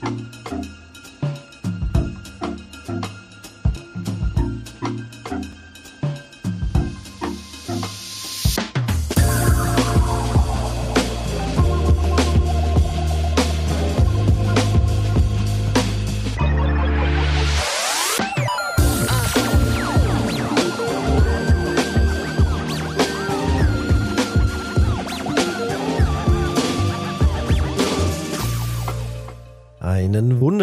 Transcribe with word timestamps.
Einen 0.00 0.37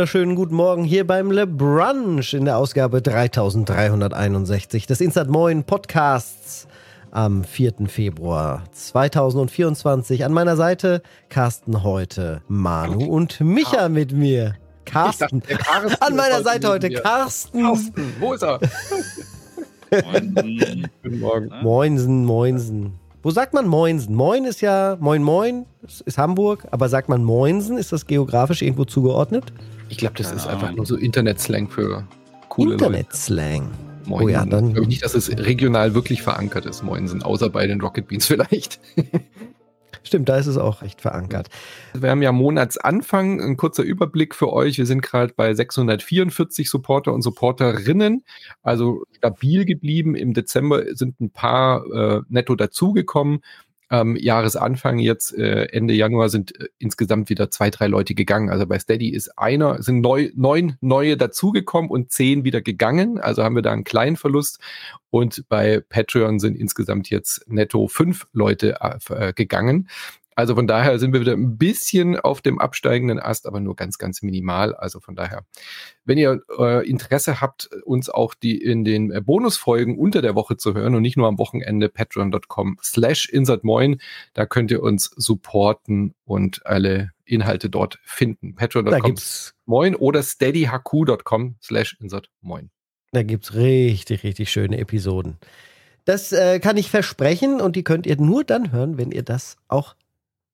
wunderschönen 0.06 0.36
guten 0.36 0.54
Morgen 0.54 0.84
hier 0.84 1.08
beim 1.08 1.32
Le 1.32 1.48
Brunch 1.48 2.36
in 2.36 2.46
der 2.46 2.58
Ausgabe 2.58 3.02
3361 3.02 4.86
des 4.86 5.02
Instant 5.02 5.32
Moin 5.32 5.64
Podcasts 5.64 6.68
am 7.10 7.44
4. 7.44 7.88
Februar 7.88 8.62
2024. 8.72 10.24
An 10.24 10.32
meiner 10.32 10.58
Seite 10.58 11.02
Carsten 11.30 11.82
heute, 11.82 12.44
Manu 12.48 13.04
und 13.04 13.42
Micha 13.42 13.90
mit 13.90 14.12
mir. 14.12 14.54
Carsten. 14.86 15.42
Dachte, 15.42 16.00
An 16.02 16.16
meiner 16.16 16.44
Seite 16.44 16.68
heute 16.68 16.92
Carsten. 16.92 17.64
Carsten, 17.64 18.14
wo 18.20 18.34
ist 18.34 18.44
er? 18.44 18.60
Guten 19.90 21.20
Morgen. 21.20 21.50
Moinsen, 21.64 22.26
Moinsen. 22.26 23.00
Wo 23.24 23.32
sagt 23.32 23.56
man 23.56 23.66
Moinsen? 23.66 24.14
Moin 24.14 24.46
ist 24.46 24.62
ja 24.62 24.98
Moin 25.00 25.24
Moin, 25.24 25.66
ist 25.82 26.20
Hamburg, 26.20 26.68
aber 26.70 26.90
sagt 26.90 27.10
man 27.10 27.24
Moinsen? 27.24 27.80
Ist 27.80 27.92
das 27.92 28.06
geografisch 28.06 28.62
irgendwo 28.62 28.86
zugeordnet? 28.86 29.52
Ich 29.90 29.98
glaube, 29.98 30.16
das 30.18 30.28
Keine 30.28 30.40
ist 30.40 30.48
einfach 30.48 30.64
Ahnung. 30.68 30.78
nur 30.78 30.86
so 30.86 30.96
Internet-Slang 30.96 31.70
für 31.70 32.08
coole 32.50 32.74
Internet-Slang. 32.74 33.64
Leute. 33.64 34.10
Moin. 34.10 34.24
Oh 34.26 34.30
ja, 34.30 34.46
dann- 34.46 34.68
Ich 34.68 34.74
glaube 34.74 34.88
nicht, 34.90 35.04
dass 35.04 35.16
es 35.16 35.30
regional 35.38 35.94
wirklich 35.96 36.22
verankert 36.22 36.66
ist, 36.66 36.84
Moinsen, 36.84 37.24
außer 37.24 37.50
bei 37.50 37.66
den 37.68 37.82
Rocket 37.82 38.08
Beans 38.08 38.26
vielleicht. 38.28 38.80
Stimmt, 40.04 40.30
da 40.30 40.38
ist 40.38 40.46
es 40.46 40.58
auch 40.58 40.84
recht 40.84 41.02
verankert. 41.02 41.50
Wir 41.96 42.12
haben 42.12 42.22
ja 42.22 42.32
Monatsanfang, 42.32 43.42
ein 43.42 43.58
kurzer 43.58 43.82
Überblick 43.82 44.36
für 44.36 44.54
euch. 44.54 44.78
Wir 44.78 44.86
sind 44.86 45.02
gerade 45.02 45.34
bei 45.36 45.52
644 45.56 46.70
Supporter 46.70 47.12
und 47.12 47.24
Supporterinnen, 47.24 48.24
also 48.62 49.06
stabil 49.18 49.66
geblieben. 49.66 50.14
Im 50.14 50.36
Dezember 50.36 50.84
sind 50.94 51.20
ein 51.20 51.32
paar 51.32 51.84
äh, 51.92 52.22
netto 52.30 52.56
dazugekommen. 52.56 53.40
Am 53.88 54.16
Jahresanfang 54.16 55.00
jetzt 55.00 55.38
äh, 55.38 55.66
Ende 55.66 55.94
Januar 55.94 56.30
sind 56.30 56.60
äh, 56.60 56.68
insgesamt 56.80 57.30
wieder 57.30 57.52
zwei, 57.52 57.70
drei 57.70 57.88
Leute 57.88 58.16
gegangen. 58.16 58.50
Also 58.50 58.66
bei 58.66 58.80
Steady 58.80 59.10
ist 59.10 59.38
einer, 59.38 59.82
sind 59.84 60.02
neu, 60.02 60.32
neun 60.36 60.78
neue 60.82 61.18
dazugekommen 61.18 61.92
und 61.92 62.12
zehn 62.12 62.44
wieder 62.44 62.62
gegangen. 62.62 63.20
Also 63.20 63.44
haben 63.44 63.56
wir 63.56 63.62
da 63.62 63.72
einen 63.72 63.84
kleinen 63.84 64.16
Verlust. 64.16 64.60
Und 65.10 65.48
bei 65.50 65.82
Patreon 65.88 66.40
sind 66.40 66.58
insgesamt 66.58 67.10
jetzt 67.10 67.46
netto 67.48 67.88
fünf 67.88 68.28
Leute 68.34 68.78
äh, 69.10 69.34
gegangen. 69.34 69.88
Also 70.36 70.56
von 70.56 70.68
daher 70.68 71.00
sind 71.00 71.14
wir 71.14 71.22
wieder 71.22 71.32
ein 71.32 71.58
bisschen 71.58 72.20
auf 72.20 72.42
dem 72.42 72.60
absteigenden 72.60 73.20
Ast, 73.20 73.48
aber 73.48 73.62
nur 73.62 73.76
ganz, 73.76 73.98
ganz 73.98 74.22
minimal. 74.22 74.76
Also 74.76 75.00
von 75.00 75.16
daher, 75.16 75.46
wenn 76.04 76.18
ihr 76.18 76.42
äh, 76.60 76.88
Interesse 76.88 77.40
habt, 77.40 77.70
uns 77.86 78.10
auch 78.10 78.34
die 78.34 78.62
in 78.62 78.84
den 78.84 79.12
äh, 79.12 79.22
Bonusfolgen 79.22 79.98
unter 79.98 80.22
der 80.22 80.36
Woche 80.36 80.58
zu 80.58 80.74
hören 80.74 80.94
und 80.94 81.02
nicht 81.02 81.16
nur 81.16 81.28
am 81.28 81.38
Wochenende, 81.38 81.88
patreon.com 81.88 82.78
slash 82.84 83.30
insertmoin, 83.30 84.02
da 84.34 84.46
könnt 84.46 84.72
ihr 84.72 84.84
uns 84.84 85.10
supporten 85.16 86.14
und 86.26 86.66
alle 86.66 87.12
Inhalte 87.24 87.70
dort 87.70 88.00
finden. 88.04 88.56
Patreon.com 88.56 89.16
moin 89.66 89.96
oder 89.96 90.22
steadyhq.com 90.22 91.56
slash 91.62 91.98
insertmoin. 92.00 92.70
da 93.14 93.24
gibt's 93.24 93.56
richtig, 93.56 94.24
richtig 94.24 94.52
schöne 94.52 94.78
Episoden. 94.80 95.38
Das 96.04 96.32
äh, 96.34 96.60
kann 96.60 96.78
ich 96.78 96.92
versprechen 96.92 97.62
und 97.62 97.76
die 97.76 97.84
könnt 97.84 98.06
ihr 98.06 98.18
nur 98.18 98.44
dann 98.44 98.72
hören, 98.72 98.98
wenn 98.98 99.12
ihr 99.12 99.24
das 99.24 99.58
auch 99.68 99.96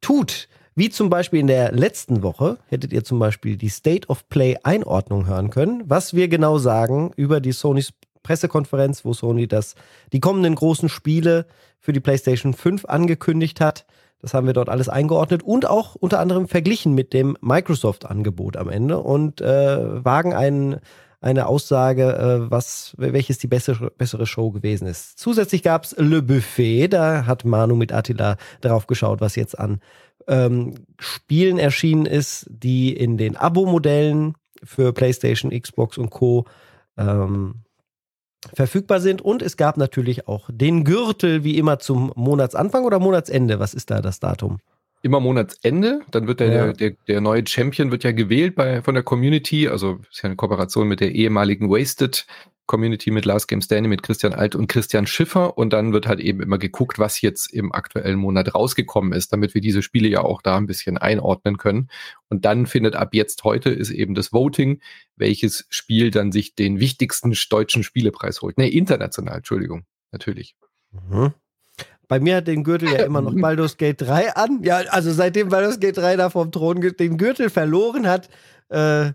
tut. 0.02 0.48
Wie 0.76 0.90
zum 0.90 1.10
Beispiel 1.10 1.40
in 1.40 1.48
der 1.48 1.72
letzten 1.72 2.24
Woche 2.24 2.58
hättet 2.68 2.94
ihr 2.94 3.04
zum 3.04 3.20
Beispiel 3.20 3.58
die 3.58 3.70
State 3.70 4.08
of 4.08 4.28
Play 4.30 4.58
Einordnung 4.64 5.28
hören 5.28 5.50
können, 5.50 5.84
was 5.86 6.14
wir 6.14 6.28
genau 6.28 6.58
sagen 6.58 7.12
über 7.16 7.42
die 7.42 7.52
Sonys 7.52 7.94
Pressekonferenz, 8.24 9.04
wo 9.04 9.14
Sony 9.14 9.48
das, 9.48 9.76
die 10.14 10.20
kommenden 10.20 10.56
großen 10.56 10.90
Spiele 10.90 11.46
für 11.80 11.94
die 11.94 12.00
PlayStation 12.00 12.54
5 12.54 12.86
angekündigt 12.86 13.60
hat. 13.60 13.86
Das 14.22 14.34
haben 14.34 14.46
wir 14.46 14.54
dort 14.54 14.70
alles 14.70 14.88
eingeordnet 14.88 15.42
und 15.42 15.68
auch 15.68 15.96
unter 15.96 16.20
anderem 16.20 16.48
verglichen 16.48 16.94
mit 16.94 17.12
dem 17.12 17.36
Microsoft-Angebot 17.42 18.56
am 18.56 18.70
Ende 18.70 19.00
und 19.00 19.42
äh, 19.42 20.06
wagen 20.06 20.34
einen, 20.34 20.80
eine 21.22 21.46
Aussage, 21.46 22.16
äh, 22.18 22.52
was, 22.52 22.94
welches 22.98 23.38
die 23.38 23.48
bessere, 23.48 23.92
bessere 23.92 24.26
Show 24.26 24.52
gewesen 24.52 24.88
ist. 24.88 25.20
Zusätzlich 25.20 25.62
gab 25.64 25.86
es 25.86 25.96
Le 25.98 26.22
Buffet, 26.22 26.88
da 26.90 27.26
hat 27.26 27.46
Manu 27.46 27.76
mit 27.76 27.94
Attila 27.94 28.38
drauf 28.60 28.88
geschaut, 28.88 29.22
was 29.22 29.36
jetzt 29.36 29.58
an 29.58 29.80
ähm, 30.28 30.74
Spielen 31.00 31.60
erschienen 31.60 32.06
ist, 32.06 32.48
die 32.50 32.94
in 32.94 33.18
den 33.18 33.38
Abo-Modellen 33.38 34.36
für 34.64 34.94
PlayStation, 34.94 35.52
Xbox 35.52 35.98
und 35.98 36.10
Co. 36.10 36.46
Ähm, 36.98 37.64
verfügbar 38.54 39.00
sind. 39.00 39.22
Und 39.22 39.42
es 39.42 39.56
gab 39.58 39.78
natürlich 39.78 40.28
auch 40.28 40.50
den 40.52 40.84
Gürtel, 40.84 41.44
wie 41.44 41.58
immer 41.58 41.80
zum 41.80 42.12
Monatsanfang 42.16 42.86
oder 42.86 43.00
Monatsende. 43.00 43.60
Was 43.60 43.74
ist 43.74 43.92
da 43.92 44.02
das 44.02 44.20
Datum? 44.20 44.58
Immer 45.02 45.20
Monatsende. 45.20 46.02
Dann 46.12 46.28
wird 46.28 46.40
der, 46.40 46.48
Ja. 46.48 46.66
der, 46.66 46.74
der, 46.74 46.98
der 47.08 47.22
neue 47.22 47.46
Champion 47.46 47.92
wird 47.92 48.04
ja 48.04 48.12
gewählt 48.12 48.56
bei, 48.56 48.82
von 48.82 48.94
der 48.94 49.04
Community. 49.04 49.68
Also 49.68 50.00
ist 50.10 50.22
ja 50.22 50.26
eine 50.26 50.36
Kooperation 50.36 50.88
mit 50.88 51.00
der 51.00 51.12
ehemaligen 51.14 51.70
Wasted 51.70 52.26
Community 52.68 53.12
mit 53.12 53.26
Last 53.26 53.50
Game 53.50 53.62
Standing, 53.62 53.90
mit 53.90 54.02
Christian 54.02 54.34
Alt 54.34 54.56
und 54.56 54.68
Christian 54.68 55.06
Schiffer. 55.06 55.58
Und 55.58 55.74
dann 55.74 55.92
wird 55.92 56.08
halt 56.08 56.22
eben 56.22 56.42
immer 56.42 56.58
geguckt, 56.58 57.00
was 57.00 57.20
jetzt 57.20 57.52
im 57.52 57.74
aktuellen 57.74 58.18
Monat 58.18 58.56
rausgekommen 58.56 59.12
ist, 59.12 59.34
damit 59.34 59.54
wir 59.54 59.60
diese 59.60 59.82
Spiele 59.82 60.08
ja 60.08 60.22
auch 60.22 60.42
da 60.42 60.56
ein 60.56 60.68
bisschen 60.68 60.98
einordnen 60.98 61.58
können. 61.58 61.90
Und 62.30 62.46
dann 62.46 62.68
findet 62.68 62.96
ab 62.96 63.14
jetzt 63.14 63.44
heute 63.44 63.72
ist 63.72 63.90
eben 63.90 64.16
das 64.16 64.32
Voting, 64.32 64.80
welches 65.18 65.66
Spiel 65.70 66.12
dann 66.12 66.32
sich 66.32 66.56
den 66.56 66.80
wichtigsten 66.80 67.36
deutschen 67.50 67.84
Spielepreis 67.84 68.42
holt. 68.42 68.58
Ne, 68.58 68.70
international, 68.70 69.38
Entschuldigung, 69.38 69.84
natürlich. 70.14 70.56
Mhm. 70.92 71.34
Bei 72.12 72.20
mir 72.20 72.36
hat 72.36 72.48
den 72.48 72.66
Gürtel 72.66 72.90
ja 72.90 73.04
immer 73.04 73.22
noch 73.22 73.34
Baldur's 73.40 73.78
Gate 73.78 74.02
3 74.02 74.36
an. 74.36 74.64
Ja, 74.64 74.80
also 74.90 75.14
seitdem 75.14 75.48
Baldur's 75.48 75.80
Gate 75.80 75.96
3 75.96 76.18
da 76.18 76.30
vom 76.30 76.52
Thron 76.52 76.82
den 76.82 77.18
Gürtel 77.18 77.50
verloren 77.50 78.06
hat, 78.06 78.28
äh, 78.68 79.14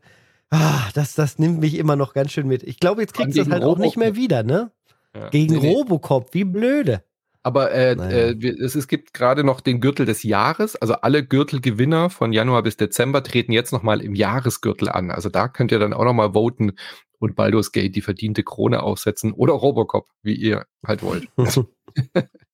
ah, 0.49 0.89
das, 0.95 1.15
das 1.15 1.39
nimmt 1.39 1.61
mich 1.61 1.77
immer 1.77 1.95
noch 1.95 2.15
ganz 2.15 2.33
schön 2.33 2.47
mit. 2.47 2.63
Ich 2.63 2.81
glaube, 2.81 3.03
jetzt 3.03 3.13
kriegst 3.13 3.37
du 3.37 3.43
das 3.45 3.53
halt 3.53 3.65
auch 3.65 3.77
nicht 3.77 3.99
mehr 3.99 4.09
Robocop. 4.09 4.23
wieder, 4.23 4.43
ne? 4.45 4.71
Ja. 5.15 5.29
Gegen 5.29 5.57
Nee, 5.57 5.61
nee. 5.61 5.75
Robocop, 5.75 6.33
wie 6.33 6.45
blöde. 6.45 7.03
Aber 7.43 7.71
äh, 7.71 7.97
Naja. 7.97 8.17
äh, 8.31 8.49
es, 8.49 8.75
es 8.75 8.89
gibt 8.89 9.13
gerade 9.13 9.45
noch 9.45 9.61
den 9.61 9.83
Gürtel 9.83 10.07
des 10.07 10.23
Jahres. 10.23 10.75
Also 10.77 10.95
alle 10.95 11.23
Gürtelgewinner 11.23 12.09
von 12.09 12.33
Januar 12.33 12.63
bis 12.63 12.79
Dezember 12.79 13.23
treten 13.23 13.53
jetzt 13.53 13.73
nochmal 13.75 14.01
im 14.01 14.15
Jahresgürtel 14.15 14.89
an. 14.89 15.11
Also 15.11 15.29
da 15.29 15.49
könnt 15.49 15.71
ihr 15.71 15.79
dann 15.79 15.93
auch 15.93 16.05
nochmal 16.07 16.33
voten 16.33 16.73
und 17.19 17.37
Baldur's 17.37 17.73
Gate 17.73 17.95
die 17.95 18.01
verdiente 18.01 18.43
Krone 18.43 18.83
aufsetzen 18.83 19.35
oder 19.35 19.53
Robocop, 19.53 20.09
wie 20.23 20.35
ihr 20.35 20.65
halt 20.87 21.03
wollt. 21.03 21.29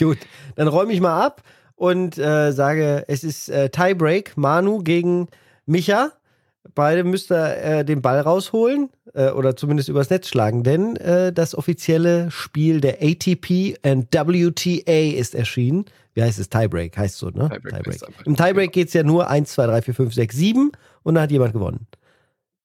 Gut, 0.00 0.18
dann 0.56 0.68
räume 0.68 0.92
ich 0.94 1.00
mal 1.00 1.22
ab 1.22 1.42
und 1.76 2.16
äh, 2.16 2.52
sage, 2.52 3.04
es 3.06 3.22
ist 3.22 3.50
äh, 3.50 3.68
Tiebreak, 3.68 4.36
Manu 4.36 4.82
gegen 4.82 5.28
Micha. 5.66 6.12
Beide 6.74 7.04
müsst 7.04 7.30
ihr 7.30 7.56
äh, 7.58 7.84
den 7.84 8.00
Ball 8.00 8.20
rausholen 8.20 8.88
äh, 9.12 9.28
oder 9.30 9.56
zumindest 9.56 9.90
übers 9.90 10.08
Netz 10.08 10.28
schlagen, 10.28 10.62
denn 10.62 10.96
äh, 10.96 11.32
das 11.32 11.54
offizielle 11.54 12.30
Spiel 12.30 12.80
der 12.80 13.02
ATP 13.02 13.76
und 13.82 14.08
WTA 14.10 15.18
ist 15.18 15.34
erschienen. 15.34 15.84
Wie 16.14 16.22
heißt 16.22 16.38
es? 16.38 16.48
Tiebreak 16.48 16.96
heißt 16.96 17.18
so, 17.18 17.28
ne? 17.28 17.50
Tiebreak 17.50 17.74
einfach. 17.88 18.08
Im 18.24 18.36
Tiebreak 18.36 18.72
geht 18.72 18.88
es 18.88 18.94
ja 18.94 19.02
nur 19.02 19.28
1, 19.28 19.52
2, 19.52 19.66
3, 19.66 19.82
4, 19.82 19.94
5, 19.94 20.14
6, 20.14 20.36
7 20.36 20.72
und 21.02 21.14
dann 21.14 21.24
hat 21.24 21.30
jemand 21.30 21.52
gewonnen. 21.52 21.86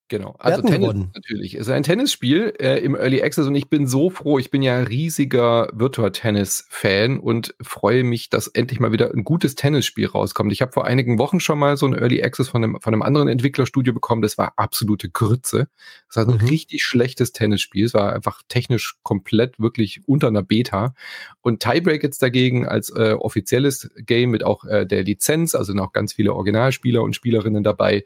Genau. 0.08 0.36
Also 0.38 0.62
Tennis 0.62 0.80
gewonnen? 0.82 1.12
natürlich. 1.16 1.56
Es 1.56 1.62
ist 1.62 1.70
ein 1.74 1.82
Tennisspiel 1.82 2.54
äh, 2.60 2.78
im 2.84 2.96
Early 2.96 3.24
Access 3.24 3.48
und 3.48 3.56
ich 3.56 3.70
bin 3.70 3.88
so 3.88 4.12
froh. 4.12 4.38
Ich 4.38 4.52
bin 4.52 4.62
ja 4.62 4.80
riesiger 4.82 5.68
Virtua 5.74 6.12
Tennis 6.12 6.68
Fan 6.70 7.20
und 7.20 7.56
freue 7.60 8.04
mich, 8.04 8.30
dass 8.30 8.48
endlich 8.48 8.80
mal 8.80 8.92
wieder 8.92 9.12
ein 9.12 9.24
gutes 9.24 9.56
Tennisspiel 9.56 10.06
rauskommt. 10.06 10.52
Ich 10.52 10.62
habe 10.62 10.72
vor 10.72 10.86
einigen 10.86 11.18
Wochen 11.18 11.40
schon 11.40 11.58
mal 11.58 11.76
so 11.76 11.88
ein 11.88 11.94
Early 11.96 12.22
Access 12.22 12.50
von 12.50 12.64
einem, 12.64 12.78
von 12.82 12.94
einem 12.94 13.02
anderen 13.02 13.28
Entwicklerstudio 13.28 13.94
bekommen. 13.94 14.22
Das 14.22 14.38
war 14.38 14.54
absolute 14.58 15.10
Grütze. 15.10 15.70
Das 16.08 16.18
war 16.18 16.32
ein 16.32 16.40
Mhm. 16.40 16.48
richtig 16.50 16.84
schlechtes 16.84 17.32
Tennisspiel. 17.32 17.86
Es 17.86 17.96
war 17.96 18.14
einfach 18.14 18.44
technisch 18.48 18.98
komplett 19.02 19.60
wirklich 19.60 20.02
unter 20.06 20.28
einer 20.28 20.44
Beta. 20.44 20.94
Und 21.42 21.64
Tiebreak 21.64 22.04
jetzt 22.04 22.22
dagegen 22.22 22.68
als 22.68 22.92
äh, 22.92 23.14
offizielles 23.14 23.90
Game 23.98 24.30
mit 24.30 24.44
auch 24.44 24.66
äh, 24.66 24.86
der 24.86 25.04
Lizenz, 25.04 25.56
also 25.56 25.74
auch 25.80 25.94
ganz 25.94 26.14
viele 26.14 26.34
Originalspieler 26.34 27.02
und 27.02 27.16
Spielerinnen 27.16 27.64
dabei, 27.64 28.04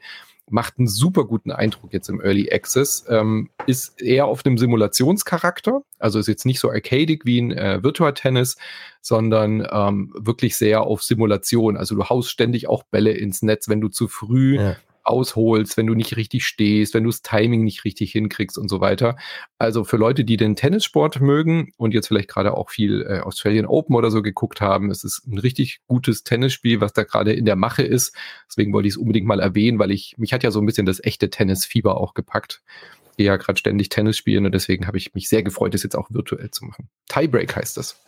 macht 0.50 0.78
einen 0.78 0.88
super 0.88 1.24
guten 1.24 1.50
Eindruck 1.50 1.92
jetzt 1.92 2.08
im 2.08 2.20
Early 2.20 2.50
Access. 2.52 3.04
Ähm, 3.08 3.50
ist 3.66 4.00
eher 4.00 4.26
auf 4.26 4.44
einem 4.44 4.58
Simulationscharakter, 4.58 5.82
also 5.98 6.18
ist 6.18 6.28
jetzt 6.28 6.46
nicht 6.46 6.60
so 6.60 6.70
arcadig 6.70 7.24
wie 7.24 7.40
ein 7.40 7.52
äh, 7.52 7.82
Virtua 7.82 8.12
Tennis, 8.12 8.56
sondern 9.00 9.66
ähm, 9.70 10.12
wirklich 10.16 10.56
sehr 10.56 10.82
auf 10.82 11.02
Simulation. 11.02 11.76
Also 11.76 11.94
du 11.94 12.04
haust 12.04 12.30
ständig 12.30 12.68
auch 12.68 12.82
Bälle 12.82 13.12
ins 13.12 13.42
Netz, 13.42 13.68
wenn 13.68 13.80
du 13.80 13.88
zu 13.88 14.08
früh 14.08 14.56
Ja. 14.56 14.76
Ausholst, 15.10 15.76
wenn 15.76 15.86
du 15.86 15.94
nicht 15.94 16.16
richtig 16.16 16.46
stehst, 16.46 16.94
wenn 16.94 17.04
du 17.04 17.10
das 17.10 17.22
Timing 17.22 17.64
nicht 17.64 17.84
richtig 17.84 18.12
hinkriegst 18.12 18.56
und 18.56 18.68
so 18.68 18.80
weiter. 18.80 19.16
Also 19.58 19.84
für 19.84 19.96
Leute, 19.96 20.24
die 20.24 20.36
den 20.36 20.56
Tennissport 20.56 21.20
mögen 21.20 21.72
und 21.76 21.92
jetzt 21.92 22.08
vielleicht 22.08 22.28
gerade 22.28 22.56
auch 22.56 22.70
viel 22.70 23.02
äh, 23.02 23.20
Australian 23.20 23.66
Open 23.66 23.94
oder 23.96 24.10
so 24.10 24.22
geguckt 24.22 24.60
haben, 24.60 24.90
es 24.90 25.04
ist 25.04 25.26
ein 25.26 25.38
richtig 25.38 25.80
gutes 25.86 26.24
Tennisspiel, 26.24 26.80
was 26.80 26.92
da 26.92 27.02
gerade 27.02 27.32
in 27.32 27.44
der 27.44 27.56
Mache 27.56 27.82
ist. 27.82 28.16
Deswegen 28.48 28.72
wollte 28.72 28.88
ich 28.88 28.94
es 28.94 28.98
unbedingt 28.98 29.26
mal 29.26 29.40
erwähnen, 29.40 29.78
weil 29.78 29.90
ich, 29.90 30.14
mich 30.16 30.32
hat 30.32 30.42
ja 30.42 30.50
so 30.50 30.60
ein 30.60 30.66
bisschen 30.66 30.86
das 30.86 31.02
echte 31.02 31.30
Tennisfieber 31.30 31.96
auch 31.96 32.14
gepackt. 32.14 32.62
Ich 33.10 33.16
gehe 33.18 33.26
ja 33.26 33.36
gerade 33.36 33.58
ständig 33.58 33.90
Tennis 33.90 34.16
spielen 34.16 34.46
und 34.46 34.52
deswegen 34.52 34.86
habe 34.86 34.96
ich 34.96 35.14
mich 35.14 35.28
sehr 35.28 35.42
gefreut, 35.42 35.74
das 35.74 35.82
jetzt 35.82 35.96
auch 35.96 36.08
virtuell 36.10 36.50
zu 36.50 36.64
machen. 36.64 36.88
Tiebreak 37.08 37.54
heißt 37.54 37.76
das. 37.76 38.00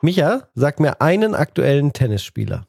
Micha, 0.00 0.48
sag 0.54 0.80
mir 0.80 1.00
einen 1.00 1.34
aktuellen 1.34 1.92
Tennisspieler. 1.92 2.66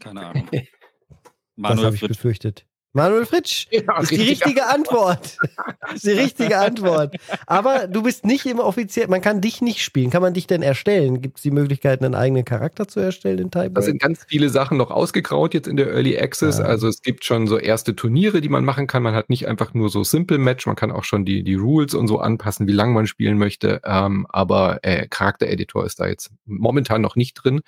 Keine 0.00 0.26
Ahnung. 0.26 0.48
das 1.56 1.82
habe 1.82 1.94
ich 1.94 2.00
befürchtet. 2.00 2.67
Manuel 2.98 3.26
Fritsch 3.26 3.66
ja, 3.70 4.00
ist 4.00 4.10
die 4.10 4.16
richtige 4.16 4.66
Antwort. 4.66 5.36
ist 5.94 6.04
die 6.04 6.10
richtige 6.10 6.58
Antwort. 6.58 7.14
Aber 7.46 7.86
du 7.86 8.02
bist 8.02 8.26
nicht 8.26 8.44
im 8.46 8.58
offiziellen, 8.58 9.10
man 9.10 9.20
kann 9.20 9.40
dich 9.40 9.62
nicht 9.62 9.82
spielen. 9.82 10.10
Kann 10.10 10.20
man 10.20 10.34
dich 10.34 10.46
denn 10.46 10.62
erstellen? 10.62 11.20
Gibt 11.20 11.38
es 11.38 11.42
die 11.42 11.52
Möglichkeit, 11.52 12.02
einen 12.02 12.14
eigenen 12.14 12.44
Charakter 12.44 12.88
zu 12.88 13.00
erstellen 13.00 13.38
in 13.38 13.50
Tiebreak? 13.50 13.74
Da 13.74 13.82
sind 13.82 14.02
ganz 14.02 14.24
viele 14.26 14.48
Sachen 14.48 14.76
noch 14.76 14.90
ausgegraut 14.90 15.54
jetzt 15.54 15.68
in 15.68 15.76
der 15.76 15.92
Early 15.92 16.18
Access. 16.18 16.58
Ja. 16.58 16.64
Also 16.64 16.88
es 16.88 17.00
gibt 17.02 17.24
schon 17.24 17.46
so 17.46 17.56
erste 17.56 17.94
Turniere, 17.94 18.40
die 18.40 18.48
man 18.48 18.64
machen 18.64 18.88
kann. 18.88 19.04
Man 19.04 19.14
hat 19.14 19.30
nicht 19.30 19.46
einfach 19.46 19.74
nur 19.74 19.90
so 19.90 20.02
Simple 20.02 20.38
Match, 20.38 20.66
man 20.66 20.76
kann 20.76 20.90
auch 20.90 21.04
schon 21.04 21.24
die, 21.24 21.44
die 21.44 21.54
Rules 21.54 21.94
und 21.94 22.08
so 22.08 22.18
anpassen, 22.18 22.66
wie 22.66 22.72
lange 22.72 22.92
man 22.92 23.06
spielen 23.06 23.38
möchte. 23.38 23.80
Ähm, 23.84 24.26
aber 24.30 24.80
äh, 24.82 25.06
Charaktereditor 25.06 25.86
ist 25.86 26.00
da 26.00 26.08
jetzt 26.08 26.30
momentan 26.46 27.00
noch 27.00 27.14
nicht 27.14 27.34
drin. 27.34 27.60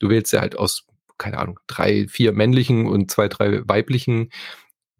Du 0.00 0.08
wählst 0.08 0.32
ja 0.32 0.40
halt 0.40 0.58
aus 0.58 0.86
keine 1.22 1.38
Ahnung, 1.38 1.60
drei, 1.68 2.08
vier 2.08 2.32
männlichen 2.32 2.86
und 2.86 3.10
zwei, 3.10 3.28
drei 3.28 3.62
weiblichen 3.68 4.30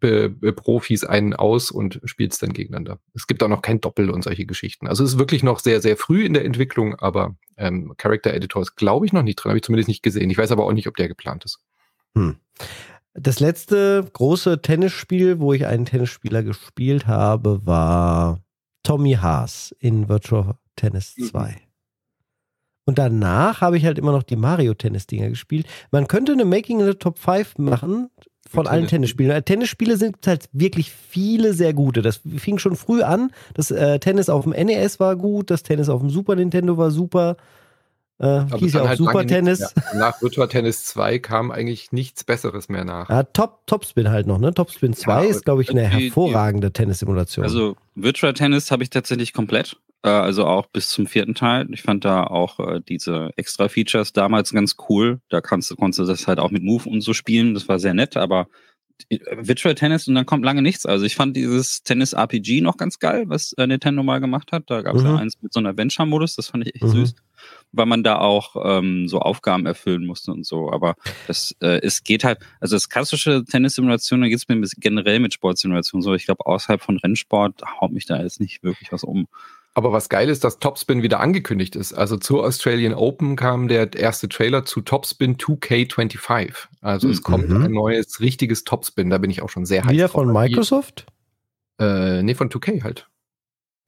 äh, 0.03 0.51
Profis 0.51 1.03
einen 1.03 1.33
aus 1.33 1.71
und 1.71 1.99
spielst 2.05 2.41
dann 2.43 2.53
gegeneinander. 2.53 2.99
Es 3.13 3.27
gibt 3.27 3.41
auch 3.43 3.47
noch 3.47 3.61
kein 3.61 3.81
Doppel 3.81 4.09
und 4.09 4.23
solche 4.23 4.45
Geschichten. 4.45 4.87
Also 4.87 5.03
es 5.03 5.13
ist 5.13 5.19
wirklich 5.19 5.43
noch 5.43 5.59
sehr, 5.59 5.81
sehr 5.81 5.97
früh 5.97 6.25
in 6.25 6.33
der 6.33 6.45
Entwicklung, 6.45 6.95
aber 6.95 7.35
ähm, 7.57 7.93
Character 7.97 8.33
Editor 8.33 8.61
ist, 8.61 8.75
glaube 8.75 9.05
ich, 9.05 9.13
noch 9.13 9.23
nicht 9.23 9.37
drin. 9.37 9.49
Habe 9.49 9.57
ich 9.57 9.63
zumindest 9.63 9.87
nicht 9.87 10.03
gesehen. 10.03 10.29
Ich 10.29 10.37
weiß 10.37 10.51
aber 10.51 10.65
auch 10.65 10.73
nicht, 10.73 10.87
ob 10.87 10.95
der 10.95 11.07
geplant 11.07 11.45
ist. 11.45 11.59
Hm. 12.15 12.35
Das 13.13 13.39
letzte 13.39 14.09
große 14.11 14.61
Tennisspiel, 14.61 15.39
wo 15.39 15.53
ich 15.53 15.67
einen 15.67 15.85
Tennisspieler 15.85 16.41
gespielt 16.43 17.05
habe, 17.05 17.65
war 17.65 18.39
Tommy 18.83 19.13
Haas 19.13 19.75
in 19.79 20.09
Virtual 20.09 20.55
Tennis 20.75 21.15
2. 21.15 21.49
Mhm. 21.49 21.55
Und 22.85 22.97
danach 22.97 23.61
habe 23.61 23.77
ich 23.77 23.85
halt 23.85 23.97
immer 23.97 24.11
noch 24.11 24.23
die 24.23 24.35
Mario-Tennis-Dinger 24.35 25.29
gespielt. 25.29 25.67
Man 25.91 26.07
könnte 26.07 26.33
eine 26.33 26.43
Making 26.43 26.81
in 26.81 26.87
the 26.87 26.93
Top 26.95 27.17
5 27.17 27.57
machen 27.57 28.09
von 28.49 28.67
allen 28.67 28.87
Tennisspielen. 28.87 29.31
Äh, 29.31 29.41
Tennisspiele 29.41 29.97
sind 29.97 30.17
halt 30.27 30.49
wirklich 30.51 30.91
viele 30.91 31.53
sehr 31.53 31.73
gute. 31.73 32.01
Das 32.01 32.21
fing 32.37 32.59
schon 32.59 32.75
früh 32.75 33.01
an. 33.01 33.31
Das 33.53 33.71
äh, 33.71 33.99
Tennis 33.99 34.29
auf 34.29 34.43
dem 34.43 34.51
NES 34.51 34.99
war 34.99 35.15
gut, 35.15 35.49
das 35.49 35.63
Tennis 35.63 35.89
auf 35.89 36.01
dem 36.01 36.09
Super 36.09 36.35
Nintendo 36.35 36.77
war 36.77 36.91
super. 36.91 37.37
Äh, 38.19 38.45
hieß 38.57 38.73
ja 38.73 38.83
auch 38.83 38.87
halt 38.87 38.97
Super 38.97 39.25
Tennis. 39.25 39.59
Nicht, 39.59 39.73
ja. 39.75 39.99
Nach 39.99 40.21
Virtua 40.21 40.47
Tennis 40.47 40.85
2 40.85 41.19
kam 41.19 41.51
eigentlich 41.51 41.91
nichts 41.91 42.23
Besseres 42.23 42.69
mehr 42.69 42.85
nach. 42.85 43.09
Ja, 43.09 43.23
Top, 43.23 43.65
Topspin 43.65 44.09
halt 44.09 44.27
noch, 44.27 44.37
ne? 44.37 44.53
Topspin 44.53 44.93
2 44.93 45.23
ja, 45.23 45.29
ist, 45.29 45.45
glaube 45.45 45.63
ich, 45.63 45.71
eine 45.71 45.87
hervorragende 45.87 46.71
Tennissimulation. 46.71 47.43
Also 47.43 47.75
Virtua 47.95 48.33
Tennis 48.33 48.71
habe 48.71 48.83
ich 48.83 48.91
tatsächlich 48.91 49.33
komplett. 49.33 49.77
Äh, 50.03 50.09
also 50.09 50.45
auch 50.45 50.67
bis 50.67 50.89
zum 50.89 51.07
vierten 51.07 51.33
Teil. 51.33 51.67
Ich 51.71 51.81
fand 51.81 52.05
da 52.05 52.25
auch 52.25 52.59
äh, 52.59 52.81
diese 52.87 53.31
extra 53.37 53.69
Features 53.69 54.13
damals 54.13 54.51
ganz 54.51 54.75
cool. 54.89 55.19
Da 55.29 55.41
kannst 55.41 55.71
du, 55.71 55.75
konntest 55.75 55.99
du 55.99 56.05
das 56.05 56.27
halt 56.27 56.39
auch 56.39 56.51
mit 56.51 56.63
Move 56.63 56.87
und 56.89 57.01
so 57.01 57.13
spielen. 57.13 57.53
Das 57.53 57.67
war 57.67 57.79
sehr 57.79 57.93
nett, 57.93 58.17
aber 58.17 58.47
äh, 59.09 59.19
Virtual 59.37 59.75
Tennis 59.75 60.07
und 60.07 60.15
dann 60.15 60.25
kommt 60.25 60.43
lange 60.43 60.61
nichts. 60.61 60.85
Also 60.85 61.05
ich 61.05 61.15
fand 61.15 61.37
dieses 61.37 61.83
Tennis 61.83 62.13
RPG 62.13 62.61
noch 62.61 62.75
ganz 62.75 62.99
geil, 62.99 63.23
was 63.27 63.53
äh, 63.53 63.65
Nintendo 63.65 64.03
mal 64.03 64.19
gemacht 64.19 64.51
hat. 64.51 64.69
Da 64.69 64.81
gab 64.81 64.95
es 64.95 65.03
mhm. 65.03 65.07
ja 65.07 65.15
eins 65.15 65.41
mit 65.41 65.53
so 65.53 65.59
einem 65.59 65.67
Adventure-Modus, 65.67 66.35
das 66.35 66.49
fand 66.49 66.67
ich 66.67 66.75
echt 66.75 66.83
mhm. 66.83 66.91
süß, 66.91 67.15
weil 67.71 67.85
man 67.85 68.03
da 68.03 68.19
auch 68.19 68.55
ähm, 68.61 69.07
so 69.07 69.19
Aufgaben 69.19 69.65
erfüllen 69.65 70.05
musste 70.05 70.33
und 70.33 70.45
so. 70.45 70.69
Aber 70.69 70.95
das, 71.27 71.55
äh, 71.61 71.79
es 71.81 72.03
geht 72.03 72.25
halt, 72.25 72.39
also 72.59 72.75
das 72.75 72.89
klassische 72.89 73.45
Tennis-Simulation, 73.45 74.19
da 74.19 74.27
geht 74.27 74.37
es 74.37 74.49
mir 74.49 74.61
generell 74.77 75.19
mit 75.19 75.33
Sportsimulation 75.33 76.01
so. 76.01 76.13
Ich 76.13 76.25
glaube, 76.25 76.45
außerhalb 76.45 76.81
von 76.81 76.97
Rennsport 76.97 77.61
haut 77.79 77.93
mich 77.93 78.05
da 78.05 78.21
jetzt 78.21 78.41
nicht 78.41 78.63
wirklich 78.63 78.91
was 78.91 79.03
um. 79.03 79.27
Aber 79.75 79.91
was 79.91 80.09
geil 80.09 80.29
ist, 80.29 80.43
dass 80.43 80.59
Topspin 80.59 81.01
wieder 81.01 81.19
angekündigt 81.19 81.75
ist. 81.75 81.93
Also 81.93 82.17
zur 82.17 82.45
Australian 82.45 82.93
Open 82.93 83.35
kam 83.35 83.67
der 83.67 83.91
erste 83.95 84.29
Trailer 84.29 84.65
zu 84.65 84.81
Topspin 84.81 85.37
2K25. 85.37 86.67
Also 86.81 87.09
es 87.09 87.17
mhm. 87.17 87.23
kommt 87.23 87.49
ein 87.49 87.71
neues, 87.71 88.19
richtiges 88.19 88.65
Topspin. 88.65 89.09
Da 89.09 89.17
bin 89.17 89.31
ich 89.31 89.41
auch 89.41 89.49
schon 89.49 89.65
sehr 89.65 89.83
heiß. 89.83 89.91
Wieder 89.91 90.09
von 90.09 90.31
Microsoft? 90.31 91.07
Äh, 91.79 92.21
nee, 92.21 92.35
von 92.35 92.49
2K 92.49 92.83
halt. 92.83 93.07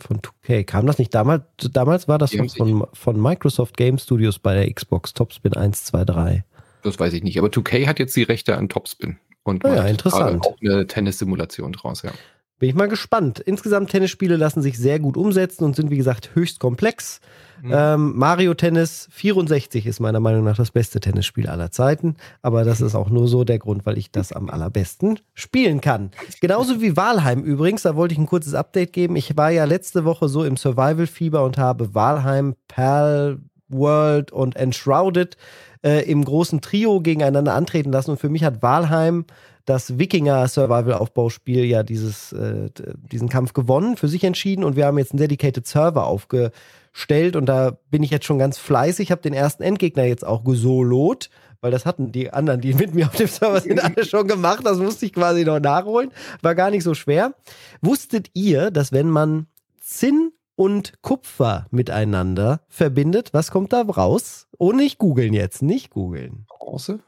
Von 0.02 0.22
2K. 0.22 0.64
Kam 0.64 0.88
das 0.88 0.98
nicht 0.98 1.14
damals? 1.14 1.44
Damals 1.58 2.08
war 2.08 2.18
das 2.18 2.34
von, 2.34 2.50
von, 2.50 2.88
von, 2.92 3.22
Microsoft 3.22 3.78
Game 3.78 4.00
Studios 4.00 4.40
bei 4.40 4.56
der 4.56 4.74
Xbox 4.74 5.14
Topspin 5.14 5.54
1, 5.54 5.86
2, 5.86 6.04
3. 6.04 6.46
Das 6.82 7.00
weiß 7.00 7.14
ich 7.14 7.24
nicht. 7.24 7.38
Aber 7.38 7.48
2K 7.50 7.88
hat 7.88 8.00
jetzt 8.00 8.16
die 8.16 8.24
Rechte 8.24 8.58
an 8.58 8.70
Topspin. 8.70 9.18
Und 9.44 9.64
oh 9.64 9.68
ja, 9.68 9.86
interessant. 9.86 10.44
auch 10.46 10.56
eine 10.62 10.88
Tennis-Simulation 10.88 11.74
draus, 11.74 12.02
ja. 12.02 12.12
Bin 12.57 12.69
ich 12.69 12.75
mal 12.75 12.88
gespannt. 12.88 13.40
Insgesamt 13.40 13.90
Tennisspiele 13.90 14.38
lassen 14.38 14.62
sich 14.62 14.78
sehr 14.78 15.00
gut 15.00 15.18
umsetzen 15.18 15.66
und 15.66 15.75
sind, 15.75 15.90
wie 15.90 15.98
gesagt, 15.98 16.31
höchst 16.36 16.60
komplex. 16.60 17.19
Mhm. 17.62 17.72
Ähm, 17.74 18.13
Mario 18.16 18.54
Tennis 18.54 19.10
64 19.12 19.86
ist 19.86 20.00
meiner 20.00 20.22
Meinung 20.22 20.46
nach 20.46 20.56
das 20.56 20.72
beste 20.72 21.02
Tennisspiel 21.02 21.48
aller 21.48 21.72
Zeiten. 21.72 22.16
Aber 22.42 22.63
das 22.63 22.80
ist 22.80 22.96
auch 22.96 23.10
nur 23.10 23.28
so 23.28 23.44
der 23.44 23.60
Grund, 23.60 23.86
weil 23.86 23.98
ich 23.98 24.10
das 24.10 24.31
am 24.31 24.50
allerbesten 24.50 25.19
spielen 25.34 25.81
kann. 25.81 26.12
Genauso 26.40 26.81
wie 26.81 26.96
Walheim 26.96 27.44
übrigens. 27.44 27.81
Da 27.81 27.98
wollte 27.98 28.13
ich 28.13 28.19
ein 28.19 28.25
kurzes 28.25 28.54
Update 28.54 28.94
geben. 28.94 29.18
Ich 29.18 29.36
war 29.36 29.50
ja 29.50 29.66
letzte 29.66 30.06
Woche 30.06 30.30
so 30.30 30.46
im 30.46 30.56
Survival-Fieber 30.56 31.44
und 31.44 31.58
habe 31.58 31.94
Walheim, 31.94 32.56
Pal 32.69 33.40
World 33.68 34.31
und 34.31 34.56
Enshrouded 34.56 35.36
äh, 35.84 36.10
im 36.10 36.24
großen 36.24 36.62
Trio 36.62 37.01
gegeneinander 37.01 37.54
antreten 37.54 37.92
lassen. 37.92 38.12
Und 38.12 38.19
für 38.19 38.30
mich 38.30 38.44
hat 38.44 38.62
Walheim 38.62 39.25
das 39.65 39.97
Wikinger-Survival-Aufbauspiel 39.97 41.65
ja 41.65 41.83
dieses, 41.83 42.31
äh, 42.33 42.69
diesen 43.12 43.29
Kampf 43.29 43.53
gewonnen, 43.53 43.97
für 43.97 44.07
sich 44.07 44.23
entschieden 44.23 44.63
und 44.63 44.75
wir 44.75 44.85
haben 44.85 44.97
jetzt 44.97 45.12
einen 45.12 45.19
Dedicated 45.19 45.67
Server 45.67 46.06
aufgestellt 46.06 47.35
und 47.35 47.47
da 47.47 47.77
bin 47.89 48.03
ich 48.03 48.12
jetzt 48.12 48.25
schon 48.25 48.39
ganz 48.39 48.57
fleißig, 48.57 49.12
habe 49.12 49.21
den 49.21 49.33
ersten 49.33 49.63
Endgegner 49.63 50.03
jetzt 50.03 50.25
auch 50.25 50.44
gesolot, 50.44 51.29
weil 51.62 51.71
das 51.71 51.85
hatten 51.85 52.12
die 52.12 52.31
anderen, 52.31 52.62
die 52.62 52.73
mit 52.75 52.94
mir 52.94 53.07
auf 53.07 53.15
dem 53.15 53.27
Server 53.27 53.59
sind, 53.59 53.83
alle 53.83 54.06
schon 54.06 54.27
gemacht, 54.27 54.62
das 54.63 54.77
musste 54.77 55.07
ich 55.07 55.13
quasi 55.13 55.44
noch 55.44 55.59
nachholen, 55.59 56.12
war 56.41 56.53
gar 56.53 56.69
nicht 56.69 56.83
so 56.83 56.94
schwer. 56.94 57.34
Wusstet 57.81 58.29
ihr, 58.34 58.69
dass 58.69 58.91
wenn 58.91 59.10
man 59.10 59.48
Zinn 59.81 60.31
und 60.55 61.01
Kupfer 61.01 61.65
miteinander 61.72 62.62
verbindet, 62.69 63.34
was 63.34 63.51
kommt 63.51 63.74
da 63.74 63.81
raus? 63.81 64.48
Oh, 64.57 64.72
nicht 64.72 65.00
googeln 65.00 65.34
jetzt, 65.34 65.62
nicht 65.62 65.89
googeln. 65.89 66.45
Bronze? 66.75 67.00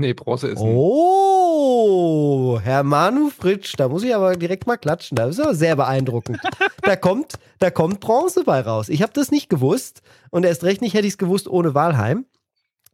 Nee, 0.00 0.14
Bronze 0.14 0.48
ist. 0.48 0.58
Oh, 0.58 2.58
Herr 2.62 2.82
Manu 2.82 3.28
Fritsch, 3.28 3.74
da 3.76 3.90
muss 3.90 4.02
ich 4.02 4.14
aber 4.14 4.34
direkt 4.34 4.66
mal 4.66 4.78
klatschen. 4.78 5.14
Das 5.14 5.28
ist 5.28 5.40
aber 5.40 5.54
sehr 5.54 5.76
beeindruckend. 5.76 6.38
da 6.82 6.96
kommt, 6.96 7.34
da 7.58 7.70
kommt 7.70 8.00
Bronze 8.00 8.44
bei 8.44 8.62
raus. 8.62 8.88
Ich 8.88 9.02
habe 9.02 9.12
das 9.12 9.30
nicht 9.30 9.50
gewusst 9.50 10.00
und 10.30 10.46
erst 10.46 10.64
recht 10.64 10.80
nicht 10.80 10.94
hätte 10.94 11.06
ich 11.06 11.12
es 11.12 11.18
gewusst 11.18 11.48
ohne 11.48 11.74
Wahlheim. 11.74 12.24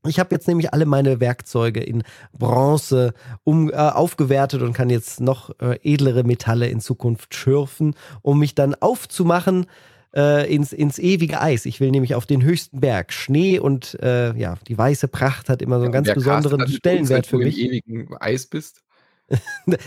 Ich 0.04 0.18
habe 0.18 0.34
jetzt 0.34 0.48
nämlich 0.48 0.72
alle 0.72 0.84
meine 0.84 1.20
Werkzeuge 1.20 1.80
in 1.80 2.02
Bronze 2.36 3.14
um, 3.44 3.70
äh, 3.70 3.76
aufgewertet 3.76 4.62
und 4.62 4.72
kann 4.72 4.90
jetzt 4.90 5.20
noch 5.20 5.50
äh, 5.60 5.78
edlere 5.84 6.24
Metalle 6.24 6.66
in 6.66 6.80
Zukunft 6.80 7.36
schürfen, 7.36 7.94
um 8.22 8.40
mich 8.40 8.56
dann 8.56 8.74
aufzumachen 8.74 9.66
äh, 10.16 10.52
ins, 10.52 10.72
ins 10.72 10.98
ewige 10.98 11.40
Eis. 11.40 11.66
Ich 11.66 11.78
will 11.78 11.90
nämlich 11.90 12.14
auf 12.14 12.26
den 12.26 12.42
höchsten 12.42 12.80
Berg. 12.80 13.12
Schnee 13.12 13.58
und 13.58 13.98
äh, 14.02 14.34
ja, 14.36 14.56
die 14.66 14.76
weiße 14.76 15.08
Pracht 15.08 15.48
hat 15.48 15.62
immer 15.62 15.78
so 15.78 15.84
einen 15.84 15.94
ja, 15.94 16.00
ganz 16.00 16.14
besonderen 16.14 16.66
Stellenwert 16.66 17.26
für 17.26 17.38
mich. 17.38 17.56
Wenn 17.56 17.70
du 17.70 17.76
im 17.76 17.82
ewigen 17.86 18.16
Eis 18.16 18.46
bist. 18.46 18.82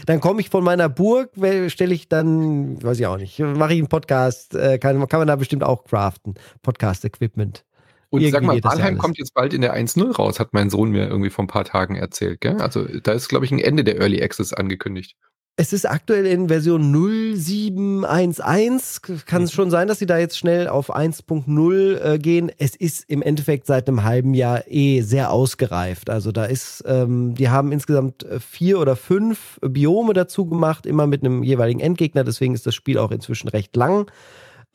dann 0.06 0.20
komme 0.20 0.42
ich 0.42 0.50
von 0.50 0.64
meiner 0.64 0.90
Burg, 0.90 1.32
stelle 1.68 1.94
ich 1.94 2.10
dann, 2.10 2.82
weiß 2.84 3.00
ich 3.00 3.08
auch 3.08 3.18
nicht, 3.18 3.40
mache 3.40 3.74
ich 3.74 3.80
einen 3.80 3.88
Podcast, 3.88 4.54
äh, 4.54 4.78
kann, 4.78 5.08
kann 5.08 5.20
man 5.22 5.28
da 5.28 5.38
bestimmt 5.38 5.64
auch 5.64 5.86
craften. 5.86 6.36
Podcast-Equipment. 6.62 7.64
Und 8.10 8.22
Irgendwie 8.22 8.32
sag 8.32 8.44
mal, 8.44 8.64
Walheim 8.64 8.98
kommt 8.98 9.18
jetzt 9.18 9.34
bald 9.36 9.54
in 9.54 9.62
der 9.62 9.76
1.0 9.76 10.16
raus, 10.16 10.40
hat 10.40 10.52
mein 10.52 10.70
Sohn 10.70 10.92
mir 10.92 11.08
irgendwie 11.08 11.30
vor 11.30 11.46
ein 11.46 11.48
paar 11.48 11.64
Tagen 11.64 11.96
erzählt. 11.96 12.42
Gell? 12.42 12.60
Also 12.60 12.84
da 12.86 13.14
ist, 13.14 13.30
glaube 13.30 13.46
ich, 13.46 13.52
ein 13.52 13.60
Ende 13.60 13.84
der 13.84 14.00
Early 14.00 14.22
Access 14.22 14.52
angekündigt. 14.52 15.16
Es 15.62 15.74
ist 15.74 15.86
aktuell 15.86 16.26
in 16.26 16.48
Version 16.48 16.90
0711. 17.36 19.02
Kann 19.26 19.44
es 19.44 19.52
mhm. 19.52 19.56
schon 19.56 19.70
sein, 19.70 19.90
dass 19.90 20.00
sie 20.00 20.06
da 20.06 20.18
jetzt 20.18 20.38
schnell 20.38 20.70
auf 20.70 20.96
1.0 20.96 21.98
äh, 21.98 22.18
gehen. 22.18 22.50
Es 22.58 22.78
ist 22.78 23.04
im 23.10 23.22
Endeffekt 23.22 23.68
seit 23.68 23.90
einem 23.90 24.06
halben 24.06 24.34
Jahr 24.34 24.64
eh 24.70 25.02
sehr 25.02 25.34
ausgereift. 25.34 26.10
Also 26.10 26.32
da 26.32 26.46
ist, 26.46 26.86
ähm, 26.88 27.36
die 27.36 27.50
haben 27.50 27.74
insgesamt 27.74 28.24
äh, 28.24 28.40
vier 28.40 28.80
oder 28.80 28.96
fünf 28.96 29.60
Biome 29.60 30.14
dazu 30.14 30.46
gemacht, 30.46 30.86
immer 30.86 31.08
mit 31.08 31.26
einem 31.26 31.44
jeweiligen 31.44 31.82
Endgegner. 31.82 32.24
Deswegen 32.24 32.54
ist 32.54 32.66
das 32.66 32.74
Spiel 32.74 32.98
auch 32.98 33.12
inzwischen 33.12 33.50
recht 33.50 33.76
lang. 33.76 34.10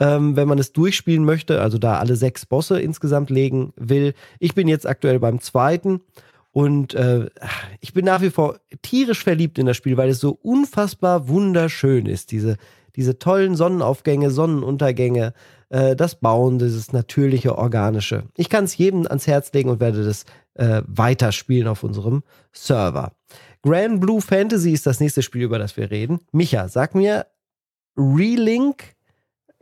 Ähm, 0.00 0.36
wenn 0.36 0.48
man 0.48 0.58
es 0.58 0.74
durchspielen 0.74 1.24
möchte, 1.24 1.62
also 1.62 1.78
da 1.78 1.98
alle 1.98 2.16
sechs 2.16 2.44
Bosse 2.44 2.78
insgesamt 2.78 3.30
legen 3.30 3.72
will. 3.76 4.12
Ich 4.38 4.54
bin 4.54 4.68
jetzt 4.68 4.86
aktuell 4.86 5.18
beim 5.18 5.40
zweiten 5.40 6.02
Und 6.54 6.94
äh, 6.94 7.28
ich 7.80 7.94
bin 7.94 8.04
nach 8.04 8.20
wie 8.20 8.30
vor 8.30 8.60
tierisch 8.80 9.24
verliebt 9.24 9.58
in 9.58 9.66
das 9.66 9.76
Spiel, 9.76 9.96
weil 9.96 10.10
es 10.10 10.20
so 10.20 10.38
unfassbar 10.40 11.26
wunderschön 11.26 12.06
ist. 12.06 12.30
Diese, 12.30 12.58
diese 12.94 13.18
tollen 13.18 13.56
Sonnenaufgänge, 13.56 14.30
Sonnenuntergänge, 14.30 15.34
äh, 15.70 15.96
das 15.96 16.14
Bauen, 16.14 16.60
dieses 16.60 16.92
natürliche, 16.92 17.58
organische. 17.58 18.26
Ich 18.36 18.48
kann 18.48 18.66
es 18.66 18.76
jedem 18.76 19.04
ans 19.04 19.26
Herz 19.26 19.52
legen 19.52 19.68
und 19.68 19.80
werde 19.80 20.04
das 20.04 20.26
äh, 20.54 20.82
weiterspielen 20.86 21.66
auf 21.66 21.82
unserem 21.82 22.22
Server. 22.52 23.10
Grand 23.62 24.00
Blue 24.00 24.20
Fantasy 24.20 24.70
ist 24.70 24.86
das 24.86 25.00
nächste 25.00 25.22
Spiel, 25.22 25.42
über 25.42 25.58
das 25.58 25.76
wir 25.76 25.90
reden. 25.90 26.20
Micha, 26.30 26.68
sag 26.68 26.94
mir, 26.94 27.26
Relink, 27.96 28.94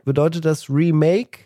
bedeutet 0.05 0.45
das 0.45 0.69
Remake? 0.69 1.39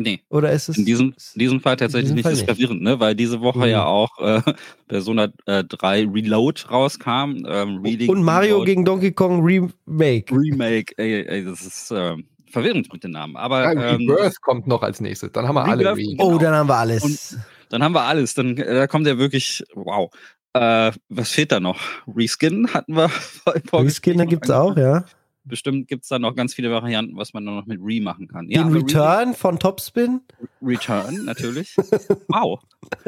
Nee. 0.00 0.20
Oder 0.28 0.52
ist 0.52 0.68
es. 0.68 0.78
In 0.78 0.84
diesem, 0.84 1.06
in 1.34 1.38
diesem 1.40 1.60
Fall 1.60 1.76
tatsächlich 1.76 2.04
diesem 2.14 2.16
nicht. 2.16 2.22
Fall 2.22 2.32
das 2.32 2.40
ist 2.42 2.46
nicht. 2.48 2.56
verwirrend, 2.56 2.82
ne? 2.82 3.00
Weil 3.00 3.14
diese 3.16 3.40
Woche 3.40 3.58
Mhm. 3.58 3.64
ja 3.66 3.84
auch 3.84 4.16
äh, 4.20 4.40
Persona 4.86 5.28
äh, 5.46 5.64
3 5.64 6.06
Reload 6.12 6.62
rauskam. 6.70 7.44
Ähm, 7.46 7.82
und 8.08 8.22
Mario 8.22 8.54
Reload, 8.56 8.64
gegen 8.66 8.84
Donkey 8.84 9.12
Kong 9.12 9.42
Remake. 9.44 10.32
Remake. 10.34 10.94
Ey, 10.98 11.26
ey, 11.26 11.44
das 11.44 11.62
ist 11.66 11.90
ähm, 11.90 12.24
verwirrend 12.50 12.92
mit 12.92 13.02
den 13.02 13.10
Namen. 13.10 13.36
Aber 13.36 13.62
Ja, 13.64 13.72
ähm, 13.94 14.08
Rebirth 14.08 14.40
kommt 14.40 14.66
noch 14.68 14.82
als 14.82 15.00
nächstes. 15.00 15.32
Dann 15.32 15.48
haben 15.48 15.56
wir 15.56 15.64
alle 15.64 15.80
Rebirth, 15.90 15.98
Re. 15.98 16.16
genau. 16.16 16.34
Oh, 16.34 16.38
dann 16.38 16.54
haben 16.54 16.68
wir 16.68 16.76
alles. 16.76 17.02
Und- 17.02 17.38
dann 17.70 17.82
haben 17.82 17.92
wir 17.94 18.02
alles. 18.02 18.34
Dann 18.34 18.56
äh, 18.56 18.74
da 18.74 18.86
kommt 18.86 19.06
ja 19.06 19.18
wirklich, 19.18 19.62
wow. 19.74 20.10
Äh, 20.54 20.92
was 21.10 21.30
fehlt 21.32 21.52
da 21.52 21.60
noch? 21.60 21.78
Reskin 22.06 22.72
hatten 22.72 22.96
wir 22.96 23.08
vor 23.68 23.84
Reskinner 23.84 24.24
gibt's 24.26 24.48
auch, 24.50 24.76
ja. 24.76 25.04
Bestimmt 25.48 25.88
gibt's 25.88 26.08
da 26.08 26.18
noch 26.18 26.34
ganz 26.34 26.54
viele 26.54 26.70
Varianten, 26.70 27.16
was 27.16 27.32
man 27.32 27.44
dann 27.44 27.56
noch 27.56 27.66
mit 27.66 27.80
Re 27.82 28.00
machen 28.00 28.28
kann. 28.28 28.48
Ja, 28.48 28.62
Den 28.62 28.68
aber 28.68 28.76
Return 28.76 29.34
von 29.34 29.58
Topspin. 29.58 30.20
Re 30.62 30.68
Return, 30.68 31.24
natürlich. 31.24 31.74
wow. 32.28 32.60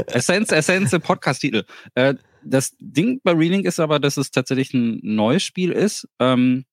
Essenz, 0.07 0.51
Essenz, 0.51 0.93
im 0.93 1.03
Podcast-Titel. 1.03 1.65
Äh, 1.95 2.15
das 2.43 2.75
Ding 2.81 3.21
bei 3.23 3.33
Relink 3.33 3.67
ist 3.67 3.81
aber, 3.81 3.99
dass 3.99 4.17
es 4.17 4.31
tatsächlich 4.31 4.73
ein 4.75 5.01
neues 5.03 5.43
Spiel 5.43 5.73
ist. 5.73 6.09
Ähm, 6.19 6.65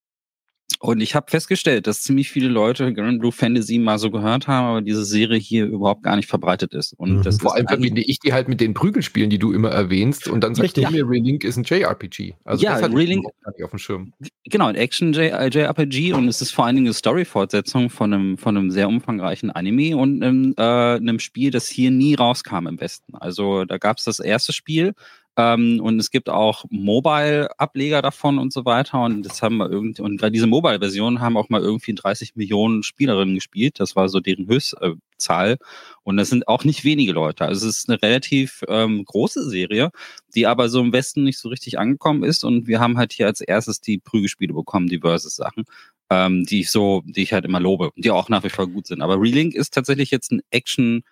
und 0.80 1.00
ich 1.00 1.14
habe 1.14 1.30
festgestellt, 1.30 1.86
dass 1.86 2.02
ziemlich 2.02 2.30
viele 2.30 2.48
Leute 2.48 2.92
Grand 2.94 3.18
Blue 3.18 3.32
Fantasy 3.32 3.78
mal 3.78 3.98
so 3.98 4.10
gehört 4.10 4.46
haben, 4.46 4.66
aber 4.66 4.80
diese 4.82 5.04
Serie 5.04 5.38
hier 5.38 5.66
überhaupt 5.66 6.02
gar 6.04 6.16
nicht 6.16 6.28
verbreitet 6.28 6.72
ist. 6.74 6.92
Und 6.94 7.18
Mhm. 7.18 7.22
das 7.22 7.38
Vor 7.40 7.54
allem 7.56 7.66
verbinde 7.66 8.00
ich 8.02 8.20
die 8.20 8.32
halt 8.32 8.48
mit 8.48 8.60
den 8.60 8.74
Prügelspielen, 8.74 9.28
die 9.30 9.38
du 9.38 9.52
immer 9.52 9.70
erwähnst. 9.70 10.28
Und 10.28 10.42
dann 10.44 10.54
sagst 10.54 10.76
Richtig. 10.76 10.86
du 10.86 10.92
mir, 10.92 11.08
Relink 11.08 11.42
ist 11.44 11.56
ein 11.56 11.64
JRPG. 11.64 12.34
Also 12.44 12.62
Ja, 12.64 12.74
das 12.74 12.82
hatte 12.82 12.94
Relink- 12.96 13.24
ich 13.28 13.44
gar 13.44 13.52
nicht 13.52 13.64
auf 13.64 13.70
dem 13.70 13.78
Schirm. 13.78 14.12
Genau, 14.44 14.66
ein 14.66 14.76
Action 14.76 15.12
JRPG 15.12 16.12
und 16.12 16.28
es 16.28 16.40
ist 16.40 16.52
vor 16.52 16.64
allen 16.66 16.76
Dingen 16.76 16.86
eine 16.86 16.94
Story-Fortsetzung 16.94 17.90
von 17.90 18.12
einem, 18.12 18.38
von 18.38 18.56
einem 18.56 18.70
sehr 18.70 18.88
umfangreichen 18.88 19.50
Anime 19.50 19.96
und 19.96 20.22
einem, 20.22 20.54
äh, 20.56 20.62
einem 20.62 21.18
Spiel, 21.18 21.50
das 21.50 21.68
hier 21.68 21.90
nie 21.90 22.14
rauskam 22.14 22.66
im 22.66 22.80
Westen. 22.80 23.14
Also 23.16 23.64
da 23.64 23.78
gab 23.78 23.98
es 23.98 24.04
das 24.04 24.20
erste 24.20 24.52
Spiel 24.52 24.94
ähm, 25.38 25.78
und 25.80 26.00
es 26.00 26.10
gibt 26.10 26.28
auch 26.28 26.64
Mobile-Ableger 26.68 28.02
davon 28.02 28.40
und 28.40 28.52
so 28.52 28.64
weiter 28.64 29.04
und 29.04 29.22
das 29.22 29.40
haben 29.40 29.58
wir 29.58 29.70
irgendwie, 29.70 30.02
und 30.02 30.20
bei 30.20 30.30
diese 30.30 30.48
Mobile-Versionen 30.48 31.20
haben 31.20 31.36
auch 31.36 31.48
mal 31.48 31.60
irgendwie 31.62 31.94
30 31.94 32.34
Millionen 32.34 32.82
Spielerinnen 32.82 33.36
gespielt. 33.36 33.78
Das 33.78 33.94
war 33.94 34.08
so 34.08 34.18
deren 34.18 34.48
Höchstzahl. 34.48 35.58
Und 36.02 36.16
das 36.16 36.30
sind 36.30 36.48
auch 36.48 36.64
nicht 36.64 36.82
wenige 36.82 37.12
Leute. 37.12 37.44
Also 37.44 37.68
es 37.68 37.78
ist 37.78 37.88
eine 37.88 38.02
relativ 38.02 38.64
ähm, 38.66 39.04
große 39.04 39.48
Serie, 39.48 39.90
die 40.34 40.48
aber 40.48 40.68
so 40.68 40.80
im 40.80 40.92
Westen 40.92 41.22
nicht 41.22 41.38
so 41.38 41.48
richtig 41.50 41.78
angekommen 41.78 42.24
ist. 42.24 42.42
Und 42.42 42.66
wir 42.66 42.80
haben 42.80 42.98
halt 42.98 43.12
hier 43.12 43.26
als 43.26 43.40
erstes 43.40 43.80
die 43.80 43.98
Prügelspiele 43.98 44.52
bekommen, 44.54 44.88
die 44.88 44.98
Versus-Sachen, 44.98 45.66
ähm, 46.10 46.46
die 46.46 46.60
ich 46.62 46.70
so, 46.72 47.02
die 47.06 47.22
ich 47.22 47.32
halt 47.32 47.44
immer 47.44 47.60
lobe, 47.60 47.92
die 47.96 48.10
auch 48.10 48.28
nach 48.28 48.42
wie 48.42 48.50
vor 48.50 48.66
gut 48.66 48.88
sind. 48.88 49.02
Aber 49.02 49.20
Relink 49.20 49.54
ist 49.54 49.72
tatsächlich 49.72 50.10
jetzt 50.10 50.32
ein 50.32 50.42
Action- 50.50 51.04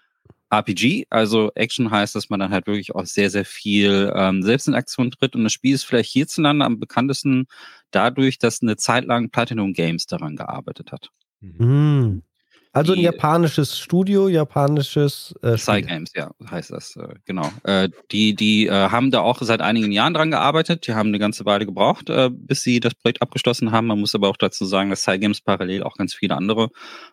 RPG, 0.51 1.07
also 1.11 1.51
Action 1.55 1.91
heißt, 1.91 2.15
dass 2.15 2.31
man 2.31 2.41
dann 2.41 2.53
halt 2.53 2.67
wirklich 2.67 2.95
auch 2.95 3.05
sehr, 3.05 3.31
sehr 3.31 3.45
viel 3.45 4.13
ähm, 4.15 4.43
selbst 4.43 4.69
in 4.69 4.75
Aktion 4.75 5.11
tritt. 5.11 5.35
Und 5.35 5.45
das 5.45 5.53
Spiel 5.53 5.75
ist 5.75 5.85
vielleicht 5.85 6.11
hierzulande 6.11 6.65
am 6.65 6.79
bekanntesten 6.79 7.47
dadurch, 7.91 8.39
dass 8.39 8.63
eine 8.63 8.77
Zeit 8.77 9.05
lang 9.07 9.31
Platinum 9.31 9.73
Games 9.73 10.07
daran 10.07 10.37
gearbeitet 10.37 10.93
hat. 10.93 11.11
Hm. 11.41 12.23
Also 12.77 12.93
ein 12.93 13.01
japanisches 13.01 13.79
Studio, 13.79 14.29
japanisches 14.29 15.35
äh, 15.43 15.55
Psy 15.55 15.79
Spiel. 15.79 15.87
Games, 15.87 16.13
ja, 16.15 16.31
heißt 16.51 16.71
das, 16.73 16.95
äh, 16.97 17.15
genau. 17.25 17.51
Äh, 17.65 17.89
die 18.13 18.35
die 18.35 18.67
äh, 18.67 18.71
haben 18.71 19.11
da 19.11 19.21
auch 19.21 19.41
seit 19.41 19.63
einigen 19.63 19.93
Jahren 19.93 20.13
dran 20.13 20.31
gearbeitet. 20.31 20.87
Die 20.87 20.93
haben 20.93 21.09
eine 21.09 21.19
ganze 21.19 21.47
Weile 21.47 21.65
gebraucht, 21.65 22.11
äh, 22.11 22.29
bis 22.31 22.63
sie 22.63 22.81
das 22.81 22.95
Projekt 22.95 23.23
abgeschlossen 23.23 23.73
haben. 23.73 23.87
Man 23.87 23.99
muss 23.99 24.15
aber 24.15 24.29
auch 24.29 24.37
dazu 24.37 24.67
sagen, 24.67 24.91
dass 24.91 25.01
Psy 25.01 25.19
Games 25.19 25.41
parallel 25.41 25.85
auch 25.85 25.97
ganz 25.97 26.13
viele 26.13 26.37
andere 26.37 26.69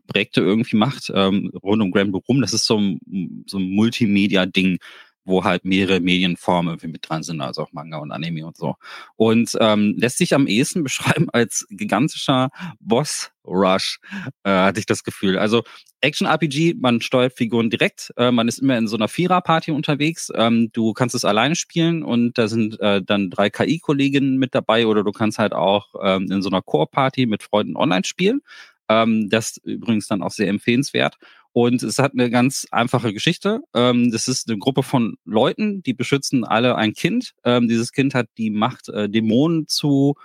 Projekte 0.06 0.42
irgendwie 0.42 0.76
macht, 0.76 1.10
ähm, 1.16 1.50
rund 1.64 1.82
um 1.82 1.92
Grand 1.92 2.12
Blue 2.12 2.22
rum. 2.28 2.42
Das 2.42 2.54
ist 2.54 2.66
so 2.66 2.78
ein, 2.78 3.46
so 3.48 3.58
ein 3.58 3.70
Multimedia-Ding, 3.70 4.80
wo 5.26 5.44
halt 5.44 5.66
mehrere 5.66 6.00
Medienformen 6.00 6.74
irgendwie 6.74 6.88
mit 6.88 7.08
dran 7.08 7.24
sind, 7.24 7.42
also 7.42 7.64
auch 7.64 7.72
Manga 7.72 7.98
und 7.98 8.12
Anime 8.12 8.46
und 8.46 8.58
so. 8.58 8.76
Und 9.16 9.58
ähm, 9.60 9.96
lässt 9.98 10.18
sich 10.18 10.34
am 10.34 10.48
ehesten 10.48 10.84
beschreiben 10.84 11.30
als 11.32 11.66
gigantischer 11.70 12.50
Boss-Rush, 12.80 14.00
äh, 14.44 14.50
hatte 14.50 14.80
ich 14.80 14.86
das 14.86 15.04
Gefühl. 15.04 15.38
Also 15.38 15.64
Action-RPG, 16.02 16.76
man 16.80 17.00
steuert 17.00 17.34
Figuren 17.34 17.70
direkt, 17.70 18.12
äh, 18.18 18.32
man 18.32 18.48
ist 18.48 18.60
immer 18.60 18.78
in 18.78 18.88
so 18.88 18.98
einer 18.98 19.08
Vierer-Party 19.08 19.72
unterwegs, 19.72 20.32
ähm, 20.36 20.70
du 20.74 20.94
kannst 20.94 21.16
es 21.16 21.24
alleine 21.24 21.56
spielen 21.56 22.04
und 22.04 22.38
da 22.38 22.48
sind 22.48 22.80
äh, 22.82 23.02
dann 23.02 23.30
drei 23.30 23.50
KI-Kolleginnen 23.50 24.38
mit 24.38 24.54
dabei 24.54 24.86
oder 24.86 25.04
du 25.04 25.12
kannst 25.12 25.40
halt 25.40 25.54
auch 25.54 25.96
ähm, 26.02 26.30
in 26.30 26.42
so 26.42 26.50
einer 26.50 26.62
Core-Party 26.62 27.26
mit 27.26 27.44
Freunden 27.44 27.78
online 27.78 28.04
spielen. 28.04 28.42
Ähm, 28.90 29.30
das 29.30 29.58
ist 29.58 29.66
übrigens 29.66 30.08
dann 30.08 30.22
auch 30.22 30.32
sehr 30.32 30.50
empfehlenswert. 30.50 31.18
Und 31.54 31.84
es 31.84 32.00
hat 32.00 32.14
eine 32.14 32.32
ganz 32.32 32.68
einfache 32.72 33.14
Geschichte. 33.14 33.62
Ähm, 33.76 34.12
das 34.12 34.28
ist 34.28 34.50
eine 34.50 34.58
Gruppe 34.58 34.82
von 34.82 35.16
Leuten, 35.24 35.84
die 35.84 35.94
beschützen 35.94 36.44
alle 36.44 36.76
ein 36.76 36.94
Kind. 36.94 37.34
Ähm, 37.44 37.68
dieses 37.68 37.92
Kind 37.92 38.16
hat 38.16 38.28
die 38.38 38.50
Macht, 38.50 38.90
äh, 38.90 39.08
Dämonen 39.08 39.68
zu 39.68 40.16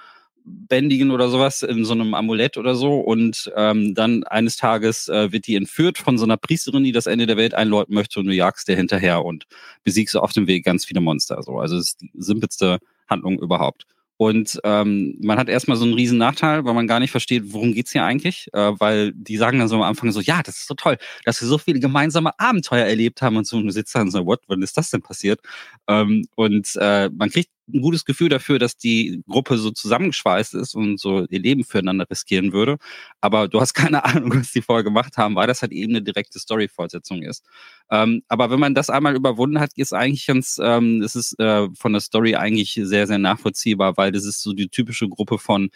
bändigen 0.42 1.10
oder 1.10 1.28
sowas 1.28 1.62
in 1.62 1.84
so 1.84 1.92
einem 1.92 2.14
Amulett 2.14 2.56
oder 2.56 2.74
so. 2.74 2.98
Und 2.98 3.52
ähm, 3.56 3.94
dann 3.94 4.24
eines 4.24 4.56
Tages 4.56 5.08
äh, 5.08 5.30
wird 5.30 5.46
die 5.46 5.56
entführt 5.56 5.98
von 5.98 6.16
so 6.16 6.24
einer 6.24 6.38
Priesterin, 6.38 6.84
die 6.84 6.92
das 6.92 7.06
Ende 7.06 7.26
der 7.26 7.36
Welt 7.36 7.52
einläuten 7.52 7.94
möchte 7.94 8.20
und 8.20 8.26
du 8.26 8.34
jagst 8.34 8.66
der 8.68 8.76
hinterher 8.76 9.22
und 9.24 9.44
besiegst 9.84 10.16
auf 10.16 10.32
dem 10.32 10.46
Weg 10.46 10.64
ganz 10.64 10.86
viele 10.86 11.02
Monster. 11.02 11.42
So. 11.42 11.58
Also 11.58 11.76
es 11.76 11.88
ist 11.88 12.00
die 12.00 12.10
simpelste 12.14 12.78
Handlung 13.06 13.38
überhaupt. 13.38 13.84
Und 14.18 14.60
ähm, 14.64 15.16
man 15.20 15.38
hat 15.38 15.48
erstmal 15.48 15.76
so 15.76 15.84
einen 15.84 15.94
riesen 15.94 16.18
Nachteil, 16.18 16.64
weil 16.64 16.74
man 16.74 16.88
gar 16.88 16.98
nicht 17.00 17.12
versteht, 17.12 17.44
worum 17.52 17.72
geht's 17.72 17.92
hier 17.92 18.04
eigentlich, 18.04 18.48
äh, 18.52 18.72
weil 18.78 19.12
die 19.14 19.36
sagen 19.36 19.60
dann 19.60 19.68
so 19.68 19.76
am 19.76 19.82
Anfang 19.82 20.10
so, 20.12 20.20
ja, 20.20 20.42
das 20.42 20.56
ist 20.58 20.66
so 20.66 20.74
toll, 20.74 20.98
dass 21.24 21.40
wir 21.40 21.48
so 21.48 21.56
viele 21.56 21.78
gemeinsame 21.80 22.38
Abenteuer 22.38 22.84
erlebt 22.84 23.22
haben 23.22 23.36
und 23.36 23.46
so. 23.46 23.56
Und 23.58 23.66
du 23.66 23.70
sitzt 23.72 23.94
dann 23.94 24.10
so, 24.10 24.26
what, 24.26 24.40
wann 24.48 24.60
ist 24.62 24.76
das 24.76 24.90
denn 24.90 25.02
passiert? 25.02 25.40
Ähm, 25.88 26.26
und 26.34 26.74
äh, 26.80 27.08
man 27.10 27.30
kriegt 27.30 27.50
ein 27.72 27.80
gutes 27.80 28.04
Gefühl 28.04 28.28
dafür, 28.28 28.58
dass 28.58 28.76
die 28.76 29.22
Gruppe 29.28 29.58
so 29.58 29.70
zusammengeschweißt 29.70 30.54
ist 30.54 30.74
und 30.74 30.98
so 30.98 31.26
ihr 31.28 31.40
Leben 31.40 31.64
füreinander 31.64 32.06
riskieren 32.10 32.52
würde. 32.52 32.76
Aber 33.20 33.48
du 33.48 33.60
hast 33.60 33.74
keine 33.74 34.04
Ahnung, 34.04 34.32
was 34.34 34.52
die 34.52 34.62
vorher 34.62 34.84
gemacht 34.84 35.16
haben, 35.16 35.36
weil 35.36 35.46
das 35.46 35.62
halt 35.62 35.72
eben 35.72 35.92
eine 35.92 36.02
direkte 36.02 36.38
Story-Fortsetzung 36.38 37.22
ist. 37.22 37.44
Ähm, 37.90 38.22
aber 38.28 38.50
wenn 38.50 38.60
man 38.60 38.74
das 38.74 38.90
einmal 38.90 39.16
überwunden 39.16 39.60
hat, 39.60 39.70
ist 39.76 39.92
eigentlich 39.92 40.26
ganz, 40.26 40.58
ähm, 40.62 41.02
es 41.02 41.16
ist 41.16 41.38
äh, 41.38 41.68
von 41.74 41.92
der 41.92 42.00
Story 42.00 42.34
eigentlich 42.34 42.78
sehr, 42.82 43.06
sehr 43.06 43.18
nachvollziehbar, 43.18 43.96
weil 43.96 44.12
das 44.12 44.24
ist 44.24 44.42
so 44.42 44.52
die 44.52 44.68
typische 44.68 45.08
Gruppe 45.08 45.38
von 45.38 45.70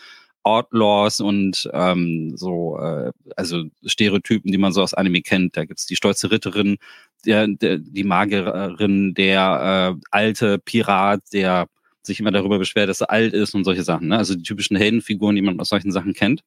Outlaws 0.44 1.20
und 1.20 1.70
ähm, 1.72 2.32
so, 2.36 2.78
äh, 2.78 3.12
also 3.36 3.64
Stereotypen, 3.84 4.50
die 4.50 4.58
man 4.58 4.72
so 4.72 4.82
aus 4.82 4.94
Anime 4.94 5.22
kennt. 5.22 5.56
Da 5.56 5.64
gibt's 5.64 5.86
die 5.86 5.96
stolze 5.96 6.30
Ritterin, 6.30 6.78
der, 7.24 7.46
der, 7.48 7.78
die 7.78 8.04
Magierin, 8.04 9.14
der 9.14 9.96
äh, 9.96 10.00
alte 10.10 10.58
Pirat, 10.58 11.20
der 11.32 11.66
sich 12.02 12.20
immer 12.20 12.30
darüber 12.30 12.58
beschwert, 12.58 12.88
dass 12.88 13.00
er 13.00 13.10
alt 13.10 13.32
ist 13.34 13.54
und 13.54 13.64
solche 13.64 13.84
Sachen. 13.84 14.08
Ne? 14.08 14.18
Also 14.18 14.34
die 14.34 14.42
typischen 14.42 14.76
Heldenfiguren, 14.76 15.36
die 15.36 15.42
man 15.42 15.58
aus 15.60 15.68
solchen 15.68 15.92
Sachen 15.92 16.14
kennt. 16.14 16.42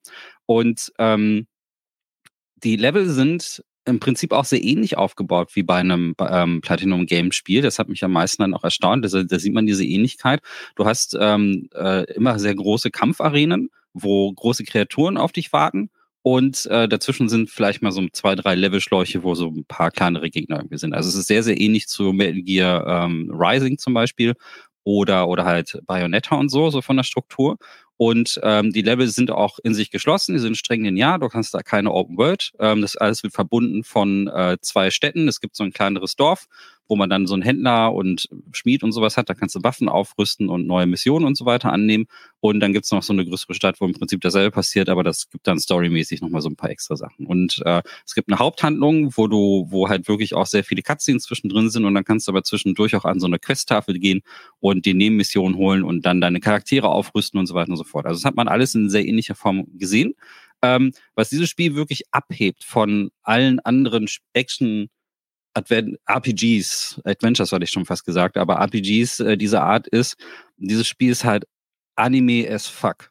Und 0.46 0.92
ähm, 1.00 1.48
die 2.56 2.76
Level 2.76 3.08
sind 3.10 3.64
im 3.86 4.00
Prinzip 4.00 4.32
auch 4.32 4.46
sehr 4.46 4.64
ähnlich 4.64 4.98
aufgebaut 4.98 5.52
wie 5.54 5.64
bei 5.64 5.78
einem 5.78 6.16
ähm, 6.20 6.62
Platinum 6.62 7.06
Game 7.06 7.32
Spiel. 7.32 7.62
Das 7.62 7.78
hat 7.78 7.88
mich 7.88 8.04
am 8.04 8.12
meisten 8.12 8.42
dann 8.42 8.54
auch 8.54 8.64
erstaunt. 8.64 9.06
Da, 9.06 9.24
da 9.24 9.40
sieht 9.40 9.54
man 9.54 9.68
diese 9.68 9.86
Ähnlichkeit. 9.86 10.42
Du 10.76 10.86
hast 10.86 11.16
ähm, 11.20 11.70
äh, 11.74 12.12
immer 12.14 12.40
sehr 12.40 12.56
große 12.56 12.90
Kampfarenen, 12.90 13.70
wo 13.94 14.32
große 14.34 14.64
Kreaturen 14.64 15.18
auf 15.18 15.32
dich 15.32 15.54
warten. 15.54 15.90
Und 16.24 16.66
äh, 16.66 16.88
dazwischen 16.88 17.30
sind 17.30 17.52
vielleicht 17.52 17.84
mal 17.84 17.92
so 17.92 18.04
zwei, 18.12 18.34
drei 18.34 18.56
Levelschläuche, 18.56 19.22
wo 19.22 19.36
so 19.36 19.50
ein 19.50 19.64
paar 19.66 19.92
kleinere 19.92 20.32
Gegner 20.32 20.58
irgendwie 20.58 20.80
sind. 20.80 20.96
Also 20.96 21.08
es 21.08 21.14
ist 21.14 21.28
sehr, 21.28 21.44
sehr 21.44 21.62
ähnlich 21.62 21.88
zu 21.88 22.14
Metal 22.14 22.42
Gear 22.42 23.06
ähm, 23.06 23.30
Rising 23.32 23.78
zum 23.78 23.94
Beispiel 23.94 24.34
oder, 24.86 25.28
oder 25.28 25.44
halt 25.44 25.80
Bayonetta 25.86 26.36
und 26.36 26.50
so, 26.50 26.70
so 26.70 26.82
von 26.82 26.96
der 26.96 27.04
Struktur. 27.04 27.58
Und 27.98 28.40
ähm, 28.44 28.72
die 28.72 28.82
Level 28.82 29.08
sind 29.08 29.32
auch 29.32 29.58
in 29.64 29.74
sich 29.74 29.90
geschlossen, 29.90 30.34
die 30.34 30.40
sind 30.40 30.58
streng 30.58 30.84
linear, 30.84 31.18
du 31.18 31.28
kannst 31.30 31.54
da 31.54 31.62
keine 31.62 31.92
Open 31.92 32.18
World. 32.18 32.52
Ähm, 32.60 32.82
das 32.82 32.96
alles 32.96 33.24
wird 33.24 33.34
verbunden 33.34 33.84
von 33.84 34.28
äh, 34.28 34.58
zwei 34.62 34.92
Städten. 34.92 35.28
Es 35.28 35.40
gibt 35.40 35.56
so 35.56 35.64
ein 35.64 35.72
kleineres 35.72 36.16
Dorf, 36.16 36.46
wo 36.88 36.96
man 36.96 37.10
dann 37.10 37.28
so 37.28 37.34
einen 37.34 37.44
Händler 37.44 37.94
und 37.94 38.30
Schmied 38.52 38.84
und 38.84 38.92
sowas 38.92 39.18
hat. 39.18 39.30
Da 39.30 39.34
kannst 39.34 39.56
du 39.56 39.64
Waffen 39.64 39.90
aufrüsten 39.90 40.50
und 40.50 40.68
neue 40.68 40.86
Missionen 40.86 41.26
und 41.26 41.38
so 41.38 41.46
weiter 41.46 41.72
annehmen. 41.72 42.06
Und 42.40 42.60
dann 42.60 42.74
gibt's 42.74 42.92
noch 42.92 43.04
so 43.04 43.14
eine 43.14 43.26
größere 43.26 43.54
Stadt, 43.54 43.82
wo 43.82 43.86
im 43.86 43.94
Prinzip 43.94 44.22
dasselbe 44.22 44.52
passiert, 44.52 44.90
aber 44.90 45.04
das 45.04 45.30
gibt 45.30 45.48
dann 45.48 45.60
storymäßig 45.60 46.22
nochmal 46.22 46.42
so 46.42 46.50
ein 46.50 46.56
paar 46.56 46.70
extra 46.70 46.96
Sachen. 46.96 47.26
Und 47.26 47.62
äh, 47.66 47.82
es 48.06 48.14
gibt 48.14 48.30
eine 48.30 48.40
Haupthandlung, 48.40 49.16
wo 49.18 49.28
du, 49.28 49.68
wo 49.70 49.90
halt 49.90 50.08
wirklich 50.08 50.34
auch 50.36 50.46
sehr 50.46 50.64
viele 50.64 50.82
Cutscenes 50.82 51.24
zwischendrin 51.24 51.70
sind 51.70 51.86
und 51.86 51.96
dann 51.96 52.04
kannst 52.04 52.28
du 52.28 52.32
aber 52.32 52.44
zwischendurch 52.44 52.96
auch 52.96 53.06
an 53.06 53.20
so 53.20 53.28
eine 53.28 53.40
Questtafel 53.40 53.98
gehen 54.00 54.22
und 54.60 54.86
die 54.86 54.94
Nebenmissionen 54.94 55.58
holen 55.58 55.84
und 55.84 56.06
dann 56.06 56.22
deine 56.22 56.40
Charaktere 56.40 56.90
aufrüsten 56.90 57.40
und 57.40 57.48
so 57.48 57.56
weiter 57.56 57.72
und 57.72 57.78
so 57.78 57.84
fort. 57.84 58.06
Also 58.06 58.20
das 58.20 58.26
hat 58.26 58.36
man 58.36 58.48
alles 58.48 58.76
in 58.76 58.90
sehr 58.90 59.06
ähnlicher 59.06 59.36
Form 59.36 59.66
gesehen. 59.74 60.14
Ähm, 60.62 60.94
was 61.16 61.30
dieses 61.30 61.50
Spiel 61.50 61.76
wirklich 61.76 62.04
abhebt 62.12 62.64
von 62.64 63.12
allen 63.22 63.60
anderen 63.60 64.08
Action 64.34 64.90
Advent 65.56 65.98
RPGs, 66.06 67.02
Adventures 67.06 67.52
hatte 67.52 67.64
ich 67.64 67.72
schon 67.72 67.86
fast 67.86 68.06
gesagt, 68.06 68.38
aber 68.38 68.56
RPGs 68.60 69.22
äh, 69.22 69.38
dieser 69.38 69.64
Art 69.64 69.88
ist, 69.88 70.16
dieses 70.58 70.88
Spiel 70.88 71.12
ist 71.12 71.24
halt 71.24 71.46
Anime 71.96 72.48
as 72.50 72.68
fuck. 72.68 73.10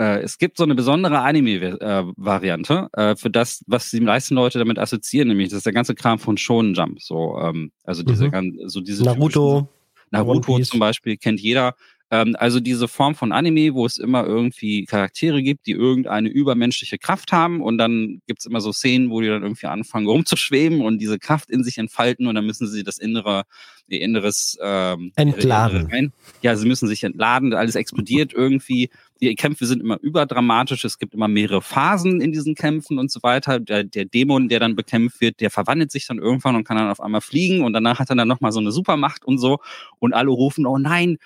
Äh, 0.00 0.20
es 0.20 0.38
gibt 0.38 0.56
so 0.56 0.64
eine 0.64 0.74
besondere 0.74 1.18
Anime-Variante 1.20 2.88
äh, 2.92 3.16
für 3.16 3.30
das, 3.30 3.62
was 3.66 3.90
die 3.90 4.00
meisten 4.00 4.34
Leute 4.34 4.58
damit 4.58 4.78
assoziieren, 4.78 5.28
nämlich 5.28 5.48
das 5.50 5.58
ist 5.58 5.66
der 5.66 5.72
ganze 5.72 5.94
Kram 5.94 6.18
von 6.18 6.36
Shonen 6.38 6.74
Jump. 6.74 7.02
So, 7.02 7.38
ähm, 7.40 7.72
also 7.84 8.02
diese, 8.02 8.28
Mhm. 8.28 8.60
so 8.66 8.80
diese 8.80 9.04
Naruto. 9.04 9.68
Naruto 10.10 10.58
zum 10.60 10.80
Beispiel 10.80 11.16
kennt 11.18 11.40
jeder. 11.40 11.74
Ähm, 12.10 12.36
also 12.38 12.58
diese 12.60 12.88
Form 12.88 13.14
von 13.14 13.32
Anime, 13.32 13.74
wo 13.74 13.84
es 13.84 13.98
immer 13.98 14.24
irgendwie 14.24 14.86
Charaktere 14.86 15.42
gibt, 15.42 15.66
die 15.66 15.72
irgendeine 15.72 16.28
übermenschliche 16.30 16.96
Kraft 16.98 17.32
haben 17.32 17.60
und 17.60 17.76
dann 17.76 18.22
gibt's 18.26 18.46
immer 18.46 18.60
so 18.60 18.72
Szenen, 18.72 19.10
wo 19.10 19.20
die 19.20 19.28
dann 19.28 19.42
irgendwie 19.42 19.66
anfangen 19.66 20.06
rumzuschweben 20.06 20.80
und 20.80 21.00
diese 21.00 21.18
Kraft 21.18 21.50
in 21.50 21.62
sich 21.64 21.76
entfalten 21.78 22.26
und 22.26 22.34
dann 22.34 22.46
müssen 22.46 22.66
sie 22.66 22.82
das 22.82 22.98
innere, 22.98 23.42
ihr 23.88 24.00
inneres 24.00 24.56
ähm, 24.62 25.12
Entladen. 25.34 25.86
Rein- 25.92 26.12
Ja, 26.40 26.56
sie 26.56 26.66
müssen 26.66 26.88
sich 26.88 27.04
entladen, 27.04 27.52
alles 27.52 27.74
explodiert 27.74 28.32
irgendwie. 28.32 28.88
Die 29.20 29.34
Kämpfe 29.34 29.66
sind 29.66 29.82
immer 29.82 29.98
überdramatisch, 30.00 30.84
es 30.84 30.98
gibt 30.98 31.12
immer 31.12 31.26
mehrere 31.28 31.60
Phasen 31.60 32.20
in 32.20 32.30
diesen 32.32 32.54
Kämpfen 32.54 32.98
und 32.98 33.10
so 33.10 33.20
weiter. 33.22 33.58
Der, 33.58 33.82
der 33.82 34.04
Dämon, 34.04 34.48
der 34.48 34.60
dann 34.60 34.76
bekämpft 34.76 35.20
wird, 35.20 35.40
der 35.40 35.50
verwandelt 35.50 35.90
sich 35.90 36.06
dann 36.06 36.18
irgendwann 36.18 36.54
und 36.54 36.64
kann 36.64 36.76
dann 36.76 36.88
auf 36.88 37.00
einmal 37.00 37.20
fliegen 37.20 37.64
und 37.64 37.72
danach 37.72 37.98
hat 37.98 38.10
er 38.10 38.16
dann 38.16 38.28
nochmal 38.28 38.52
so 38.52 38.60
eine 38.60 38.70
Supermacht 38.70 39.24
und 39.24 39.38
so 39.38 39.58
und 39.98 40.14
alle 40.14 40.30
rufen, 40.30 40.66
oh 40.66 40.78
nein, 40.78 41.18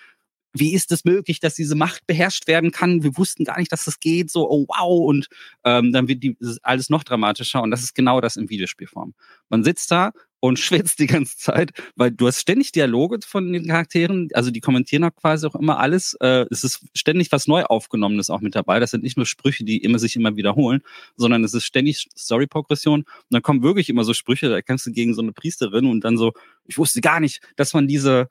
wie 0.53 0.75
ist 0.75 0.93
es 0.93 1.05
möglich, 1.05 1.41
dass 1.41 1.55
diese 1.55 1.75
Macht 1.75 2.07
beherrscht 2.07 2.47
werden 2.47 2.71
kann? 2.71 3.03
Wir 3.03 3.17
wussten 3.17 3.45
gar 3.45 3.59
nicht, 3.59 3.73
dass 3.73 3.85
das 3.85 4.01
geht. 4.01 4.31
So, 4.31 4.51
oh 4.51 4.67
wow. 4.69 5.07
Und 5.07 5.29
ähm, 5.65 5.93
dann 5.93 6.09
wird 6.09 6.23
die, 6.23 6.37
alles 6.63 6.91
noch 6.91 7.05
dramatischer. 7.05 7.63
Und 7.63 7.71
das 7.71 7.83
ist 7.83 7.95
genau 7.95 8.21
das 8.21 8.37
in 8.37 8.51
Videospielform. 8.51 9.15
Man 9.49 9.65
sitzt 9.65 9.91
da 9.91 10.13
und 10.41 10.59
schwitzt 10.59 10.99
die 10.99 11.07
ganze 11.07 11.37
Zeit, 11.39 11.71
weil 11.97 12.11
du 12.11 12.27
hast 12.27 12.41
ständig 12.41 12.73
Dialoge 12.73 13.21
von 13.25 13.53
den 13.53 13.67
Charakteren. 13.67 14.29
Also 14.35 14.51
die 14.51 14.61
kommentieren 14.61 15.05
auch 15.05 15.15
quasi 15.15 15.47
auch 15.47 15.55
immer 15.55 15.79
alles. 15.79 16.15
Äh, 16.21 16.47
es 16.51 16.65
ist 16.65 16.85
ständig 16.95 17.33
was 17.33 17.47
neu 17.47 17.63
aufgenommenes 17.63 18.29
auch 18.29 18.41
mit 18.41 18.55
dabei. 18.55 18.81
Das 18.81 18.91
sind 18.91 19.05
nicht 19.05 19.17
nur 19.17 19.27
Sprüche, 19.27 19.65
die 19.65 19.79
immer 19.79 19.99
sich 19.99 20.17
immer 20.17 20.37
wiederholen, 20.37 20.83
sondern 21.17 21.45
es 21.45 21.55
ist 21.55 21.65
ständig 21.65 22.09
Story-Progression. 22.17 23.01
Und 23.01 23.27
dann 23.31 23.43
kommen 23.43 23.63
wirklich 23.63 23.89
immer 23.89 24.05
so 24.05 24.13
Sprüche, 24.13 24.51
da 24.51 24.61
kannst 24.61 24.85
du 24.87 24.93
gegen 24.93 25.15
so 25.15 25.23
eine 25.23 25.33
Priesterin 25.33 25.87
und 25.87 26.05
dann 26.05 26.19
so, 26.19 26.33
ich 26.67 26.77
wusste 26.77 27.01
gar 27.01 27.21
nicht, 27.21 27.41
dass 27.57 27.73
man 27.73 27.87
diese 27.87 28.29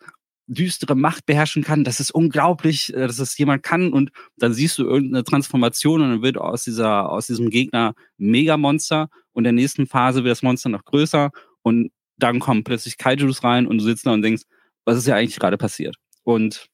düstere 0.48 0.96
Macht 0.96 1.26
beherrschen 1.26 1.64
kann. 1.64 1.84
Das 1.84 2.00
ist 2.00 2.12
unglaublich, 2.12 2.94
äh, 2.94 3.08
dass 3.08 3.20
es 3.20 3.38
jemand 3.38 3.64
kann. 3.64 3.94
Und 3.94 4.12
dann 4.38 4.54
siehst 4.54 4.78
du 4.78 4.84
irgendeine 4.84 5.24
Transformation 5.24 6.02
und 6.02 6.10
dann 6.10 6.22
wird 6.22 6.38
aus 6.38 6.64
dieser, 6.64 7.10
aus 7.10 7.28
diesem 7.28 7.50
Gegner 7.50 7.94
Megamonster 8.18 9.10
und 9.34 9.42
in 9.42 9.56
der 9.56 9.64
nächsten 9.64 9.88
Phase 9.88 10.24
wird 10.24 10.32
das 10.32 10.44
Monster 10.44 10.70
noch 10.70 10.86
größer 10.86 11.32
und 11.62 11.92
dann 12.18 12.40
kommen 12.40 12.64
plötzlich 12.64 12.98
Kaijus 12.98 13.44
rein 13.44 13.66
und 13.68 13.80
du 13.80 13.84
sitzt 13.84 14.06
da 14.06 14.12
und 14.12 14.22
denkst, 14.22 14.44
was 14.86 14.98
ist 14.98 15.08
ja 15.08 15.16
eigentlich 15.16 15.40
gerade 15.40 15.58
passiert? 15.58 15.96
Und 16.24 16.68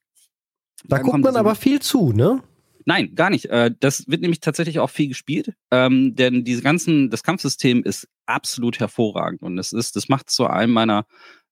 Da 0.84 0.98
guckt 0.98 1.12
kommt 1.12 1.24
man 1.24 1.36
aber 1.36 1.54
viel 1.54 1.80
zu, 1.80 2.12
ne? 2.12 2.42
Nein, 2.84 3.14
gar 3.14 3.30
nicht. 3.30 3.46
Äh, 3.46 3.70
Das 3.80 4.08
wird 4.08 4.22
nämlich 4.22 4.40
tatsächlich 4.40 4.78
auch 4.78 4.90
viel 4.90 5.08
gespielt, 5.08 5.52
ähm, 5.70 6.14
denn 6.16 6.44
diese 6.44 6.62
ganzen, 6.62 7.10
das 7.10 7.22
Kampfsystem 7.22 7.82
ist 7.82 8.08
absolut 8.26 8.80
hervorragend 8.80 9.42
und 9.42 9.58
es 9.58 9.72
ist, 9.72 9.96
das 9.96 10.08
macht 10.08 10.30
zu 10.30 10.46
einem 10.46 10.72
meiner 10.72 11.06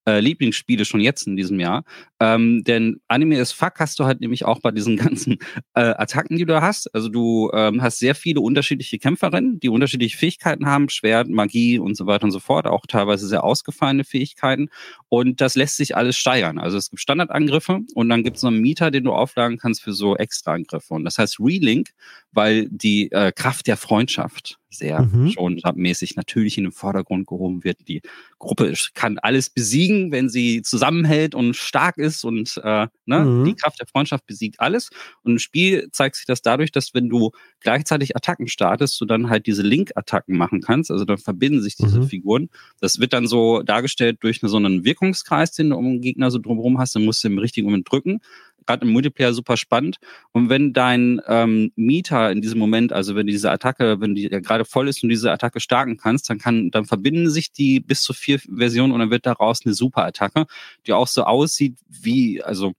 äh, 0.07 0.21
Lieblingsspiele 0.21 0.85
schon 0.85 1.01
jetzt 1.01 1.27
in 1.27 1.37
diesem 1.37 1.61
Jahr. 1.61 1.85
Ähm, 2.21 2.63
denn 2.65 3.01
Anime 3.09 3.41
as 3.41 3.53
fuck 3.53 3.75
hast 3.79 3.99
du 3.99 4.05
halt 4.05 4.21
nämlich 4.21 4.45
auch 4.45 4.61
bei 4.61 4.71
diesen 4.71 4.97
ganzen 4.97 5.39
äh, 5.75 5.81
Attacken, 5.81 6.37
die 6.37 6.47
du 6.47 6.61
hast. 6.61 6.93
Also 6.95 7.09
du 7.09 7.51
ähm, 7.53 7.83
hast 7.83 7.99
sehr 7.99 8.15
viele 8.15 8.41
unterschiedliche 8.41 8.99
Kämpferinnen, 8.99 9.61
die 9.61 9.69
unterschiedliche 9.69 10.17
Fähigkeiten 10.17 10.67
haben, 10.67 10.89
Schwert, 10.89 11.29
Magie 11.29 11.79
und 11.79 11.97
so 11.97 12.07
weiter 12.07 12.25
und 12.25 12.31
so 12.31 12.41
fort, 12.41 12.67
auch 12.67 12.87
teilweise 12.87 13.27
sehr 13.27 13.45
ausgefallene 13.45 14.05
Fähigkeiten. 14.05 14.69
Und 15.09 15.41
das 15.41 15.57
lässt 15.57 15.77
sich 15.77 15.97
alles 15.97 16.17
steigern. 16.17 16.59
Also 16.59 16.79
es 16.79 16.91
gibt 16.91 17.01
Standardangriffe 17.01 17.81
und 17.95 18.09
dann 18.09 18.23
gibt 18.23 18.37
es 18.37 18.43
noch 18.43 18.51
einen 18.51 18.61
Mieter, 18.61 18.91
den 18.91 19.05
du 19.05 19.13
aufladen 19.13 19.59
kannst 19.59 19.83
für 19.83 19.93
so 19.93 20.17
Extraangriffe. 20.17 20.95
Und 20.95 21.05
das 21.05 21.19
heißt 21.19 21.41
Relink, 21.41 21.91
weil 22.33 22.69
die 22.71 23.11
äh, 23.13 23.33
Kraft 23.33 23.67
der 23.67 23.77
Freundschaft 23.77 24.59
sehr 24.79 25.03
Mhm. 25.03 25.31
schon 25.31 25.61
mäßig 25.75 26.17
natürlich 26.17 26.59
in 26.59 26.65
den 26.65 26.73
Vordergrund 26.73 27.27
gehoben 27.27 27.65
wird. 27.65 27.89
Die 27.89 28.03
Gruppe 28.39 28.73
kann 28.95 29.19
alles 29.19 29.51
besiegen, 29.51 30.13
wenn 30.13 30.29
sie 30.29 30.63
zusammenhält 30.63 31.35
und 31.35 31.57
stark 31.57 31.99
ist 31.99 32.25
und 32.25 32.61
äh, 32.63 32.87
ne, 33.07 33.25
Mhm. 33.25 33.45
die 33.45 33.55
Kraft 33.55 33.81
der 33.81 33.87
Freundschaft 33.87 34.27
besiegt 34.27 34.61
alles. 34.61 34.91
Und 35.23 35.33
im 35.33 35.39
Spiel 35.39 35.89
zeigt 35.93 36.17
sich 36.17 36.27
das 36.27 36.43
dadurch, 36.43 36.73
dass 36.73 36.95
wenn 36.95 37.09
du 37.09 37.31
gleichzeitig 37.61 38.17
Attacken 38.17 38.49
startest, 38.49 39.01
du 39.01 39.05
dann 39.05 39.29
halt 39.31 39.47
diese 39.47 39.63
Link-Attacken 39.63 40.37
machen 40.37 40.61
kannst. 40.61 40.91
Also 40.91 41.05
dann 41.05 41.19
verbinden 41.19 41.63
sich 41.63 41.77
diese 41.77 42.01
Mhm. 42.01 42.09
Figuren. 42.09 42.49
Das 42.81 42.99
wird 43.01 43.13
dann 43.13 43.27
so 43.27 43.63
dargestellt 43.63 44.19
durch 44.21 44.41
so 44.43 44.57
einen 44.57 44.85
Wirkungskreis, 44.85 45.53
den 45.53 45.71
du 45.71 45.77
um 45.77 45.85
den 45.85 46.01
Gegner 46.01 46.31
so 46.31 46.39
drumherum 46.39 46.79
hast. 46.79 46.95
Dann 46.95 47.05
musst 47.05 47.25
du 47.25 47.29
im 47.29 47.39
richtigen 47.39 47.67
Moment 47.67 47.91
drücken. 47.91 48.21
Gerade 48.67 48.87
im 48.87 48.93
Multiplayer 48.93 49.33
super 49.33 49.57
spannend. 49.57 49.99
Und 50.33 50.49
wenn 50.49 50.73
dein 50.73 51.21
ähm, 51.27 51.73
Mieter 51.77 52.31
in 52.31 52.43
diesem 52.43 52.59
Moment, 52.59 52.93
also 52.93 53.15
wenn 53.15 53.27
diese 53.27 53.51
Attacke, 53.51 54.01
wenn 54.01 54.15
die 54.15 54.29
gerade 54.29 54.65
voll 54.65 54.89
ist 54.89 55.03
und 55.03 55.09
diese 55.09 55.31
Attacke 55.33 55.61
starten 55.61 55.97
kannst, 55.97 56.29
dann 56.31 56.39
kann, 56.39 56.71
dann 56.71 56.85
verbinden 56.85 57.31
sich 57.31 57.53
die 57.53 57.81
bis 57.81 58.03
zu 58.03 58.13
vier 58.13 58.39
Versionen 58.39 58.93
und 58.93 59.01
dann 59.01 59.11
wird 59.11 59.27
daraus 59.27 59.65
eine 59.65 59.75
Super-Attacke, 59.75 60.47
die 60.87 60.93
auch 60.93 61.09
so 61.09 61.25
aussieht 61.25 61.79
wie, 61.89 62.43
also 62.43 62.73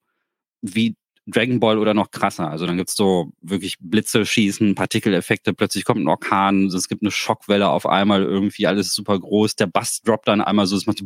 wie 0.62 0.95
Dragon 1.28 1.60
Ball 1.60 1.78
oder 1.78 1.93
noch 1.93 2.12
krasser. 2.12 2.50
Also 2.50 2.65
dann 2.65 2.78
gibt's 2.78 2.95
so 2.95 3.34
wirklich 3.41 3.76
Blitze 3.80 4.26
schießen, 4.26 4.76
Partikeleffekte, 4.76 5.54
plötzlich 5.54 5.84
kommt 5.84 6.02
ein 6.02 6.08
Orkan, 6.08 6.67
es 6.67 6.88
gibt 6.88 7.04
eine 7.04 7.12
Schockwelle 7.12 7.69
auf 7.69 7.86
einmal, 7.86 8.23
irgendwie 8.23 8.65
alles 8.65 8.93
super 8.93 9.19
groß, 9.19 9.56
der 9.56 9.67
Bass 9.67 10.02
droppt 10.02 10.30
dann 10.30 10.41
einmal 10.41 10.67
so, 10.67 10.78
es 10.78 10.86
macht 10.88 11.04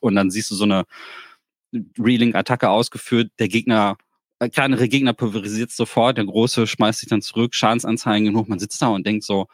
und 0.00 0.14
dann 0.16 0.30
siehst 0.30 0.50
du 0.50 0.56
so 0.56 0.64
eine 0.64 0.84
Reeling-Attacke 1.98 2.68
ausgeführt, 2.68 3.30
der 3.38 3.48
Gegner, 3.48 3.96
äh, 4.38 4.48
kleinere 4.48 4.88
Gegner 4.88 5.12
pulverisiert 5.12 5.70
sofort, 5.70 6.18
der 6.18 6.24
große 6.24 6.66
schmeißt 6.66 7.00
sich 7.00 7.08
dann 7.08 7.22
zurück, 7.22 7.54
Schadensanzeigen 7.54 8.26
genug, 8.26 8.48
man 8.48 8.58
sitzt 8.58 8.80
da 8.82 8.88
und 8.88 9.06
denkt 9.06 9.24
so, 9.24 9.46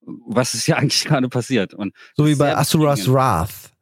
was 0.00 0.54
ist 0.54 0.64
hier 0.64 0.76
eigentlich 0.78 1.04
gerade 1.04 1.28
passiert? 1.28 1.74
Und 1.74 1.94
So 2.16 2.26
wie 2.26 2.34
bei 2.34 2.56
Asuras. 2.56 3.10
Wrath. 3.10 3.72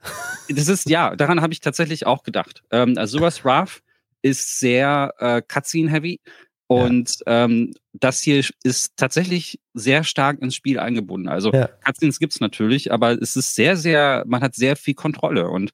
das 0.49 0.69
ist, 0.69 0.89
ja, 0.89 1.15
daran 1.17 1.41
habe 1.41 1.53
ich 1.53 1.61
tatsächlich 1.61 2.07
auch 2.07 2.23
gedacht. 2.23 2.63
Ähm, 2.71 2.97
sowas 3.07 3.45
Wrath 3.45 3.83
ist 4.23 4.61
sehr 4.61 5.15
äh, 5.19 5.43
Cutscene-heavy. 5.43 6.21
Und 6.69 7.19
ähm, 7.27 7.75
das 7.93 8.21
hier 8.21 8.43
ist 8.63 8.97
tatsächlich 8.97 9.61
sehr 9.75 10.05
stark 10.05 10.41
ins 10.41 10.55
Spiel 10.55 10.79
eingebunden. 10.79 11.29
Also 11.29 11.53
Ja. 11.53 11.67
Cutscenes 11.85 12.19
gibt's 12.19 12.41
natürlich, 12.41 12.91
aber 12.91 13.21
es 13.21 13.37
ist 13.37 13.55
sehr, 13.55 13.77
sehr, 13.77 14.25
man 14.27 14.43
hat 14.43 14.55
sehr 14.55 14.77
viel 14.77 14.95
Kontrolle 14.95 15.49
und 15.49 15.73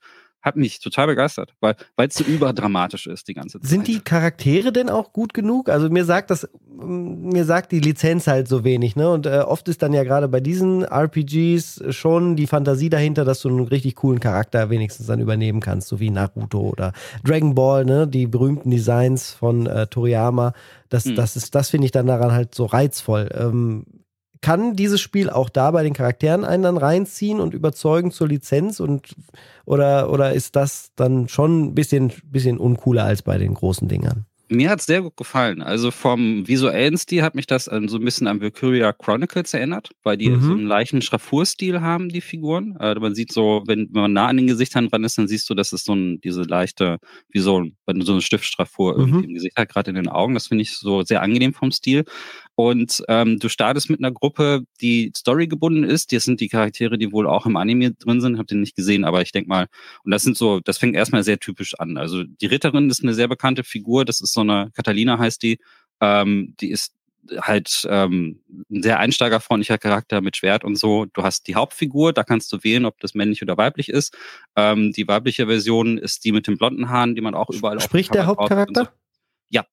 hat 0.48 0.56
mich 0.56 0.80
total 0.80 1.06
begeistert, 1.06 1.54
weil 1.60 1.76
es 1.96 2.14
so 2.14 2.24
überdramatisch 2.24 3.06
ist 3.06 3.28
die 3.28 3.34
ganze 3.34 3.60
Zeit. 3.60 3.68
Sind 3.68 3.86
die 3.86 4.00
Charaktere 4.00 4.72
denn 4.72 4.88
auch 4.90 5.12
gut 5.12 5.34
genug? 5.34 5.68
Also 5.68 5.88
mir 5.90 6.04
sagt 6.04 6.30
das, 6.30 6.48
mir 6.68 7.44
sagt 7.44 7.70
die 7.72 7.80
Lizenz 7.80 8.26
halt 8.26 8.48
so 8.48 8.64
wenig, 8.64 8.96
ne? 8.96 9.10
Und 9.10 9.26
äh, 9.26 9.38
oft 9.40 9.68
ist 9.68 9.82
dann 9.82 9.92
ja 9.92 10.04
gerade 10.04 10.28
bei 10.28 10.40
diesen 10.40 10.82
RPGs 10.84 11.84
schon 11.90 12.34
die 12.36 12.46
Fantasie 12.46 12.88
dahinter, 12.88 13.24
dass 13.24 13.40
du 13.42 13.48
einen 13.48 13.60
richtig 13.66 13.96
coolen 13.96 14.20
Charakter 14.20 14.70
wenigstens 14.70 15.06
dann 15.06 15.20
übernehmen 15.20 15.60
kannst, 15.60 15.88
so 15.88 16.00
wie 16.00 16.10
Naruto 16.10 16.60
oder 16.60 16.92
Dragon 17.24 17.54
Ball, 17.54 17.84
ne? 17.84 18.06
Die 18.08 18.26
berühmten 18.26 18.70
Designs 18.70 19.32
von 19.32 19.66
äh, 19.66 19.86
Toriyama. 19.86 20.52
Das, 20.88 21.04
Hm. 21.04 21.16
das 21.16 21.36
ist, 21.36 21.54
das 21.54 21.70
finde 21.70 21.84
ich 21.84 21.92
dann 21.92 22.06
daran 22.06 22.32
halt 22.32 22.54
so 22.54 22.64
reizvoll. 22.64 23.28
Ähm, 23.34 23.84
kann 24.40 24.76
dieses 24.76 25.00
Spiel 25.00 25.30
auch 25.30 25.48
da 25.48 25.70
bei 25.70 25.82
den 25.82 25.92
Charakteren 25.94 26.44
einen 26.44 26.62
dann 26.62 26.76
reinziehen 26.76 27.40
und 27.40 27.54
überzeugen 27.54 28.10
zur 28.10 28.28
Lizenz 28.28 28.80
und 28.80 29.14
oder, 29.64 30.10
oder 30.10 30.32
ist 30.32 30.56
das 30.56 30.90
dann 30.96 31.28
schon 31.28 31.64
ein 31.66 31.74
bisschen, 31.74 32.12
bisschen 32.24 32.58
uncooler 32.58 33.04
als 33.04 33.22
bei 33.22 33.38
den 33.38 33.54
großen 33.54 33.88
Dingern? 33.88 34.24
Mir 34.50 34.70
hat's 34.70 34.86
sehr 34.86 35.02
gut 35.02 35.14
gefallen. 35.18 35.60
Also 35.60 35.90
vom 35.90 36.48
visuellen 36.48 36.96
Stil 36.96 37.22
hat 37.22 37.34
mich 37.34 37.46
das 37.46 37.68
an, 37.68 37.86
so 37.88 37.98
ein 37.98 38.04
bisschen 38.06 38.26
an 38.28 38.40
Valkyria 38.40 38.94
Chronicles 38.94 39.52
erinnert, 39.52 39.90
weil 40.04 40.16
die 40.16 40.30
Mhm. 40.30 40.40
so 40.40 40.52
einen 40.52 40.66
leichten 40.66 41.02
Schraffurstil 41.02 41.82
haben, 41.82 42.08
die 42.08 42.22
Figuren. 42.22 42.74
Äh, 42.80 42.94
man 42.94 43.14
sieht 43.14 43.30
so, 43.30 43.62
wenn, 43.66 43.90
wenn 43.92 44.00
man 44.00 44.12
nah 44.14 44.28
an 44.28 44.38
den 44.38 44.46
Gesichtern 44.46 44.88
dran 44.88 45.04
ist, 45.04 45.18
dann 45.18 45.28
siehst 45.28 45.50
du, 45.50 45.54
dass 45.54 45.74
es 45.74 45.84
so 45.84 45.92
ein, 45.94 46.22
diese 46.22 46.44
leichte, 46.44 46.96
wie 47.28 47.40
so, 47.40 47.60
ein- 47.60 47.76
so 48.00 48.12
eine 48.12 48.22
Stiftstraffur 48.22 48.94
Mhm. 48.94 49.00
irgendwie 49.00 49.24
im 49.26 49.34
Gesicht 49.34 49.54
hat, 49.58 49.68
gerade 49.68 49.90
in 49.90 49.96
den 49.96 50.08
Augen. 50.08 50.32
Das 50.32 50.46
finde 50.46 50.62
ich 50.62 50.72
so 50.78 51.02
sehr 51.02 51.20
angenehm 51.20 51.52
vom 51.52 51.70
Stil. 51.70 52.04
Und 52.58 53.04
ähm, 53.06 53.38
du 53.38 53.48
startest 53.48 53.88
mit 53.88 54.00
einer 54.00 54.10
Gruppe, 54.10 54.64
die 54.80 55.12
storygebunden 55.16 55.84
ist. 55.84 56.10
Das 56.10 56.24
sind 56.24 56.40
die 56.40 56.48
Charaktere, 56.48 56.98
die 56.98 57.12
wohl 57.12 57.28
auch 57.28 57.46
im 57.46 57.56
Anime 57.56 57.92
drin 57.92 58.20
sind. 58.20 58.36
Hab 58.36 58.48
den 58.48 58.58
nicht 58.58 58.74
gesehen, 58.74 59.04
aber 59.04 59.22
ich 59.22 59.30
denke 59.30 59.48
mal, 59.48 59.68
und 60.02 60.10
das 60.10 60.24
sind 60.24 60.36
so, 60.36 60.58
das 60.58 60.76
fängt 60.76 60.96
erstmal 60.96 61.22
sehr 61.22 61.38
typisch 61.38 61.78
an. 61.78 61.96
Also 61.96 62.24
die 62.24 62.46
Ritterin 62.46 62.90
ist 62.90 63.00
eine 63.04 63.14
sehr 63.14 63.28
bekannte 63.28 63.62
Figur. 63.62 64.04
Das 64.04 64.20
ist 64.20 64.32
so 64.32 64.40
eine, 64.40 64.72
Catalina 64.74 65.20
heißt 65.20 65.40
die. 65.40 65.60
Ähm, 66.00 66.56
die 66.60 66.72
ist 66.72 66.94
halt 67.40 67.86
ähm, 67.88 68.40
ein 68.72 68.82
sehr 68.82 68.98
einsteigerfreundlicher 68.98 69.78
Charakter 69.78 70.20
mit 70.20 70.36
Schwert 70.36 70.64
und 70.64 70.74
so. 70.74 71.04
Du 71.04 71.22
hast 71.22 71.46
die 71.46 71.54
Hauptfigur, 71.54 72.12
da 72.12 72.24
kannst 72.24 72.52
du 72.52 72.64
wählen, 72.64 72.86
ob 72.86 72.98
das 72.98 73.14
männlich 73.14 73.40
oder 73.40 73.56
weiblich 73.56 73.88
ist. 73.88 74.18
Ähm, 74.56 74.90
die 74.90 75.06
weibliche 75.06 75.46
Version 75.46 75.96
ist 75.96 76.24
die 76.24 76.32
mit 76.32 76.48
den 76.48 76.58
blonden 76.58 76.88
Haaren, 76.88 77.14
die 77.14 77.20
man 77.20 77.36
auch 77.36 77.50
überall 77.50 77.78
Spricht 77.78 78.12
der 78.14 78.26
Hauptcharakter? 78.26 78.86
So. 78.86 78.90
Ja. 79.50 79.64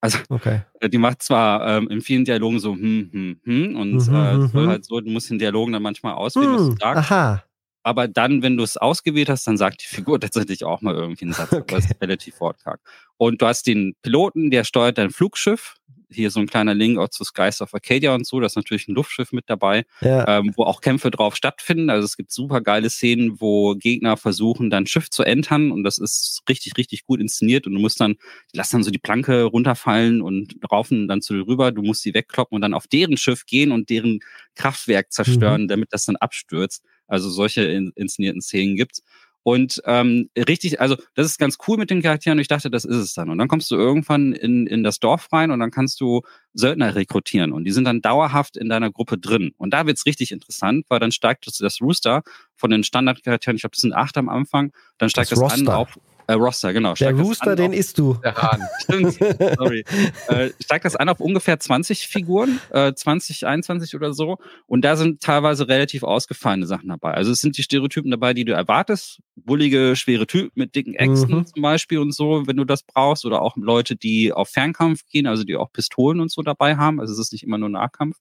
Also 0.00 0.18
okay. 0.30 0.62
Äh, 0.80 0.88
die 0.88 0.98
macht 0.98 1.22
zwar 1.22 1.66
ähm, 1.66 1.88
in 1.88 2.00
vielen 2.00 2.24
Dialogen 2.24 2.58
so 2.58 2.74
hm, 2.74 3.10
hm, 3.12 3.40
hm 3.44 3.76
und 3.76 3.92
mhm, 3.92 4.14
äh, 4.14 4.34
mhm, 4.34 4.48
soll 4.48 4.64
mhm. 4.64 4.68
halt 4.68 4.84
so, 4.84 5.00
du 5.00 5.10
musst 5.10 5.30
den 5.30 5.38
Dialogen 5.38 5.72
dann 5.72 5.82
manchmal 5.82 6.14
auswählen, 6.14 6.52
was 6.52 6.62
du 6.62 6.70
hm, 6.70 6.78
sagst. 6.78 7.10
Aha. 7.10 7.44
Aber 7.82 8.08
dann, 8.08 8.42
wenn 8.42 8.56
du 8.56 8.62
es 8.62 8.76
ausgewählt 8.76 9.28
hast, 9.28 9.46
dann 9.46 9.56
sagt 9.56 9.82
die 9.82 9.86
Figur 9.86 10.20
tatsächlich 10.20 10.64
auch 10.64 10.80
mal 10.80 10.94
irgendwie 10.94 11.26
einen 11.26 11.34
Satz. 11.34 11.52
Okay. 11.52 11.64
Aber 11.68 11.78
es 11.78 11.90
ist 11.90 12.00
relativ 12.00 12.40
wortkarg. 12.40 12.80
Und 13.16 13.42
du 13.42 13.46
hast 13.46 13.66
den 13.66 13.94
Piloten, 14.02 14.50
der 14.50 14.64
steuert 14.64 14.98
dein 14.98 15.10
Flugschiff 15.10 15.76
hier 16.12 16.30
so 16.30 16.40
ein 16.40 16.46
kleiner 16.46 16.74
Link 16.74 16.98
auch 16.98 17.08
zu 17.08 17.24
Skies 17.24 17.60
of 17.60 17.74
Arcadia 17.74 18.14
und 18.14 18.26
so. 18.26 18.40
Da 18.40 18.46
ist 18.46 18.56
natürlich 18.56 18.88
ein 18.88 18.94
Luftschiff 18.94 19.32
mit 19.32 19.44
dabei, 19.48 19.84
ja. 20.00 20.38
ähm, 20.38 20.52
wo 20.56 20.64
auch 20.64 20.80
Kämpfe 20.80 21.10
drauf 21.10 21.36
stattfinden. 21.36 21.90
Also 21.90 22.04
es 22.04 22.16
gibt 22.16 22.32
super 22.32 22.60
geile 22.60 22.90
Szenen, 22.90 23.40
wo 23.40 23.74
Gegner 23.74 24.16
versuchen, 24.16 24.70
dein 24.70 24.86
Schiff 24.86 25.10
zu 25.10 25.22
entern 25.22 25.70
und 25.70 25.84
das 25.84 25.98
ist 25.98 26.42
richtig, 26.48 26.76
richtig 26.76 27.04
gut 27.04 27.20
inszeniert 27.20 27.66
und 27.66 27.74
du 27.74 27.80
musst 27.80 28.00
dann, 28.00 28.16
die 28.52 28.56
lassen 28.56 28.76
dann 28.76 28.84
so 28.84 28.90
die 28.90 28.98
Planke 28.98 29.44
runterfallen 29.44 30.22
und 30.22 30.56
raufen 30.70 31.08
dann 31.08 31.22
zu 31.22 31.34
dir 31.34 31.46
rüber. 31.46 31.72
Du 31.72 31.82
musst 31.82 32.02
sie 32.02 32.14
wegkloppen 32.14 32.56
und 32.56 32.62
dann 32.62 32.74
auf 32.74 32.86
deren 32.86 33.16
Schiff 33.16 33.46
gehen 33.46 33.72
und 33.72 33.90
deren 33.90 34.20
Kraftwerk 34.54 35.12
zerstören, 35.12 35.62
mhm. 35.62 35.68
damit 35.68 35.92
das 35.92 36.04
dann 36.04 36.16
abstürzt. 36.16 36.84
Also 37.06 37.28
solche 37.28 37.62
in, 37.62 37.92
inszenierten 37.96 38.40
Szenen 38.40 38.76
gibt's. 38.76 39.02
Und 39.42 39.80
ähm, 39.86 40.28
richtig, 40.36 40.80
also 40.80 40.96
das 41.14 41.26
ist 41.26 41.38
ganz 41.38 41.58
cool 41.66 41.78
mit 41.78 41.90
den 41.90 42.02
Charakteren 42.02 42.38
und 42.38 42.42
ich 42.42 42.48
dachte, 42.48 42.70
das 42.70 42.84
ist 42.84 42.96
es 42.96 43.14
dann. 43.14 43.30
Und 43.30 43.38
dann 43.38 43.48
kommst 43.48 43.70
du 43.70 43.76
irgendwann 43.76 44.32
in, 44.32 44.66
in 44.66 44.82
das 44.82 44.98
Dorf 44.98 45.28
rein 45.32 45.50
und 45.50 45.60
dann 45.60 45.70
kannst 45.70 46.00
du 46.00 46.22
Söldner 46.52 46.94
rekrutieren 46.94 47.52
und 47.52 47.64
die 47.64 47.70
sind 47.70 47.84
dann 47.84 48.02
dauerhaft 48.02 48.56
in 48.56 48.68
deiner 48.68 48.90
Gruppe 48.90 49.16
drin. 49.18 49.52
Und 49.56 49.72
da 49.72 49.86
wird's 49.86 50.04
richtig 50.04 50.32
interessant, 50.32 50.84
weil 50.88 50.98
dann 50.98 51.12
steigt 51.12 51.46
das 51.46 51.80
Rooster 51.80 52.22
von 52.54 52.70
den 52.70 52.84
Standardcharakteren, 52.84 53.56
ich 53.56 53.62
glaube, 53.62 53.74
das 53.74 53.82
sind 53.82 53.94
acht 53.94 54.16
am 54.18 54.28
Anfang, 54.28 54.72
dann 54.98 55.08
steigt 55.08 55.32
das, 55.32 55.40
das 55.40 55.52
an 55.52 55.68
auf 55.68 55.98
äh, 56.30 56.34
Roster, 56.34 56.72
genau. 56.72 56.94
Der 56.94 57.12
Rooster, 57.12 57.56
den 57.56 57.72
isst 57.72 57.98
du. 57.98 58.14
Der 58.22 58.36
Hahn. 58.36 58.62
Stimmt, 58.84 59.14
sorry. 59.58 59.84
äh, 60.28 60.50
steigt 60.62 60.84
das 60.84 60.94
an 60.94 61.08
auf 61.08 61.18
ungefähr 61.18 61.58
20 61.58 62.06
Figuren, 62.06 62.60
äh, 62.70 62.92
20, 62.94 63.48
21 63.48 63.96
oder 63.96 64.12
so. 64.12 64.38
Und 64.66 64.84
da 64.84 64.94
sind 64.94 65.20
teilweise 65.20 65.66
relativ 65.66 66.04
ausgefallene 66.04 66.66
Sachen 66.66 66.88
dabei. 66.88 67.14
Also 67.14 67.32
es 67.32 67.40
sind 67.40 67.58
die 67.58 67.64
Stereotypen 67.64 68.12
dabei, 68.12 68.32
die 68.32 68.44
du 68.44 68.52
erwartest. 68.52 69.18
Bullige, 69.44 69.94
schwere 69.96 70.26
Typen 70.26 70.52
mit 70.54 70.74
dicken 70.74 70.94
Äxten 70.94 71.38
mhm. 71.38 71.46
zum 71.46 71.62
Beispiel 71.62 71.98
und 71.98 72.14
so, 72.14 72.46
wenn 72.46 72.56
du 72.56 72.64
das 72.64 72.82
brauchst. 72.82 73.24
Oder 73.24 73.42
auch 73.42 73.56
Leute, 73.56 73.96
die 73.96 74.32
auf 74.32 74.48
Fernkampf 74.48 75.04
gehen, 75.06 75.26
also 75.26 75.44
die 75.44 75.56
auch 75.56 75.72
Pistolen 75.72 76.20
und 76.20 76.30
so 76.30 76.42
dabei 76.42 76.76
haben. 76.76 77.00
Also 77.00 77.12
es 77.12 77.18
ist 77.18 77.32
nicht 77.32 77.42
immer 77.42 77.58
nur 77.58 77.68
Nahkampf. 77.68 78.16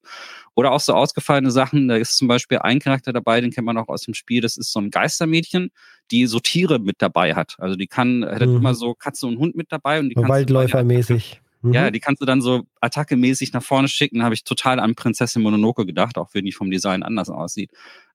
Oder 0.55 0.71
auch 0.71 0.79
so 0.79 0.93
ausgefallene 0.93 1.51
Sachen. 1.51 1.87
Da 1.87 1.95
ist 1.95 2.17
zum 2.17 2.27
Beispiel 2.27 2.59
ein 2.59 2.79
Charakter 2.79 3.13
dabei, 3.13 3.41
den 3.41 3.51
kennt 3.51 3.65
man 3.65 3.77
auch 3.77 3.87
aus 3.87 4.03
dem 4.03 4.13
Spiel. 4.13 4.41
Das 4.41 4.57
ist 4.57 4.71
so 4.71 4.79
ein 4.79 4.91
Geistermädchen 4.91 5.71
die 6.11 6.25
so 6.25 6.39
Tiere 6.39 6.79
mit 6.79 6.95
dabei 6.99 7.35
hat. 7.35 7.55
Also 7.59 7.75
die 7.75 7.87
kann, 7.87 8.25
hat 8.25 8.41
mhm. 8.41 8.57
immer 8.57 8.73
so 8.73 8.93
Katze 8.93 9.27
und 9.27 9.37
Hund 9.37 9.55
mit 9.55 9.71
dabei 9.71 9.99
und 9.99 10.09
die 10.09 10.15
Waldläufermäßig. 10.15 11.41
Mhm. 11.61 11.73
Ja, 11.73 11.91
die 11.91 11.99
kannst 11.99 12.21
du 12.21 12.25
dann 12.25 12.41
so 12.41 12.63
attackemäßig 12.81 13.53
nach 13.53 13.63
vorne 13.63 13.87
schicken. 13.87 14.19
Da 14.19 14.25
habe 14.25 14.35
ich 14.35 14.43
total 14.43 14.79
an 14.79 14.95
Prinzessin 14.95 15.41
Mononoke 15.41 15.85
gedacht, 15.85 16.17
auch 16.17 16.29
wenn 16.33 16.45
die 16.45 16.51
vom 16.51 16.71
Design 16.71 17.03
anders 17.03 17.29
aussieht. 17.29 17.71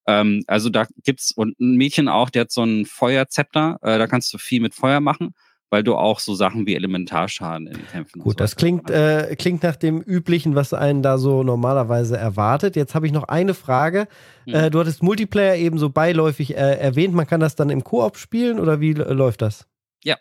Ähm, 0.07 0.45
also 0.47 0.71
da 0.71 0.87
gibt's 1.03 1.31
und 1.33 1.59
ein 1.61 1.77
Mädchen 1.77 2.09
auch, 2.09 2.31
der 2.31 2.43
hat 2.43 2.51
so 2.51 2.63
ein 2.63 2.85
Feuerzepter. 2.87 3.79
Äh, 3.83 3.99
da 3.99 4.07
kannst 4.07 4.33
du 4.33 4.39
viel 4.39 4.61
mit 4.61 4.75
Feuer 4.75 5.01
machen 5.01 5.35
weil 5.75 5.83
du 5.83 5.97
auch 5.97 6.21
so 6.21 6.37
Sachen 6.37 6.69
wie 6.69 6.77
Elementarschaden 6.77 7.67
in 7.67 7.87
Kämpfen 7.89 8.23
Gut, 8.23 8.39
das 8.39 8.55
klingt, 8.55 8.91
äh, 8.91 9.35
klingt 9.37 9.65
nach 9.65 9.75
dem 9.75 10.01
Üblichen, 10.01 10.55
was 10.55 10.73
einen 10.73 11.03
da 11.03 11.19
so 11.19 11.43
normalerweise 11.43 12.17
erwartet. 12.17 12.77
Jetzt 12.77 12.95
habe 12.95 13.07
ich 13.07 13.13
noch 13.13 13.25
eine 13.25 13.55
Frage. 13.55 14.07
Mhm. 14.47 14.55
Äh, 14.55 14.71
du 14.71 14.79
hattest 14.79 15.03
Multiplayer 15.03 15.57
eben 15.57 15.79
so 15.79 15.91
beiläufig 15.91 16.55
äh, 16.55 16.79
erwähnt. 16.79 17.13
Man 17.13 17.27
kann 17.27 17.41
das 17.41 17.57
dann 17.57 17.71
im 17.71 17.83
Koop 17.83 18.19
spielen 18.19 18.61
oder 18.61 18.79
wie 18.81 18.93
läuft 18.93 19.43
das? 19.43 19.67
Ja, 20.05 20.17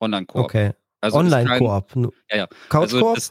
Online-Koop. 0.00 0.44
Okay. 0.46 0.72
Also 1.06 1.18
Online-Koop. 1.18 2.12
Ja, 2.30 2.36
ja. 2.36 2.48
Couch-Koop? 2.68 3.14
Also 3.14 3.30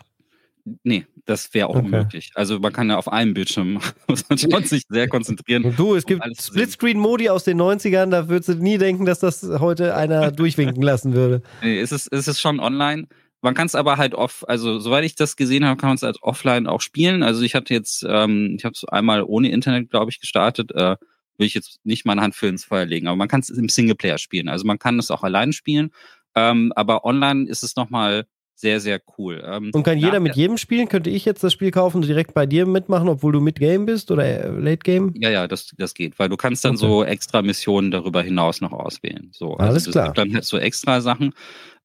Nee, 0.84 1.06
das 1.26 1.54
wäre 1.54 1.68
auch 1.68 1.76
okay. 1.76 1.86
unmöglich. 1.86 2.32
Also 2.34 2.60
man 2.60 2.74
kann 2.74 2.90
ja 2.90 2.98
auf 2.98 3.08
einem 3.08 3.36
Bildschirm 3.36 3.80
sich 4.64 4.86
sehr 4.90 5.08
konzentrieren. 5.08 5.76
Du, 5.78 5.94
es 5.94 6.06
gibt 6.06 6.24
Splitscreen-Modi 6.42 7.30
aus 7.30 7.44
den 7.44 7.62
90ern, 7.62 8.10
da 8.10 8.30
würdest 8.30 8.50
du 8.50 8.54
nie 8.56 8.80
denken, 8.80 9.06
dass 9.06 9.20
das 9.20 9.44
heute 9.44 9.96
einer 9.96 10.32
durchwinken 10.32 10.82
lassen 10.82 11.14
würde. 11.14 11.44
Nee, 11.62 11.80
es 11.80 11.92
ist, 11.92 12.12
es 12.12 12.28
ist 12.28 12.42
schon 12.42 12.60
online. 12.60 13.08
Man 13.42 13.54
kann 13.54 13.68
es 13.68 13.76
aber 13.76 13.98
halt 13.98 14.16
off, 14.16 14.44
also 14.48 14.80
soweit 14.80 15.04
ich 15.04 15.14
das 15.14 15.36
gesehen 15.36 15.66
habe, 15.66 15.80
kann 15.80 15.90
man 15.90 15.98
es 15.98 16.04
als 16.04 16.22
offline 16.24 16.66
auch 16.66 16.82
spielen. 16.82 17.22
Also 17.22 17.44
ich 17.44 17.54
hatte 17.54 17.76
jetzt, 17.76 18.04
ähm, 18.10 18.56
ich 18.58 18.66
habe 18.66 18.74
es 18.74 18.86
einmal 18.86 19.22
ohne 19.22 19.52
Internet, 19.52 19.92
glaube 19.92 20.10
ich, 20.10 20.20
gestartet. 20.20 20.72
Äh, 20.72 20.96
will 21.38 21.48
ich 21.48 21.54
jetzt 21.54 21.80
nicht 21.84 22.06
meine 22.06 22.22
Hand 22.22 22.36
für 22.36 22.48
ins 22.48 22.66
Feuer 22.66 22.86
legen, 22.86 23.08
aber 23.08 23.18
man 23.18 23.28
kann 23.28 23.42
es 23.42 23.50
im 23.50 23.70
Singleplayer 23.70 24.18
spielen. 24.18 24.48
Also 24.48 24.66
man 24.66 24.80
kann 24.80 24.98
es 25.00 25.12
auch 25.12 25.24
allein 25.24 25.54
spielen. 25.54 25.92
Ähm, 26.36 26.74
aber 26.76 27.06
online 27.06 27.48
ist 27.48 27.64
es 27.64 27.76
nochmal 27.76 28.26
sehr, 28.56 28.80
sehr 28.80 29.02
cool. 29.18 29.44
Ähm, 29.46 29.72
und 29.74 29.84
kann 29.84 29.98
jeder 29.98 30.20
mit 30.22 30.36
jedem 30.36 30.58
spielen? 30.58 30.88
Könnte 30.88 31.10
ich 31.10 31.26
jetzt 31.26 31.44
das 31.44 31.52
Spiel 31.52 31.72
kaufen 31.72 31.98
und 31.98 32.08
direkt 32.08 32.34
bei 32.34 32.46
dir 32.46 32.66
mitmachen, 32.66 33.10
obwohl 33.10 33.34
du 33.34 33.42
mit 33.42 33.60
Game 33.60 33.86
bist 33.86 34.12
oder 34.12 34.26
äh, 34.26 34.48
Late 34.48 34.78
Game? 34.78 35.14
Ja, 35.16 35.30
ja, 35.30 35.48
das, 35.48 35.74
das 35.78 35.94
geht, 35.94 36.18
weil 36.20 36.30
du 36.30 36.38
kannst 36.38 36.64
dann 36.64 36.76
okay. 36.76 36.86
so 36.86 37.04
extra 37.04 37.42
Missionen 37.42 37.92
darüber 37.92 38.22
hinaus 38.22 38.62
noch 38.62 38.72
auswählen. 38.72 39.30
So, 39.34 39.56
also 39.56 39.70
Alles 39.70 39.92
klar. 39.92 40.14
Dann 40.14 40.34
halt 40.34 40.46
so 40.46 40.58
extra 40.58 41.02
Sachen. 41.02 41.34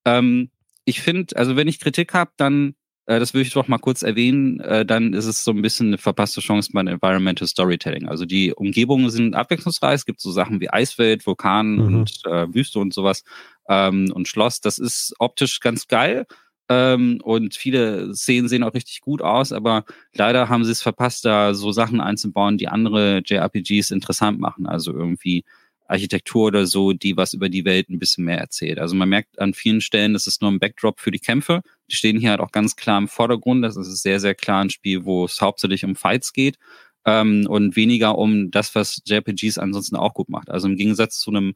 Ähm, 0.05 0.51
ich 0.85 1.01
finde, 1.01 1.37
also 1.37 1.57
wenn 1.57 1.67
ich 1.67 1.81
Kritik 1.81 2.15
habe, 2.15 2.31
dann, 2.37 2.75
äh, 3.07 3.19
das 3.19 3.35
würde 3.35 3.49
ich 3.49 3.53
doch 3.53 3.67
mal 3.67 3.79
kurz 3.79 4.03
erwähnen, 4.03 4.61
äh, 4.61 4.87
dann 4.87 5.13
ist 5.13 5.27
es 5.27 5.43
so 5.43 5.51
ein 5.51 5.63
bisschen 5.63 5.89
eine 5.89 5.99
verpasste 5.99 6.41
Chance 6.41 6.71
bei 6.73 6.83
Environmental 6.83 7.49
Storytelling. 7.49 8.09
Also 8.09 8.27
die 8.27 8.55
Umgebungen 8.55 9.11
sind 9.11 9.35
abwechslungsreich. 9.35 9.95
Es 9.97 10.07
gibt 10.07 10.21
so 10.21 10.31
Sachen 10.31 10.61
wie 10.61 10.71
Eiswelt, 10.71 11.27
Vulkan 11.27 11.75
mhm. 11.75 11.81
und 11.81 12.21
äh, 12.27 12.55
Wüste 12.55 12.79
und 12.79 12.95
sowas 12.95 13.25
ähm, 13.71 14.13
und 14.13 14.29
Schloss. 14.29 14.61
Das 14.61 14.79
ist 14.79 15.15
optisch 15.19 15.61
ganz 15.61 15.87
geil. 15.89 16.27
Ähm, 16.69 17.21
und 17.23 17.55
viele 17.55 18.15
Szenen 18.15 18.49
sehen 18.49 18.63
auch 18.63 18.75
richtig 18.75 19.01
gut 19.01 19.23
aus, 19.23 19.53
aber 19.53 19.85
leider 20.13 20.49
haben 20.49 20.65
sie 20.65 20.73
es 20.73 20.83
verpasst, 20.83 21.25
da 21.25 21.55
so 21.55 21.73
Sachen 21.73 22.01
einzubauen, 22.01 22.59
die 22.59 22.69
andere 22.69 23.23
JRPGs 23.25 23.91
interessant 23.91 24.39
machen. 24.39 24.67
Also 24.67 24.93
irgendwie 24.93 25.45
Architektur 25.89 26.47
oder 26.47 26.67
so, 26.67 26.93
die 26.93 27.17
was 27.17 27.33
über 27.35 27.49
die 27.49 27.65
Welt 27.65 27.89
ein 27.89 27.99
bisschen 27.99 28.25
mehr 28.25 28.39
erzählt. 28.39 28.79
Also 28.79 28.95
man 28.95 29.09
merkt 29.09 29.41
an 29.41 29.55
vielen 29.55 29.81
Stellen, 29.81 30.13
das 30.13 30.29
ist 30.29 30.43
nur 30.43 30.51
ein 30.51 30.61
Backdrop 30.61 31.01
für 31.01 31.11
die 31.11 31.19
Kämpfe. 31.19 31.63
Die 31.91 31.97
stehen 31.97 32.19
hier 32.19 32.31
halt 32.31 32.41
auch 32.41 32.53
ganz 32.53 32.77
klar 32.77 32.99
im 32.99 33.09
Vordergrund. 33.09 33.65
Das 33.65 33.77
ist 33.77 34.03
sehr, 34.03 34.21
sehr 34.21 34.37
klar 34.37 34.63
ein 34.63 34.71
Spiel, 34.71 35.05
wo 35.05 35.25
es 35.25 35.41
hauptsächlich 35.41 35.85
um 35.85 35.97
Fights 35.97 36.33
geht 36.33 36.57
ähm, 37.05 37.47
und 37.49 37.75
weniger 37.75 38.17
um 38.17 38.53
das, 38.53 38.75
was 38.77 39.03
JRPGs 39.05 39.59
ansonsten 39.59 39.97
auch 39.97 40.15
gut 40.15 40.29
macht. 40.29 40.51
Also 40.51 40.69
im 40.69 40.77
Gegensatz 40.77 41.19
zu 41.19 41.31
einem 41.31 41.55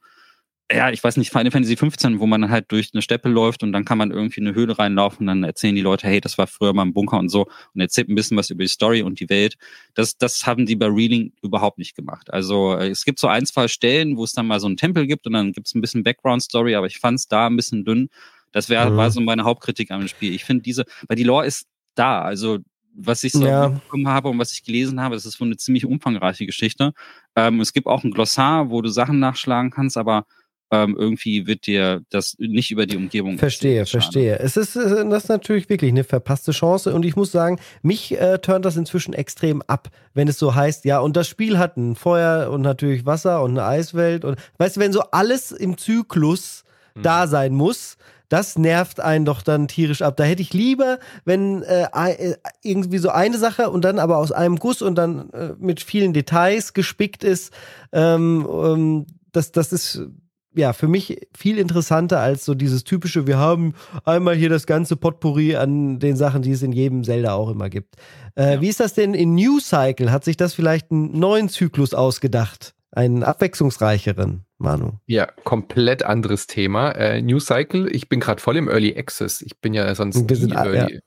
ja, 0.72 0.90
ich 0.90 1.04
weiß 1.04 1.18
nicht, 1.18 1.30
Final 1.30 1.50
Fantasy 1.50 1.76
15, 1.76 2.20
wo 2.20 2.26
man 2.26 2.50
halt 2.50 2.72
durch 2.72 2.90
eine 2.94 3.02
Steppe 3.02 3.28
läuft 3.28 3.62
und 3.62 3.72
dann 3.72 3.84
kann 3.84 3.98
man 3.98 4.10
irgendwie 4.10 4.40
in 4.40 4.46
eine 4.46 4.56
Höhle 4.56 4.78
reinlaufen 4.78 5.20
und 5.20 5.26
dann 5.26 5.44
erzählen 5.44 5.74
die 5.74 5.82
Leute, 5.82 6.06
hey, 6.06 6.20
das 6.22 6.38
war 6.38 6.46
früher 6.46 6.72
mal 6.72 6.86
ein 6.86 6.94
Bunker 6.94 7.18
und 7.18 7.28
so 7.28 7.46
und 7.74 7.80
erzählt 7.80 8.08
ein 8.08 8.14
bisschen 8.14 8.36
was 8.38 8.48
über 8.48 8.64
die 8.64 8.68
Story 8.68 9.02
und 9.02 9.20
die 9.20 9.28
Welt. 9.28 9.56
Das, 9.94 10.16
das 10.16 10.46
haben 10.46 10.64
die 10.64 10.74
bei 10.74 10.86
Reeling 10.86 11.32
überhaupt 11.42 11.76
nicht 11.76 11.94
gemacht. 11.94 12.32
Also 12.32 12.76
äh, 12.76 12.88
es 12.88 13.04
gibt 13.04 13.18
so 13.20 13.28
ein, 13.28 13.44
zwei 13.44 13.68
Stellen, 13.68 14.16
wo 14.16 14.24
es 14.24 14.32
dann 14.32 14.46
mal 14.46 14.58
so 14.58 14.66
einen 14.66 14.78
Tempel 14.78 15.06
gibt 15.06 15.26
und 15.26 15.34
dann 15.34 15.52
gibt 15.52 15.66
es 15.66 15.74
ein 15.74 15.82
bisschen 15.82 16.02
Background-Story, 16.02 16.74
aber 16.76 16.86
ich 16.86 16.98
fand 16.98 17.18
es 17.18 17.28
da 17.28 17.46
ein 17.46 17.56
bisschen 17.56 17.84
dünn. 17.84 18.08
Das 18.52 18.70
wäre 18.70 18.90
mhm. 18.90 18.96
war 18.96 19.10
so 19.10 19.20
meine 19.20 19.44
Hauptkritik 19.44 19.90
am 19.90 20.08
Spiel. 20.08 20.32
Ich 20.32 20.44
finde 20.44 20.62
diese, 20.62 20.84
weil 21.08 21.16
die 21.16 21.24
Lore 21.24 21.44
ist 21.44 21.66
da, 21.94 22.22
also 22.22 22.58
was 22.96 23.22
ich 23.24 23.32
so 23.32 23.44
ja. 23.44 23.68
mitbekommen 23.68 24.08
habe 24.08 24.28
und 24.28 24.38
was 24.38 24.52
ich 24.52 24.64
gelesen 24.64 25.00
habe, 25.00 25.14
das 25.14 25.26
ist 25.26 25.40
wohl 25.40 25.48
eine 25.48 25.56
ziemlich 25.56 25.84
umfangreiche 25.84 26.46
Geschichte. 26.46 26.92
Ähm, 27.36 27.60
es 27.60 27.72
gibt 27.72 27.86
auch 27.86 28.04
ein 28.04 28.12
Glossar, 28.12 28.70
wo 28.70 28.80
du 28.80 28.88
Sachen 28.88 29.18
nachschlagen 29.18 29.70
kannst, 29.70 29.96
aber 29.96 30.26
ähm, 30.70 30.96
irgendwie 30.98 31.46
wird 31.46 31.66
dir 31.66 32.02
das 32.10 32.36
nicht 32.38 32.70
über 32.70 32.86
die 32.86 32.96
Umgebung. 32.96 33.38
Verstehe, 33.38 33.86
verstehe. 33.86 34.38
Es 34.38 34.56
ist, 34.56 34.76
äh, 34.76 35.08
das 35.08 35.24
ist 35.24 35.28
natürlich 35.28 35.68
wirklich 35.68 35.90
eine 35.90 36.04
verpasste 36.04 36.52
Chance 36.52 36.92
und 36.94 37.04
ich 37.04 37.16
muss 37.16 37.32
sagen, 37.32 37.58
mich 37.82 38.18
äh, 38.18 38.38
turnt 38.38 38.64
das 38.64 38.76
inzwischen 38.76 39.14
extrem 39.14 39.62
ab, 39.62 39.90
wenn 40.14 40.28
es 40.28 40.38
so 40.38 40.54
heißt, 40.54 40.84
ja, 40.84 40.98
und 40.98 41.16
das 41.16 41.28
Spiel 41.28 41.58
hat 41.58 41.76
ein 41.76 41.94
Feuer 41.94 42.50
und 42.50 42.62
natürlich 42.62 43.06
Wasser 43.06 43.42
und 43.42 43.52
eine 43.52 43.64
Eiswelt 43.64 44.24
und 44.24 44.38
weißt 44.58 44.76
du, 44.76 44.80
wenn 44.80 44.92
so 44.92 45.02
alles 45.12 45.52
im 45.52 45.78
Zyklus 45.78 46.64
mhm. 46.94 47.02
da 47.02 47.26
sein 47.26 47.54
muss, 47.54 47.96
das 48.28 48.58
nervt 48.58 49.00
einen 49.00 49.24
doch 49.24 49.42
dann 49.42 49.68
tierisch 49.68 50.02
ab. 50.02 50.16
Da 50.16 50.24
hätte 50.24 50.42
ich 50.42 50.52
lieber, 50.52 50.98
wenn 51.24 51.62
äh, 51.62 51.86
äh, 51.92 52.34
irgendwie 52.62 52.98
so 52.98 53.10
eine 53.10 53.38
Sache 53.38 53.70
und 53.70 53.84
dann 53.84 53.98
aber 53.98 54.16
aus 54.16 54.32
einem 54.32 54.58
Guss 54.58 54.82
und 54.82 54.96
dann 54.96 55.30
äh, 55.30 55.50
mit 55.58 55.82
vielen 55.82 56.12
Details 56.14 56.72
gespickt 56.72 57.22
ist. 57.22 57.52
Ähm, 57.92 58.48
ähm, 58.50 59.06
das, 59.30 59.52
das 59.52 59.72
ist 59.72 60.08
ja, 60.54 60.72
für 60.72 60.88
mich 60.88 61.26
viel 61.36 61.58
interessanter 61.58 62.20
als 62.20 62.44
so 62.44 62.54
dieses 62.54 62.84
typische, 62.84 63.26
wir 63.26 63.38
haben 63.38 63.74
einmal 64.04 64.34
hier 64.34 64.48
das 64.48 64.66
ganze 64.66 64.96
Potpourri 64.96 65.56
an 65.56 65.98
den 65.98 66.16
Sachen, 66.16 66.42
die 66.42 66.52
es 66.52 66.62
in 66.62 66.72
jedem 66.72 67.04
Zelda 67.04 67.34
auch 67.34 67.50
immer 67.50 67.68
gibt. 67.68 67.96
Äh, 68.36 68.54
ja. 68.54 68.60
Wie 68.60 68.68
ist 68.68 68.80
das 68.80 68.94
denn 68.94 69.14
in 69.14 69.34
New 69.34 69.60
Cycle? 69.60 70.10
Hat 70.10 70.24
sich 70.24 70.36
das 70.36 70.54
vielleicht 70.54 70.90
einen 70.90 71.18
neuen 71.18 71.48
Zyklus 71.48 71.94
ausgedacht? 71.94 72.74
Einen 72.92 73.24
abwechslungsreicheren, 73.24 74.44
Manu? 74.58 74.92
Ja, 75.06 75.26
komplett 75.42 76.04
anderes 76.04 76.46
Thema. 76.46 76.92
Äh, 76.92 77.22
New 77.22 77.40
Cycle, 77.40 77.88
ich 77.90 78.08
bin 78.08 78.20
gerade 78.20 78.40
voll 78.40 78.56
im 78.56 78.68
Early 78.68 78.96
Access. 78.96 79.42
Ich 79.42 79.60
bin 79.60 79.74
ja 79.74 79.92
sonst 79.96 80.28
Wir 80.28 80.36
sind, 80.36 80.52
Early, 80.52 80.94
ja. 80.94 81.00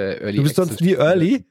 Äh, 0.00 0.20
Early 0.20 0.36
Du 0.36 0.42
bist 0.42 0.58
Access 0.58 0.78
sonst 0.78 0.80
nie 0.80 0.94
Early? 0.94 1.44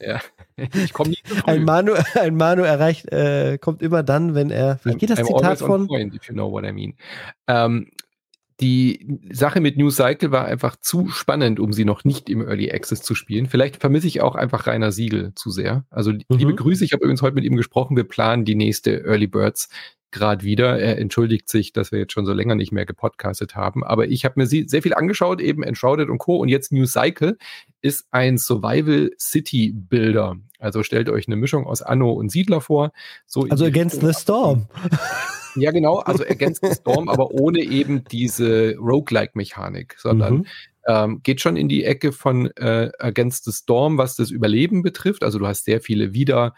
Ja. 0.00 0.20
Ich 0.72 0.94
komme 0.94 1.10
nie 1.10 1.18
zu 1.22 1.46
Ein 1.46 1.64
Manu, 1.64 1.92
ein 2.14 2.34
Manu 2.34 2.62
erreicht, 2.62 3.12
äh, 3.12 3.58
kommt 3.58 3.82
immer 3.82 4.02
dann, 4.02 4.34
wenn 4.34 4.50
er. 4.50 4.80
Wie 4.84 4.94
geht 4.94 5.10
das 5.10 5.18
I'm 5.18 5.26
Zitat 5.26 5.58
von? 5.58 5.86
Point, 5.86 6.14
if 6.14 6.26
you 6.28 6.32
know 6.32 6.50
what 6.50 6.64
I 6.64 6.72
mean. 6.72 6.94
Ähm, 7.46 7.90
die 8.60 9.20
Sache 9.30 9.60
mit 9.60 9.76
New 9.76 9.90
Cycle 9.90 10.30
war 10.30 10.46
einfach 10.46 10.76
zu 10.76 11.08
spannend, 11.08 11.60
um 11.60 11.74
sie 11.74 11.84
noch 11.84 12.04
nicht 12.04 12.30
im 12.30 12.40
Early 12.40 12.72
Access 12.72 13.02
zu 13.02 13.14
spielen. 13.14 13.46
Vielleicht 13.46 13.76
vermisse 13.76 14.06
ich 14.06 14.22
auch 14.22 14.34
einfach 14.34 14.66
Rainer 14.66 14.92
Siegel 14.92 15.34
zu 15.34 15.50
sehr. 15.50 15.84
Also 15.90 16.12
mhm. 16.12 16.22
liebe 16.30 16.54
Grüße, 16.54 16.84
ich 16.84 16.92
habe 16.92 17.04
übrigens 17.04 17.20
heute 17.20 17.34
mit 17.34 17.44
ihm 17.44 17.56
gesprochen. 17.56 17.96
Wir 17.96 18.04
planen 18.04 18.46
die 18.46 18.54
nächste 18.54 19.04
Early 19.04 19.26
Birds 19.26 19.68
gerade 20.16 20.44
wieder. 20.44 20.78
Er 20.78 20.98
entschuldigt 20.98 21.48
sich, 21.48 21.72
dass 21.72 21.92
wir 21.92 21.98
jetzt 21.98 22.12
schon 22.12 22.26
so 22.26 22.32
länger 22.32 22.54
nicht 22.54 22.72
mehr 22.72 22.86
gepodcastet 22.86 23.54
haben. 23.54 23.84
Aber 23.84 24.08
ich 24.08 24.24
habe 24.24 24.34
mir 24.40 24.46
sie 24.46 24.64
sehr 24.66 24.82
viel 24.82 24.94
angeschaut, 24.94 25.40
eben 25.40 25.62
Enshrouded 25.62 26.08
und 26.08 26.18
Co. 26.18 26.36
Und 26.36 26.48
jetzt 26.48 26.72
New 26.72 26.86
Cycle 26.86 27.38
ist 27.82 28.06
ein 28.10 28.38
Survival 28.38 29.10
City 29.18 29.72
Builder. 29.74 30.36
Also 30.58 30.82
stellt 30.82 31.08
euch 31.08 31.28
eine 31.28 31.36
Mischung 31.36 31.66
aus 31.66 31.82
Anno 31.82 32.12
und 32.12 32.30
Siedler 32.30 32.60
vor. 32.60 32.92
So 33.26 33.46
also 33.48 33.64
Against 33.64 34.00
the 34.00 34.12
Storm. 34.12 34.66
Ja, 35.58 35.70
genau, 35.70 36.00
also 36.00 36.22
Against 36.22 36.62
the 36.62 36.74
Storm, 36.74 37.08
aber 37.08 37.30
ohne 37.30 37.60
eben 37.60 38.04
diese 38.04 38.74
Roguelike-Mechanik, 38.76 39.96
sondern 39.98 40.34
mhm. 40.34 40.46
ähm, 40.86 41.20
geht 41.22 41.40
schon 41.40 41.56
in 41.56 41.70
die 41.70 41.84
Ecke 41.84 42.12
von 42.12 42.50
äh, 42.56 42.90
Against 42.98 43.44
the 43.46 43.52
Storm, 43.52 43.96
was 43.96 44.16
das 44.16 44.30
Überleben 44.30 44.82
betrifft. 44.82 45.24
Also 45.24 45.38
du 45.38 45.46
hast 45.46 45.64
sehr 45.64 45.80
viele 45.80 46.12
wieder 46.12 46.54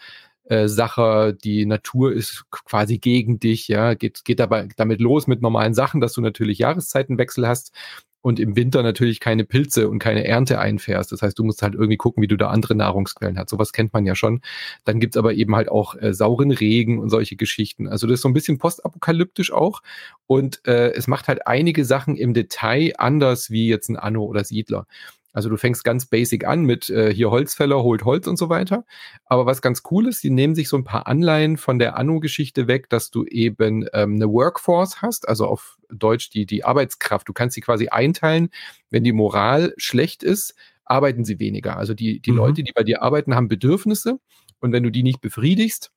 äh, 0.48 0.68
Sache, 0.68 1.36
die 1.42 1.66
Natur 1.66 2.12
ist 2.12 2.44
quasi 2.50 2.98
gegen 2.98 3.38
dich, 3.38 3.68
ja, 3.68 3.94
geht, 3.94 4.24
geht 4.24 4.40
dabei 4.40 4.68
damit 4.76 5.00
los 5.00 5.26
mit 5.26 5.42
normalen 5.42 5.74
Sachen, 5.74 6.00
dass 6.00 6.12
du 6.12 6.20
natürlich 6.20 6.58
Jahreszeitenwechsel 6.58 7.46
hast 7.46 7.72
und 8.20 8.40
im 8.40 8.56
Winter 8.56 8.82
natürlich 8.82 9.20
keine 9.20 9.44
Pilze 9.44 9.88
und 9.88 10.00
keine 10.00 10.24
Ernte 10.24 10.58
einfährst. 10.58 11.12
Das 11.12 11.22
heißt, 11.22 11.38
du 11.38 11.44
musst 11.44 11.62
halt 11.62 11.74
irgendwie 11.74 11.96
gucken, 11.96 12.22
wie 12.22 12.26
du 12.26 12.36
da 12.36 12.48
andere 12.48 12.74
Nahrungsquellen 12.74 13.38
hast. 13.38 13.50
Sowas 13.50 13.72
kennt 13.72 13.92
man 13.92 14.06
ja 14.06 14.14
schon. 14.14 14.42
Dann 14.84 15.00
gibt's 15.00 15.16
aber 15.16 15.34
eben 15.34 15.54
halt 15.54 15.68
auch 15.68 15.94
äh, 15.94 16.12
sauren 16.12 16.50
Regen 16.50 16.98
und 16.98 17.10
solche 17.10 17.36
Geschichten. 17.36 17.86
Also 17.86 18.06
das 18.06 18.16
ist 18.16 18.22
so 18.22 18.28
ein 18.28 18.34
bisschen 18.34 18.58
postapokalyptisch 18.58 19.52
auch. 19.52 19.82
Und 20.26 20.66
äh, 20.66 20.92
es 20.92 21.06
macht 21.06 21.28
halt 21.28 21.46
einige 21.46 21.84
Sachen 21.84 22.16
im 22.16 22.34
Detail 22.34 22.92
anders 22.98 23.50
wie 23.50 23.68
jetzt 23.68 23.88
ein 23.88 23.96
Anno 23.96 24.24
oder 24.24 24.44
Siedler. 24.44 24.86
Also 25.32 25.48
du 25.48 25.56
fängst 25.56 25.84
ganz 25.84 26.06
basic 26.06 26.46
an 26.46 26.64
mit 26.64 26.88
äh, 26.90 27.12
hier 27.12 27.30
Holzfäller, 27.30 27.82
holt 27.82 28.04
Holz 28.04 28.26
und 28.26 28.38
so 28.38 28.48
weiter. 28.48 28.84
Aber 29.26 29.46
was 29.46 29.62
ganz 29.62 29.82
cool 29.90 30.08
ist, 30.08 30.22
die 30.24 30.30
nehmen 30.30 30.54
sich 30.54 30.68
so 30.68 30.76
ein 30.76 30.84
paar 30.84 31.06
Anleihen 31.06 31.56
von 31.56 31.78
der 31.78 31.96
Anno-Geschichte 31.96 32.66
weg, 32.66 32.88
dass 32.88 33.10
du 33.10 33.24
eben 33.24 33.86
ähm, 33.92 34.14
eine 34.14 34.28
Workforce 34.30 35.02
hast, 35.02 35.28
also 35.28 35.46
auf 35.46 35.78
Deutsch 35.90 36.30
die, 36.30 36.46
die 36.46 36.64
Arbeitskraft. 36.64 37.28
Du 37.28 37.32
kannst 37.32 37.54
sie 37.54 37.60
quasi 37.60 37.88
einteilen, 37.88 38.48
wenn 38.90 39.04
die 39.04 39.12
Moral 39.12 39.74
schlecht 39.76 40.22
ist, 40.22 40.54
arbeiten 40.84 41.24
sie 41.24 41.38
weniger. 41.38 41.76
Also 41.76 41.94
die, 41.94 42.20
die 42.20 42.32
mhm. 42.32 42.38
Leute, 42.38 42.62
die 42.62 42.72
bei 42.72 42.82
dir 42.82 43.02
arbeiten, 43.02 43.34
haben 43.34 43.48
Bedürfnisse. 43.48 44.18
Und 44.60 44.72
wenn 44.72 44.82
du 44.82 44.90
die 44.90 45.02
nicht 45.02 45.20
befriedigst, 45.20 45.92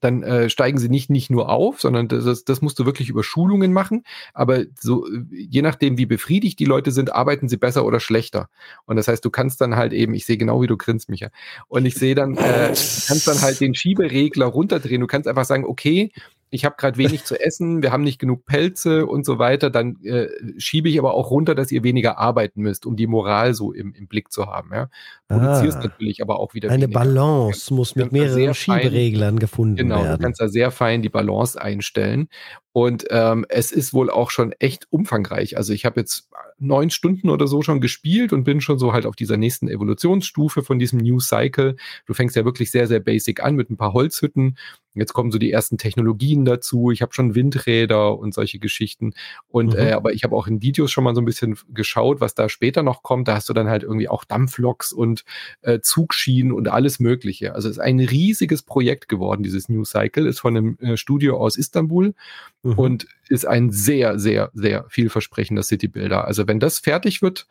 dann 0.00 0.22
äh, 0.22 0.50
steigen 0.50 0.78
sie 0.78 0.88
nicht, 0.88 1.10
nicht 1.10 1.30
nur 1.30 1.48
auf, 1.48 1.80
sondern 1.80 2.08
das, 2.08 2.44
das 2.44 2.62
musst 2.62 2.78
du 2.78 2.86
wirklich 2.86 3.08
über 3.08 3.22
Schulungen 3.22 3.72
machen. 3.72 4.04
Aber 4.34 4.64
so, 4.78 5.06
je 5.30 5.62
nachdem, 5.62 5.98
wie 5.98 6.06
befriedigt 6.06 6.58
die 6.58 6.64
Leute 6.64 6.90
sind, 6.90 7.12
arbeiten 7.12 7.48
sie 7.48 7.56
besser 7.56 7.84
oder 7.84 8.00
schlechter. 8.00 8.48
Und 8.86 8.96
das 8.96 9.08
heißt, 9.08 9.24
du 9.24 9.30
kannst 9.30 9.60
dann 9.60 9.76
halt 9.76 9.92
eben, 9.92 10.14
ich 10.14 10.24
sehe 10.24 10.36
genau, 10.38 10.62
wie 10.62 10.66
du 10.66 10.76
grinst, 10.76 11.08
Micha. 11.08 11.28
Und 11.68 11.84
ich 11.84 11.94
sehe 11.94 12.14
dann, 12.14 12.36
äh, 12.36 12.68
kannst 13.06 13.28
dann 13.28 13.40
halt 13.40 13.60
den 13.60 13.74
Schieberegler 13.74 14.46
runterdrehen. 14.46 15.00
Du 15.00 15.06
kannst 15.06 15.28
einfach 15.28 15.44
sagen, 15.44 15.64
okay, 15.64 16.12
ich 16.50 16.64
habe 16.64 16.74
gerade 16.76 16.98
wenig 16.98 17.24
zu 17.24 17.40
essen, 17.40 17.82
wir 17.82 17.92
haben 17.92 18.02
nicht 18.02 18.18
genug 18.18 18.44
Pelze 18.44 19.06
und 19.06 19.24
so 19.24 19.38
weiter, 19.38 19.70
dann 19.70 20.02
äh, 20.02 20.28
schiebe 20.58 20.88
ich 20.88 20.98
aber 20.98 21.14
auch 21.14 21.30
runter, 21.30 21.54
dass 21.54 21.70
ihr 21.70 21.84
weniger 21.84 22.18
arbeiten 22.18 22.62
müsst, 22.62 22.86
um 22.86 22.96
die 22.96 23.06
Moral 23.06 23.54
so 23.54 23.72
im, 23.72 23.94
im 23.94 24.08
Blick 24.08 24.32
zu 24.32 24.46
haben. 24.46 24.70
Ja? 24.72 24.88
Produzierst 25.28 25.78
ah, 25.78 25.82
natürlich 25.84 26.22
aber 26.22 26.40
auch 26.40 26.54
wieder 26.54 26.70
Eine 26.70 26.84
weniger. 26.84 26.98
Balance 26.98 27.72
muss 27.72 27.94
mit 27.94 28.10
mehreren 28.12 28.54
Schiebereglern 28.54 29.34
fein, 29.34 29.38
gefunden 29.38 29.76
genau, 29.76 29.96
werden. 29.96 30.04
Genau, 30.04 30.16
du 30.16 30.22
kannst 30.22 30.40
da 30.40 30.48
sehr 30.48 30.70
fein 30.70 31.02
die 31.02 31.08
Balance 31.08 31.60
einstellen. 31.60 32.28
Und 32.72 33.06
ähm, 33.10 33.44
es 33.48 33.72
ist 33.72 33.92
wohl 33.92 34.10
auch 34.10 34.30
schon 34.30 34.52
echt 34.52 34.86
umfangreich. 34.90 35.56
Also 35.56 35.72
ich 35.72 35.84
habe 35.84 35.98
jetzt 36.00 36.28
neun 36.58 36.90
Stunden 36.90 37.30
oder 37.30 37.46
so 37.46 37.62
schon 37.62 37.80
gespielt 37.80 38.32
und 38.32 38.44
bin 38.44 38.60
schon 38.60 38.78
so 38.78 38.92
halt 38.92 39.06
auf 39.06 39.16
dieser 39.16 39.36
nächsten 39.36 39.66
Evolutionsstufe 39.68 40.62
von 40.62 40.78
diesem 40.78 41.00
New 41.00 41.18
Cycle. 41.18 41.76
Du 42.06 42.14
fängst 42.14 42.36
ja 42.36 42.44
wirklich 42.44 42.70
sehr, 42.70 42.86
sehr 42.86 43.00
basic 43.00 43.42
an 43.42 43.56
mit 43.56 43.70
ein 43.70 43.76
paar 43.76 43.92
Holzhütten. 43.92 44.56
Jetzt 44.94 45.12
kommen 45.12 45.30
so 45.30 45.38
die 45.38 45.52
ersten 45.52 45.78
Technologien 45.78 46.44
dazu. 46.44 46.90
Ich 46.90 47.00
habe 47.00 47.14
schon 47.14 47.34
Windräder 47.34 48.18
und 48.18 48.34
solche 48.34 48.58
Geschichten. 48.58 49.14
Und 49.48 49.74
mhm. 49.74 49.78
äh, 49.78 49.92
aber 49.92 50.12
ich 50.12 50.24
habe 50.24 50.36
auch 50.36 50.46
in 50.46 50.62
Videos 50.62 50.90
schon 50.90 51.04
mal 51.04 51.14
so 51.14 51.20
ein 51.20 51.24
bisschen 51.24 51.56
geschaut, 51.68 52.20
was 52.20 52.34
da 52.34 52.48
später 52.48 52.82
noch 52.82 53.02
kommt. 53.02 53.28
Da 53.28 53.34
hast 53.34 53.48
du 53.48 53.52
dann 53.52 53.68
halt 53.68 53.84
irgendwie 53.84 54.08
auch 54.08 54.24
Dampfloks 54.24 54.92
und 54.92 55.24
äh, 55.62 55.80
Zugschienen 55.80 56.52
und 56.52 56.68
alles 56.68 56.98
Mögliche. 56.98 57.54
Also 57.54 57.68
es 57.68 57.76
ist 57.76 57.82
ein 57.82 58.00
riesiges 58.00 58.62
Projekt 58.62 59.08
geworden, 59.08 59.42
dieses 59.42 59.68
New 59.68 59.84
Cycle. 59.84 60.26
Ist 60.26 60.40
von 60.40 60.56
einem 60.56 60.78
äh, 60.80 60.96
Studio 60.96 61.38
aus 61.38 61.56
Istanbul 61.56 62.14
mhm. 62.62 62.72
und 62.74 63.06
ist 63.28 63.46
ein 63.46 63.70
sehr, 63.70 64.18
sehr, 64.18 64.50
sehr 64.54 64.84
vielversprechender 64.88 65.62
City-Builder. 65.62 66.24
Also 66.24 66.46
wenn 66.46 66.60
das 66.60 66.78
fertig 66.78 67.22
wird, 67.22 67.46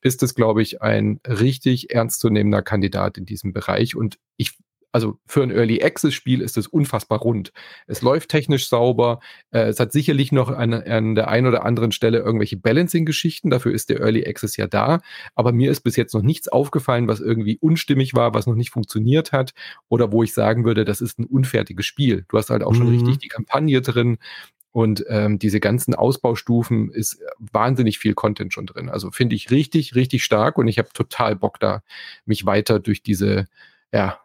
ist 0.00 0.22
es, 0.22 0.34
glaube 0.34 0.62
ich, 0.62 0.82
ein 0.82 1.20
richtig 1.26 1.94
ernstzunehmender 1.94 2.62
Kandidat 2.62 3.16
in 3.16 3.24
diesem 3.24 3.52
Bereich. 3.52 3.96
Und 3.96 4.18
ich 4.36 4.58
also 4.94 5.18
für 5.26 5.42
ein 5.42 5.50
Early 5.50 5.82
Access 5.82 6.14
Spiel 6.14 6.40
ist 6.40 6.56
es 6.56 6.68
unfassbar 6.68 7.18
rund. 7.18 7.52
Es 7.88 8.00
läuft 8.00 8.28
technisch 8.28 8.68
sauber. 8.68 9.18
Äh, 9.50 9.62
es 9.64 9.80
hat 9.80 9.90
sicherlich 9.90 10.30
noch 10.30 10.50
an, 10.50 10.72
an 10.72 11.16
der 11.16 11.26
einen 11.26 11.48
oder 11.48 11.64
anderen 11.64 11.90
Stelle 11.90 12.18
irgendwelche 12.18 12.56
Balancing-Geschichten. 12.56 13.50
Dafür 13.50 13.72
ist 13.72 13.90
der 13.90 13.98
Early 13.98 14.24
Access 14.24 14.56
ja 14.56 14.68
da. 14.68 15.00
Aber 15.34 15.50
mir 15.50 15.72
ist 15.72 15.80
bis 15.80 15.96
jetzt 15.96 16.14
noch 16.14 16.22
nichts 16.22 16.46
aufgefallen, 16.46 17.08
was 17.08 17.18
irgendwie 17.18 17.58
unstimmig 17.58 18.14
war, 18.14 18.34
was 18.34 18.46
noch 18.46 18.54
nicht 18.54 18.70
funktioniert 18.70 19.32
hat 19.32 19.52
oder 19.88 20.12
wo 20.12 20.22
ich 20.22 20.32
sagen 20.32 20.64
würde, 20.64 20.84
das 20.84 21.00
ist 21.00 21.18
ein 21.18 21.26
unfertiges 21.26 21.86
Spiel. 21.86 22.24
Du 22.28 22.38
hast 22.38 22.50
halt 22.50 22.62
auch 22.62 22.70
mhm. 22.70 22.76
schon 22.76 22.88
richtig 22.90 23.18
die 23.18 23.28
Kampagne 23.28 23.82
drin. 23.82 24.18
Und 24.70 25.04
ähm, 25.08 25.40
diese 25.40 25.58
ganzen 25.58 25.96
Ausbaustufen 25.96 26.92
ist 26.92 27.20
wahnsinnig 27.38 27.98
viel 27.98 28.14
Content 28.14 28.52
schon 28.52 28.66
drin. 28.66 28.88
Also 28.88 29.10
finde 29.10 29.34
ich 29.34 29.50
richtig, 29.50 29.96
richtig 29.96 30.22
stark 30.22 30.56
und 30.56 30.68
ich 30.68 30.78
habe 30.78 30.90
total 30.94 31.34
Bock 31.34 31.58
da, 31.58 31.82
mich 32.26 32.46
weiter 32.46 32.78
durch 32.78 33.02
diese 33.02 33.46
ja, 33.94 34.18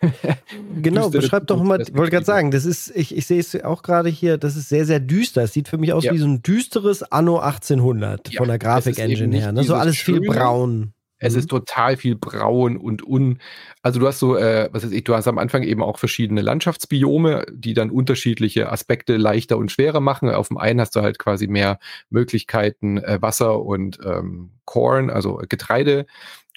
genau, 0.82 1.10
beschreib 1.10 1.46
doch 1.46 1.62
mal, 1.62 1.80
ich 1.80 1.94
wollte 1.94 2.12
gerade 2.12 2.26
sagen, 2.26 2.50
das 2.50 2.64
ist, 2.64 2.92
ich, 2.94 3.16
ich 3.16 3.26
sehe 3.26 3.40
es 3.40 3.60
auch 3.62 3.82
gerade 3.82 4.08
hier, 4.08 4.38
das 4.38 4.56
ist 4.56 4.68
sehr, 4.68 4.84
sehr 4.84 5.00
düster. 5.00 5.42
Es 5.42 5.52
sieht 5.52 5.68
für 5.68 5.78
mich 5.78 5.92
aus 5.92 6.04
ja. 6.04 6.12
wie 6.12 6.18
so 6.18 6.26
ein 6.26 6.42
düsteres 6.42 7.02
Anno 7.02 7.38
1800 7.38 8.32
ja, 8.32 8.38
von 8.38 8.48
der 8.48 8.58
Grafik-Engine 8.58 9.36
her. 9.36 9.52
Ne? 9.52 9.64
So 9.64 9.74
alles 9.74 9.96
viel 9.96 10.20
braun. 10.20 10.92
Es 11.18 11.32
mhm. 11.32 11.38
ist 11.40 11.50
total 11.50 11.96
viel 11.96 12.14
braun 12.14 12.76
und 12.76 13.06
un. 13.06 13.38
Also 13.82 13.98
du 14.00 14.06
hast 14.06 14.18
so, 14.20 14.36
äh, 14.36 14.68
was 14.72 14.84
weiß 14.84 14.92
ich, 14.92 15.04
du 15.04 15.14
hast 15.14 15.26
am 15.26 15.38
Anfang 15.38 15.62
eben 15.62 15.82
auch 15.82 15.98
verschiedene 15.98 16.42
Landschaftsbiome, 16.42 17.44
die 17.50 17.74
dann 17.74 17.90
unterschiedliche 17.90 18.70
Aspekte 18.70 19.16
leichter 19.16 19.58
und 19.58 19.72
schwerer 19.72 20.00
machen. 20.00 20.30
Auf 20.30 20.48
dem 20.48 20.58
einen 20.58 20.80
hast 20.80 20.94
du 20.94 21.00
halt 21.00 21.18
quasi 21.18 21.48
mehr 21.48 21.78
Möglichkeiten, 22.10 22.98
äh, 22.98 23.20
Wasser 23.20 23.60
und 23.62 23.98
ähm, 24.04 24.50
Corn, 24.64 25.10
also 25.10 25.40
Getreide 25.48 26.06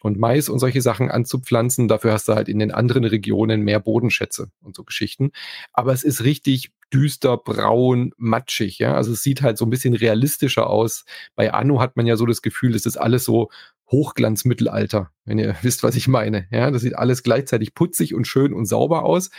und 0.01 0.17
Mais 0.19 0.49
und 0.49 0.59
solche 0.59 0.81
Sachen 0.81 1.09
anzupflanzen. 1.09 1.87
Dafür 1.87 2.13
hast 2.13 2.27
du 2.27 2.33
halt 2.33 2.49
in 2.49 2.59
den 2.59 2.71
anderen 2.71 3.05
Regionen 3.05 3.61
mehr 3.61 3.79
Bodenschätze 3.79 4.51
und 4.61 4.75
so 4.75 4.83
Geschichten. 4.83 5.31
Aber 5.73 5.93
es 5.93 6.03
ist 6.03 6.23
richtig 6.23 6.71
düster, 6.93 7.37
braun, 7.37 8.11
matschig, 8.17 8.79
ja. 8.79 8.95
Also 8.95 9.13
es 9.13 9.23
sieht 9.23 9.41
halt 9.41 9.57
so 9.57 9.65
ein 9.65 9.69
bisschen 9.69 9.93
realistischer 9.93 10.69
aus. 10.69 11.05
Bei 11.35 11.53
Anno 11.53 11.79
hat 11.79 11.95
man 11.95 12.05
ja 12.05 12.17
so 12.17 12.25
das 12.25 12.41
Gefühl, 12.41 12.75
es 12.75 12.85
ist 12.85 12.97
alles 12.97 13.23
so 13.23 13.49
Hochglanzmittelalter, 13.89 15.11
wenn 15.25 15.39
ihr 15.39 15.55
wisst, 15.61 15.83
was 15.83 15.95
ich 15.95 16.07
meine. 16.07 16.47
Ja, 16.51 16.71
das 16.71 16.81
sieht 16.81 16.95
alles 16.95 17.23
gleichzeitig 17.23 17.73
putzig 17.73 18.13
und 18.13 18.27
schön 18.27 18.53
und 18.53 18.65
sauber 18.65 19.03
aus. 19.03 19.29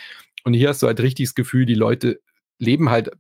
Und 0.45 0.55
hier 0.55 0.69
hast 0.69 0.83
du 0.83 0.87
halt 0.87 1.01
richtig 1.01 1.29
das 1.29 1.35
Gefühl, 1.35 1.67
die 1.67 1.75
Leute 1.75 2.21
leben 2.59 2.91
halt 2.91 3.11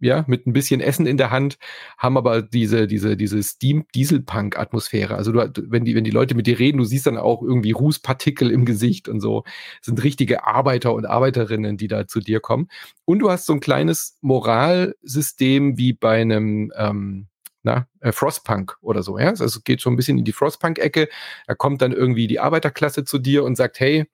ja, 0.00 0.24
mit 0.26 0.46
ein 0.46 0.52
bisschen 0.52 0.80
Essen 0.80 1.06
in 1.06 1.16
der 1.16 1.30
Hand, 1.30 1.58
haben 1.98 2.16
aber 2.16 2.42
diese, 2.42 2.86
diese, 2.86 3.16
diese 3.16 3.42
Steam-Dieselpunk-Atmosphäre. 3.42 5.14
Also 5.14 5.32
du, 5.32 5.50
wenn 5.68 5.84
die, 5.84 5.94
wenn 5.94 6.04
die 6.04 6.10
Leute 6.10 6.34
mit 6.34 6.46
dir 6.46 6.58
reden, 6.58 6.78
du 6.78 6.84
siehst 6.84 7.06
dann 7.06 7.16
auch 7.16 7.42
irgendwie 7.42 7.72
Rußpartikel 7.72 8.50
im 8.50 8.64
Gesicht 8.64 9.08
und 9.08 9.20
so. 9.20 9.44
Das 9.78 9.86
sind 9.86 10.02
richtige 10.04 10.46
Arbeiter 10.46 10.94
und 10.94 11.06
Arbeiterinnen, 11.06 11.76
die 11.76 11.88
da 11.88 12.06
zu 12.06 12.20
dir 12.20 12.40
kommen. 12.40 12.68
Und 13.04 13.20
du 13.20 13.30
hast 13.30 13.46
so 13.46 13.52
ein 13.54 13.60
kleines 13.60 14.18
Moralsystem 14.20 15.78
wie 15.78 15.92
bei 15.92 16.20
einem, 16.20 16.72
ähm, 16.76 17.28
na, 17.62 17.88
äh, 18.00 18.12
Frostpunk 18.12 18.76
oder 18.82 19.02
so, 19.02 19.18
ja. 19.18 19.28
Also 19.28 19.44
es 19.46 19.64
geht 19.64 19.80
schon 19.80 19.94
ein 19.94 19.96
bisschen 19.96 20.18
in 20.18 20.24
die 20.24 20.32
Frostpunk-Ecke. 20.32 21.08
Da 21.46 21.54
kommt 21.54 21.80
dann 21.80 21.92
irgendwie 21.92 22.26
die 22.26 22.40
Arbeiterklasse 22.40 23.04
zu 23.04 23.18
dir 23.18 23.42
und 23.42 23.56
sagt, 23.56 23.80
hey, 23.80 24.04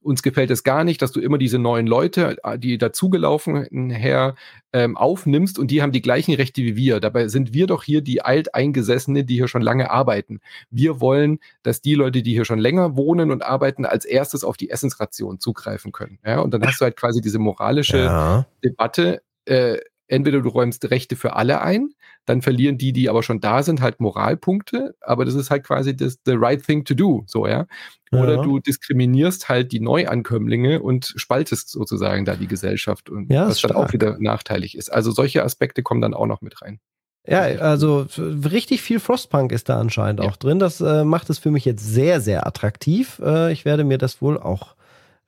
uns 0.00 0.22
gefällt 0.22 0.50
es 0.50 0.64
gar 0.64 0.84
nicht, 0.84 1.02
dass 1.02 1.12
du 1.12 1.20
immer 1.20 1.38
diese 1.38 1.58
neuen 1.58 1.86
Leute, 1.86 2.36
äh, 2.42 2.58
die 2.58 2.78
dazugelaufen 2.78 3.90
her, 3.90 4.34
ähm, 4.72 4.96
aufnimmst 4.96 5.58
und 5.58 5.70
die 5.70 5.82
haben 5.82 5.92
die 5.92 6.02
gleichen 6.02 6.34
Rechte 6.34 6.62
wie 6.62 6.76
wir. 6.76 7.00
Dabei 7.00 7.28
sind 7.28 7.52
wir 7.52 7.66
doch 7.66 7.82
hier 7.82 8.02
die 8.02 8.22
Alteingesessene, 8.22 9.24
die 9.24 9.34
hier 9.34 9.48
schon 9.48 9.62
lange 9.62 9.90
arbeiten. 9.90 10.40
Wir 10.70 11.00
wollen, 11.00 11.40
dass 11.62 11.80
die 11.80 11.94
Leute, 11.94 12.22
die 12.22 12.32
hier 12.32 12.44
schon 12.44 12.58
länger 12.58 12.96
wohnen 12.96 13.30
und 13.30 13.44
arbeiten, 13.44 13.84
als 13.84 14.04
erstes 14.04 14.44
auf 14.44 14.56
die 14.56 14.70
Essensration 14.70 15.40
zugreifen 15.40 15.92
können. 15.92 16.18
Ja, 16.24 16.40
und 16.40 16.54
dann 16.54 16.64
hast 16.64 16.80
du 16.80 16.84
halt 16.84 16.96
quasi 16.96 17.20
diese 17.20 17.38
moralische 17.38 17.98
ja. 17.98 18.46
Debatte. 18.62 19.22
Äh, 19.46 19.78
entweder 20.10 20.40
du 20.40 20.48
räumst 20.48 20.90
Rechte 20.90 21.16
für 21.16 21.34
alle 21.36 21.60
ein, 21.60 21.90
dann 22.26 22.42
verlieren 22.42 22.78
die, 22.78 22.92
die 22.92 23.08
aber 23.08 23.22
schon 23.22 23.40
da 23.40 23.62
sind, 23.62 23.80
halt 23.80 24.00
Moralpunkte, 24.00 24.94
aber 25.00 25.24
das 25.24 25.34
ist 25.34 25.50
halt 25.50 25.64
quasi 25.64 25.96
das 25.96 26.18
the 26.24 26.34
right 26.34 26.64
thing 26.64 26.84
to 26.84 26.94
do, 26.94 27.24
so, 27.26 27.46
ja. 27.46 27.66
Oder 28.12 28.36
ja. 28.36 28.42
du 28.42 28.58
diskriminierst 28.58 29.48
halt 29.48 29.70
die 29.70 29.78
Neuankömmlinge 29.78 30.82
und 30.82 31.12
spaltest 31.14 31.70
sozusagen 31.70 32.24
da 32.24 32.34
die 32.34 32.48
Gesellschaft 32.48 33.08
und 33.08 33.30
ja, 33.32 33.46
was 33.46 33.60
dann 33.60 33.72
auch 33.72 33.92
wieder 33.92 34.16
nachteilig 34.18 34.76
ist. 34.76 34.92
Also 34.92 35.12
solche 35.12 35.44
Aspekte 35.44 35.84
kommen 35.84 36.00
dann 36.00 36.14
auch 36.14 36.26
noch 36.26 36.40
mit 36.40 36.60
rein. 36.60 36.80
Ja, 37.26 37.42
also 37.42 38.06
richtig 38.18 38.82
viel 38.82 38.98
Frostpunk 38.98 39.52
ist 39.52 39.68
da 39.68 39.78
anscheinend 39.78 40.24
ja. 40.24 40.28
auch 40.28 40.36
drin. 40.36 40.58
Das 40.58 40.80
äh, 40.80 41.04
macht 41.04 41.30
es 41.30 41.38
für 41.38 41.50
mich 41.52 41.64
jetzt 41.64 41.86
sehr, 41.86 42.20
sehr 42.20 42.46
attraktiv. 42.46 43.20
Äh, 43.22 43.52
ich 43.52 43.64
werde 43.64 43.84
mir 43.84 43.98
das 43.98 44.20
wohl 44.20 44.38
auch 44.38 44.74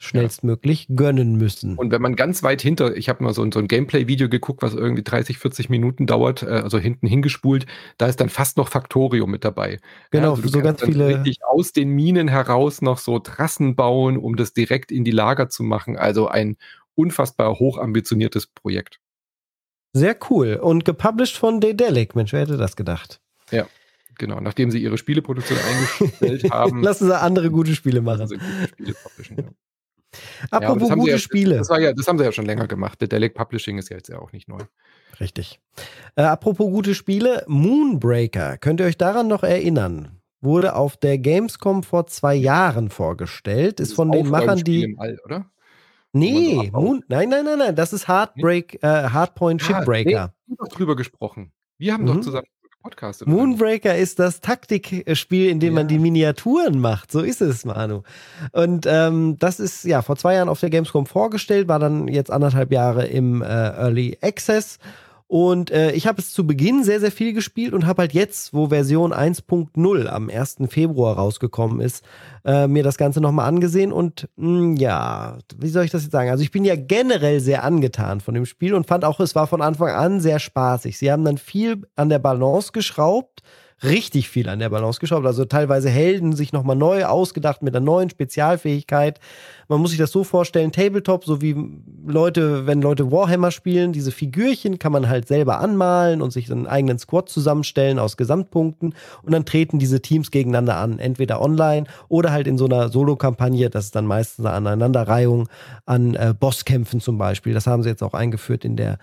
schnellstmöglich 0.03 0.89
ja. 0.89 0.97
gönnen 0.97 1.37
müssen. 1.37 1.77
Und 1.77 1.93
wenn 1.93 2.03
man 2.03 2.17
ganz 2.17 2.43
weit 2.43 2.61
hinter, 2.61 2.97
ich 2.97 3.09
habe 3.09 3.23
mal 3.23 3.33
so, 3.33 3.49
so 3.53 3.61
ein 3.61 3.69
Gameplay-Video 3.69 4.29
geguckt, 4.29 4.63
was 4.63 4.75
irgendwie 4.75 5.05
30, 5.05 5.39
40 5.39 5.71
Minuten 5.71 6.07
dauert, 6.07 6.43
äh, 6.43 6.47
also 6.47 6.79
hinten 6.79 7.07
hingespult, 7.07 7.67
da 7.99 8.07
ist 8.07 8.21
dann 8.21 8.29
fast 8.29 8.57
noch 8.57 8.69
Factorium 8.69 9.31
mit 9.31 9.45
dabei. 9.45 9.79
Genau, 10.11 10.35
ja, 10.35 10.35
also 10.35 10.49
so 10.49 10.61
ganz 10.61 10.83
viele. 10.83 11.09
Richtig 11.09 11.45
aus 11.45 11.73
den 11.73 11.91
Minen 11.91 12.29
heraus 12.29 12.83
noch 12.83 12.99
so 12.99 13.21
Trassen 13.21 13.77
bauen, 13.77 14.17
um 14.17 14.37
das 14.37 14.53
direkt 14.53 14.91
in 14.91 15.05
die 15.05 15.13
Lager 15.13 15.49
zu 15.49 15.63
machen. 15.63 15.97
Also 15.97 16.27
ein 16.27 16.57
unfassbar 16.95 17.59
hochambitioniertes 17.59 18.49
Projekt. 18.49 18.99
Sehr 19.93 20.17
cool. 20.31 20.59
Und 20.61 20.85
gepublished 20.85 21.37
von 21.37 21.61
Daedalic. 21.61 22.17
Mensch, 22.17 22.33
wer 22.33 22.41
hätte 22.41 22.57
das 22.57 22.77
gedacht? 22.77 23.21
Ja. 23.51 23.67
Genau, 24.19 24.41
nachdem 24.41 24.71
sie 24.71 24.83
ihre 24.83 24.99
Spieleproduktion 24.99 25.59
eingestellt 25.59 26.45
haben. 26.51 26.83
Lassen 26.83 27.07
sie 27.07 27.19
andere 27.19 27.51
gute 27.51 27.75
Spiele 27.75 28.03
machen. 28.03 28.29
Gute 28.29 28.95
Spiele 29.23 29.43
ja. 29.43 29.51
Apropos 30.51 30.89
ja, 30.89 30.95
gute 30.95 31.11
ja, 31.13 31.19
Spiele. 31.19 31.59
Das, 31.59 31.69
ja, 31.69 31.93
das, 31.93 32.07
haben 32.07 32.19
sie 32.19 32.25
ja 32.25 32.33
schon 32.33 32.47
länger 32.47 32.67
gemacht. 32.67 33.01
Der 33.01 33.09
Delic 33.09 33.35
Publishing 33.35 33.79
ist 33.79 33.91
ja 33.91 33.97
jetzt 33.97 34.09
ja 34.09 34.19
auch 34.19 34.33
nicht 34.33 34.49
neu. 34.49 34.61
Richtig. 35.21 35.61
Äh, 36.17 36.23
apropos 36.23 36.71
gute 36.71 36.95
Spiele, 36.95 37.45
Moonbreaker. 37.47 38.59
Könnt 38.59 38.81
ihr 38.81 38.87
euch 38.87 38.99
daran 38.99 39.29
noch 39.29 39.43
erinnern? 39.43 40.21
Wurde 40.41 40.75
auf 40.75 40.97
der 40.97 41.19
Gamescom 41.19 41.83
vor 41.83 42.07
zwei 42.07 42.35
Jahren 42.35 42.91
vorgestellt. 42.91 43.81
Ist, 43.81 43.91
ist 43.91 43.95
von 43.95 44.11
den 44.11 44.29
Machern, 44.29 44.59
die. 44.59 44.85
Im 44.85 44.99
All, 44.99 45.19
oder? 45.25 45.47
Nee, 46.15 46.71
so 46.73 46.79
Moon, 46.79 47.05
nein, 47.09 47.31
nein, 47.31 47.45
nein, 47.45 47.59
nein, 47.59 47.75
das 47.75 47.95
ist 47.95 48.07
Heartbreak, 48.07 48.79
nee. 48.83 48.89
äh, 48.89 49.09
Hardpoint 49.09 49.63
Shipbreaker. 49.63 49.89
Ah, 49.89 50.03
nee, 50.05 50.11
wir 50.11 50.21
haben 50.21 50.57
doch 50.59 50.69
drüber 50.69 50.95
gesprochen. 50.95 51.53
Wir 51.79 51.95
haben 51.95 52.03
mhm. 52.03 52.09
doch 52.09 52.21
zusammen 52.21 52.47
Podcast. 52.83 53.27
Moonbreaker 53.27 53.97
ist 53.97 54.19
das 54.19 54.41
Taktikspiel, 54.41 55.49
in 55.49 55.61
dem 55.61 55.75
ja. 55.75 55.81
man 55.81 55.89
die 55.89 55.99
Miniaturen 55.99 56.79
macht. 56.81 57.13
So 57.13 57.21
ist 57.21 57.41
es, 57.41 57.65
Manu. 57.65 58.03
Und 58.53 58.87
ähm, 58.87 59.39
das 59.39 59.61
ist 59.61 59.85
ja 59.85 60.03
vor 60.03 60.17
zwei 60.17 60.35
Jahren 60.35 60.49
auf 60.49 60.61
der 60.61 60.71
Gamescom 60.71 61.07
vorgestellt, 61.07 61.69
war 61.69 61.79
dann 61.79 62.09
jetzt 62.09 62.31
anderthalb 62.31 62.73
Jahre 62.73 63.07
im 63.07 63.43
äh, 63.43 63.47
Early 63.47 64.19
Access 64.21 64.79
und 65.33 65.71
äh, 65.71 65.93
ich 65.93 66.07
habe 66.07 66.21
es 66.21 66.31
zu 66.31 66.47
Beginn 66.47 66.85
sehr, 66.85 67.01
sehr 67.01 67.11
viel 67.11 67.33
gespielt 67.33 67.73
und 67.73 67.87
habe 67.87 68.03
halt 68.03 68.13
jetzt, 68.13 68.53
wo 68.53 68.69
Version 68.69 69.15
1.0 69.15 70.07
am 70.07 70.29
1. 70.29 70.57
Februar 70.69 71.17
rausgekommen 71.17 71.81
ist, 71.81 72.05
äh, 72.45 72.67
mir 72.67 72.83
das 72.83 72.99
Ganze 72.99 73.23
nochmal 73.23 73.49
angesehen. 73.49 73.93
Und 73.93 74.29
mh, 74.37 74.47
hm, 74.47 74.77
ja, 74.77 75.39
wie 75.57 75.71
soll 75.71 75.87
ich 75.87 75.91
das 75.91 76.03
jetzt 76.03 76.13
sagen? 76.13 76.29
Also 76.29 76.43
ich 76.43 76.51
bin 76.51 76.67
ja 76.67 76.77
generell 76.77 77.41
sehr 77.41 77.65
angetan 77.65 78.21
von 78.21 78.35
dem 78.35 78.45
Spiel 78.45 78.75
und 78.75 78.87
fand 78.87 79.07
auch, 79.07 79.21
es 79.21 79.35
war 79.35 79.47
von 79.47 79.63
Anfang 79.63 79.89
an 79.89 80.21
sehr 80.21 80.39
spaßig. 80.39 80.99
Sie 80.99 81.11
haben 81.11 81.25
dann 81.25 81.39
viel 81.39 81.81
an 81.97 82.11
der 82.11 82.19
Balance 82.19 82.73
geschraubt 82.73 83.41
richtig 83.85 84.29
viel 84.29 84.49
an 84.49 84.59
der 84.59 84.69
Balance 84.69 85.01
geschraubt. 85.01 85.27
Also 85.27 85.45
teilweise 85.45 85.91
Helden 85.91 86.35
sich 86.35 86.53
nochmal 86.53 86.77
neu 86.77 87.05
ausgedacht 87.05 87.63
mit 87.63 87.75
einer 87.75 87.85
neuen 87.85 88.11
Spezialfähigkeit. 88.11 89.21
Man 89.69 89.81
muss 89.81 89.91
sich 89.91 89.99
das 89.99 90.13
so 90.13 90.25
vorstellen, 90.25 90.73
Tabletop, 90.73 91.25
so 91.25 91.41
wie 91.41 91.57
Leute, 92.07 92.67
wenn 92.67 92.83
Leute 92.83 93.11
Warhammer 93.11 93.51
spielen, 93.51 93.93
diese 93.93 94.13
Figürchen 94.13 94.79
kann 94.79 94.93
man 94.93 95.09
halt 95.09 95.27
selber 95.27 95.61
anmalen 95.61 96.23
und 96.23 96.31
sich 96.31 96.51
einen 96.51 96.67
eigenen 96.67 96.99
Squad 96.99 97.29
zusammenstellen 97.29 97.99
aus 97.99 98.17
Gesamtpunkten 98.17 98.95
und 99.23 99.33
dann 99.33 99.45
treten 99.45 99.79
diese 99.79 100.03
Teams 100.03 100.31
gegeneinander 100.31 100.77
an, 100.77 100.99
entweder 100.99 101.41
online 101.41 101.87
oder 102.09 102.33
halt 102.33 102.47
in 102.47 102.59
so 102.59 102.67
einer 102.67 102.89
Solo-Kampagne, 102.89 103.71
das 103.71 103.87
ist 103.87 103.97
dann 103.97 104.07
meistens 104.07 104.45
eine 104.45 104.55
Aneinanderreihung 104.55 105.49
an 105.87 106.15
äh, 106.15 106.35
Bosskämpfen 106.39 107.01
zum 107.01 107.19
Beispiel. 107.19 107.55
Das 107.55 107.67
haben 107.67 107.83
sie 107.83 107.89
jetzt 107.89 108.03
auch 108.03 108.15
eingeführt 108.15 108.65
in 108.65 108.77
der 108.77 108.99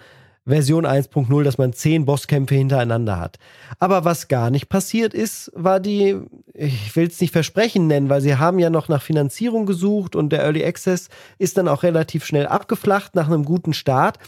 Version 0.49 0.85
1.0, 0.85 1.43
dass 1.43 1.57
man 1.57 1.73
zehn 1.73 2.05
Bosskämpfe 2.05 2.55
hintereinander 2.55 3.19
hat. 3.19 3.37
Aber 3.79 4.03
was 4.03 4.27
gar 4.27 4.49
nicht 4.49 4.67
passiert 4.67 5.13
ist, 5.13 5.51
war 5.55 5.79
die, 5.79 6.17
ich 6.53 6.95
will 6.95 7.07
es 7.07 7.21
nicht 7.21 7.31
Versprechen 7.31 7.87
nennen, 7.87 8.09
weil 8.09 8.21
sie 8.21 8.35
haben 8.35 8.59
ja 8.59 8.69
noch 8.69 8.89
nach 8.89 9.01
Finanzierung 9.01 9.65
gesucht 9.65 10.15
und 10.15 10.29
der 10.29 10.43
Early 10.43 10.65
Access 10.65 11.09
ist 11.37 11.57
dann 11.57 11.67
auch 11.67 11.83
relativ 11.83 12.25
schnell 12.25 12.47
abgeflacht 12.47 13.15
nach 13.15 13.27
einem 13.27 13.45
guten 13.45 13.73
Start. 13.73 14.19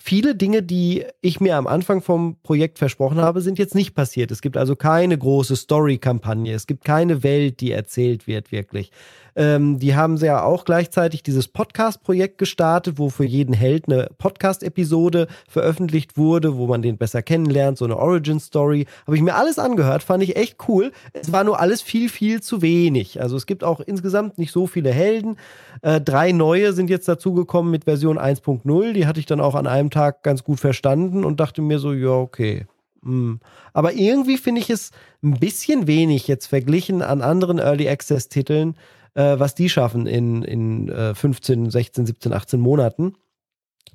Viele 0.00 0.36
Dinge, 0.36 0.62
die 0.62 1.04
ich 1.20 1.40
mir 1.40 1.56
am 1.56 1.66
Anfang 1.66 2.02
vom 2.02 2.36
Projekt 2.42 2.78
versprochen 2.78 3.18
habe, 3.18 3.40
sind 3.40 3.58
jetzt 3.58 3.74
nicht 3.74 3.94
passiert. 3.94 4.30
Es 4.30 4.40
gibt 4.40 4.56
also 4.56 4.76
keine 4.76 5.18
große 5.18 5.56
Story-Kampagne. 5.56 6.54
Es 6.54 6.66
gibt 6.66 6.84
keine 6.84 7.22
Welt, 7.24 7.60
die 7.60 7.72
erzählt 7.72 8.26
wird, 8.26 8.52
wirklich. 8.52 8.92
Ähm, 9.38 9.78
die 9.78 9.94
haben 9.94 10.16
ja 10.16 10.42
auch 10.42 10.64
gleichzeitig 10.64 11.22
dieses 11.22 11.46
Podcast-Projekt 11.46 12.38
gestartet, 12.38 12.98
wo 12.98 13.08
für 13.08 13.24
jeden 13.24 13.54
Held 13.54 13.86
eine 13.86 14.08
Podcast-Episode 14.18 15.28
veröffentlicht 15.48 16.16
wurde, 16.16 16.56
wo 16.56 16.66
man 16.66 16.82
den 16.82 16.98
besser 16.98 17.22
kennenlernt, 17.22 17.78
so 17.78 17.84
eine 17.84 17.96
Origin-Story. 17.96 18.86
Habe 19.06 19.16
ich 19.16 19.22
mir 19.22 19.36
alles 19.36 19.60
angehört, 19.60 20.02
fand 20.02 20.24
ich 20.24 20.34
echt 20.34 20.56
cool. 20.66 20.90
Es 21.12 21.30
war 21.30 21.44
nur 21.44 21.60
alles 21.60 21.82
viel, 21.82 22.08
viel 22.08 22.42
zu 22.42 22.62
wenig. 22.62 23.22
Also 23.22 23.36
es 23.36 23.46
gibt 23.46 23.62
auch 23.62 23.78
insgesamt 23.78 24.38
nicht 24.38 24.50
so 24.50 24.66
viele 24.66 24.90
Helden. 24.90 25.36
Äh, 25.82 26.00
drei 26.00 26.32
neue 26.32 26.72
sind 26.72 26.90
jetzt 26.90 27.06
dazugekommen 27.06 27.70
mit 27.70 27.84
Version 27.84 28.18
1.0. 28.18 28.92
Die 28.92 29.06
hatte 29.06 29.20
ich 29.20 29.26
dann 29.26 29.40
auch 29.40 29.54
an 29.54 29.68
einem 29.68 29.90
Tag 29.90 30.24
ganz 30.24 30.42
gut 30.42 30.58
verstanden 30.58 31.24
und 31.24 31.38
dachte 31.38 31.62
mir 31.62 31.78
so, 31.78 31.92
ja, 31.92 32.10
okay. 32.10 32.66
Hm. 33.04 33.38
Aber 33.72 33.92
irgendwie 33.92 34.36
finde 34.36 34.60
ich 34.60 34.70
es 34.70 34.90
ein 35.22 35.38
bisschen 35.38 35.86
wenig 35.86 36.26
jetzt 36.26 36.46
verglichen 36.46 37.02
an 37.02 37.22
anderen 37.22 37.58
Early 37.58 37.88
Access 37.88 38.28
Titeln, 38.28 38.74
äh, 39.18 39.40
was 39.40 39.56
die 39.56 39.68
schaffen 39.68 40.06
in, 40.06 40.42
in 40.42 40.88
äh, 40.88 41.14
15, 41.14 41.70
16, 41.70 42.06
17, 42.06 42.32
18 42.32 42.60
Monaten. 42.60 43.14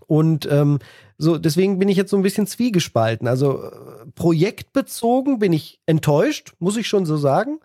Und 0.06 0.46
ähm, 0.52 0.80
so, 1.18 1.38
deswegen 1.38 1.80
bin 1.80 1.88
ich 1.88 1.96
jetzt 1.96 2.12
so 2.12 2.18
ein 2.18 2.24
bisschen 2.24 2.46
zwiegespalten. 2.46 3.28
Also 3.28 3.64
äh, 3.64 3.72
projektbezogen 4.16 5.40
bin 5.40 5.54
ich 5.54 5.80
enttäuscht, 5.86 6.54
muss 6.60 6.76
ich 6.76 6.88
schon 6.88 7.06
so 7.06 7.16
sagen. 7.16 7.60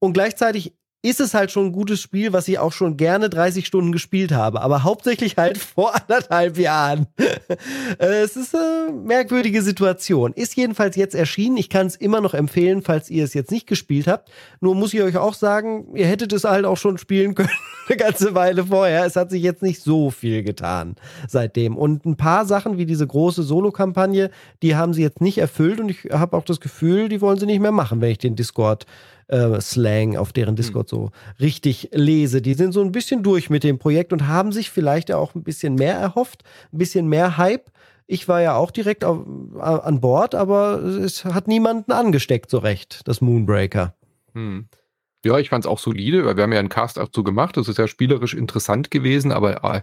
Und 0.00 0.12
gleichzeitig 0.12 0.74
ist 1.08 1.20
es 1.20 1.34
halt 1.34 1.50
schon 1.50 1.66
ein 1.66 1.72
gutes 1.72 2.00
Spiel, 2.00 2.32
was 2.32 2.48
ich 2.48 2.58
auch 2.58 2.72
schon 2.72 2.96
gerne 2.96 3.30
30 3.30 3.66
Stunden 3.66 3.92
gespielt 3.92 4.32
habe, 4.32 4.60
aber 4.60 4.84
hauptsächlich 4.84 5.36
halt 5.36 5.58
vor 5.74 5.94
anderthalb 5.94 6.58
Jahren. 6.58 7.06
Äh, 7.98 8.22
es 8.22 8.36
ist 8.36 8.54
eine 8.54 8.92
merkwürdige 8.92 9.62
Situation. 9.62 10.32
Ist 10.34 10.56
jedenfalls 10.56 10.96
jetzt 10.96 11.14
erschienen. 11.14 11.56
Ich 11.56 11.70
kann 11.70 11.86
es 11.86 11.96
immer 11.96 12.20
noch 12.20 12.34
empfehlen, 12.34 12.82
falls 12.82 13.10
ihr 13.10 13.24
es 13.24 13.34
jetzt 13.34 13.50
nicht 13.50 13.66
gespielt 13.66 14.06
habt. 14.06 14.30
Nur 14.60 14.74
muss 14.74 14.94
ich 14.94 15.02
euch 15.02 15.16
auch 15.16 15.34
sagen, 15.34 15.86
ihr 15.94 16.06
hättet 16.06 16.32
es 16.32 16.44
halt 16.44 16.64
auch 16.64 16.76
schon 16.76 16.98
spielen 16.98 17.34
können, 17.34 17.50
eine 17.88 17.96
ganze 17.96 18.34
Weile 18.34 18.66
vorher. 18.66 19.04
Es 19.04 19.16
hat 19.16 19.30
sich 19.30 19.42
jetzt 19.42 19.62
nicht 19.62 19.82
so 19.82 20.10
viel 20.10 20.42
getan 20.42 20.96
seitdem. 21.26 21.76
Und 21.76 22.04
ein 22.04 22.16
paar 22.16 22.44
Sachen 22.44 22.78
wie 22.78 22.86
diese 22.86 23.06
große 23.06 23.42
Solo-Kampagne, 23.42 24.30
die 24.62 24.76
haben 24.76 24.92
sie 24.92 25.02
jetzt 25.02 25.20
nicht 25.20 25.38
erfüllt 25.38 25.80
und 25.80 25.90
ich 25.90 26.10
habe 26.12 26.36
auch 26.36 26.44
das 26.44 26.60
Gefühl, 26.60 27.08
die 27.08 27.20
wollen 27.20 27.38
sie 27.38 27.46
nicht 27.46 27.60
mehr 27.60 27.72
machen, 27.72 28.00
wenn 28.00 28.10
ich 28.10 28.18
den 28.18 28.36
Discord 28.36 28.86
äh, 29.28 29.60
Slang 29.60 30.16
auf 30.16 30.32
deren 30.32 30.50
hm. 30.50 30.56
Discord 30.56 30.88
so 30.88 31.10
richtig 31.40 31.90
lese. 31.92 32.42
Die 32.42 32.54
sind 32.54 32.72
so 32.72 32.82
ein 32.82 32.92
bisschen 32.92 33.22
durch 33.22 33.50
mit 33.50 33.64
dem 33.64 33.78
Projekt 33.78 34.12
und 34.12 34.26
haben 34.26 34.52
sich 34.52 34.70
vielleicht 34.70 35.08
ja 35.08 35.16
auch 35.16 35.34
ein 35.34 35.42
bisschen 35.42 35.74
mehr 35.74 35.94
erhofft, 35.94 36.42
ein 36.72 36.78
bisschen 36.78 37.08
mehr 37.08 37.36
Hype. 37.36 37.70
Ich 38.06 38.26
war 38.26 38.40
ja 38.40 38.56
auch 38.56 38.70
direkt 38.70 39.04
auf, 39.04 39.20
an 39.58 40.00
Bord, 40.00 40.34
aber 40.34 40.82
es 40.82 41.24
hat 41.26 41.46
niemanden 41.46 41.92
angesteckt 41.92 42.50
so 42.50 42.58
recht, 42.58 43.02
das 43.04 43.20
Moonbreaker. 43.20 43.94
Hm. 44.32 44.66
Ja, 45.24 45.38
ich 45.38 45.50
fand 45.50 45.64
es 45.64 45.70
auch 45.70 45.78
solide, 45.78 46.24
weil 46.24 46.36
wir 46.36 46.44
haben 46.44 46.52
ja 46.52 46.58
einen 46.60 46.68
Cast 46.68 46.96
dazu 46.96 47.22
gemacht. 47.24 47.56
Das 47.56 47.68
ist 47.68 47.76
ja 47.76 47.88
spielerisch 47.88 48.34
interessant 48.34 48.90
gewesen, 48.90 49.32
aber 49.32 49.64
äh, 49.64 49.82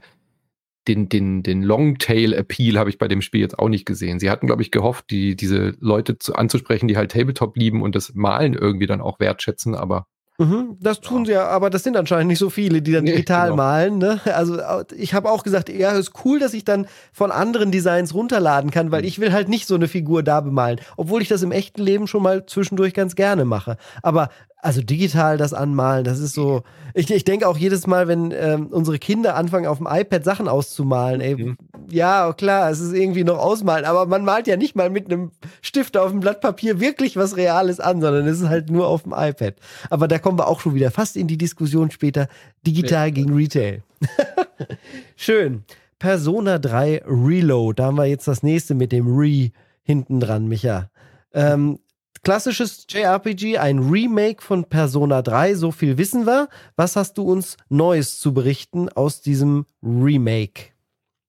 den, 0.88 1.10
den, 1.10 1.44
den 1.44 1.64
Longtail-Appeal 1.64 2.78
habe 2.78 2.90
ich 2.90 2.98
bei 2.98 3.08
dem 3.08 3.22
Spiel 3.22 3.42
jetzt 3.42 3.58
auch 3.58 3.70
nicht 3.70 3.86
gesehen. 3.86 4.20
Sie 4.20 4.30
hatten, 4.30 4.48
glaube 4.48 4.62
ich, 4.62 4.72
gehofft, 4.72 5.10
die, 5.10 5.36
diese 5.36 5.76
Leute 5.80 6.20
zu, 6.20 6.36
anzusprechen, 6.36 6.88
die 6.88 6.98
halt 6.98 7.12
Tabletop 7.12 7.58
lieben 7.58 7.82
und 7.82 7.96
das 7.96 8.14
Malen 8.14 8.54
irgendwie 8.54 8.88
dann 8.88 9.02
auch 9.02 9.20
wertschätzen, 9.20 9.76
aber 9.76 10.08
Mhm, 10.38 10.78
das 10.82 11.00
tun 11.00 11.20
ja. 11.20 11.26
sie 11.26 11.32
ja, 11.32 11.48
aber 11.48 11.70
das 11.70 11.84
sind 11.84 11.96
anscheinend 11.96 12.28
nicht 12.28 12.40
so 12.40 12.50
viele, 12.50 12.82
die 12.82 12.92
dann 12.92 13.06
digital 13.06 13.52
genau. 13.52 13.56
malen. 13.56 13.98
Ne? 13.98 14.20
Also 14.26 14.60
ich 14.96 15.14
habe 15.14 15.32
auch 15.32 15.44
gesagt, 15.44 15.70
ja, 15.70 15.92
ist 15.92 16.12
cool, 16.26 16.40
dass 16.40 16.54
ich 16.54 16.66
dann 16.66 16.88
von 17.14 17.32
anderen 17.32 17.72
Designs 17.72 18.14
runterladen 18.14 18.70
kann, 18.70 18.92
weil 18.92 19.04
mhm. 19.04 19.08
ich 19.08 19.20
will 19.20 19.32
halt 19.32 19.48
nicht 19.48 19.66
so 19.66 19.76
eine 19.76 19.88
Figur 19.88 20.24
da 20.24 20.42
bemalen, 20.42 20.82
obwohl 20.98 21.22
ich 21.22 21.30
das 21.30 21.42
im 21.42 21.54
echten 21.54 21.82
Leben 21.82 22.08
schon 22.08 22.22
mal 22.22 22.46
zwischendurch 22.46 22.94
ganz 22.94 23.16
gerne 23.16 23.46
mache. 23.46 23.78
Aber 24.04 24.30
also 24.66 24.82
digital 24.82 25.38
das 25.38 25.54
anmalen, 25.54 26.04
das 26.04 26.18
ist 26.18 26.34
so. 26.34 26.64
Ich, 26.96 27.12
ich 27.12 27.24
denke 27.24 27.48
auch 27.48 27.58
jedes 27.58 27.86
Mal, 27.86 28.08
wenn 28.08 28.32
ähm, 28.32 28.68
unsere 28.72 28.98
Kinder 28.98 29.36
anfangen, 29.36 29.68
auf 29.68 29.78
dem 29.78 29.88
iPad 29.88 30.24
Sachen 30.24 30.48
auszumalen, 30.48 31.22
ey, 31.22 31.36
mhm. 31.36 31.58
ja, 31.88 32.34
klar, 32.34 32.72
es 32.72 32.80
ist 32.80 32.94
irgendwie 32.94 33.24
noch 33.24 33.38
ausmalen, 33.38 33.86
aber 33.86 34.08
man 34.08 34.26
malt 34.26 34.48
ja 34.48 34.58
nicht 34.58 34.76
mal 34.76 34.90
mit 34.90 35.06
einem 35.06 35.30
Stift 35.62 35.96
auf 35.98 36.10
dem 36.10 36.20
Blatt 36.20 36.42
Papier 36.42 36.80
wirklich 36.80 37.16
was 37.16 37.38
Reales 37.38 37.80
an, 37.80 38.02
sondern 38.02 38.26
es 38.28 38.42
ist 38.42 38.50
halt 38.50 38.72
nur 38.72 38.88
auf 38.88 39.04
dem 39.04 39.14
iPad. 39.16 39.54
Aber 39.92 40.08
da 40.08 40.18
kommen 40.18 40.40
wir 40.40 40.48
auch 40.48 40.62
schon 40.62 40.74
wieder 40.74 40.90
fast 40.90 41.16
in 41.16 41.28
die 41.28 41.38
Diskussion 41.38 41.92
später. 41.92 42.28
Digital 42.66 43.10
ja. 43.10 43.14
gegen 43.14 43.36
Retail. 43.36 43.84
Schön. 45.16 45.64
Persona 46.00 46.58
3 46.58 47.04
Reload. 47.06 47.80
Da 47.80 47.86
haben 47.86 47.98
wir 47.98 48.06
jetzt 48.06 48.28
das 48.28 48.42
nächste 48.42 48.74
mit 48.74 48.92
dem 48.92 49.16
Re 49.16 49.52
hinten 49.84 50.20
dran, 50.20 50.48
Micha. 50.48 50.90
Ähm, 51.36 51.78
klassisches 52.26 52.88
JRPG, 52.90 53.60
ein 53.60 53.80
Remake 53.80 54.42
von 54.42 54.66
Persona 54.66 55.22
3, 55.22 55.56
so 55.56 55.72
viel 55.72 55.98
wissen 55.98 56.26
wir. 56.26 56.50
Was 56.76 56.96
hast 56.96 57.18
du 57.18 57.24
uns 57.24 57.56
Neues 57.70 58.20
zu 58.20 58.34
berichten 58.34 58.90
aus 58.90 59.22
diesem 59.22 59.66
Remake? 59.84 60.74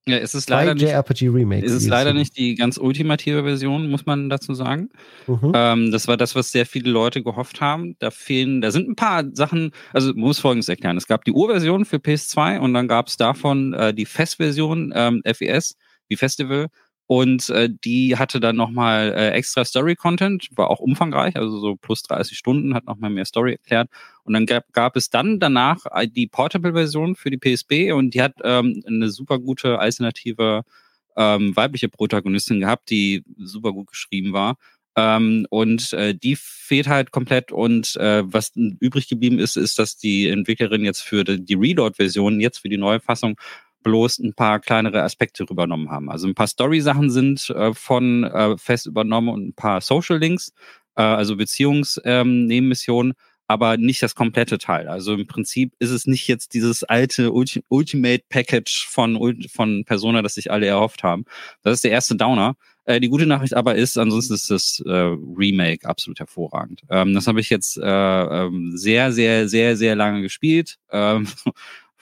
Ja, 0.09 0.17
es 0.19 0.35
ist 0.35 0.49
leider 0.49 0.75
JRPG 0.75 1.29
Remake. 1.29 1.67
Es 1.67 1.73
ist 1.73 1.89
leider 1.89 2.15
nicht 2.15 2.37
die 2.39 2.55
ganz 2.55 2.79
ultimative 2.79 3.43
Version, 3.43 3.91
muss 3.91 4.07
man 4.07 4.31
dazu 4.31 4.55
sagen. 4.55 4.89
Mhm. 5.27 5.53
Ähm, 5.53 5.91
das 5.91 6.09
war 6.09 6.17
das, 6.17 6.35
was 6.35 6.51
sehr 6.51 6.65
viele 6.65 6.91
Leute 6.91 7.23
gehofft 7.23 7.61
haben. 7.61 7.97
Da 7.99 8.11
fehlen, 8.11 8.61
da 8.61 8.71
sind 8.71 8.89
ein 8.89 8.97
paar 8.97 9.25
Sachen, 9.33 9.73
also 9.93 10.11
man 10.15 10.21
muss 10.21 10.39
Folgendes 10.39 10.69
erklären. 10.69 10.97
Es 10.97 11.09
gab 11.09 11.25
die 11.25 11.33
Urversion 11.33 11.85
für 11.85 11.97
PS2 11.97 12.61
und 12.61 12.73
dann 12.73 12.89
gab 12.89 13.09
es 13.09 13.17
davon 13.17 13.75
äh, 13.75 13.93
die 13.93 14.07
Festversion 14.07 14.93
ähm, 14.95 15.23
FES, 15.27 15.77
wie 16.09 16.17
Festival 16.17 16.69
und 17.07 17.51
äh, 17.51 17.69
die 17.71 18.17
hatte 18.17 18.41
dann 18.41 18.57
nochmal 18.57 19.13
äh, 19.17 19.31
extra 19.31 19.65
Story-Content, 19.65 20.49
war 20.57 20.71
auch 20.71 20.81
umfangreich, 20.81 21.37
also 21.37 21.59
so 21.61 21.77
plus 21.77 22.03
30 22.03 22.37
Stunden, 22.37 22.75
hat 22.75 22.85
nochmal 22.87 23.11
mehr 23.11 23.25
Story 23.25 23.53
erklärt. 23.53 23.89
Und 24.25 24.33
dann 24.33 24.47
gab, 24.47 24.73
gab 24.73 24.97
es 24.97 25.09
dann 25.09 25.39
danach 25.39 25.87
äh, 25.93 26.09
die 26.09 26.27
Portable-Version 26.27 27.15
für 27.15 27.31
die 27.31 27.39
PSP 27.39 27.93
und 27.93 28.15
die 28.15 28.23
hat 28.23 28.35
ähm, 28.43 28.83
eine 28.87 29.11
super 29.11 29.39
gute 29.39 29.79
alternative 29.79 30.63
ähm, 31.17 31.55
weibliche 31.55 31.89
Protagonistin 31.89 32.61
gehabt, 32.61 32.91
die 32.91 33.25
super 33.39 33.73
gut 33.73 33.89
geschrieben 33.89 34.33
war. 34.33 34.57
Ähm, 34.97 35.47
und 35.51 35.93
äh, 35.93 36.15
die 36.15 36.37
fehlt 36.37 36.89
halt 36.89 37.11
komplett. 37.13 37.53
Und 37.53 37.97
äh, 37.97 38.23
was 38.25 38.53
übrig 38.57 39.09
geblieben 39.09 39.39
ist, 39.39 39.57
ist, 39.57 39.79
dass 39.79 39.97
die 39.97 40.29
Entwicklerin 40.29 40.85
jetzt 40.85 41.03
für 41.03 41.23
die, 41.23 41.45
die 41.45 41.55
Reload-Version, 41.55 42.41
jetzt 42.41 42.59
für 42.59 42.71
die 42.71 42.79
neue 42.79 43.01
Fassung, 43.01 43.39
bloß 43.87 44.19
ein 44.19 44.35
paar 44.35 44.59
kleinere 44.59 45.05
Aspekte 45.05 45.45
übernommen 45.45 45.91
haben. 45.91 46.11
Also 46.11 46.27
ein 46.27 46.35
paar 46.35 46.49
Story-Sachen 46.49 47.09
sind 47.09 47.49
äh, 47.51 47.73
von 47.73 48.25
äh, 48.25 48.59
fest 48.59 48.87
übernommen 48.87 49.29
und 49.29 49.49
ein 49.49 49.55
paar 49.55 49.81
Social-Links, 49.81 50.53
äh, 50.97 51.03
also 51.03 51.37
Beziehungsnebenmissionen, 51.37 53.13
ähm, 53.13 53.17
aber 53.47 53.77
nicht 53.77 54.03
das 54.03 54.17
komplette 54.17 54.59
Teil. 54.59 54.89
Also 54.89 55.15
im 55.15 55.29
Prinzip 55.29 55.73
ist 55.79 55.91
es 55.91 56.07
nicht 56.07 56.27
jetzt 56.27 56.53
dieses 56.55 56.83
alte 56.83 57.31
Ulti 57.31 57.63
Ultimate 57.69 58.25
Package 58.29 58.89
von, 58.91 59.45
von 59.55 59.85
Persona, 59.85 60.21
das 60.21 60.35
sich 60.35 60.51
alle 60.51 60.67
erhofft 60.67 61.05
haben. 61.05 61.25
Das 61.63 61.75
ist 61.75 61.85
der 61.85 61.93
erste 61.93 62.17
Downer. 62.17 62.57
Äh, 62.87 62.99
die 62.99 63.09
gute 63.09 63.27
Nachricht 63.27 63.55
aber 63.55 63.77
ist, 63.77 63.97
ansonsten 63.99 64.35
ist 64.35 64.51
das 64.51 64.83
äh, 64.85 64.91
Remake 64.91 65.89
absolut 65.89 66.19
hervorragend. 66.19 66.83
Ähm, 66.91 67.15
das 67.15 67.29
habe 67.29 67.39
ich 67.39 67.51
jetzt 67.51 67.79
äh, 67.79 67.85
ähm, 67.85 68.73
sehr, 68.77 69.13
sehr, 69.13 69.49
sehr, 69.49 69.77
sehr 69.77 69.95
lange 69.95 70.23
gespielt. 70.23 70.79
Ähm, 70.91 71.29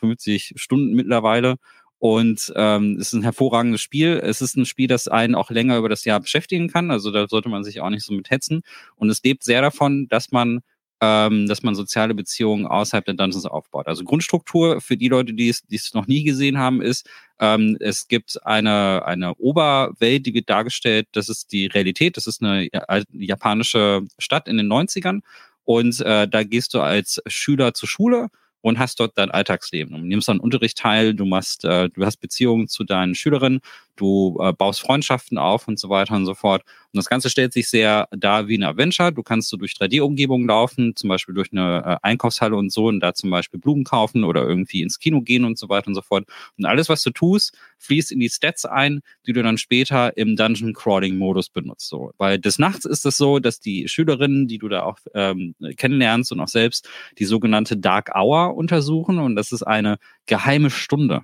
50 0.09 0.55
Stunden 0.57 0.95
mittlerweile. 0.95 1.57
Und 1.99 2.53
ähm, 2.55 2.97
es 3.01 3.09
ist 3.09 3.13
ein 3.15 3.23
hervorragendes 3.23 3.81
Spiel. 3.81 4.21
Es 4.23 4.43
ist 4.43 4.57
ein 4.57 4.67
Spiel, 4.67 4.89
das 4.89 5.09
einen 5.09 5.35
auch 5.35 5.51
länger 5.51 5.79
über 5.79 5.89
das 5.89 6.05
Jahr 6.05 6.21
beschäftigen 6.21 6.69
kann. 6.69 6.91
Also 6.91 7.11
da 7.11 7.27
sollte 7.29 7.49
man 7.49 7.65
sich 7.65 7.81
auch 7.81 7.91
nicht 7.91 8.05
so 8.05 8.13
mit 8.13 8.31
hetzen. 8.31 8.63
Und 8.97 9.09
es 9.09 9.23
lebt 9.23 9.43
sehr 9.43 9.63
davon, 9.63 10.09
dass 10.09 10.31
man 10.31 10.61
ähm, 11.01 11.47
dass 11.47 11.63
man 11.63 11.75
soziale 11.75 12.15
Beziehungen 12.15 12.67
außerhalb 12.67 13.05
der 13.05 13.15
Dungeons 13.15 13.47
aufbaut. 13.47 13.89
Also 13.89 14.05
Grundstruktur 14.05 14.81
für 14.81 14.97
die 14.97 15.09
Leute, 15.09 15.35
die 15.35 15.49
es, 15.49 15.63
die 15.63 15.77
es 15.77 15.93
noch 15.93 16.07
nie 16.07 16.25
gesehen 16.25 16.59
haben, 16.59 16.81
ist, 16.81 17.09
ähm, 17.41 17.77
es 17.81 18.09
gibt 18.09 18.45
eine, 18.47 19.05
eine 19.05 19.35
Oberwelt, 19.35 20.25
die 20.27 20.35
wird 20.35 20.49
dargestellt, 20.49 21.09
das 21.13 21.29
ist 21.29 21.53
die 21.53 21.67
Realität, 21.67 22.17
das 22.17 22.27
ist 22.27 22.43
eine 22.43 22.69
japanische 23.13 24.03
Stadt 24.19 24.49
in 24.49 24.57
den 24.57 24.69
90ern 24.69 25.21
und 25.65 26.01
äh, 26.01 26.29
da 26.29 26.43
gehst 26.45 26.75
du 26.75 26.81
als 26.81 27.21
Schüler 27.27 27.75
zur 27.75 27.89
Schule 27.89 28.29
und 28.65 28.79
hast 28.79 28.99
dort 28.99 29.19
dein 29.19 29.31
Alltagsleben. 29.31 29.95
Du 29.95 30.07
nimmst 30.07 30.31
an 30.31 30.41
Unterricht 30.41 30.79
teil, 30.79 31.13
du 31.15 31.27
machst, 31.27 31.67
äh, 31.67 31.91
du 31.91 32.03
hast 32.07 32.17
Beziehungen 32.17 32.67
zu 32.67 32.83
deinen 32.85 33.15
Schülerinnen, 33.15 33.61
du 33.97 34.39
äh, 34.41 34.53
baust 34.53 34.81
Freundschaften 34.81 35.39
auf 35.39 35.69
und 35.69 35.79
so 35.79 35.89
weiter 35.89 36.15
und 36.15 36.27
so 36.27 36.35
fort. 36.35 36.63
Und 36.93 36.99
das 36.99 37.07
Ganze 37.07 37.29
stellt 37.29 37.53
sich 37.53 37.69
sehr 37.69 38.09
da 38.13 38.47
wie 38.47 38.57
ein 38.57 38.63
Adventure. 38.63 39.13
Du 39.13 39.23
kannst 39.23 39.49
so 39.49 39.57
durch 39.57 39.73
3D-Umgebungen 39.73 40.47
laufen, 40.47 40.95
zum 40.95 41.09
Beispiel 41.09 41.35
durch 41.35 41.51
eine 41.53 41.83
äh, 41.85 41.97
Einkaufshalle 42.03 42.57
und 42.57 42.73
so 42.73 42.87
und 42.87 43.01
da 43.01 43.15
zum 43.15 43.31
Beispiel 43.31 43.59
Blumen 43.59 43.85
kaufen 43.85 44.25
oder 44.25 44.43
irgendwie 44.43 44.83
ins 44.83 44.99
Kino 44.99 45.21
gehen 45.21 45.45
und 45.45 45.59
so 45.59 45.69
weiter 45.69 45.89
und 45.89 45.95
so 45.95 46.03
fort. 46.03 46.25
Und 46.57 46.67
alles, 46.67 46.89
was 46.89 47.03
du 47.03 47.11
tust, 47.11 47.57
fließt 47.79 48.13
in 48.13 48.21
die 48.21 48.29
Stats 48.29 48.65
ein, 48.65 49.01
die 49.27 49.33
du 49.33 49.43
dann 49.43 49.59
später 49.59 50.17
im 50.17 50.37
Dungeon-Crawling-Modus 50.37 51.51
benutzt. 51.51 51.89
So. 51.89 52.13
Weil 52.19 52.39
des 52.39 52.59
Nachts 52.59 52.85
ist 52.85 53.05
es 53.07 53.17
so, 53.17 53.39
dass 53.39 53.61
die 53.61 53.89
Schülerinnen, 53.89 54.47
die 54.47 54.59
du 54.59 54.69
da 54.69 54.83
auch 54.85 54.99
ähm, 55.15 55.55
kennenlernst 55.77 56.33
und 56.33 56.41
auch 56.41 56.49
selbst, 56.49 56.89
die 57.19 57.25
sogenannte 57.25 57.77
Dark 57.77 58.15
Hour 58.15 58.57
untersuchen 58.57 59.19
und 59.19 59.37
das 59.37 59.53
ist 59.53 59.63
eine 59.63 59.99
geheime 60.27 60.71
Stunde. 60.71 61.23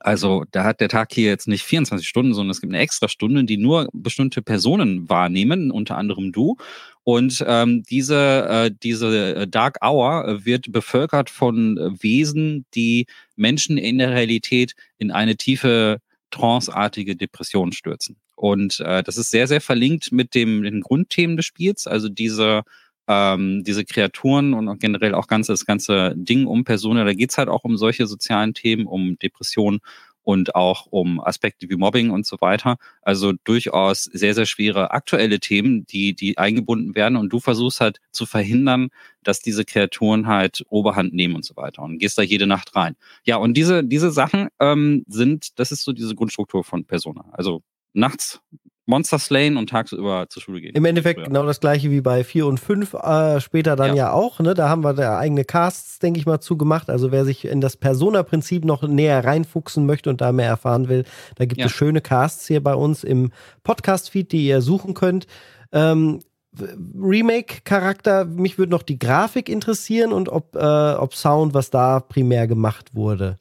Also 0.00 0.44
da 0.50 0.64
hat 0.64 0.80
der 0.80 0.88
Tag 0.88 1.12
hier 1.12 1.28
jetzt 1.28 1.46
nicht 1.46 1.62
24 1.62 2.06
Stunden, 2.06 2.34
sondern 2.34 2.50
es 2.50 2.60
gibt 2.60 2.72
eine 2.72 2.82
extra 2.82 3.08
Stunde, 3.08 3.44
die 3.44 3.56
nur 3.56 3.88
bestimmte 3.92 4.42
Personen 4.42 5.08
wahrnehmen, 5.08 5.70
unter 5.70 5.96
anderem 5.96 6.32
du. 6.32 6.56
Und 7.04 7.44
ähm, 7.46 7.84
diese, 7.84 8.48
äh, 8.48 8.70
diese 8.82 9.46
Dark 9.46 9.78
Hour 9.84 10.44
wird 10.44 10.72
bevölkert 10.72 11.30
von 11.30 11.76
Wesen, 12.00 12.66
die 12.74 13.06
Menschen 13.36 13.78
in 13.78 13.98
der 13.98 14.10
Realität 14.10 14.74
in 14.98 15.12
eine 15.12 15.36
tiefe 15.36 16.00
tranceartige 16.32 17.14
Depression 17.14 17.72
stürzen. 17.72 18.16
Und 18.34 18.80
äh, 18.80 19.02
das 19.02 19.16
ist 19.16 19.30
sehr, 19.30 19.46
sehr 19.46 19.60
verlinkt 19.60 20.12
mit 20.12 20.34
dem, 20.34 20.62
den 20.62 20.80
Grundthemen 20.80 21.36
des 21.36 21.46
Spiels, 21.46 21.86
also 21.86 22.08
diese 22.08 22.62
ähm, 23.08 23.62
diese 23.64 23.84
Kreaturen 23.84 24.54
und 24.54 24.80
generell 24.80 25.14
auch 25.14 25.26
ganz 25.26 25.46
das 25.46 25.66
ganze 25.66 26.14
Ding 26.16 26.46
um 26.46 26.64
Persona, 26.64 27.04
da 27.04 27.12
geht's 27.12 27.38
halt 27.38 27.48
auch 27.48 27.64
um 27.64 27.76
solche 27.76 28.06
sozialen 28.06 28.54
Themen, 28.54 28.86
um 28.86 29.18
Depressionen 29.18 29.80
und 30.26 30.56
auch 30.56 30.86
um 30.90 31.20
Aspekte 31.20 31.70
wie 31.70 31.76
Mobbing 31.76 32.10
und 32.10 32.26
so 32.26 32.36
weiter. 32.40 32.78
Also 33.00 33.32
durchaus 33.44 34.04
sehr, 34.04 34.34
sehr 34.34 34.44
schwere 34.44 34.90
aktuelle 34.90 35.38
Themen, 35.38 35.86
die, 35.86 36.14
die 36.16 36.36
eingebunden 36.36 36.96
werden 36.96 37.16
und 37.16 37.32
du 37.32 37.38
versuchst 37.38 37.80
halt 37.80 38.00
zu 38.10 38.26
verhindern, 38.26 38.88
dass 39.22 39.38
diese 39.38 39.64
Kreaturen 39.64 40.26
halt 40.26 40.64
Oberhand 40.68 41.14
nehmen 41.14 41.36
und 41.36 41.44
so 41.44 41.54
weiter 41.54 41.82
und 41.82 41.98
gehst 41.98 42.18
da 42.18 42.22
jede 42.22 42.48
Nacht 42.48 42.74
rein. 42.74 42.96
Ja, 43.24 43.36
und 43.36 43.54
diese, 43.56 43.84
diese 43.84 44.10
Sachen 44.10 44.48
ähm, 44.58 45.04
sind, 45.06 45.60
das 45.60 45.70
ist 45.70 45.84
so 45.84 45.92
diese 45.92 46.16
Grundstruktur 46.16 46.64
von 46.64 46.84
Persona. 46.84 47.26
Also 47.30 47.62
nachts 47.92 48.40
Monster 48.86 49.18
slayen 49.18 49.56
und 49.56 49.68
tagsüber 49.68 50.26
zur 50.28 50.42
Schule 50.42 50.60
gehen. 50.60 50.74
Im 50.74 50.84
Endeffekt 50.84 51.24
genau 51.24 51.44
das 51.44 51.60
gleiche 51.60 51.90
wie 51.90 52.00
bei 52.00 52.22
4 52.22 52.46
und 52.46 52.58
5, 52.58 52.94
äh, 52.94 53.40
später 53.40 53.74
dann 53.74 53.90
ja. 53.90 53.94
ja. 54.06 54.12
auch. 54.12 54.38
Ne? 54.38 54.54
Da 54.54 54.68
haben 54.68 54.84
wir 54.84 54.94
da 54.94 55.18
eigene 55.18 55.44
Casts, 55.44 55.98
denke 55.98 56.20
ich 56.20 56.26
mal, 56.26 56.40
zugemacht. 56.40 56.88
Also 56.88 57.10
wer 57.10 57.24
sich 57.24 57.44
in 57.44 57.60
das 57.60 57.76
Persona-Prinzip 57.76 58.64
noch 58.64 58.82
näher 58.82 59.24
reinfuchsen 59.24 59.86
möchte 59.86 60.08
und 60.08 60.20
da 60.20 60.30
mehr 60.30 60.48
erfahren 60.48 60.88
will, 60.88 61.04
da 61.34 61.44
gibt 61.46 61.60
ja. 61.60 61.66
es 61.66 61.72
schöne 61.72 62.00
Casts 62.00 62.46
hier 62.46 62.62
bei 62.62 62.74
uns 62.74 63.02
im 63.02 63.32
Podcast-Feed, 63.64 64.30
die 64.30 64.46
ihr 64.46 64.62
suchen 64.62 64.94
könnt. 64.94 65.26
Ähm, 65.72 66.20
Remake-Charakter, 66.58 68.24
mich 68.24 68.56
würde 68.56 68.70
noch 68.70 68.82
die 68.82 68.98
Grafik 68.98 69.48
interessieren 69.48 70.12
und 70.12 70.28
ob, 70.28 70.54
äh, 70.54 70.58
ob 70.94 71.14
Sound, 71.14 71.54
was 71.54 71.70
da 71.70 72.00
primär 72.00 72.46
gemacht 72.46 72.94
wurde. 72.94 73.36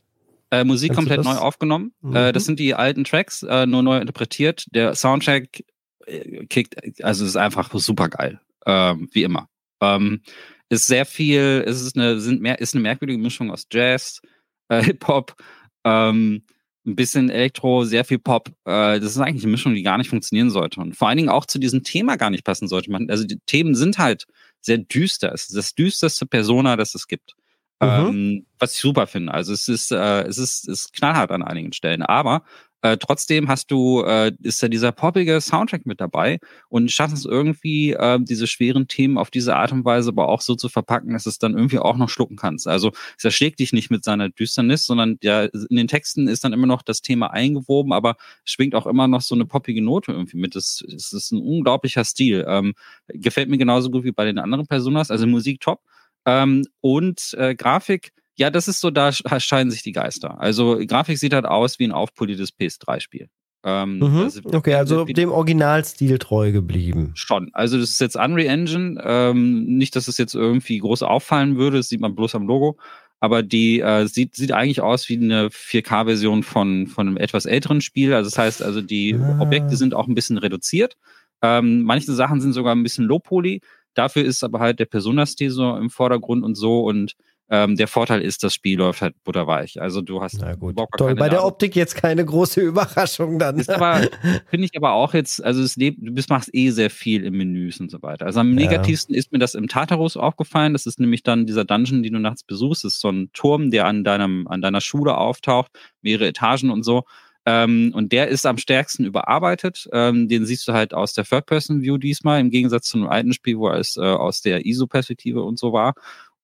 Äh, 0.62 0.64
Musik 0.64 0.93
Kannst 0.93 1.10
komplett 1.10 1.26
neu 1.26 1.36
aufgenommen. 1.36 1.93
Mhm. 2.01 2.16
Äh, 2.16 2.32
das 2.32 2.45
sind 2.45 2.60
die 2.60 2.74
alten 2.74 3.03
Tracks, 3.03 3.43
äh, 3.43 3.66
nur 3.66 3.84
neu 3.84 3.97
interpretiert. 3.97 4.66
Der 4.72 4.95
Soundtrack 4.95 5.64
äh, 6.06 6.45
kickt, 6.45 7.03
also 7.03 7.26
ist 7.26 7.36
einfach 7.36 7.74
super 7.74 8.10
geil. 8.10 8.39
Ähm, 8.66 9.10
wie 9.12 9.24
immer. 9.24 9.47
Ähm, 9.82 10.22
ist 10.70 10.88
sehr 10.88 11.06
viel, 11.06 11.64
ist 11.66 11.82
es 11.82 11.95
eine, 11.95 12.20
sind 12.20 12.41
mehr, 12.41 12.60
ist 12.60 12.74
eine 12.74 12.82
merkwürdige 12.82 13.22
Mischung 13.22 13.51
aus 13.51 13.68
Jazz, 13.72 14.22
äh, 14.70 14.82
Hip-Hop, 14.82 15.36
ähm, 15.84 16.43
ein 16.86 16.95
bisschen 16.95 17.30
Elektro, 17.30 17.84
sehr 17.84 18.06
viel 18.06 18.20
Pop. 18.20 18.49
Äh, 18.66 18.99
das 18.99 19.12
ist 19.12 19.18
eigentlich 19.18 19.43
eine 19.43 19.51
Mischung, 19.51 19.74
die 19.74 19.84
gar 19.84 19.97
nicht 19.97 20.10
funktionieren 20.10 20.51
sollte. 20.51 20.80
Und 20.80 20.95
vor 20.95 21.08
allen 21.08 21.18
Dingen 21.18 21.30
auch 21.30 21.45
zu 21.45 21.60
diesem 21.60 21.84
Thema 21.84 22.16
gar 22.16 22.30
nicht 22.30 22.43
passen 22.43 22.68
sollte. 22.68 22.91
Man, 22.91 23.10
also 23.10 23.26
die 23.26 23.39
Themen 23.45 23.76
sind 23.76 23.97
halt 23.97 24.26
sehr 24.62 24.78
düster. 24.78 25.32
Es 25.34 25.47
ist 25.49 25.56
das 25.56 25.74
düsterste 25.74 26.26
Persona, 26.26 26.76
das 26.76 26.95
es 26.95 27.08
gibt. 27.08 27.36
Mhm. 27.82 27.88
Ähm, 27.89 28.45
was 28.59 28.73
ich 28.73 28.80
super 28.80 29.05
finde. 29.07 29.34
Also 29.34 29.53
es 29.53 29.67
ist, 29.67 29.91
äh, 29.91 30.23
es 30.23 30.38
ist, 30.38 30.67
es 30.69 30.86
ist 30.86 30.93
knallhart 30.93 31.32
an 31.32 31.43
einigen 31.43 31.73
Stellen. 31.73 32.01
Aber 32.03 32.43
Äh, 32.82 32.97
trotzdem 32.97 33.47
hast 33.47 33.71
du, 33.71 34.03
äh, 34.03 34.32
ist 34.43 34.61
da 34.61 34.67
dieser 34.67 34.91
poppige 34.91 35.41
Soundtrack 35.41 35.88
mit 35.88 35.99
dabei 35.99 36.38
und 36.69 36.91
schaffst 36.91 37.17
es 37.17 37.26
irgendwie, 37.26 37.93
äh, 37.93 38.19
diese 38.21 38.45
schweren 38.45 38.88
Themen 38.88 39.17
auf 39.17 39.32
diese 39.32 39.55
Art 39.55 39.71
und 39.71 39.86
Weise 39.86 40.09
aber 40.09 40.30
auch 40.30 40.41
so 40.41 40.53
zu 40.55 40.69
verpacken, 40.69 41.13
dass 41.13 41.26
es 41.26 41.39
dann 41.39 41.55
irgendwie 41.55 41.80
auch 41.80 41.97
noch 41.97 42.09
schlucken 42.09 42.36
kannst. 42.36 42.67
Also 42.67 42.91
es 43.17 43.23
erschlägt 43.26 43.59
dich 43.59 43.73
nicht 43.73 43.89
mit 43.89 44.03
seiner 44.03 44.30
Düsternis, 44.30 44.86
sondern 44.86 45.19
der, 45.21 45.51
in 45.69 45.78
den 45.78 45.88
Texten 45.88 46.28
ist 46.28 46.43
dann 46.43 46.53
immer 46.53 46.67
noch 46.67 46.84
das 46.84 47.01
Thema 47.01 47.32
eingewoben, 47.32 47.91
aber 47.91 48.17
schwingt 48.43 48.76
auch 48.76 48.86
immer 48.86 49.07
noch 49.07 49.21
so 49.21 49.34
eine 49.34 49.45
poppige 49.45 49.82
Note 49.82 50.11
irgendwie 50.11 50.38
mit. 50.38 50.55
Das, 50.55 50.84
das 50.88 51.11
ist 51.11 51.32
ein 51.32 51.41
unglaublicher 51.41 52.03
Stil. 52.03 52.45
Ähm, 52.47 52.73
gefällt 53.07 53.49
mir 53.49 53.57
genauso 53.57 53.89
gut 53.89 54.03
wie 54.03 54.11
bei 54.11 54.26
den 54.26 54.38
anderen 54.38 54.67
Personas. 54.67 55.09
Also 55.09 55.26
Musik 55.26 55.59
top. 55.59 55.82
Ähm, 56.26 56.65
und 56.82 57.36
äh, 57.38 57.55
Grafik 57.55 58.11
ja, 58.38 58.49
das 58.49 58.67
ist 58.67 58.82
so, 58.82 58.91
da 58.91 59.11
scheiden 59.13 59.71
sich 59.71 59.82
die 59.82 59.93
Geister. 59.93 60.39
Also 60.39 60.80
Grafik 60.86 61.17
sieht 61.17 61.34
halt 61.34 61.45
aus 61.45 61.80
wie 61.80 61.86
ein 61.86 61.91
aufpoliertes 61.93 62.49
PS3-Spiel. 62.57 63.30
Ähm, 63.63 63.97
mhm. 63.97 64.17
also, 64.17 64.41
okay, 64.53 64.76
also 64.76 65.05
dem 65.05 65.32
Originalstil 65.32 66.19
treu 66.19 66.51
geblieben. 66.51 67.11
Schon. 67.15 67.49
Also 67.53 67.80
das 67.80 67.91
ist 67.91 68.01
jetzt 68.01 68.15
Unreal 68.15 68.47
Engine. 68.47 69.01
Ähm, 69.03 69.78
nicht, 69.78 69.95
dass 69.95 70.07
es 70.07 70.17
jetzt 70.17 70.36
irgendwie 70.36 70.78
groß 70.78 71.01
auffallen 71.01 71.57
würde, 71.57 71.78
das 71.78 71.89
sieht 71.89 72.01
man 72.01 72.13
bloß 72.13 72.36
am 72.36 72.45
Logo. 72.45 72.78
Aber 73.21 73.41
die 73.41 73.80
äh, 73.80 74.05
sieht, 74.05 74.36
sieht 74.36 74.51
eigentlich 74.51 74.82
aus 74.82 75.09
wie 75.09 75.15
eine 75.15 75.47
4K-Version 75.47 76.43
von, 76.43 76.86
von 76.88 77.07
einem 77.07 77.17
etwas 77.17 77.45
älteren 77.45 77.82
Spiel. 77.82 78.13
Also 78.13 78.30
das 78.30 78.38
heißt, 78.38 78.61
also 78.61 78.82
die 78.82 79.15
ah. 79.15 79.39
Objekte 79.39 79.78
sind 79.78 79.95
auch 79.95 80.07
ein 80.07 80.13
bisschen 80.13 80.38
reduziert. 80.38 80.95
Ähm, 81.41 81.84
manche 81.84 82.13
Sachen 82.13 82.41
sind 82.41 82.53
sogar 82.53 82.76
ein 82.76 82.84
bisschen 82.84 83.05
low-poly. 83.05 83.61
Dafür 83.96 84.24
ist 84.24 84.43
aber 84.43 84.60
halt 84.60 84.80
der 84.80 84.86
Personastil 84.86 85.50
so 85.50 85.76
im 85.76 85.89
Vordergrund 85.89 86.43
und 86.43 86.56
so 86.56 86.82
und 86.86 87.16
ähm, 87.48 87.76
der 87.76 87.88
Vorteil 87.88 88.22
ist, 88.22 88.43
das 88.43 88.56
Spiel 88.56 88.80
läuft 88.80 89.02
halt 89.02 89.24
butterweich. 89.24 89.80
Also 89.80 90.02
du 90.02 90.22
hast 90.22 90.39
Na 90.41 90.56
gut. 90.56 90.76
Toll, 90.98 91.14
bei 91.14 91.30
der 91.30 91.46
Optik 91.46 91.76
jetzt 91.76 91.96
keine 91.96 92.26
große 92.26 92.60
Überraschung 92.62 93.38
dann. 93.38 93.60
Ist 93.60 93.70
aber, 93.70 94.02
finde 94.50 94.66
ich 94.66 94.76
aber 94.76 94.93
auch 94.93 95.14
jetzt, 95.14 95.43
also 95.43 95.62
es 95.62 95.76
lebt, 95.76 96.00
du 96.02 96.12
bist, 96.12 96.30
machst 96.30 96.50
eh 96.54 96.72
sehr 96.72 96.89
viel 96.89 97.24
im 97.24 97.38
Menüs 97.38 97.80
und 97.80 97.91
so 97.91 98.02
weiter. 98.02 98.26
Also 98.26 98.39
am 98.39 98.58
ja. 98.58 98.66
negativsten 98.66 99.14
ist 99.14 99.32
mir 99.32 99.38
das 99.38 99.54
im 99.54 99.68
Tartarus 99.68 100.18
aufgefallen. 100.18 100.74
Das 100.74 100.88
ist 100.88 101.00
nämlich 101.00 101.22
dann 101.22 101.46
dieser 101.46 101.66
Dungeon, 101.66 102.02
den 102.02 102.14
du 102.14 102.20
nachts 102.20 102.43
besuchst. 102.43 102.84
Das 102.84 102.93
ist 102.93 103.02
so 103.02 103.10
ein 103.10 103.30
Turm, 103.34 103.70
der 103.70 103.86
an 103.86 104.04
deinem, 104.04 104.48
an 104.48 104.62
deiner 104.62 104.82
Schule 104.82 105.16
auftaucht, 105.16 105.72
mehrere 106.02 106.28
Etagen 106.28 106.72
und 106.72 106.82
so. 106.82 107.04
Ähm, 107.46 107.91
und 107.93 108.12
der 108.12 108.28
ist 108.28 108.46
am 108.46 108.58
stärksten 108.58 109.06
überarbeitet. 109.06 109.88
Ähm, 109.93 110.28
den 110.28 110.46
siehst 110.46 110.68
du 110.68 110.74
halt 110.74 110.93
aus 110.93 111.14
der 111.14 111.26
Third-Person-View 111.26 111.98
diesmal, 111.98 112.39
im 112.39 112.50
Gegensatz 112.50 112.88
zu 112.88 112.98
einem 112.98 113.08
alten 113.08 113.34
Spiel, 113.34 113.58
wo 113.58 113.70
es 113.70 113.98
äh, 113.98 114.02
aus 114.02 114.41
der 114.41 114.66
ISO-Perspektive 114.66 115.43
und 115.43 115.60
so 115.60 115.72
war. 115.72 115.93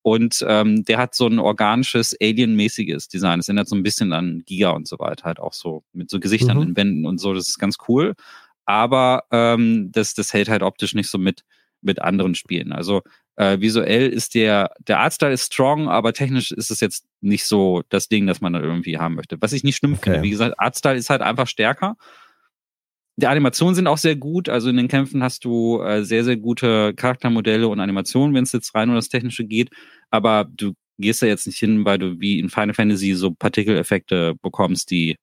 Und 0.02 0.44
ähm, 0.48 0.84
der 0.84 0.98
hat 0.98 1.14
so 1.14 1.26
ein 1.28 1.38
organisches, 1.38 2.16
alienmäßiges 2.20 3.08
Design. 3.08 3.38
Es 3.38 3.48
erinnert 3.48 3.68
so 3.68 3.76
ein 3.76 3.84
bisschen 3.84 4.12
an 4.12 4.42
Giga 4.44 4.70
und 4.70 4.88
so 4.88 4.98
weiter, 4.98 5.24
halt 5.24 5.38
auch 5.38 5.52
so 5.52 5.84
mit 5.92 6.10
so 6.10 6.18
Gesichtern 6.18 6.56
mhm. 6.56 6.62
in 6.62 6.76
Wänden 6.76 7.06
und 7.06 7.18
so. 7.18 7.34
Das 7.34 7.48
ist 7.48 7.58
ganz 7.58 7.76
cool. 7.88 8.14
Aber 8.64 9.24
ähm, 9.30 9.90
das, 9.92 10.14
das 10.14 10.32
hält 10.32 10.48
halt 10.48 10.62
optisch 10.62 10.94
nicht 10.94 11.08
so 11.08 11.18
mit, 11.18 11.44
mit 11.82 12.00
anderen 12.00 12.34
Spielen. 12.34 12.72
Also 12.72 13.02
äh, 13.36 13.60
visuell 13.60 14.08
ist 14.08 14.34
der, 14.34 14.72
der 14.86 15.00
Artstyle 15.00 15.32
ist 15.32 15.52
strong, 15.52 15.88
aber 15.88 16.12
technisch 16.12 16.52
ist 16.52 16.70
es 16.70 16.80
jetzt 16.80 17.04
nicht 17.20 17.44
so 17.44 17.82
das 17.88 18.08
Ding, 18.08 18.26
das 18.26 18.40
man 18.40 18.52
da 18.52 18.60
irgendwie 18.60 18.98
haben 18.98 19.14
möchte. 19.14 19.36
Was 19.40 19.52
ich 19.52 19.64
nicht 19.64 19.76
schlimm 19.76 19.94
okay. 19.94 20.02
finde. 20.04 20.22
Wie 20.22 20.30
gesagt, 20.30 20.54
Artstyle 20.58 20.96
ist 20.96 21.10
halt 21.10 21.22
einfach 21.22 21.46
stärker 21.46 21.96
die 23.16 23.26
Animationen 23.26 23.74
sind 23.74 23.86
auch 23.86 23.98
sehr 23.98 24.16
gut. 24.16 24.48
Also 24.48 24.70
in 24.70 24.76
den 24.76 24.88
Kämpfen 24.88 25.22
hast 25.22 25.44
du 25.44 25.80
äh, 25.82 26.04
sehr, 26.04 26.24
sehr 26.24 26.36
gute 26.36 26.94
Charaktermodelle 26.94 27.68
und 27.68 27.80
Animationen, 27.80 28.34
wenn 28.34 28.44
es 28.44 28.52
jetzt 28.52 28.74
rein 28.74 28.88
um 28.88 28.94
das 28.94 29.08
Technische 29.08 29.44
geht. 29.44 29.70
Aber 30.10 30.46
du 30.50 30.72
gehst 30.98 31.22
da 31.22 31.26
jetzt 31.26 31.46
nicht 31.46 31.58
hin, 31.58 31.84
weil 31.84 31.98
du 31.98 32.20
wie 32.20 32.38
in 32.38 32.48
Final 32.48 32.74
Fantasy 32.74 33.14
so 33.14 33.32
Partikeleffekte 33.32 34.34
bekommst, 34.40 34.90
die, 34.90 35.16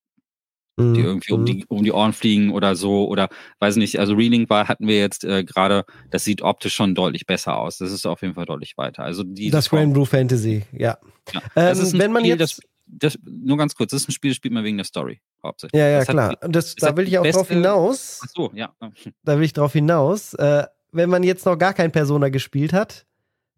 die 0.80 1.00
mhm. 1.00 1.06
irgendwie 1.06 1.34
um 1.34 1.46
die, 1.46 1.54
mhm. 1.56 1.66
um 1.68 1.84
die 1.84 1.92
Ohren 1.92 2.14
fliegen 2.14 2.52
oder 2.52 2.76
so. 2.76 3.08
Oder 3.08 3.30
weiß 3.60 3.76
nicht, 3.76 4.00
also 4.00 4.14
Reeling 4.14 4.50
war, 4.50 4.68
hatten 4.68 4.88
wir 4.88 5.00
jetzt 5.00 5.24
äh, 5.24 5.44
gerade, 5.44 5.86
das 6.10 6.24
sieht 6.24 6.42
optisch 6.42 6.74
schon 6.74 6.96
deutlich 6.96 7.26
besser 7.26 7.58
aus. 7.58 7.78
Das 7.78 7.92
ist 7.92 8.06
auf 8.06 8.22
jeden 8.22 8.34
Fall 8.34 8.46
deutlich 8.46 8.78
weiter. 8.78 9.04
Also 9.04 9.24
die, 9.24 9.50
das 9.50 9.72
Rainbow 9.72 10.06
Fantasy, 10.06 10.64
ja. 10.72 10.98
ja. 11.34 11.42
Ähm, 11.56 11.78
wenn 11.94 12.12
man 12.12 12.24
Spiel, 12.24 12.40
jetzt. 12.40 12.58
Das, 12.58 13.14
das, 13.14 13.20
nur 13.24 13.58
ganz 13.58 13.76
kurz, 13.76 13.92
das 13.92 14.02
ist 14.02 14.10
ein 14.10 14.14
Spiel, 14.14 14.32
das 14.32 14.38
spielt 14.38 14.54
man 14.54 14.64
wegen 14.64 14.78
der 14.78 14.86
Story 14.86 15.22
hauptsächlich. 15.44 15.80
Ja, 15.80 15.88
ja, 15.88 16.00
das 16.00 16.08
klar. 16.08 16.30
Hat, 16.30 16.40
das, 16.56 16.76
da 16.76 16.98
will 16.98 17.08
ich 17.08 17.18
auch 17.20 17.26
drauf 17.26 17.50
hinaus. 17.50 18.22
Ach 18.24 18.30
so, 18.34 18.52
ja. 18.54 18.74
Da 19.24 19.38
will 19.38 19.44
ich 19.44 19.54
drauf 19.54 19.74
hinaus. 19.74 20.34
Äh, 20.34 20.66
wenn 20.92 21.10
man 21.10 21.24
jetzt 21.24 21.46
noch 21.46 21.58
gar 21.58 21.74
kein 21.74 21.92
Persona 21.92 22.30
gespielt 22.30 22.74
hat, 22.74 23.06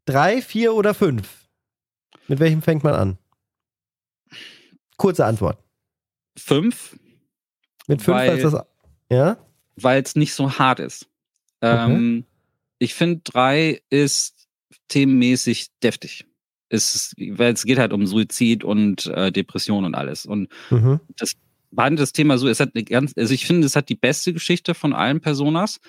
drei, 0.06 0.42
vier 0.42 0.74
oder 0.74 0.94
fünf? 0.94 1.48
Mit 2.28 2.40
welchem 2.40 2.62
fängt 2.62 2.84
man 2.84 2.94
an? 2.94 3.18
Kurze 4.98 5.26
Antwort. 5.26 5.58
Fünf. 6.38 6.98
Mit 7.88 8.02
fünf 8.02 8.18
weil, 8.18 8.42
das. 8.42 8.56
Ja? 9.10 9.38
Weil 9.76 10.02
es 10.02 10.16
nicht 10.16 10.34
so 10.34 10.58
hart 10.58 10.80
ist. 10.80 11.08
Ähm, 11.62 12.24
okay. 12.24 12.24
Ich 12.80 12.94
finde, 12.94 13.22
drei 13.24 13.82
ist 13.90 14.48
themenmäßig 14.88 15.68
deftig 15.84 16.26
es, 16.72 17.14
weil 17.18 17.54
es 17.54 17.66
geht 17.66 17.78
halt 17.78 17.94
um 17.94 18.08
Suizid 18.08 18.64
und 18.64 19.06
äh, 19.08 19.32
Depression 19.32 19.86
und 19.86 19.96
alles. 19.96 20.26
Und 20.26 20.50
mhm. 20.70 21.00
das 21.18 21.34
behandelt 21.72 22.02
das 22.02 22.14
Thema 22.14 22.38
so, 22.38 22.48
es 22.48 22.60
hat 22.60 22.72
eine 22.74 22.84
ganz, 22.84 23.14
also 23.18 23.34
ich 23.34 23.46
finde, 23.46 23.68
es 23.68 23.76
hat 23.76 23.90
die 23.90 23.96
beste 23.96 24.34
Geschichte 24.34 24.74
von 24.74 24.94
allen 24.94 25.22
Personas, 25.22 25.80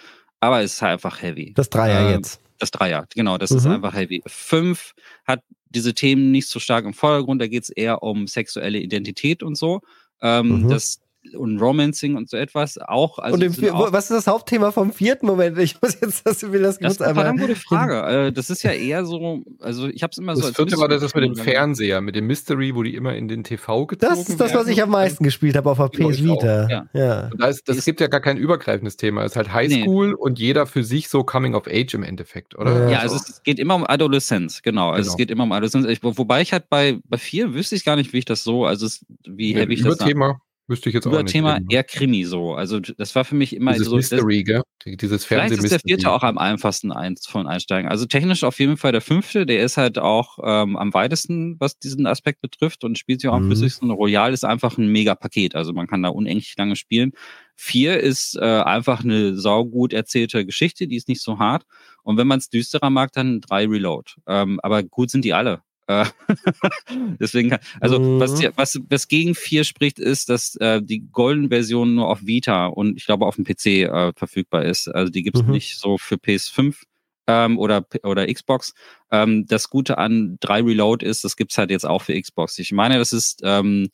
aber 0.40 0.62
es 0.62 0.74
ist 0.74 0.82
halt 0.82 0.94
einfach 0.94 1.22
heavy. 1.22 1.52
Das 1.54 1.70
Dreier 1.70 2.08
äh, 2.08 2.12
jetzt. 2.12 2.40
Das 2.58 2.70
Dreier, 2.70 3.06
genau, 3.14 3.38
das 3.38 3.50
mhm. 3.50 3.56
ist 3.56 3.66
einfach 3.66 3.94
heavy. 3.94 4.22
Fünf 4.26 4.94
hat 5.24 5.42
diese 5.70 5.94
Themen 5.94 6.30
nicht 6.30 6.48
so 6.48 6.60
stark 6.60 6.84
im 6.84 6.94
Vordergrund, 6.94 7.40
da 7.40 7.46
geht 7.46 7.64
es 7.64 7.70
eher 7.70 8.02
um 8.02 8.26
sexuelle 8.26 8.78
Identität 8.78 9.42
und 9.42 9.56
so. 9.56 9.80
Ähm, 10.20 10.62
mhm. 10.62 10.68
Das 10.68 11.00
und 11.36 11.58
Romancing 11.58 12.16
und 12.16 12.28
so 12.28 12.36
etwas 12.36 12.78
auch. 12.78 13.18
Also 13.18 13.34
und 13.34 13.42
im, 13.42 13.70
auch, 13.74 13.92
was 13.92 14.04
ist 14.04 14.16
das 14.16 14.26
Hauptthema 14.26 14.72
vom 14.72 14.92
vierten 14.92 15.26
Moment? 15.26 15.58
Ich 15.58 15.80
muss 15.80 15.96
jetzt, 16.00 16.26
das 16.26 16.42
will 16.50 16.62
das, 16.62 16.78
das 16.78 16.94
ist 16.94 17.02
eine 17.02 17.14
verdammt 17.14 17.40
gute 17.40 17.54
Frage. 17.54 18.26
Äh, 18.26 18.32
das 18.32 18.50
ist 18.50 18.62
ja 18.62 18.72
eher 18.72 19.04
so, 19.04 19.42
also 19.60 19.88
ich 19.88 20.02
habe 20.02 20.10
es 20.10 20.18
immer 20.18 20.32
das 20.32 20.42
so. 20.42 20.48
Das 20.48 20.56
vierte 20.56 20.78
war 20.78 20.88
das 20.88 21.14
mit 21.14 21.24
dem 21.24 21.36
Fernseher, 21.36 22.00
mit 22.00 22.16
dem 22.16 22.26
Mystery, 22.26 22.74
wo 22.74 22.82
die 22.82 22.94
immer 22.94 23.14
in 23.14 23.28
den 23.28 23.44
TV 23.44 23.86
gezogen 23.86 24.14
Das 24.14 24.28
ist 24.28 24.40
das, 24.40 24.54
was 24.54 24.66
ich 24.66 24.82
am 24.82 24.90
meisten 24.90 25.24
gespielt 25.24 25.56
habe 25.56 25.70
auf 25.70 25.78
der 25.78 25.88
PS 25.88 26.22
Vita. 26.22 26.68
Ja. 26.68 26.86
ja. 26.92 27.30
Da 27.36 27.46
ist, 27.46 27.68
das 27.68 27.84
gibt 27.84 28.00
ja 28.00 28.08
gar 28.08 28.20
kein 28.20 28.36
übergreifendes 28.36 28.96
Thema. 28.96 29.24
Es 29.24 29.32
ist 29.32 29.36
halt 29.36 29.52
Highschool 29.52 30.08
nee. 30.08 30.14
und 30.14 30.38
jeder 30.38 30.66
für 30.66 30.82
sich 30.82 31.08
so 31.08 31.24
Coming 31.24 31.54
of 31.54 31.66
Age 31.66 31.94
im 31.94 32.02
Endeffekt, 32.02 32.58
oder? 32.58 32.84
Ja, 32.84 32.90
ja 32.90 32.98
also 32.98 33.16
es 33.16 33.42
geht 33.42 33.58
immer 33.58 33.74
um 33.74 33.84
Adoleszenz, 33.86 34.62
genau. 34.62 34.90
Also 34.90 35.02
genau. 35.02 35.12
es 35.12 35.16
geht 35.16 35.30
immer 35.30 35.44
um 35.44 35.52
Adoleszenz. 35.52 35.86
Ich, 35.86 36.02
wobei 36.02 36.42
ich 36.42 36.52
halt 36.52 36.68
bei, 36.68 36.98
bei 37.08 37.18
vier 37.18 37.54
wüsste 37.54 37.76
ich 37.76 37.84
gar 37.84 37.96
nicht, 37.96 38.12
wie 38.12 38.18
ich 38.18 38.24
das 38.24 38.42
so, 38.44 38.66
also 38.66 38.88
wie 39.26 39.54
heavy 39.54 39.74
ich 39.74 39.82
das. 39.82 39.98
Thema. 39.98 40.40
Wüsste 40.68 40.88
ich 40.88 40.94
jetzt 40.94 41.06
Über 41.06 41.18
auch 41.18 41.22
nicht. 41.22 41.32
Thema 41.32 41.58
eher 41.68 41.82
Krimi 41.82 42.24
so. 42.24 42.54
Also 42.54 42.78
das 42.78 43.14
war 43.16 43.24
für 43.24 43.34
mich 43.34 43.54
immer 43.54 43.72
Dieses 43.72 43.88
so. 43.88 43.96
Mystery, 43.96 44.44
gell? 44.44 44.62
Dieses 44.86 45.24
Fernseh 45.24 45.56
Vielleicht 45.56 45.64
ist 45.64 45.70
der 45.72 45.80
vierte 45.80 46.10
auch 46.10 46.22
am 46.22 46.38
einfachsten 46.38 46.92
eins 46.92 47.26
von 47.26 47.48
einsteigen. 47.48 47.90
Also 47.90 48.06
technisch 48.06 48.44
auf 48.44 48.60
jeden 48.60 48.76
Fall 48.76 48.92
der 48.92 49.00
fünfte. 49.00 49.44
Der 49.44 49.64
ist 49.64 49.76
halt 49.76 49.98
auch 49.98 50.38
ähm, 50.42 50.76
am 50.76 50.94
weitesten, 50.94 51.56
was 51.58 51.78
diesen 51.78 52.06
Aspekt 52.06 52.40
betrifft 52.40 52.84
und 52.84 52.96
spielt 52.96 53.20
sich 53.20 53.28
auch 53.28 53.34
am 53.34 53.44
mhm. 53.44 53.48
flüssigsten. 53.48 53.90
Royal 53.90 54.32
ist 54.32 54.44
einfach 54.44 54.78
ein 54.78 54.86
mega 54.86 55.16
Paket. 55.16 55.56
Also 55.56 55.72
man 55.72 55.88
kann 55.88 56.02
da 56.02 56.10
unendlich 56.10 56.54
lange 56.56 56.76
spielen. 56.76 57.12
Vier 57.56 57.98
ist 58.00 58.36
äh, 58.36 58.44
einfach 58.44 59.02
eine 59.02 59.36
saugut 59.36 59.92
erzählte 59.92 60.46
Geschichte, 60.46 60.86
die 60.86 60.96
ist 60.96 61.08
nicht 61.08 61.22
so 61.22 61.38
hart. 61.38 61.64
Und 62.02 62.16
wenn 62.16 62.26
man 62.26 62.38
es 62.38 62.50
düsterer 62.50 62.90
mag, 62.90 63.12
dann 63.12 63.40
drei 63.40 63.66
Reload. 63.66 64.12
Ähm, 64.26 64.60
aber 64.62 64.82
gut 64.84 65.10
sind 65.10 65.24
die 65.24 65.34
alle. 65.34 65.62
Äh, 66.00 66.04
deswegen, 67.20 67.56
also 67.80 67.98
mhm. 67.98 68.20
was, 68.20 68.42
was, 68.56 68.80
was 68.88 69.08
gegen 69.08 69.34
4 69.34 69.64
spricht, 69.64 69.98
ist, 69.98 70.28
dass 70.28 70.56
äh, 70.56 70.82
die 70.82 71.00
Golden-Version 71.10 71.94
nur 71.94 72.08
auf 72.08 72.24
Vita 72.24 72.66
und 72.66 72.96
ich 72.96 73.06
glaube 73.06 73.26
auf 73.26 73.36
dem 73.36 73.44
PC 73.44 73.66
äh, 73.66 74.12
verfügbar 74.16 74.64
ist. 74.64 74.88
Also 74.88 75.10
die 75.10 75.22
gibt 75.22 75.36
es 75.36 75.42
mhm. 75.42 75.52
nicht 75.52 75.78
so 75.78 75.98
für 75.98 76.16
PS5 76.16 76.82
ähm, 77.26 77.58
oder, 77.58 77.86
oder 78.02 78.26
Xbox. 78.26 78.74
Ähm, 79.10 79.46
das 79.46 79.70
Gute 79.70 79.98
an 79.98 80.38
3 80.40 80.62
Reload 80.62 81.04
ist, 81.04 81.24
das 81.24 81.36
gibt 81.36 81.52
es 81.52 81.58
halt 81.58 81.70
jetzt 81.70 81.86
auch 81.86 82.02
für 82.02 82.20
Xbox. 82.20 82.58
Ich 82.58 82.72
meine, 82.72 82.98
das 82.98 83.12
ist 83.12 83.40
ähm, 83.44 83.90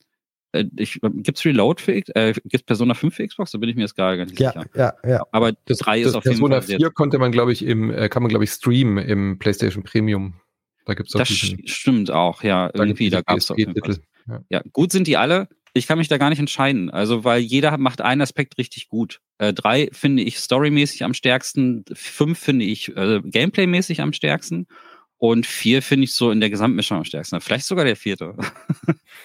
äh, 0.52 0.64
Gibt 0.64 1.38
es 1.38 1.44
Reload 1.44 1.82
für 1.82 1.92
äh, 1.94 2.32
gibt's 2.32 2.62
Persona 2.62 2.94
5 2.94 3.14
für 3.14 3.26
Xbox? 3.26 3.50
Da 3.50 3.58
bin 3.58 3.68
ich 3.68 3.76
mir 3.76 3.82
jetzt 3.82 3.96
gar 3.96 4.16
nicht 4.16 4.38
ja, 4.40 4.52
sicher. 4.52 4.66
Ja, 4.74 4.94
ja. 5.06 5.26
Aber 5.30 5.52
das 5.66 5.78
3 5.78 6.00
ist 6.00 6.14
auf 6.14 6.24
Persona 6.24 6.56
jeden 6.56 6.62
Fall. 6.62 6.76
Persona 6.76 6.88
4 6.88 6.90
konnte 6.92 7.18
man, 7.18 7.32
glaube 7.32 7.52
ich, 7.52 7.64
im, 7.64 7.90
äh, 7.90 8.08
kann 8.08 8.22
man, 8.22 8.30
glaube 8.30 8.44
ich, 8.44 8.50
streamen 8.50 8.98
im 8.98 9.38
PlayStation 9.38 9.82
Premium. 9.82 10.40
Da 10.88 10.94
gibt's 10.94 11.14
auch 11.14 11.18
das 11.18 11.28
diesen, 11.28 11.68
stimmt 11.68 12.10
auch, 12.10 12.42
ja. 12.42 12.70
Da 12.70 12.82
irgendwie, 12.82 13.10
da 13.10 13.20
gab 13.20 13.36
es 13.36 13.50
auch. 13.50 13.58
Ja. 13.58 14.40
ja, 14.48 14.62
gut 14.72 14.90
sind 14.90 15.06
die 15.06 15.18
alle. 15.18 15.46
Ich 15.74 15.86
kann 15.86 15.98
mich 15.98 16.08
da 16.08 16.16
gar 16.16 16.30
nicht 16.30 16.38
entscheiden. 16.38 16.88
Also, 16.88 17.24
weil 17.24 17.42
jeder 17.42 17.76
macht 17.76 18.00
einen 18.00 18.22
Aspekt 18.22 18.56
richtig 18.56 18.88
gut. 18.88 19.20
Äh, 19.36 19.52
drei 19.52 19.90
finde 19.92 20.22
ich 20.22 20.38
storymäßig 20.38 21.04
am 21.04 21.12
stärksten, 21.12 21.84
fünf 21.92 22.38
finde 22.38 22.64
ich 22.64 22.96
äh, 22.96 23.20
gameplaymäßig 23.22 24.00
am 24.00 24.14
stärksten 24.14 24.66
und 25.18 25.44
vier 25.44 25.82
finde 25.82 26.04
ich 26.04 26.14
so 26.14 26.30
in 26.30 26.40
der 26.40 26.48
Gesamtmischung 26.48 26.96
am 26.96 27.04
stärksten. 27.04 27.38
Vielleicht 27.42 27.66
sogar 27.66 27.84
der 27.84 27.96
vierte. 27.96 28.34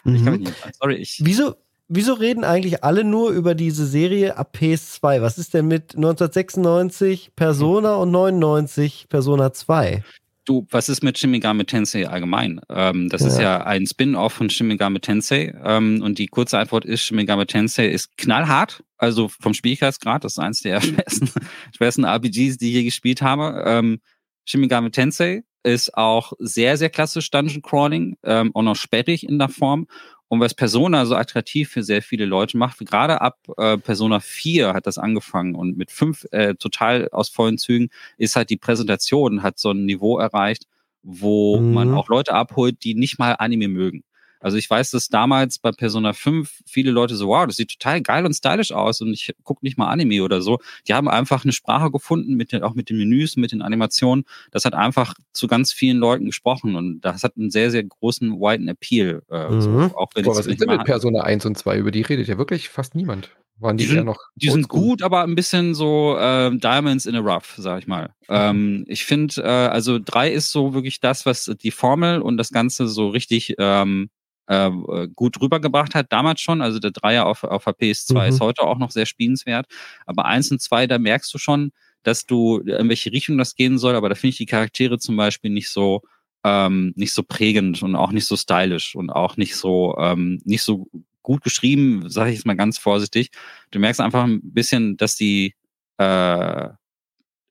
Mhm. 0.03 0.16
ich 0.16 0.26
kann 0.26 0.34
mich 0.34 0.49
nicht 0.49 0.76
Sorry, 0.82 0.95
ich. 0.95 1.22
Wieso, 1.24 1.55
wieso 1.88 2.14
reden 2.14 2.43
eigentlich 2.43 2.84
alle 2.84 3.05
nur 3.05 3.32
über 3.32 3.55
diese 3.55 3.88
Serie 3.88 4.36
ab 4.36 4.57
PS2? 4.59 5.22
Was 5.22 5.38
ist 5.38 5.53
denn 5.53 5.70
mit 5.70 5.95
1996 5.95 7.32
Persona 7.38 7.95
und 7.95 8.11
99 8.11 9.07
Persona 9.07 9.53
2? 9.53 10.03
Du, 10.45 10.67
was 10.71 10.89
ist 10.89 11.03
mit 11.03 11.17
Shin 11.17 11.31
Megami 11.31 11.63
Tensei 11.65 12.07
allgemein? 12.07 12.59
Ähm, 12.69 13.07
das 13.07 13.21
ja. 13.21 13.27
ist 13.27 13.39
ja 13.39 13.63
ein 13.63 13.87
Spin-off 13.87 14.33
von 14.33 14.49
Shin 14.49 14.67
Megami 14.67 14.99
Tensei. 14.99 15.53
Ähm, 15.63 16.01
und 16.03 16.19
die 16.19 16.27
kurze 16.27 16.59
Antwort 16.59 16.83
ist, 16.83 17.01
Shin 17.01 17.15
Megami 17.15 17.45
Tensei 17.45 17.87
ist 17.87 18.17
knallhart. 18.17 18.83
Also 18.97 19.29
vom 19.29 19.53
Schwierigkeitsgrad, 19.53 20.23
das 20.23 20.33
ist 20.33 20.39
eins 20.39 20.61
der 20.61 20.81
schwersten, 20.81 21.29
schwersten 21.75 22.03
RPGs, 22.03 22.57
die 22.57 22.69
ich 22.69 22.73
je 22.73 22.83
gespielt 22.83 23.21
habe. 23.21 23.63
Ähm, 23.65 24.01
Shin 24.45 24.59
Megami 24.59 24.91
Tensei 24.91 25.43
ist 25.63 25.95
auch 25.97 26.33
sehr, 26.39 26.77
sehr 26.77 26.89
klassisch 26.89 27.31
Dungeon 27.31 27.61
Crawling, 27.61 28.17
ähm, 28.23 28.51
auch 28.53 28.63
noch 28.63 28.75
sperrig 28.75 29.27
in 29.27 29.39
der 29.39 29.49
Form. 29.49 29.87
Und 30.34 30.39
was 30.39 30.55
Persona 30.55 31.05
so 31.05 31.13
attraktiv 31.15 31.69
für 31.69 31.84
sehr 31.84 32.01
viele 32.01 32.25
Leute 32.25 32.57
macht, 32.57 32.79
gerade 32.79 33.21
ab 33.21 33.38
äh, 33.55 33.77
Persona 33.77 34.19
4 34.19 34.73
hat 34.73 34.88
das 34.88 34.97
angefangen 34.97 35.53
und 35.53 35.77
mit 35.77 35.91
fünf 35.91 36.25
äh, 36.31 36.55
total 36.55 37.07
aus 37.11 37.29
vollen 37.29 37.59
Zügen 37.59 37.89
ist 38.17 38.36
halt 38.36 38.49
die 38.49 38.57
Präsentation, 38.57 39.43
hat 39.43 39.59
so 39.59 39.69
ein 39.69 39.86
Niveau 39.86 40.17
erreicht, 40.17 40.65
wo 41.03 41.59
mhm. 41.59 41.73
man 41.75 41.93
auch 41.93 42.09
Leute 42.09 42.34
abholt, 42.34 42.84
die 42.84 42.95
nicht 42.95 43.19
mal 43.19 43.34
Anime 43.34 43.67
mögen. 43.67 44.03
Also 44.43 44.57
ich 44.57 44.69
weiß, 44.69 44.91
dass 44.91 45.07
damals 45.07 45.57
bei 45.57 45.71
Persona 45.71 46.11
5 46.11 46.63
viele 46.65 46.91
Leute 46.91 47.15
so, 47.15 47.29
wow, 47.29 47.47
das 47.47 47.55
sieht 47.55 47.71
total 47.71 48.01
geil 48.01 48.25
und 48.25 48.33
stylisch 48.33 48.73
aus 48.73 48.99
und 48.99 49.13
ich 49.13 49.33
gucke 49.43 49.65
nicht 49.65 49.77
mal 49.77 49.89
Anime 49.89 50.21
oder 50.21 50.41
so. 50.41 50.59
Die 50.87 50.93
haben 50.93 51.07
einfach 51.07 51.45
eine 51.45 51.53
Sprache 51.53 51.89
gefunden, 51.91 52.35
mit 52.35 52.51
den, 52.51 52.61
auch 52.61 52.73
mit 52.73 52.89
den 52.89 52.97
Menüs, 52.97 53.37
mit 53.37 53.53
den 53.53 53.61
Animationen. 53.61 54.25
Das 54.51 54.65
hat 54.65 54.73
einfach 54.73 55.15
zu 55.31 55.47
ganz 55.47 55.71
vielen 55.71 55.97
Leuten 55.97 56.25
gesprochen 56.25 56.75
und 56.75 56.99
das 57.01 57.23
hat 57.23 57.37
einen 57.37 57.51
sehr, 57.51 57.71
sehr 57.71 57.83
großen 57.83 58.33
widen 58.33 58.67
Appeal. 58.67 59.23
Äh, 59.31 59.49
mhm. 59.49 59.61
so, 59.61 59.69
auch 59.95 60.09
wenn 60.13 60.25
Boah, 60.25 60.35
was 60.35 60.45
ist 60.45 60.59
denn 60.59 60.69
mit 60.69 60.83
Persona 60.83 61.21
1 61.21 61.45
und 61.45 61.57
2? 61.57 61.77
Über 61.77 61.91
die 61.91 62.01
redet 62.01 62.27
ja 62.27 62.37
wirklich 62.37 62.67
fast 62.67 62.95
niemand. 62.95 63.29
Waren 63.59 63.77
die, 63.77 63.85
die 63.85 63.91
sind, 63.91 64.05
noch 64.05 64.19
die 64.35 64.49
sind 64.49 64.67
gut, 64.67 65.03
aber 65.03 65.23
ein 65.23 65.35
bisschen 65.35 65.73
so 65.75 66.17
äh, 66.17 66.53
Diamonds 66.57 67.05
in 67.05 67.15
a 67.15 67.19
Rough, 67.19 67.53
sag 67.57 67.79
ich 67.79 67.87
mal. 67.87 68.09
Mhm. 68.27 68.35
Ähm, 68.35 68.85
ich 68.87 69.05
finde, 69.05 69.41
äh, 69.41 69.47
also 69.47 69.99
drei 70.03 70.33
ist 70.33 70.51
so 70.51 70.73
wirklich 70.73 70.99
das, 70.99 71.25
was 71.25 71.45
die 71.61 71.71
Formel 71.71 72.19
und 72.19 72.35
das 72.35 72.49
Ganze 72.49 72.87
so 72.87 73.07
richtig 73.09 73.55
ähm, 73.59 73.93
ähm, 73.93 74.09
äh, 74.47 75.07
gut 75.15 75.41
rübergebracht 75.41 75.95
hat, 75.95 76.11
damals 76.11 76.41
schon. 76.41 76.61
Also 76.61 76.79
der 76.79 76.91
Dreier 76.91 77.25
auf, 77.25 77.43
auf 77.43 77.63
der 77.65 77.73
PS2 77.73 78.13
mhm. 78.13 78.29
ist 78.29 78.41
heute 78.41 78.63
auch 78.63 78.77
noch 78.77 78.91
sehr 78.91 79.05
spielenswert. 79.05 79.67
Aber 80.05 80.25
eins 80.25 80.51
und 80.51 80.61
zwei, 80.61 80.87
da 80.87 80.99
merkst 80.99 81.33
du 81.33 81.37
schon, 81.37 81.71
dass 82.03 82.25
du, 82.25 82.59
in 82.59 82.89
welche 82.89 83.11
Richtung 83.11 83.37
das 83.37 83.55
gehen 83.55 83.77
soll, 83.77 83.95
aber 83.95 84.09
da 84.09 84.15
finde 84.15 84.31
ich 84.31 84.37
die 84.37 84.45
Charaktere 84.45 84.99
zum 84.99 85.15
Beispiel 85.15 85.51
nicht 85.51 85.69
so, 85.69 86.01
ähm, 86.43 86.93
nicht 86.95 87.13
so 87.13 87.23
prägend 87.23 87.81
und 87.81 87.95
auch 87.95 88.11
nicht 88.11 88.25
so 88.25 88.35
stylisch 88.35 88.95
und 88.95 89.09
auch 89.09 89.37
nicht 89.37 89.55
so, 89.55 89.95
ähm, 89.97 90.41
nicht 90.43 90.63
so 90.63 90.87
gut 91.21 91.41
geschrieben, 91.41 92.09
sage 92.09 92.31
ich 92.31 92.35
jetzt 92.35 92.45
mal 92.45 92.57
ganz 92.57 92.77
vorsichtig. 92.77 93.31
Du 93.71 93.79
merkst 93.79 94.01
einfach 94.01 94.25
ein 94.25 94.41
bisschen, 94.43 94.97
dass 94.97 95.15
die, 95.15 95.55
äh, 95.97 96.69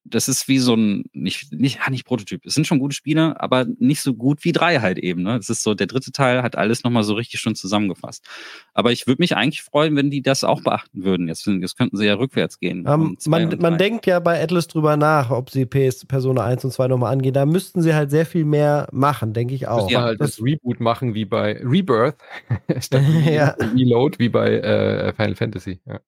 das 0.04 0.28
ist 0.28 0.48
wie 0.48 0.58
so 0.58 0.74
ein, 0.74 1.04
nicht, 1.12 1.52
nicht, 1.52 1.78
ja, 1.78 1.90
nicht 1.90 2.04
Prototyp. 2.04 2.44
Es 2.44 2.54
sind 2.54 2.66
schon 2.66 2.78
gute 2.78 2.94
Spiele, 2.94 3.40
aber 3.40 3.66
nicht 3.78 4.00
so 4.00 4.14
gut 4.14 4.44
wie 4.44 4.52
drei 4.52 4.80
halt 4.80 4.98
eben. 4.98 5.22
Ne? 5.22 5.36
Es 5.36 5.48
ist 5.48 5.62
so, 5.62 5.74
der 5.74 5.86
dritte 5.86 6.12
Teil 6.12 6.42
hat 6.42 6.56
alles 6.56 6.82
nochmal 6.82 7.04
so 7.04 7.14
richtig 7.14 7.40
schon 7.40 7.54
zusammengefasst. 7.54 8.26
Aber 8.74 8.90
ich 8.92 9.06
würde 9.06 9.22
mich 9.22 9.36
eigentlich 9.36 9.62
freuen, 9.62 9.94
wenn 9.96 10.10
die 10.10 10.22
das 10.22 10.44
auch 10.44 10.62
beachten 10.62 11.04
würden. 11.04 11.28
Jetzt, 11.28 11.46
jetzt 11.46 11.76
könnten 11.76 11.96
sie 11.96 12.06
ja 12.06 12.14
rückwärts 12.14 12.58
gehen. 12.58 12.86
Um, 12.86 13.16
man 13.26 13.56
man 13.60 13.78
denkt 13.78 14.06
ja 14.06 14.18
bei 14.18 14.42
Atlas 14.42 14.66
drüber 14.66 14.96
nach, 14.96 15.30
ob 15.30 15.50
sie 15.50 15.66
PS 15.66 16.04
Persona 16.04 16.44
1 16.44 16.64
und 16.64 16.72
2 16.72 16.88
nochmal 16.88 17.12
angehen. 17.12 17.34
Da 17.34 17.46
müssten 17.46 17.80
sie 17.80 17.94
halt 17.94 18.10
sehr 18.10 18.26
viel 18.26 18.44
mehr 18.44 18.88
machen, 18.92 19.32
denke 19.32 19.54
ich 19.54 19.68
auch. 19.68 19.90
Ja, 19.90 20.02
halt 20.02 20.20
das, 20.20 20.36
das 20.36 20.44
Reboot 20.44 20.80
machen 20.80 21.14
wie 21.14 21.24
bei 21.24 21.60
Rebirth, 21.62 22.16
statt 22.80 23.02
ja. 23.24 23.56
Reload 23.74 24.18
wie 24.18 24.28
bei 24.28 24.58
äh, 24.58 25.12
Final 25.14 25.36
Fantasy. 25.36 25.80
Ja. 25.86 26.00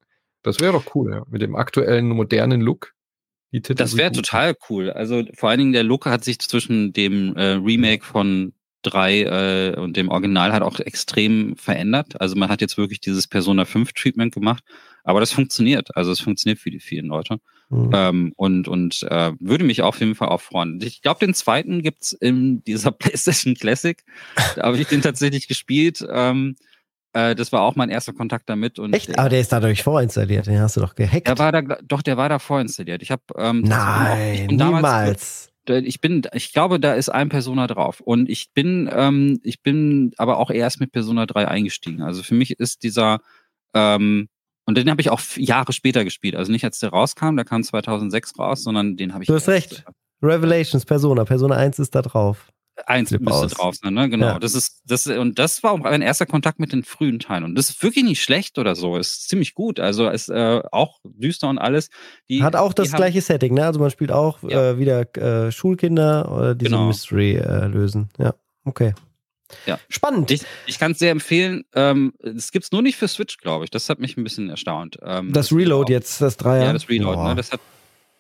Das 0.42 0.61
wäre 0.61 0.72
doch 0.72 0.95
cool, 0.95 1.12
ja. 1.12 1.22
Mit 1.30 1.42
dem 1.42 1.57
aktuellen, 1.57 2.09
modernen 2.09 2.61
Look 2.61 2.92
die 3.55 3.63
Titel 3.63 3.77
das 3.77 3.97
wäre 3.97 4.11
total 4.11 4.57
cool. 4.69 4.91
Also 4.91 5.23
vor 5.33 5.49
allen 5.49 5.61
Dingen 5.61 5.73
der 5.73 5.85
Look 5.85 6.07
hat 6.07 6.25
sich 6.25 6.41
zwischen 6.41 6.93
dem 6.93 7.37
äh, 7.37 7.53
Remake 7.53 8.05
von 8.05 8.53
drei 8.83 9.23
äh, 9.23 9.79
und 9.79 9.97
dem 9.97 10.09
Original 10.09 10.53
hat 10.53 10.63
auch 10.63 10.81
extrem 10.81 11.57
verändert. 11.57 12.21
Also 12.21 12.35
man 12.35 12.49
hat 12.49 12.61
jetzt 12.61 12.77
wirklich 12.77 12.99
dieses 12.99 13.29
Persona 13.29 13.65
5 13.65 13.93
Treatment 13.93 14.35
gemacht, 14.35 14.65
aber 15.05 15.21
das 15.21 15.31
funktioniert. 15.31 15.97
Also 15.97 16.11
es 16.11 16.19
funktioniert 16.19 16.59
für 16.59 16.73
die 16.73 16.81
vielen 16.81 17.07
Leute. 17.07 17.39
Mhm. 17.71 17.91
Ähm, 17.95 18.33
und 18.35 18.67
und 18.67 19.05
äh, 19.05 19.31
würde 19.39 19.63
mich 19.63 19.83
auf 19.83 20.01
jeden 20.01 20.17
Fall 20.17 20.31
auch 20.31 20.41
freuen. 20.41 20.81
Ich 20.83 21.01
glaube, 21.01 21.25
den 21.25 21.33
zweiten 21.33 21.81
gibt's 21.81 22.11
in 22.11 22.65
dieser 22.65 22.91
PlayStation 22.93 23.55
Classic. 23.55 24.03
Da 24.57 24.65
habe 24.65 24.79
ich 24.79 24.89
den 24.89 25.01
tatsächlich 25.01 25.47
gespielt. 25.47 26.05
Ähm, 26.11 26.57
äh, 27.15 27.35
das 27.35 27.53
war 27.53 27.62
auch 27.62 27.77
mein 27.77 27.91
erster 27.91 28.12
Kontakt 28.12 28.49
damit. 28.51 28.79
Und 28.79 28.93
Echt? 28.93 29.17
Aber 29.19 29.29
der 29.29 29.41
ist 29.41 29.53
dadurch 29.53 29.83
vorinstalliert, 29.83 30.47
den 30.47 30.61
hast 30.61 30.77
du 30.77 30.81
doch 30.81 30.95
gehackt. 30.95 31.27
Der 31.27 31.39
war 31.39 31.53
da, 31.53 31.62
doch, 31.83 32.03
der 32.03 32.17
war 32.17 32.29
da 32.29 32.39
vorinstalliert. 32.39 33.03
Ich 33.03 33.11
habe 33.11 33.23
ähm, 33.37 33.62
Nein, 33.62 34.47
niemals. 34.47 35.51
Ich 35.67 36.01
bin, 36.03 36.23
ich 36.35 36.53
glaube, 36.53 36.79
da 36.79 36.93
ist 36.93 37.09
ein 37.09 37.31
Persona 37.31 37.67
drauf. 37.67 38.01
Und 38.01 38.29
ich 38.29 38.53
bin, 38.53 38.91
ähm, 38.93 39.41
ich 39.43 39.62
bin 39.62 40.12
aber 40.19 40.39
auch 40.39 40.51
erst 40.51 40.79
mit 40.79 40.93
Persona 40.93 41.25
3 41.25 41.49
eingestiegen. 41.49 42.03
Also 42.03 42.23
für 42.23 42.35
mich 42.35 42.59
ist 42.59 42.83
dieser, 42.83 43.21
ähm, 43.73 44.29
und 44.67 44.77
den 44.77 44.91
habe 44.91 45.01
ich 45.01 45.09
auch 45.09 45.21
Jahre 45.37 45.73
später 45.73 46.05
gespielt. 46.05 46.37
Also 46.37 46.53
nicht 46.53 46.65
als 46.65 46.81
der 46.81 46.91
rauskam, 46.91 47.37
der 47.37 47.47
kam 47.47 47.62
2006 47.62 48.39
raus, 48.39 48.62
sondern 48.62 48.97
den 48.97 49.15
habe 49.15 49.23
ich. 49.23 49.29
Du 49.29 49.35
hast 49.35 49.49
recht. 49.49 49.85
Revelations 50.23 50.85
Persona. 50.85 51.25
Persona 51.25 51.57
1 51.57 51.79
ist 51.79 51.95
da 51.95 52.03
drauf. 52.03 52.51
Eins 52.87 53.11
Flip 53.11 53.20
müsste 53.20 53.47
aus. 53.47 53.53
drauf 53.53 53.75
sein, 53.77 53.95
ne? 53.95 54.09
Genau. 54.09 54.27
Ja. 54.27 54.39
Das 54.39 54.55
ist, 54.55 54.83
das, 54.85 55.07
und 55.07 55.39
das 55.39 55.62
war 55.62 55.72
auch 55.72 55.79
mein 55.79 56.03
erster 56.03 56.27
Kontakt 56.27 56.59
mit 56.59 56.72
den 56.72 56.83
frühen 56.83 57.20
Teilen. 57.20 57.45
Und 57.45 57.55
das 57.55 57.70
ist 57.70 57.83
wirklich 57.83 58.05
nicht 58.05 58.22
schlecht 58.22 58.59
oder 58.59 58.75
so. 58.75 58.97
Ist 58.97 59.29
ziemlich 59.29 59.55
gut. 59.55 59.79
Also 59.79 60.09
ist 60.09 60.29
äh, 60.29 60.61
auch 60.72 60.99
düster 61.05 61.49
und 61.49 61.59
alles. 61.59 61.89
Die, 62.29 62.43
Hat 62.43 62.57
auch 62.57 62.72
das 62.72 62.93
gleiche 62.93 63.18
haben, 63.18 63.25
Setting, 63.25 63.55
ne? 63.55 63.64
Also 63.64 63.79
man 63.79 63.91
spielt 63.91 64.11
auch 64.11 64.43
ja. 64.43 64.70
äh, 64.70 64.79
wieder 64.79 65.16
äh, 65.16 65.53
Schulkinder 65.53 66.33
oder 66.33 66.55
diese 66.55 66.70
genau. 66.70 66.87
Mystery 66.89 67.37
äh, 67.37 67.66
lösen. 67.66 68.09
Ja, 68.18 68.35
okay. 68.64 68.95
Ja. 69.66 69.79
Spannend. 69.89 70.31
Ich, 70.31 70.43
ich 70.66 70.79
kann 70.79 70.93
es 70.93 70.99
sehr 70.99 71.11
empfehlen. 71.11 71.64
Ähm, 71.75 72.14
es 72.20 72.51
gibt 72.51 72.64
es 72.64 72.72
nur 72.72 72.83
nicht 72.83 72.97
für 72.97 73.09
Switch, 73.09 73.39
glaube 73.39 73.64
ich. 73.64 73.70
Das 73.70 73.89
hat 73.89 74.01
mich 74.01 74.16
ein 74.16 74.25
bisschen 74.25 74.51
erstaunt. 74.51 74.99
Ähm, 75.03 75.33
das, 75.33 75.49
das 75.49 75.57
Reload 75.57 75.93
jetzt, 75.93 76.20
das 76.20 76.37
Dreier. 76.37 76.64
Ja, 76.64 76.72
das 76.72 76.89
Reload. 76.89 77.22
Ne? 77.22 77.35
Das 77.37 77.53
hat 77.53 77.61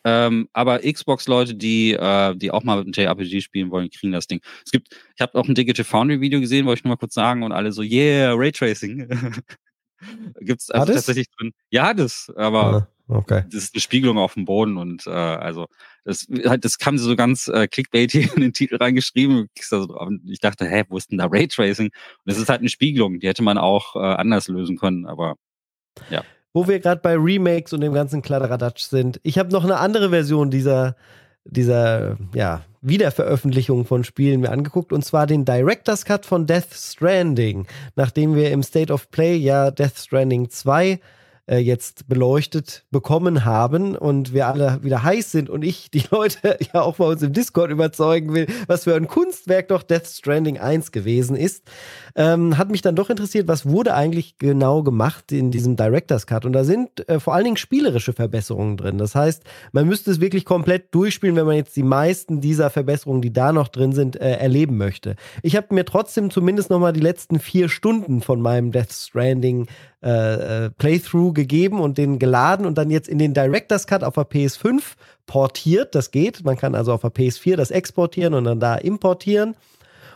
ähm, 0.04 0.48
aber 0.52 0.80
Xbox-Leute, 0.80 1.54
die, 1.54 1.92
äh, 1.92 2.36
die 2.36 2.50
auch 2.50 2.62
mal 2.62 2.80
ein 2.80 2.92
JRPG 2.92 3.40
spielen 3.40 3.70
wollen, 3.70 3.90
kriegen 3.90 4.12
das 4.12 4.26
Ding. 4.26 4.40
Es 4.64 4.70
gibt, 4.70 4.88
ich 5.14 5.20
habe 5.20 5.38
auch 5.38 5.48
ein 5.48 5.54
Digital 5.54 5.84
Foundry-Video 5.84 6.40
gesehen, 6.40 6.66
wollte 6.66 6.80
ich 6.80 6.84
nur 6.84 6.92
mal 6.92 6.98
kurz 6.98 7.14
sagen, 7.14 7.42
und 7.42 7.52
alle 7.52 7.72
so, 7.72 7.82
yeah, 7.82 8.34
Raytracing. 8.34 9.08
Gibt's 10.40 10.70
also 10.70 10.92
tatsächlich 10.92 11.28
drin. 11.30 11.52
Ja, 11.70 11.94
das, 11.94 12.30
aber 12.36 12.88
ah, 13.08 13.14
okay. 13.16 13.44
das 13.46 13.64
ist 13.64 13.74
eine 13.74 13.80
Spiegelung 13.80 14.18
auf 14.18 14.34
dem 14.34 14.44
Boden 14.44 14.76
und 14.76 15.06
äh, 15.06 15.10
also 15.10 15.66
das, 16.04 16.26
halt, 16.44 16.66
das 16.66 16.78
kam 16.78 16.98
so 16.98 17.16
ganz 17.16 17.48
äh, 17.48 17.66
clickbaity 17.66 18.28
in 18.36 18.42
den 18.42 18.52
Titel 18.52 18.76
reingeschrieben. 18.76 19.48
Ich 20.26 20.40
dachte, 20.40 20.66
hä, 20.66 20.84
wo 20.90 20.98
ist 20.98 21.10
denn 21.10 21.18
da 21.18 21.26
Raytracing? 21.26 21.86
Und 21.86 21.92
das 22.26 22.38
ist 22.38 22.50
halt 22.50 22.60
eine 22.60 22.68
Spiegelung, 22.68 23.20
die 23.20 23.28
hätte 23.28 23.42
man 23.42 23.56
auch 23.56 23.96
äh, 23.96 24.00
anders 24.00 24.48
lösen 24.48 24.76
können, 24.76 25.06
aber 25.06 25.36
ja 26.10 26.22
wo 26.54 26.68
wir 26.68 26.78
gerade 26.78 27.00
bei 27.02 27.16
Remakes 27.16 27.72
und 27.72 27.82
dem 27.82 27.92
ganzen 27.92 28.22
Kladderadatsch 28.22 28.84
sind. 28.84 29.20
Ich 29.24 29.38
habe 29.38 29.50
noch 29.50 29.64
eine 29.64 29.76
andere 29.76 30.10
Version 30.10 30.50
dieser, 30.50 30.96
dieser 31.44 32.16
ja, 32.32 32.62
Wiederveröffentlichung 32.80 33.84
von 33.84 34.04
Spielen 34.04 34.40
mir 34.40 34.52
angeguckt 34.52 34.92
und 34.92 35.04
zwar 35.04 35.26
den 35.26 35.44
Director's 35.44 36.04
Cut 36.04 36.24
von 36.24 36.46
Death 36.46 36.72
Stranding. 36.72 37.66
Nachdem 37.96 38.36
wir 38.36 38.52
im 38.52 38.62
State 38.62 38.92
of 38.92 39.10
Play 39.10 39.36
ja 39.36 39.72
Death 39.72 39.98
Stranding 39.98 40.48
2 40.48 41.00
äh, 41.46 41.58
jetzt 41.58 42.08
beleuchtet 42.08 42.84
bekommen 42.90 43.44
haben 43.44 43.96
und 43.96 44.32
wir 44.32 44.46
alle 44.46 44.82
wieder 44.82 45.02
heiß 45.02 45.30
sind 45.30 45.50
und 45.50 45.62
ich 45.62 45.90
die 45.90 46.04
Leute 46.10 46.58
ja 46.72 46.80
auch 46.82 46.96
bei 46.96 47.06
uns 47.06 47.22
im 47.22 47.32
Discord 47.32 47.70
überzeugen 47.70 48.32
will, 48.34 48.46
was 48.66 48.84
für 48.84 48.94
ein 48.94 49.08
Kunstwerk 49.08 49.68
doch 49.68 49.82
Death 49.82 50.06
Stranding 50.06 50.58
1 50.58 50.92
gewesen 50.92 51.36
ist, 51.36 51.64
ähm, 52.16 52.56
hat 52.56 52.70
mich 52.70 52.82
dann 52.82 52.96
doch 52.96 53.10
interessiert, 53.10 53.48
was 53.48 53.66
wurde 53.66 53.94
eigentlich 53.94 54.38
genau 54.38 54.82
gemacht 54.82 55.32
in 55.32 55.50
diesem 55.50 55.76
Director's 55.76 56.26
Cut. 56.26 56.44
Und 56.44 56.52
da 56.52 56.64
sind 56.64 57.08
äh, 57.08 57.20
vor 57.20 57.34
allen 57.34 57.44
Dingen 57.44 57.56
spielerische 57.56 58.12
Verbesserungen 58.12 58.76
drin. 58.76 58.98
Das 58.98 59.14
heißt, 59.14 59.42
man 59.72 59.86
müsste 59.86 60.10
es 60.10 60.20
wirklich 60.20 60.44
komplett 60.44 60.94
durchspielen, 60.94 61.36
wenn 61.36 61.46
man 61.46 61.56
jetzt 61.56 61.76
die 61.76 61.82
meisten 61.82 62.40
dieser 62.40 62.70
Verbesserungen, 62.70 63.22
die 63.22 63.32
da 63.32 63.52
noch 63.52 63.68
drin 63.68 63.92
sind, 63.92 64.16
äh, 64.16 64.36
erleben 64.36 64.76
möchte. 64.76 65.16
Ich 65.42 65.56
habe 65.56 65.74
mir 65.74 65.84
trotzdem 65.84 66.30
zumindest 66.30 66.70
noch 66.70 66.78
mal 66.78 66.92
die 66.92 67.00
letzten 67.00 67.38
vier 67.38 67.68
Stunden 67.68 68.20
von 68.20 68.40
meinem 68.40 68.72
Death 68.72 68.92
Stranding 68.92 69.66
äh, 70.04 70.66
äh, 70.66 70.70
Playthrough 70.70 71.32
gegeben 71.32 71.80
und 71.80 71.96
den 71.96 72.18
geladen 72.18 72.66
und 72.66 72.76
dann 72.76 72.90
jetzt 72.90 73.08
in 73.08 73.18
den 73.18 73.32
Director's 73.32 73.86
Cut 73.86 74.04
auf 74.04 74.14
der 74.14 74.24
PS5 74.24 74.82
portiert. 75.24 75.94
Das 75.94 76.10
geht. 76.10 76.44
Man 76.44 76.58
kann 76.58 76.74
also 76.74 76.92
auf 76.92 77.00
der 77.00 77.10
PS4 77.10 77.56
das 77.56 77.70
exportieren 77.70 78.34
und 78.34 78.44
dann 78.44 78.60
da 78.60 78.74
importieren. 78.74 79.56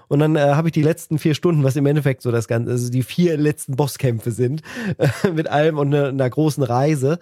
Und 0.08 0.20
dann 0.20 0.36
äh, 0.36 0.40
habe 0.40 0.68
ich 0.68 0.72
die 0.72 0.82
letzten 0.82 1.18
vier 1.18 1.34
Stunden, 1.34 1.64
was 1.64 1.76
im 1.76 1.86
Endeffekt 1.86 2.22
so 2.22 2.30
das 2.30 2.48
Ganze, 2.48 2.72
also 2.72 2.90
die 2.90 3.02
vier 3.02 3.36
letzten 3.36 3.76
Bosskämpfe 3.76 4.30
sind, 4.30 4.62
mit 5.34 5.48
allem 5.48 5.78
und 5.78 5.94
einer, 5.94 6.08
einer 6.08 6.28
großen 6.28 6.62
Reise, 6.62 7.18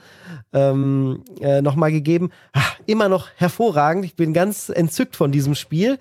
ähm, 0.53 1.23
äh, 1.41 1.63
nochmal 1.63 1.93
gegeben. 1.93 2.31
Ach, 2.53 2.79
immer 2.87 3.09
noch 3.09 3.29
hervorragend. 3.37 4.05
Ich 4.05 4.17
bin 4.17 4.33
ganz 4.33 4.71
entzückt 4.71 5.15
von 5.15 5.33
diesem 5.33 5.55
Spiel. 5.55 5.99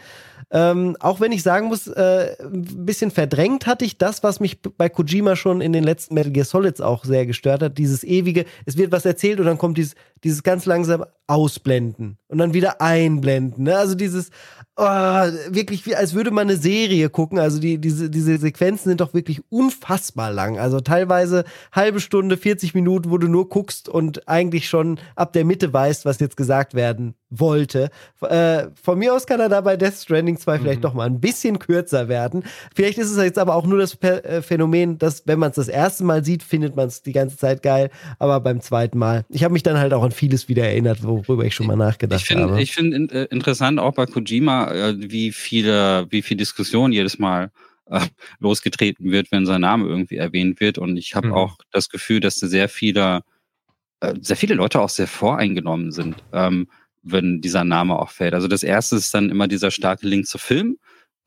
Ähm, 0.52 0.96
auch 1.00 1.20
wenn 1.20 1.32
ich 1.32 1.44
sagen 1.44 1.68
muss, 1.68 1.88
äh, 1.88 2.36
ein 2.42 2.86
bisschen 2.86 3.12
verdrängt 3.12 3.66
hatte 3.66 3.86
ich 3.86 3.98
das, 3.98 4.24
was 4.24 4.40
mich 4.40 4.62
bei 4.62 4.90
Kojima 4.90 5.36
schon 5.36 5.62
in 5.62 5.74
den 5.74 5.84
letzten 5.84 6.14
Metal 6.14 6.32
Gear 6.32 6.46
Solids 6.46 6.82
auch 6.82 7.04
sehr 7.04 7.26
gestört 7.26 7.62
hat. 7.62 7.78
Dieses 7.78 8.04
ewige, 8.04 8.46
es 8.66 8.78
wird 8.78 8.92
was 8.92 9.06
erzählt 9.06 9.40
und 9.40 9.48
dann 9.48 9.58
kommt 9.58 9.78
dieses, 9.78 9.96
dieses 10.24 10.44
ganz 10.44 10.66
langsam 10.66 11.06
ausblenden 11.28 12.18
und 12.28 12.38
dann 12.38 12.54
wieder 12.54 12.82
einblenden. 12.82 13.64
Ne? 13.64 13.78
Also 13.78 13.96
dieses, 13.96 14.30
oh, 14.76 14.84
wirklich, 14.84 15.86
wie, 15.86 15.96
als 15.96 16.14
würde 16.14 16.32
man 16.32 16.48
eine 16.48 16.58
Serie 16.58 17.10
gucken. 17.10 17.40
Also 17.40 17.60
die, 17.60 17.80
diese, 17.80 18.10
diese 18.10 18.38
Sequenzen 18.38 18.90
sind 18.90 19.02
doch 19.02 19.14
wirklich 19.14 19.42
unfassbar 19.50 20.32
lang. 20.32 20.60
Also 20.60 20.80
teilweise 20.82 21.46
halbe 21.72 22.00
Stunde, 22.00 22.38
40 22.38 22.76
Minuten, 22.76 23.10
wo 23.10 23.18
du 23.18 23.28
nur 23.28 23.50
guckst 23.50 23.90
und 23.90 24.28
eigentlich 24.28 24.70
schon 24.70 25.00
ab 25.16 25.34
der 25.34 25.46
Mitte 25.46 25.74
weißt, 25.74 26.06
was 26.06 26.20
jetzt 26.20 26.38
gesagt 26.38 26.76
werden 26.76 27.16
wollte. 27.30 27.90
Äh, 28.22 28.68
von 28.82 29.00
mir 29.00 29.14
aus 29.14 29.26
kann 29.26 29.40
er 29.40 29.50
da 29.50 29.62
bei 29.62 29.78
Death 29.78 29.96
Stranding 29.96 30.38
2 30.38 30.60
vielleicht 30.60 30.80
mhm. 30.80 30.84
doch 30.84 30.94
mal 30.94 31.06
ein 31.06 31.20
bisschen 31.20 31.60
kürzer 31.60 32.08
werden. 32.08 32.44
Vielleicht 32.76 32.98
ist 32.98 33.12
es 33.12 33.18
jetzt 33.18 33.40
aber 33.40 33.56
auch 33.56 33.66
nur 33.66 33.80
das 33.80 34.02
äh, 34.02 34.42
Phänomen, 34.42 34.98
dass 34.98 35.26
wenn 35.26 35.40
man 35.40 35.50
es 35.50 35.56
das 35.56 35.68
erste 35.68 36.04
Mal 36.04 36.24
sieht, 36.24 36.44
findet 36.44 36.76
man 36.76 36.88
es 36.88 37.02
die 37.02 37.14
ganze 37.14 37.38
Zeit 37.38 37.64
geil, 37.64 37.90
aber 38.20 38.40
beim 38.40 38.62
zweiten 38.62 38.98
Mal. 38.98 39.26
Ich 39.30 39.44
habe 39.44 39.54
mich 39.54 39.64
dann 39.64 39.78
halt 39.78 39.94
auch 39.94 40.04
an 40.04 40.12
vieles 40.12 40.48
wieder 40.48 40.66
erinnert, 40.66 41.04
worüber 41.04 41.46
ich 41.46 41.56
schon 41.56 41.68
mal 41.68 41.76
nachgedacht 41.76 42.22
ich 42.22 42.28
find, 42.28 42.42
habe. 42.42 42.62
Ich 42.62 42.74
finde 42.74 43.14
äh, 43.14 43.26
interessant 43.26 43.80
auch 43.80 43.94
bei 43.94 44.06
Kojima, 44.06 44.72
äh, 44.72 44.96
wie 44.98 45.32
viele, 45.32 46.08
wie 46.10 46.22
viel 46.22 46.38
Diskussion 46.38 46.92
jedes 46.92 47.20
Mal 47.20 47.52
äh, 47.88 48.02
losgetreten 48.40 49.12
wird, 49.12 49.32
wenn 49.32 49.46
sein 49.46 49.62
Name 49.62 49.88
irgendwie 49.88 50.18
erwähnt 50.18 50.60
wird. 50.60 50.78
Und 50.78 50.98
ich 50.98 51.16
habe 51.16 51.28
mhm. 51.28 51.34
auch 51.34 51.58
das 51.72 51.90
Gefühl, 51.90 52.20
dass 52.20 52.36
sehr 52.36 52.70
viele, 52.70 53.22
äh, 54.00 54.14
sehr 54.22 54.38
viele 54.38 54.56
Leute 54.56 54.80
auch 54.80 54.90
sehr 54.90 55.08
voreingenommen 55.08 55.92
sind. 55.92 56.16
Ähm, 56.34 56.68
wenn 57.06 57.40
dieser 57.40 57.64
Name 57.64 57.98
auch 57.98 58.10
fällt. 58.10 58.34
Also 58.34 58.48
das 58.48 58.64
erste 58.64 58.98
ist 58.98 59.14
dann 59.14 59.30
immer 59.30 59.48
dieser 59.48 59.72
starke 59.72 60.08
Link 60.08 60.28
zu 60.28 60.38
Film. 60.38 60.78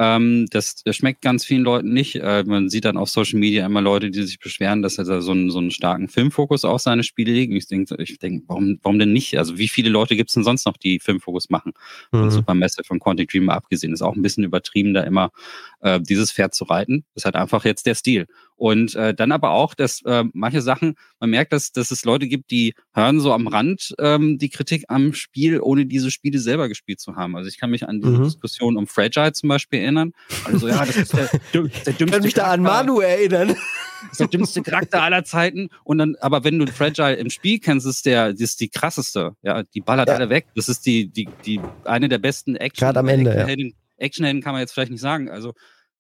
Ähm, 0.01 0.47
das, 0.51 0.77
das 0.85 0.97
schmeckt 0.97 1.23
ganz 1.23 1.45
vielen 1.45 1.63
Leuten 1.63 1.93
nicht. 1.93 2.17
Äh, 2.17 2.45
man 2.47 2.69
sieht 2.69 2.85
dann 2.85 2.97
auf 2.97 3.11
Social 3.11 3.39
Media 3.39 3.67
immer 3.67 3.81
Leute, 3.81 4.11
die 4.11 4.23
sich 4.23 4.39
beschweren, 4.39 4.81
dass 4.81 4.97
er 4.97 5.05
da 5.05 5.21
so 5.21 5.33
einen, 5.33 5.51
so 5.51 5.59
einen 5.59 5.73
starken 5.73 6.09
Filmfokus 6.09 6.65
auf 6.65 6.81
seine 6.81 7.03
Spiele 7.03 7.33
legt. 7.33 7.53
Ich 7.53 7.67
denke, 7.67 7.97
ich 8.01 8.19
denk, 8.19 8.45
warum, 8.47 8.79
warum 8.83 9.01
denn 9.01 9.13
nicht? 9.13 9.37
Also 9.39 9.59
wie 9.59 9.67
viele 9.67 9.91
Leute 9.91 10.15
gibt 10.15 10.31
es 10.31 10.35
denn 10.35 10.45
sonst 10.45 10.67
noch, 10.67 10.77
die 10.77 11.01
Filmfokus 11.01 11.51
machen? 11.51 11.73
Mhm. 12.13 12.19
Von 12.19 12.31
Supermesse, 12.31 12.85
von 12.85 13.01
Quantic 13.01 13.31
Dream 13.31 13.51
abgesehen. 13.51 13.93
Ist 13.93 14.03
auch 14.03 14.15
ein 14.15 14.23
bisschen 14.23 14.45
übertrieben, 14.45 14.95
da 14.95 15.03
immer 15.03 15.33
äh, 15.81 16.01
dieses 16.01 16.33
Pferd 16.33 16.55
zu 16.55 16.65
reiten. 16.65 17.05
Das 17.15 17.23
ist 17.23 17.25
halt 17.25 17.37
einfach 17.37 17.65
jetzt 17.65 17.87
der 17.87 17.95
Stil. 17.95 18.27
Und 18.57 18.97
äh, 18.97 19.15
dann 19.15 19.31
aber 19.31 19.51
auch, 19.51 19.75
dass 19.75 20.03
äh, 20.05 20.25
manche 20.33 20.63
Sachen, 20.63 20.97
man 21.21 21.31
merkt, 21.31 21.53
dass, 21.53 21.71
dass 21.71 21.93
es 21.93 22.05
Leute 22.05 22.27
gibt, 22.27 22.51
die 22.51 22.75
hören 22.93 23.21
so 23.21 23.33
am 23.33 23.47
Rand 23.47 23.95
ähm, 24.01 24.39
die 24.39 24.49
Kritik 24.49 24.85
am 24.89 25.15
Spiel, 25.15 25.61
ohne 25.61 25.87
diese 25.87 26.11
Spiele 26.11 26.41
selber 26.41 26.69
gespielt 26.69 26.99
zu 27.01 27.15
haben. 27.15 27.37
Also 27.37 27.49
ich 27.49 27.59
kann 27.59 27.71
mich 27.71 27.89
an 27.89 28.01
die 28.01 28.09
mhm. 28.09 28.25
Diskussion 28.25 28.77
um 28.77 28.89
Fragile 28.89 29.33
zum 29.33 29.49
Beispiel 29.49 29.81
erinnern. 29.81 30.13
Also 30.45 30.69
ja, 30.69 30.85
das 30.85 30.97
ist 30.97 31.13
der, 31.13 31.31
der 31.55 31.63
dümmste 31.63 31.91
Ich 31.91 32.11
kann 32.11 32.23
mich 32.23 32.35
da 32.35 32.47
an 32.49 32.63
Manu 32.63 32.99
erinnern. 32.99 33.49
Das 33.49 34.13
ist 34.13 34.21
der 34.21 34.29
dümmste 34.29 34.63
Charakter 34.63 35.03
aller 35.03 35.23
Zeiten. 35.23 35.69
Und 35.85 35.99
dann, 35.99 36.17
aber 36.21 36.43
wenn 36.43 36.59
du 36.59 36.67
Fragile 36.67 37.15
im 37.15 37.31
Spiel 37.31 37.61
kennst, 37.61 37.87
ist 37.87 38.07
der, 38.07 38.33
das 38.33 38.41
ist 38.41 38.61
die 38.61 38.69
krasseste. 38.69 39.33
Ja, 39.43 39.63
die 39.63 39.81
ballert 39.81 40.09
ja. 40.09 40.17
alle 40.17 40.31
weg. 40.31 40.47
Das 40.57 40.69
ist 40.69 40.85
die, 40.87 41.09
die, 41.09 41.29
die, 41.47 41.61
eine 41.85 42.09
der 42.09 42.19
besten 42.19 42.57
Action. 42.57 42.87
Gerade 42.87 43.01
am 43.01 43.09
Ende, 43.09 43.37
ja. 43.37 43.47
Actionhelden 43.99 44.43
kann 44.43 44.53
man 44.53 44.61
jetzt 44.61 44.73
vielleicht 44.73 44.91
nicht 44.91 45.01
sagen. 45.01 45.31
Also 45.31 45.55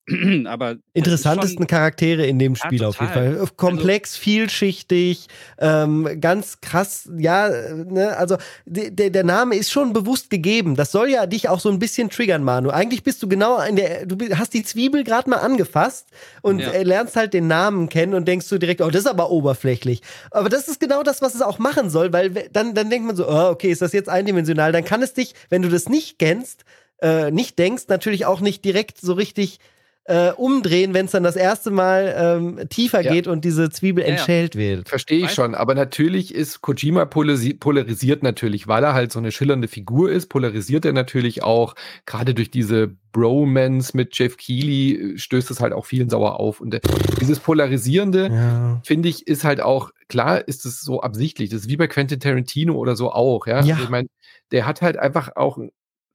aber 0.46 0.76
interessantesten 0.94 1.66
Charaktere 1.66 2.26
in 2.26 2.38
dem 2.38 2.56
Spiel 2.56 2.80
ja, 2.80 2.88
auf 2.88 3.00
jeden 3.00 3.12
Fall. 3.12 3.46
Komplex, 3.56 4.14
also, 4.14 4.22
vielschichtig, 4.22 5.28
ähm, 5.58 6.08
ganz 6.20 6.60
krass. 6.60 7.10
Ja, 7.18 7.48
ne, 7.48 8.16
also 8.16 8.36
der, 8.64 9.10
der 9.10 9.24
Name 9.24 9.56
ist 9.56 9.70
schon 9.70 9.92
bewusst 9.92 10.30
gegeben. 10.30 10.76
Das 10.76 10.92
soll 10.92 11.10
ja 11.10 11.26
dich 11.26 11.48
auch 11.48 11.60
so 11.60 11.68
ein 11.68 11.78
bisschen 11.78 12.10
triggern, 12.10 12.42
Manu. 12.42 12.70
Eigentlich 12.70 13.02
bist 13.02 13.22
du 13.22 13.28
genau 13.28 13.60
in 13.60 13.76
der, 13.76 14.06
du 14.06 14.16
hast 14.36 14.54
die 14.54 14.62
Zwiebel 14.62 15.04
gerade 15.04 15.28
mal 15.28 15.36
angefasst 15.36 16.08
und 16.42 16.60
ja. 16.60 16.80
lernst 16.82 17.16
halt 17.16 17.34
den 17.34 17.46
Namen 17.46 17.88
kennen 17.88 18.14
und 18.14 18.26
denkst 18.26 18.48
du 18.48 18.58
direkt, 18.58 18.80
oh, 18.80 18.90
das 18.90 19.02
ist 19.02 19.08
aber 19.08 19.30
oberflächlich. 19.30 20.00
Aber 20.30 20.48
das 20.48 20.68
ist 20.68 20.80
genau 20.80 21.02
das, 21.02 21.20
was 21.22 21.34
es 21.34 21.42
auch 21.42 21.58
machen 21.58 21.90
soll, 21.90 22.12
weil 22.12 22.30
dann, 22.52 22.74
dann 22.74 22.88
denkt 22.88 23.06
man 23.06 23.16
so, 23.16 23.28
oh, 23.28 23.50
okay, 23.50 23.70
ist 23.70 23.82
das 23.82 23.92
jetzt 23.92 24.08
eindimensional? 24.08 24.72
Dann 24.72 24.84
kann 24.84 25.02
es 25.02 25.12
dich, 25.12 25.34
wenn 25.50 25.62
du 25.62 25.68
das 25.68 25.88
nicht 25.88 26.18
kennst, 26.18 26.64
äh, 27.00 27.30
nicht 27.30 27.58
denkst, 27.58 27.84
natürlich 27.88 28.26
auch 28.26 28.40
nicht 28.40 28.64
direkt 28.64 29.00
so 29.00 29.12
richtig 29.12 29.58
äh, 30.08 30.32
umdrehen, 30.32 30.94
wenn 30.94 31.04
es 31.04 31.12
dann 31.12 31.22
das 31.22 31.36
erste 31.36 31.70
Mal 31.70 32.14
ähm, 32.18 32.68
tiefer 32.70 33.02
ja. 33.02 33.12
geht 33.12 33.26
und 33.26 33.44
diese 33.44 33.68
Zwiebel 33.68 34.02
ja, 34.02 34.10
entschält 34.10 34.56
wird. 34.56 34.88
Verstehe 34.88 35.22
ich 35.26 35.32
schon, 35.32 35.54
aber 35.54 35.74
natürlich 35.74 36.34
ist 36.34 36.62
Kojima 36.62 37.04
polarisiert 37.04 38.22
natürlich, 38.22 38.66
weil 38.66 38.84
er 38.84 38.94
halt 38.94 39.12
so 39.12 39.18
eine 39.18 39.30
schillernde 39.32 39.68
Figur 39.68 40.10
ist, 40.10 40.28
polarisiert 40.28 40.86
er 40.86 40.94
natürlich 40.94 41.42
auch, 41.42 41.74
gerade 42.06 42.32
durch 42.32 42.50
diese 42.50 42.96
Bromance 43.12 43.94
mit 43.94 44.18
Jeff 44.18 44.38
Keighley 44.38 45.14
äh, 45.14 45.18
stößt 45.18 45.50
es 45.50 45.60
halt 45.60 45.74
auch 45.74 45.84
vielen 45.84 46.08
sauer 46.08 46.40
auf. 46.40 46.62
Und 46.62 46.72
äh, 46.72 46.80
dieses 47.20 47.38
Polarisierende, 47.38 48.30
ja. 48.32 48.80
finde 48.84 49.10
ich, 49.10 49.26
ist 49.26 49.44
halt 49.44 49.60
auch, 49.60 49.90
klar 50.08 50.48
ist 50.48 50.64
es 50.64 50.80
so 50.80 51.02
absichtlich. 51.02 51.50
Das 51.50 51.60
ist 51.60 51.68
wie 51.68 51.76
bei 51.76 51.86
Quentin 51.86 52.18
Tarantino 52.18 52.76
oder 52.76 52.96
so 52.96 53.12
auch, 53.12 53.46
ja. 53.46 53.60
ja. 53.62 53.74
Also 53.74 53.84
ich 53.84 53.90
meine, 53.90 54.08
der 54.52 54.64
hat 54.64 54.80
halt 54.80 54.96
einfach 54.96 55.36
auch, 55.36 55.58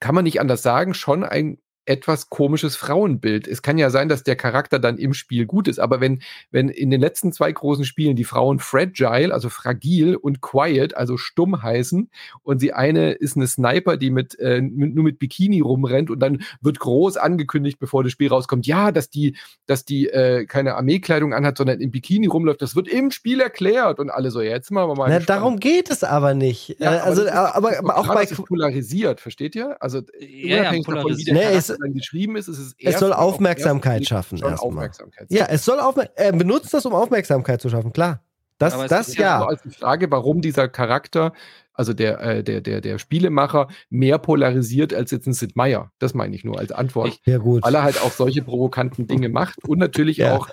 kann 0.03 0.15
man 0.15 0.25
nicht 0.25 0.41
anders 0.41 0.61
sagen, 0.61 0.93
schon 0.93 1.23
ein 1.23 1.59
etwas 1.85 2.29
komisches 2.29 2.75
Frauenbild. 2.75 3.47
Es 3.47 3.61
kann 3.61 3.77
ja 3.77 3.89
sein, 3.89 4.09
dass 4.09 4.23
der 4.23 4.35
Charakter 4.35 4.79
dann 4.79 4.97
im 4.97 5.13
Spiel 5.13 5.45
gut 5.45 5.67
ist, 5.67 5.79
aber 5.79 5.99
wenn, 5.99 6.21
wenn 6.51 6.69
in 6.69 6.89
den 6.89 7.01
letzten 7.01 7.33
zwei 7.33 7.51
großen 7.51 7.85
Spielen 7.85 8.15
die 8.15 8.23
Frauen 8.23 8.59
fragile, 8.59 9.33
also 9.33 9.49
fragil 9.49 10.15
und 10.15 10.41
quiet, 10.41 10.95
also 10.95 11.17
stumm 11.17 11.61
heißen 11.61 12.09
und 12.43 12.61
die 12.61 12.73
eine 12.73 13.11
ist 13.11 13.35
eine 13.35 13.47
Sniper, 13.47 13.97
die 13.97 14.11
mit, 14.11 14.39
äh, 14.39 14.61
mit, 14.61 14.95
nur 14.95 15.03
mit 15.03 15.19
Bikini 15.19 15.61
rumrennt 15.61 16.09
und 16.09 16.19
dann 16.19 16.43
wird 16.61 16.79
groß 16.79 17.17
angekündigt, 17.17 17.79
bevor 17.79 18.03
das 18.03 18.13
Spiel 18.13 18.29
rauskommt, 18.29 18.65
ja, 18.65 18.91
dass 18.91 19.09
die, 19.09 19.35
dass 19.65 19.83
die 19.83 20.07
äh, 20.07 20.45
keine 20.45 20.75
Armeekleidung 20.75 21.33
anhat, 21.33 21.57
sondern 21.57 21.81
im 21.81 21.91
Bikini 21.91 22.27
rumläuft, 22.27 22.61
das 22.61 22.75
wird 22.75 22.87
im 22.87 23.11
Spiel 23.11 23.41
erklärt 23.41 23.99
und 23.99 24.09
alle 24.09 24.31
so, 24.31 24.41
ja, 24.41 24.51
jetzt 24.51 24.71
machen 24.71 24.89
wir 24.89 24.95
mal. 24.95 25.09
Na, 25.09 25.19
darum 25.19 25.59
geht 25.59 25.89
es 25.89 26.03
aber 26.03 26.33
nicht. 26.33 26.77
Ja, 26.79 27.03
also, 27.03 27.27
aber, 27.29 27.55
aber, 27.55 27.79
aber 27.79 27.97
auch 27.97 28.07
bei 28.13 28.25
polarisiert, 28.25 29.19
versteht 29.19 29.55
ihr? 29.55 29.81
Also 29.81 30.01
ja, 30.19 30.61
unabhängig 30.61 30.87
ja, 30.87 30.95
davon, 30.95 31.17
wie 31.17 31.23
der 31.23 31.33
nee, 31.33 31.72
dann 31.79 31.93
geschrieben 31.93 32.35
ist, 32.35 32.47
ist 32.47 32.59
es 32.59 32.75
Es 32.79 32.99
soll 32.99 33.13
Aufmerksamkeit 33.13 34.05
schaffen. 34.05 34.41
Aufmerksamkeit 34.43 35.27
ja, 35.29 35.45
es 35.45 35.65
soll 35.65 35.79
Aufmer 35.79 36.09
er 36.15 36.31
benutzt 36.31 36.73
das, 36.73 36.85
um 36.85 36.93
Aufmerksamkeit 36.93 37.61
zu 37.61 37.69
schaffen, 37.69 37.93
klar. 37.93 38.21
Das, 38.57 38.87
das 38.87 39.15
ja. 39.15 39.41
ja. 39.41 39.45
als 39.45 39.61
die 39.63 39.71
Frage, 39.71 40.09
warum 40.11 40.41
dieser 40.41 40.69
Charakter 40.69 41.33
also 41.73 41.93
der, 41.93 42.19
äh, 42.21 42.43
der, 42.43 42.61
der, 42.61 42.81
der 42.81 42.97
Spielemacher, 42.99 43.67
mehr 43.89 44.17
polarisiert 44.17 44.93
als 44.93 45.11
jetzt 45.11 45.27
ein 45.27 45.33
Sid 45.33 45.55
Meier. 45.55 45.91
Das 45.99 46.13
meine 46.13 46.35
ich 46.35 46.43
nur 46.43 46.59
als 46.59 46.71
Antwort. 46.71 47.19
Ja, 47.25 47.37
gut. 47.37 47.63
Weil 47.63 47.75
er 47.75 47.83
halt 47.83 48.01
auch 48.01 48.11
solche 48.11 48.41
provokanten 48.41 49.07
Dinge 49.07 49.29
macht 49.29 49.67
und 49.67 49.79
natürlich 49.79 50.17
ja. 50.17 50.35
auch 50.35 50.49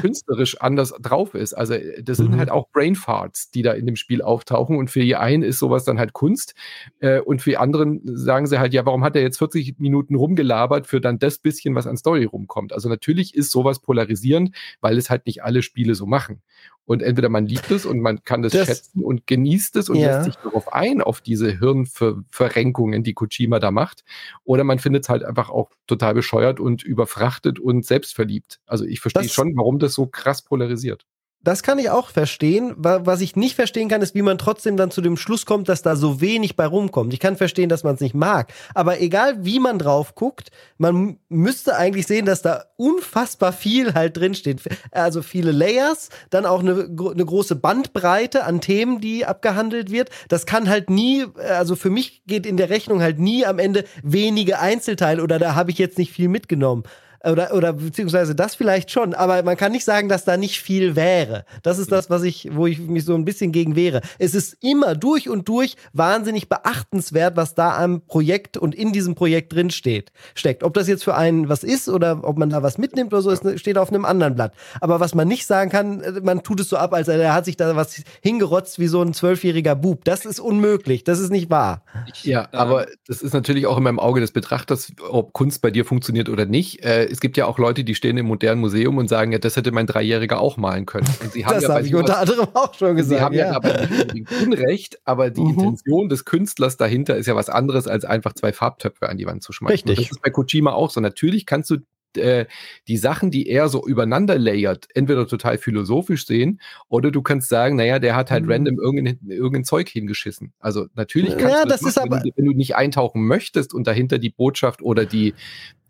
künstlerisch 0.00 0.60
anders 0.60 0.94
drauf 1.00 1.34
ist. 1.34 1.54
Also 1.54 1.74
das 2.02 2.18
sind 2.18 2.32
mhm. 2.32 2.38
halt 2.38 2.50
auch 2.50 2.68
Brainfarts, 2.70 3.50
die 3.50 3.62
da 3.62 3.72
in 3.72 3.86
dem 3.86 3.96
Spiel 3.96 4.22
auftauchen 4.22 4.76
und 4.76 4.90
für 4.90 5.00
die 5.00 5.16
einen 5.16 5.42
ist 5.42 5.58
sowas 5.58 5.84
dann 5.84 5.98
halt 5.98 6.12
Kunst 6.12 6.54
äh, 7.00 7.20
und 7.20 7.42
für 7.42 7.50
die 7.50 7.56
anderen 7.56 8.00
sagen 8.04 8.46
sie 8.46 8.58
halt, 8.58 8.74
ja, 8.74 8.84
warum 8.84 9.04
hat 9.04 9.16
er 9.16 9.22
jetzt 9.22 9.38
40 9.38 9.78
Minuten 9.78 10.14
rumgelabert 10.14 10.86
für 10.86 11.00
dann 11.00 11.18
das 11.18 11.38
bisschen, 11.38 11.74
was 11.74 11.86
an 11.86 11.96
Story 11.96 12.24
rumkommt? 12.24 12.72
Also 12.72 12.88
natürlich 12.88 13.34
ist 13.34 13.50
sowas 13.50 13.80
polarisierend, 13.80 14.54
weil 14.80 14.98
es 14.98 15.10
halt 15.10 15.26
nicht 15.26 15.42
alle 15.42 15.62
Spiele 15.62 15.94
so 15.94 16.06
machen. 16.06 16.42
Und 16.88 17.02
entweder 17.02 17.28
man 17.28 17.44
liebt 17.44 17.70
es 17.70 17.84
und 17.84 18.00
man 18.00 18.24
kann 18.24 18.40
das, 18.40 18.54
das 18.54 18.66
schätzen 18.66 19.04
und 19.04 19.26
genießt 19.26 19.76
es 19.76 19.90
und 19.90 19.96
ja. 19.96 20.06
lässt 20.06 20.24
sich 20.24 20.36
darauf 20.36 20.72
ein, 20.72 21.02
auf 21.02 21.20
diese 21.20 21.50
Hirnverrenkungen, 21.50 23.02
die 23.02 23.12
Kojima 23.12 23.58
da 23.58 23.70
macht. 23.70 24.04
Oder 24.44 24.64
man 24.64 24.78
findet 24.78 25.04
es 25.04 25.10
halt 25.10 25.22
einfach 25.22 25.50
auch 25.50 25.70
total 25.86 26.14
bescheuert 26.14 26.60
und 26.60 26.82
überfrachtet 26.82 27.58
und 27.58 27.84
selbstverliebt. 27.84 28.60
Also 28.64 28.86
ich 28.86 29.00
verstehe 29.00 29.28
schon, 29.28 29.54
warum 29.54 29.78
das 29.78 29.92
so 29.92 30.06
krass 30.06 30.40
polarisiert. 30.40 31.04
Das 31.44 31.62
kann 31.62 31.78
ich 31.78 31.88
auch 31.88 32.10
verstehen. 32.10 32.74
Was 32.76 33.20
ich 33.20 33.36
nicht 33.36 33.54
verstehen 33.54 33.88
kann, 33.88 34.02
ist, 34.02 34.14
wie 34.14 34.22
man 34.22 34.38
trotzdem 34.38 34.76
dann 34.76 34.90
zu 34.90 35.00
dem 35.00 35.16
Schluss 35.16 35.46
kommt, 35.46 35.68
dass 35.68 35.82
da 35.82 35.94
so 35.94 36.20
wenig 36.20 36.56
bei 36.56 36.66
rumkommt. 36.66 37.14
Ich 37.14 37.20
kann 37.20 37.36
verstehen, 37.36 37.68
dass 37.68 37.84
man 37.84 37.94
es 37.94 38.00
nicht 38.00 38.14
mag. 38.14 38.52
Aber 38.74 39.00
egal, 39.00 39.44
wie 39.44 39.60
man 39.60 39.78
drauf 39.78 40.16
guckt, 40.16 40.50
man 40.78 41.18
müsste 41.28 41.76
eigentlich 41.76 42.08
sehen, 42.08 42.26
dass 42.26 42.42
da 42.42 42.64
unfassbar 42.76 43.52
viel 43.52 43.94
halt 43.94 44.16
drinsteht. 44.16 44.62
Also 44.90 45.22
viele 45.22 45.52
Layers, 45.52 46.08
dann 46.30 46.44
auch 46.44 46.60
eine, 46.60 46.88
eine 46.88 47.24
große 47.24 47.54
Bandbreite 47.54 48.44
an 48.44 48.60
Themen, 48.60 49.00
die 49.00 49.24
abgehandelt 49.24 49.92
wird. 49.92 50.10
Das 50.28 50.44
kann 50.44 50.68
halt 50.68 50.90
nie, 50.90 51.24
also 51.36 51.76
für 51.76 51.90
mich 51.90 52.24
geht 52.26 52.46
in 52.46 52.56
der 52.56 52.68
Rechnung 52.68 53.00
halt 53.00 53.20
nie 53.20 53.46
am 53.46 53.60
Ende 53.60 53.84
wenige 54.02 54.58
Einzelteile 54.58 55.22
oder 55.22 55.38
da 55.38 55.54
habe 55.54 55.70
ich 55.70 55.78
jetzt 55.78 55.98
nicht 55.98 56.12
viel 56.12 56.28
mitgenommen. 56.28 56.82
Oder, 57.24 57.52
oder 57.52 57.72
beziehungsweise 57.72 58.34
das 58.34 58.54
vielleicht 58.54 58.92
schon, 58.92 59.12
aber 59.12 59.42
man 59.42 59.56
kann 59.56 59.72
nicht 59.72 59.84
sagen, 59.84 60.08
dass 60.08 60.24
da 60.24 60.36
nicht 60.36 60.60
viel 60.60 60.94
wäre. 60.94 61.44
Das 61.64 61.78
ist 61.78 61.90
das, 61.90 62.10
was 62.10 62.22
ich, 62.22 62.50
wo 62.52 62.66
ich 62.66 62.78
mich 62.78 63.04
so 63.04 63.14
ein 63.14 63.24
bisschen 63.24 63.50
gegen 63.50 63.74
wehre. 63.74 64.02
Es 64.18 64.34
ist 64.34 64.56
immer 64.60 64.94
durch 64.94 65.28
und 65.28 65.48
durch 65.48 65.74
wahnsinnig 65.92 66.48
beachtenswert, 66.48 67.36
was 67.36 67.56
da 67.56 67.76
am 67.76 68.02
Projekt 68.02 68.56
und 68.56 68.74
in 68.74 68.92
diesem 68.92 69.16
Projekt 69.16 69.52
drin 69.52 69.70
steht, 69.70 70.12
steckt. 70.34 70.62
Ob 70.62 70.74
das 70.74 70.86
jetzt 70.86 71.02
für 71.02 71.16
einen 71.16 71.48
was 71.48 71.64
ist 71.64 71.88
oder 71.88 72.20
ob 72.22 72.38
man 72.38 72.50
da 72.50 72.62
was 72.62 72.78
mitnimmt 72.78 73.12
oder 73.12 73.22
so, 73.22 73.30
ist, 73.30 73.58
steht 73.58 73.78
auf 73.78 73.88
einem 73.88 74.04
anderen 74.04 74.36
Blatt. 74.36 74.54
Aber 74.80 75.00
was 75.00 75.14
man 75.14 75.26
nicht 75.26 75.44
sagen 75.44 75.70
kann, 75.70 76.20
man 76.22 76.44
tut 76.44 76.60
es 76.60 76.68
so 76.68 76.76
ab, 76.76 76.94
als 76.94 77.08
er 77.08 77.34
hat 77.34 77.46
sich 77.46 77.56
da 77.56 77.74
was 77.74 78.00
hingerotzt 78.22 78.78
wie 78.78 78.86
so 78.86 79.02
ein 79.02 79.12
zwölfjähriger 79.12 79.74
Bub. 79.74 80.04
Das 80.04 80.24
ist 80.24 80.38
unmöglich. 80.38 81.02
Das 81.02 81.18
ist 81.18 81.30
nicht 81.30 81.50
wahr. 81.50 81.82
Ja, 82.22 82.48
aber 82.52 82.86
das 83.08 83.22
ist 83.22 83.34
natürlich 83.34 83.66
auch 83.66 83.76
in 83.76 83.82
meinem 83.82 83.98
Auge 83.98 84.20
des 84.20 84.30
Betrachters, 84.30 84.92
ob 85.08 85.32
Kunst 85.32 85.62
bei 85.62 85.72
dir 85.72 85.84
funktioniert 85.84 86.28
oder 86.28 86.46
nicht. 86.46 86.84
Äh, 86.84 87.07
es 87.10 87.20
gibt 87.20 87.36
ja 87.36 87.46
auch 87.46 87.58
Leute, 87.58 87.84
die 87.84 87.94
stehen 87.94 88.16
im 88.16 88.26
modernen 88.26 88.60
Museum 88.60 88.98
und 88.98 89.08
sagen, 89.08 89.32
ja, 89.32 89.38
das 89.38 89.56
hätte 89.56 89.72
mein 89.72 89.86
Dreijähriger 89.86 90.40
auch 90.40 90.56
malen 90.56 90.86
können. 90.86 91.06
das 91.22 91.34
ja 91.34 91.68
habe 91.68 91.86
ich 91.86 91.94
unter 91.94 92.18
anderem 92.18 92.48
auch 92.54 92.74
schon 92.74 92.96
gesagt. 92.96 93.18
Sie 93.18 93.24
haben 93.24 93.34
ja, 93.34 93.50
ja 93.50 93.56
aber 93.56 93.86
nicht 94.12 94.28
Unrecht, 94.42 94.98
aber 95.04 95.30
die 95.30 95.40
mhm. 95.40 95.50
Intention 95.50 96.08
des 96.08 96.24
Künstlers 96.24 96.76
dahinter 96.76 97.16
ist 97.16 97.26
ja 97.26 97.36
was 97.36 97.48
anderes, 97.48 97.86
als 97.86 98.04
einfach 98.04 98.32
zwei 98.34 98.52
Farbtöpfe 98.52 99.08
an 99.08 99.18
die 99.18 99.26
Wand 99.26 99.42
zu 99.42 99.52
schmeißen. 99.52 99.74
Richtig. 99.74 99.98
Und 99.98 100.04
das 100.06 100.16
ist 100.16 100.22
bei 100.22 100.30
Kojima 100.30 100.72
auch 100.72 100.90
so. 100.90 101.00
Natürlich 101.00 101.46
kannst 101.46 101.70
du 101.70 101.78
äh, 102.16 102.46
die 102.86 102.96
Sachen, 102.96 103.30
die 103.30 103.48
er 103.48 103.68
so 103.68 103.86
übereinander 103.86 104.38
layert, 104.38 104.86
entweder 104.94 105.26
total 105.26 105.58
philosophisch 105.58 106.26
sehen 106.26 106.60
oder 106.88 107.10
du 107.10 107.22
kannst 107.22 107.48
sagen, 107.48 107.76
naja, 107.76 107.98
der 107.98 108.16
hat 108.16 108.30
halt 108.30 108.44
mhm. 108.44 108.52
random 108.52 108.78
irgendein, 108.78 109.18
irgendein 109.28 109.64
Zeug 109.64 109.88
hingeschissen. 109.88 110.52
Also 110.58 110.86
natürlich 110.94 111.36
kannst 111.36 111.56
ja, 111.56 111.62
du 111.64 111.68
das, 111.68 111.80
das 111.80 111.96
machen, 111.96 112.08
aber, 112.08 112.16
wenn, 112.16 112.30
du, 112.30 112.36
wenn, 112.36 112.44
du, 112.46 112.52
nicht 112.52 112.76
eintauchen 112.76 113.26
möchtest 113.26 113.74
und 113.74 113.86
dahinter 113.86 114.18
die 114.18 114.30
Botschaft 114.30 114.82
oder 114.82 115.04
die, 115.04 115.34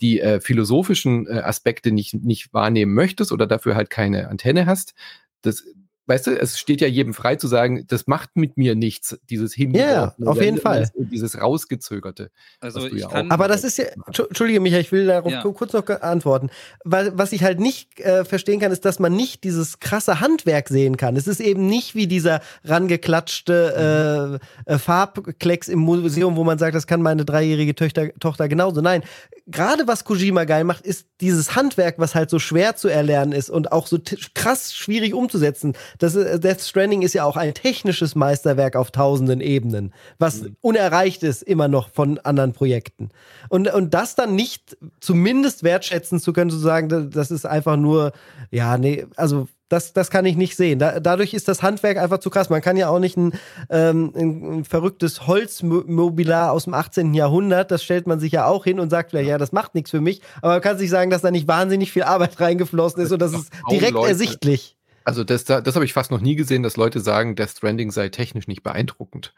die 0.01 0.21
äh, 0.21 0.41
philosophischen 0.41 1.27
äh, 1.27 1.41
Aspekte 1.41 1.93
nicht, 1.93 2.15
nicht 2.15 2.53
wahrnehmen 2.53 2.95
möchtest 2.95 3.33
oder 3.33 3.47
dafür 3.47 3.75
halt 3.75 3.91
keine 3.91 4.29
Antenne 4.29 4.67
hast, 4.67 4.95
das 5.43 5.65
weißt 6.09 6.27
du, 6.27 6.31
es 6.39 6.59
steht 6.59 6.81
ja 6.81 6.89
jedem 6.89 7.15
frei 7.15 7.37
zu 7.37 7.47
sagen, 7.47 7.85
das 7.87 8.07
macht 8.07 8.31
mit 8.35 8.57
mir 8.57 8.75
nichts, 8.75 9.19
dieses 9.29 9.53
Hingeworfen. 9.53 10.25
Ja, 10.25 10.31
auf 10.31 10.41
jeden 10.41 10.59
Fall. 10.59 10.91
Dieses 10.97 11.41
rausgezögerte. 11.41 12.31
Also 12.61 12.87
ich 12.87 13.03
ja 13.03 13.09
kann, 13.09 13.31
aber 13.31 13.47
das 13.47 13.63
ist 13.65 13.79
ja, 13.79 13.85
entschuldige 14.07 14.61
mich, 14.61 14.73
ich 14.73 14.91
will 14.91 15.07
darauf 15.07 15.31
ja. 15.31 15.43
kurz 15.43 15.73
noch 15.73 15.87
antworten. 15.89 16.51
Weil, 16.85 17.17
was 17.17 17.33
ich 17.33 17.45
halt 17.45 17.61
nicht 17.61 18.01
äh, 18.01 18.25
verstehen 18.25 18.59
kann, 18.61 18.73
ist, 18.73 18.85
dass 18.85 18.99
man 18.99 19.15
nicht 19.15 19.45
dieses 19.45 19.81
krasse 19.81 20.21
Handwerk 20.21 20.69
sehen 20.69 20.97
kann. 20.97 21.17
Es 21.17 21.29
ist 21.29 21.41
eben 21.41 21.67
nicht 21.67 21.95
wie 21.95 22.07
dieser 22.07 22.41
rangeklatschte 22.65 24.41
äh, 24.67 24.73
äh, 24.73 24.79
Farbklecks 24.79 25.69
im 25.69 25.81
Museum, 25.81 26.37
wo 26.37 26.45
man 26.45 26.59
sagt, 26.59 26.75
das 26.75 26.87
kann 26.87 27.03
meine 27.03 27.25
dreijährige 27.25 27.75
Töchter, 27.75 28.13
Tochter 28.19 28.49
genauso. 28.49 28.81
Nein, 28.81 29.03
gerade 29.51 29.87
was 29.87 30.05
Kojima 30.05 30.45
geil 30.45 30.65
macht, 30.65 30.87
ist 30.87 31.07
dieses 31.21 31.57
Handwerk, 31.57 31.99
was 31.99 32.15
halt 32.15 32.31
so 32.31 32.39
schwer 32.39 32.77
zu 32.77 32.89
erlernen 32.89 33.33
ist 33.33 33.51
und 33.51 33.73
auch 33.73 33.87
so 33.87 33.99
krass 34.35 34.75
schwierig 34.75 35.15
umzusetzen 35.15 35.75
das 35.99 36.15
ist, 36.15 36.45
Death 36.45 36.61
Stranding 36.61 37.03
ist 37.03 37.15
ja 37.15 37.25
auch 37.25 37.37
ein 37.37 37.55
technisches 37.55 38.15
Meisterwerk 38.15 38.77
auf 38.77 38.91
tausenden 38.91 39.41
Ebenen, 39.41 39.93
was 40.19 40.43
mhm. 40.43 40.57
unerreicht 40.61 41.23
ist 41.23 41.43
immer 41.43 41.69
noch 41.69 41.91
von 41.91 42.19
anderen 42.19 42.53
Projekten. 42.53 43.11
Und, 43.49 43.73
und 43.73 43.95
das 43.95 44.15
dann 44.15 44.35
nicht 44.35 44.77
zumindest 45.01 45.63
wertschätzen 45.63 46.21
zu 46.21 46.33
können, 46.33 46.51
zu 46.51 46.59
sagen, 46.59 47.11
das 47.11 47.31
ist 47.31 47.47
einfach 47.47 47.77
nur, 47.77 48.13
ja, 48.51 48.79
nee, 48.79 49.07
also 49.17 49.49
das, 49.69 49.93
das 49.93 50.11
kann 50.11 50.25
ich 50.25 50.37
nicht 50.37 50.57
sehen. 50.57 50.79
Da, 50.79 51.01
dadurch 51.01 51.35
ist 51.35 51.49
das 51.49 51.63
Handwerk 51.63 51.99
einfach 51.99 52.19
zu 52.19 52.31
krass. 52.31 52.51
Man 52.51 52.63
kann 52.63 52.77
ja 52.77 52.89
auch 52.89 52.99
nicht 52.99 53.17
ein, 53.17 53.33
ähm, 53.71 54.13
ein, 54.17 54.65
verrücktes 54.65 55.27
Holzmobilar 55.27 56.53
aus 56.53 56.65
dem 56.65 56.75
18. 56.75 57.15
Jahrhundert, 57.15 57.71
das 57.71 57.83
stellt 57.83 58.07
man 58.07 58.21
sich 58.21 58.33
ja 58.33 58.47
auch 58.47 58.65
hin 58.65 58.81
und 58.81 58.91
sagt 58.91 59.13
ja, 59.13 59.39
das 59.39 59.53
macht 59.53 59.75
nichts 59.75 59.91
für 59.91 60.01
mich. 60.01 60.21
Aber 60.43 60.55
man 60.55 60.63
kann 60.63 60.79
sich 60.79 60.91
sagen, 60.91 61.11
dass 61.11 61.23
da 61.23 61.31
nicht 61.31 61.49
wahnsinnig 61.49 61.93
viel 61.93 62.03
Arbeit 62.03 62.39
reingeflossen 62.41 63.03
ist 63.03 63.13
und 63.13 63.21
das 63.21 63.33
ist 63.33 63.51
direkt 63.71 63.93
Leute, 63.93 64.09
ersichtlich. 64.09 64.77
Also 65.05 65.25
das, 65.25 65.45
das 65.45 65.75
habe 65.75 65.85
ich 65.85 65.95
fast 65.95 66.11
noch 66.11 66.21
nie 66.21 66.37
gesehen, 66.37 66.63
dass 66.63 66.77
Leute 66.77 67.01
sagen, 67.01 67.35
Death 67.35 67.51
Stranding 67.51 67.91
sei 67.91 68.11
technisch 68.11 68.47
nicht 68.47 68.63
beeindruckend. 68.63 69.33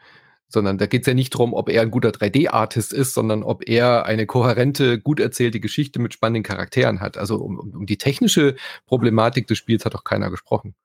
Sondern 0.51 0.77
da 0.77 0.85
geht 0.85 1.01
es 1.01 1.07
ja 1.07 1.13
nicht 1.13 1.33
darum, 1.33 1.53
ob 1.53 1.69
er 1.69 1.81
ein 1.81 1.91
guter 1.91 2.09
3D-Artist 2.09 2.93
ist, 2.93 3.13
sondern 3.13 3.41
ob 3.41 3.67
er 3.67 4.05
eine 4.05 4.25
kohärente, 4.25 4.99
gut 4.99 5.19
erzählte 5.19 5.59
Geschichte 5.59 5.99
mit 5.99 6.13
spannenden 6.13 6.43
Charakteren 6.43 6.99
hat. 6.99 7.17
Also 7.17 7.37
um, 7.37 7.57
um 7.57 7.85
die 7.85 7.97
technische 7.97 8.55
Problematik 8.85 9.47
des 9.47 9.57
Spiels 9.57 9.85
hat 9.85 9.95
auch 9.95 10.03
keiner 10.03 10.29
gesprochen 10.29 10.75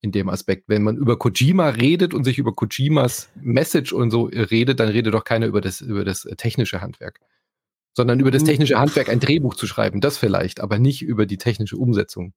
in 0.00 0.12
dem 0.12 0.28
Aspekt. 0.28 0.64
Wenn 0.68 0.82
man 0.82 0.96
über 0.96 1.18
Kojima 1.18 1.70
redet 1.70 2.14
und 2.14 2.24
sich 2.24 2.38
über 2.38 2.54
Kojimas 2.54 3.30
Message 3.40 3.92
und 3.92 4.10
so 4.10 4.24
redet, 4.24 4.80
dann 4.80 4.88
redet 4.88 5.14
doch 5.14 5.24
keiner 5.24 5.46
über 5.46 5.60
das, 5.60 5.80
über 5.80 6.04
das 6.04 6.22
technische 6.36 6.80
Handwerk. 6.80 7.20
Sondern 7.94 8.20
über 8.20 8.30
das 8.30 8.42
hm. 8.42 8.48
technische 8.48 8.78
Handwerk, 8.78 9.08
ein 9.08 9.18
Drehbuch 9.20 9.54
zu 9.54 9.66
schreiben, 9.66 10.00
das 10.00 10.18
vielleicht, 10.18 10.60
aber 10.60 10.78
nicht 10.78 11.02
über 11.02 11.26
die 11.26 11.38
technische 11.38 11.76
Umsetzung 11.76 12.32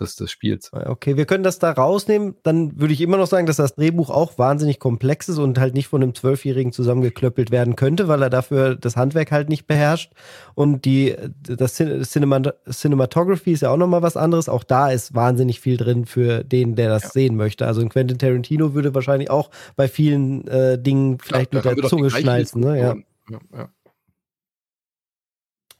des, 0.00 0.16
des 0.16 0.30
Spiels. 0.30 0.72
Okay, 0.72 1.16
wir 1.16 1.24
können 1.24 1.44
das 1.44 1.58
da 1.58 1.70
rausnehmen. 1.70 2.34
Dann 2.42 2.80
würde 2.80 2.92
ich 2.92 3.00
immer 3.00 3.16
noch 3.16 3.26
sagen, 3.26 3.46
dass 3.46 3.56
das 3.56 3.74
Drehbuch 3.74 4.10
auch 4.10 4.38
wahnsinnig 4.38 4.78
komplex 4.78 5.28
ist 5.28 5.38
und 5.38 5.58
halt 5.58 5.74
nicht 5.74 5.88
von 5.88 6.02
einem 6.02 6.14
Zwölfjährigen 6.14 6.72
zusammengeklöppelt 6.72 7.50
werden 7.50 7.76
könnte, 7.76 8.08
weil 8.08 8.22
er 8.22 8.30
dafür 8.30 8.74
das 8.74 8.96
Handwerk 8.96 9.30
halt 9.30 9.48
nicht 9.48 9.66
beherrscht. 9.66 10.12
Und 10.54 10.84
die, 10.84 11.14
das 11.42 11.74
Cinemat 11.74 12.54
Cinematography 12.70 13.52
ist 13.52 13.62
ja 13.62 13.70
auch 13.70 13.76
nochmal 13.76 14.02
was 14.02 14.16
anderes. 14.16 14.48
Auch 14.48 14.64
da 14.64 14.90
ist 14.90 15.14
wahnsinnig 15.14 15.60
viel 15.60 15.76
drin 15.76 16.06
für 16.06 16.44
den, 16.44 16.74
der 16.74 16.88
das 16.88 17.04
ja. 17.04 17.10
sehen 17.10 17.36
möchte. 17.36 17.66
Also 17.66 17.80
ein 17.80 17.88
Quentin 17.88 18.18
Tarantino 18.18 18.74
würde 18.74 18.94
wahrscheinlich 18.94 19.30
auch 19.30 19.50
bei 19.76 19.88
vielen 19.88 20.46
äh, 20.48 20.78
Dingen 20.78 21.18
vielleicht 21.18 21.54
ja, 21.54 21.62
mit 21.64 21.78
der 21.78 21.88
Zunge 21.88 22.10
schnalzen. 22.10 22.60
Ne? 22.60 22.78
Ja. 22.78 22.94
Ja, 23.30 23.38
ja. 23.56 23.68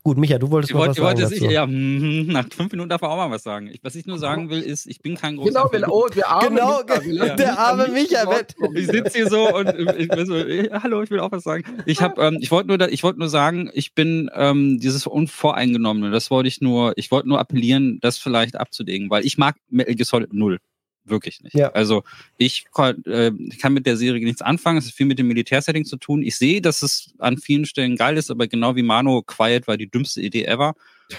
Gut, 0.07 0.19
Micha, 0.19 0.39
du 0.39 0.51
wolltest 0.51 0.71
ich 0.71 0.77
wollt, 0.77 0.91
was 0.91 0.97
sagen. 0.99 1.19
Dazu. 1.19 1.35
Ich, 1.35 1.51
ja, 1.51 1.65
hm, 1.65 2.27
nach 2.27 2.45
fünf 2.55 2.71
Minuten 2.71 2.91
darf 2.91 3.01
er 3.01 3.09
auch 3.09 3.17
mal 3.17 3.31
was 3.31 3.43
sagen. 3.43 3.71
Ich, 3.73 3.83
was 3.83 3.95
ich 3.95 4.05
nur 4.05 4.19
sagen 4.19 4.51
will, 4.51 4.61
ist, 4.61 4.85
ich 4.87 5.01
bin 5.01 5.17
kein 5.17 5.37
großer. 5.37 5.67
Genau, 5.73 5.89
oh, 5.91 6.07
wir 6.13 6.29
arme 6.29 6.51
genau 6.51 6.83
Micha, 7.03 7.35
der 7.37 7.59
arme 7.59 7.89
Micha. 7.89 8.31
Ich 8.75 8.87
sitze 8.89 9.17
hier 9.17 9.31
so 9.31 9.57
und 9.57 9.69
ich 9.97 10.09
bin 10.09 10.27
so, 10.27 10.35
hallo, 10.35 11.01
ich 11.03 11.11
will 11.11 11.21
auch 11.21 11.33
was 11.33 11.43
sagen. 11.43 11.65
Ich 11.87 12.03
habe, 12.03 12.21
ähm, 12.21 12.37
ich 12.39 12.51
wollte 12.51 12.69
nur, 12.69 12.87
ich 12.93 13.03
wollte 13.03 13.19
nur 13.19 13.31
sagen, 13.31 13.71
ich 13.73 13.95
bin 13.95 14.31
ähm, 14.35 14.79
dieses 14.79 15.07
Unvoreingenommene. 15.07 16.11
Das 16.11 16.31
wollte 16.31 16.49
ich 16.49 16.61
nur, 16.61 16.93
ich 16.97 17.11
wollte 17.11 17.27
nur 17.27 17.39
appellieren, 17.39 17.99
das 18.03 18.19
vielleicht 18.19 18.57
abzudingen, 18.57 19.09
weil 19.09 19.25
ich 19.25 19.39
mag 19.39 19.57
Metal 19.71 19.95
Gear 19.95 20.05
Solid 20.05 20.35
null 20.35 20.59
wirklich 21.05 21.43
nicht. 21.43 21.55
Ja. 21.55 21.71
Also 21.73 22.03
ich 22.37 22.67
äh, 22.77 23.33
kann 23.61 23.73
mit 23.73 23.87
der 23.87 23.97
Serie 23.97 24.25
nichts 24.25 24.43
anfangen. 24.43 24.79
Es 24.79 24.87
hat 24.87 24.95
viel 24.95 25.07
mit 25.07 25.19
dem 25.19 25.29
Militärsetting 25.29 25.85
zu 25.85 25.97
tun. 25.97 26.23
Ich 26.23 26.37
sehe, 26.37 26.61
dass 26.61 26.83
es 26.83 27.15
an 27.19 27.39
vielen 27.39 27.67
Stellen 27.67 27.97
geil 27.97 28.17
ist, 28.17 28.31
aber 28.31 28.47
genau 28.47 28.77
wie 28.77 28.83
Mano, 28.83 29.23
Quiet 29.23 29.67
war 29.67 29.77
die 29.77 29.91
dümmste 29.91 30.21
Idee 30.21 30.45
ever. 30.45 30.75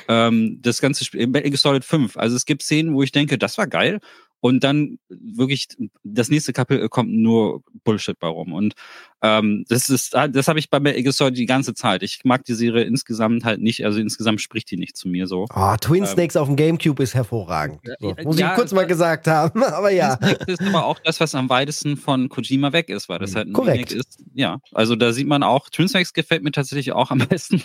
Ähm, 0.08 0.60
das 0.62 0.82
ganze 0.82 1.06
Spiel, 1.06 1.28
Metal 1.28 1.50
Gear 1.50 1.58
Solid 1.58 1.86
5. 1.86 2.18
Also 2.18 2.36
es 2.36 2.46
gibt 2.46 2.64
Szenen, 2.64 2.94
wo 2.94 3.04
ich 3.04 3.12
denke, 3.12 3.38
das 3.38 3.58
war 3.58 3.68
geil. 3.68 4.00
Und 4.42 4.64
dann 4.64 5.00
wirklich 5.10 5.68
das 6.04 6.30
nächste 6.30 6.54
Kapitel 6.54 6.88
kommt 6.88 7.12
nur 7.12 7.64
Bullshit 7.84 8.20
bei 8.20 8.28
rum. 8.28 8.54
Und 8.54 8.76
ähm, 9.22 9.66
das 9.70 9.90
ist, 9.90 10.14
das 10.14 10.48
habe 10.48 10.60
ich 10.60 10.70
bei 10.70 10.80
Metal 10.80 11.02
Gear 11.02 11.32
die 11.32 11.48
ganze 11.48 11.74
Zeit. 11.74 12.04
Ich 12.04 12.24
mag 12.26 12.44
die 12.46 12.54
Serie 12.54 12.84
insgesamt 12.84 13.44
halt 13.44 13.62
nicht, 13.62 13.86
also 13.86 14.00
insgesamt 14.00 14.42
spricht 14.42 14.70
die 14.70 14.78
nicht 14.78 14.98
zu 14.98 15.08
mir 15.08 15.26
so. 15.26 15.48
Oh, 15.56 15.76
Twin 15.82 16.04
ähm, 16.04 16.06
Snakes 16.06 16.36
auf 16.36 16.48
dem 16.48 16.56
Gamecube 16.56 17.02
ist 17.02 17.16
hervorragend. 17.16 17.80
So, 18.00 18.14
muss 18.24 18.38
ja, 18.38 18.52
ich 18.52 18.56
kurz 18.56 18.72
mal 18.72 18.86
gesagt 18.86 19.28
haben, 19.28 19.64
aber 19.64 19.90
ja. 19.90 20.18
Das 20.18 20.60
ist 20.60 20.62
aber 20.62 20.86
auch 20.86 21.00
das, 21.04 21.20
was 21.20 21.34
am 21.34 21.50
weitesten 21.50 21.98
von 21.98 22.30
Kojima 22.30 22.72
weg 22.72 22.90
ist, 22.90 23.10
weil 23.10 23.20
das 23.20 23.32
mhm. 23.32 23.36
halt 23.38 23.48
ein 23.48 23.54
Korrekt. 23.54 23.92
Remake 23.92 23.96
ist. 23.96 24.24
Ja, 24.36 24.60
also 24.74 24.96
da 24.96 25.12
sieht 25.12 25.28
man 25.28 25.42
auch, 25.42 25.70
Twin 25.70 25.88
Snakes 25.88 26.14
gefällt 26.14 26.44
mir 26.44 26.52
tatsächlich 26.52 26.92
auch 26.92 27.10
am 27.10 27.18
besten. 27.30 27.64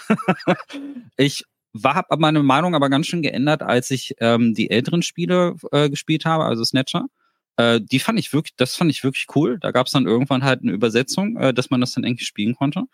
ich 1.17 1.45
war 1.73 1.95
habe 1.95 2.17
meine 2.19 2.43
Meinung 2.43 2.75
aber 2.75 2.91
ganz 2.91 3.07
schön 3.07 3.23
geändert, 3.23 3.63
als 3.63 3.91
ich 3.91 4.15
ähm, 4.19 4.55
die 4.55 4.71
älteren 4.71 5.03
Spiele 5.03 5.55
äh, 5.73 5.89
gespielt 5.91 6.25
habe, 6.25 6.45
also 6.45 6.65
Snatcher. 6.65 7.07
Äh, 7.57 7.81
die 7.81 7.99
fand 7.99 8.19
ich 8.19 8.33
wirklich, 8.33 8.57
das 8.57 8.77
fand 8.77 8.91
ich 8.91 9.05
wirklich 9.05 9.27
cool. 9.35 9.59
Da 9.61 9.71
gab 9.71 9.87
es 9.87 9.93
dann 9.93 10.07
irgendwann 10.07 10.45
halt 10.45 10.63
eine 10.63 10.73
Übersetzung, 10.73 11.37
äh, 11.37 11.55
dass 11.55 11.71
man 11.71 11.81
das 11.81 11.93
dann 11.93 12.05
endlich 12.05 12.27
spielen 12.27 12.55
konnte. 12.55 12.85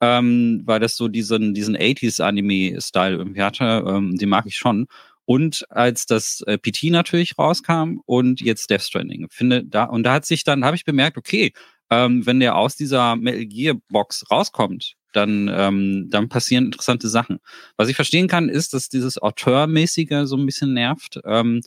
Ähm, 0.00 0.62
weil 0.66 0.80
das 0.80 0.96
so 0.96 1.08
diesen, 1.08 1.54
diesen 1.54 1.76
80s-Anime-Style 1.76 3.16
irgendwie 3.16 3.42
hatte. 3.42 3.84
Ähm, 3.86 4.16
die 4.18 4.26
mag 4.26 4.44
ich 4.46 4.56
schon. 4.56 4.86
Und 5.24 5.64
als 5.70 6.06
das 6.06 6.42
äh, 6.42 6.58
PT 6.58 6.84
natürlich 6.84 7.36
rauskam 7.38 8.00
und 8.06 8.40
jetzt 8.40 8.70
Death 8.70 8.82
Stranding, 8.82 9.26
finde 9.30 9.64
da 9.64 9.84
und 9.84 10.04
da 10.04 10.12
hat 10.14 10.24
sich 10.24 10.44
dann 10.44 10.64
habe 10.64 10.76
ich 10.76 10.84
bemerkt, 10.84 11.18
okay, 11.18 11.52
ähm, 11.90 12.24
wenn 12.26 12.40
der 12.40 12.56
aus 12.56 12.76
dieser 12.76 13.16
Metal 13.16 13.44
Gear 13.46 13.74
Box 13.88 14.24
rauskommt, 14.30 14.94
dann, 15.16 15.50
ähm, 15.52 16.06
dann 16.10 16.28
passieren 16.28 16.66
interessante 16.66 17.08
Sachen. 17.08 17.38
Was 17.76 17.88
ich 17.88 17.96
verstehen 17.96 18.28
kann, 18.28 18.48
ist, 18.48 18.74
dass 18.74 18.88
dieses 18.88 19.18
Auteurmäßige 19.18 20.22
so 20.24 20.36
ein 20.36 20.46
bisschen 20.46 20.74
nervt. 20.74 21.20
Ähm, 21.24 21.62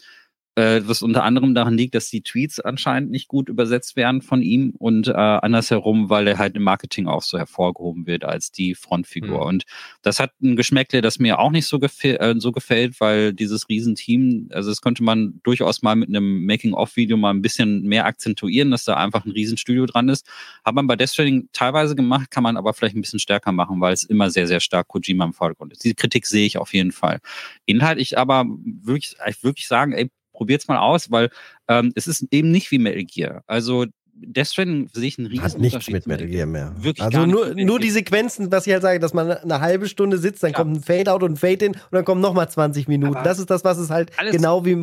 äh, 0.60 0.88
was 0.88 1.02
unter 1.02 1.24
anderem 1.24 1.56
daran 1.56 1.78
liegt, 1.78 1.96
dass 1.96 2.10
die 2.10 2.22
Tweets 2.22 2.60
anscheinend 2.60 3.12
nicht 3.12 3.30
gut 3.30 3.48
übersetzt 3.48 3.96
werden 3.96 4.22
von 4.22 4.42
ihm 4.42 4.74
und 4.78 5.08
äh, 5.08 5.14
andersherum, 5.14 6.10
weil 6.10 6.28
er 6.28 6.38
halt 6.38 6.56
im 6.56 6.64
Marketing 6.64 7.08
auch 7.08 7.22
so 7.22 7.38
hervorgehoben 7.38 8.06
wird 8.06 8.26
als 8.26 8.52
die 8.52 8.76
Frontfigur. 8.76 9.42
Mhm. 9.42 9.48
Und 9.48 9.64
das 10.02 10.20
hat 10.20 10.32
ein 10.42 10.58
Geschmäckle, 10.58 11.02
das 11.02 11.18
mir 11.18 11.40
auch 11.40 11.52
nicht 11.52 11.66
so, 11.66 11.80
gefäl 11.80 12.18
äh, 12.18 12.36
so 12.40 12.52
gefällt, 12.52 13.00
weil 13.00 13.34
dieses 13.34 13.70
Riesenteam, 13.70 14.50
also 14.52 14.70
das 14.70 14.82
könnte 14.82 15.02
man 15.02 15.40
durchaus 15.44 15.82
mal 15.82 15.96
mit 15.96 16.10
einem 16.10 16.46
Making-of-Video 16.46 17.16
mal 17.16 17.32
ein 17.32 17.42
bisschen 17.42 17.84
mehr 17.84 18.06
akzentuieren, 18.06 18.72
dass 18.72 18.84
da 18.84 18.96
einfach 18.96 19.26
ein 19.26 19.32
Riesenstudio 19.32 19.86
dran 19.86 20.10
ist. 20.10 20.28
Hat 20.66 20.76
man 20.76 20.88
bei 20.88 20.98
Death 20.98 21.12
Stranding 21.12 21.48
teilweise 21.54 21.96
gemacht, 21.96 22.32
kann 22.32 22.44
man 22.44 22.58
aber 22.58 22.74
vielleicht 22.74 22.96
ein 22.96 23.02
bisschen 23.02 23.20
stärker 23.20 23.54
machen, 23.54 23.80
weil 23.80 23.94
es 23.94 24.04
immer 24.04 24.30
sehr, 24.30 24.48
sehr 24.48 24.60
stark 24.60 24.90
Kojima 24.90 25.24
im 25.24 25.34
Vordergrund 25.34 25.72
ist. 25.72 25.86
Diese 25.86 25.96
Kritik 25.96 26.26
sehe 26.26 26.46
ich 26.46 26.58
auf 26.58 26.74
jeden 26.74 26.92
Fall. 26.92 27.20
Inhaltlich 27.66 28.18
aber 28.18 28.46
wirklich, 28.84 29.16
ich 29.26 29.44
wirklich 29.44 29.68
sagen, 29.68 29.94
ey, 29.94 30.10
probiert's 30.40 30.68
mal 30.70 30.78
aus, 30.80 31.12
weil 31.12 31.30
ähm, 31.68 31.92
es 31.96 32.08
ist 32.08 32.26
eben 32.32 32.50
nicht 32.52 32.72
wie 32.72 32.80
Metal 32.80 33.04
Gear. 33.04 33.44
Also 33.46 33.86
Death 34.22 34.48
Stranding 34.48 34.90
sehe 34.92 35.08
ich 35.08 35.18
einen 35.18 35.28
riesen 35.28 35.44
Hat 35.44 35.60
nichts 35.60 35.90
mit 35.90 36.06
Metal 36.06 36.28
Gear 36.28 36.46
mehr. 36.46 36.76
Wirklich 36.78 37.06
also 37.06 37.26
nur, 37.26 37.56
nur 37.56 37.80
die 37.80 37.90
Sequenzen, 37.90 38.52
was 38.52 38.68
ich 38.68 38.74
halt 38.74 38.82
sage, 38.82 39.00
dass 39.00 39.14
man 39.14 39.32
eine 39.32 39.62
halbe 39.62 39.88
Stunde 39.88 40.18
sitzt, 40.18 40.44
dann 40.44 40.52
Ja. 40.52 40.58
kommt 40.58 40.76
ein 40.76 40.82
Fade-Out 40.84 41.24
und 41.24 41.32
ein 41.34 41.38
Fade-In 41.38 41.72
und 41.72 41.80
dann 41.92 42.04
kommen 42.04 42.20
nochmal 42.20 42.50
20 42.50 42.90
Minuten. 42.90 43.16
Aber 43.16 43.24
das 43.24 43.40
ist 43.40 43.50
das, 43.50 43.64
was 43.64 43.78
es 43.78 43.90
halt 43.90 44.12
genau 44.32 44.66
wie 44.66 44.72
äh, 44.72 44.76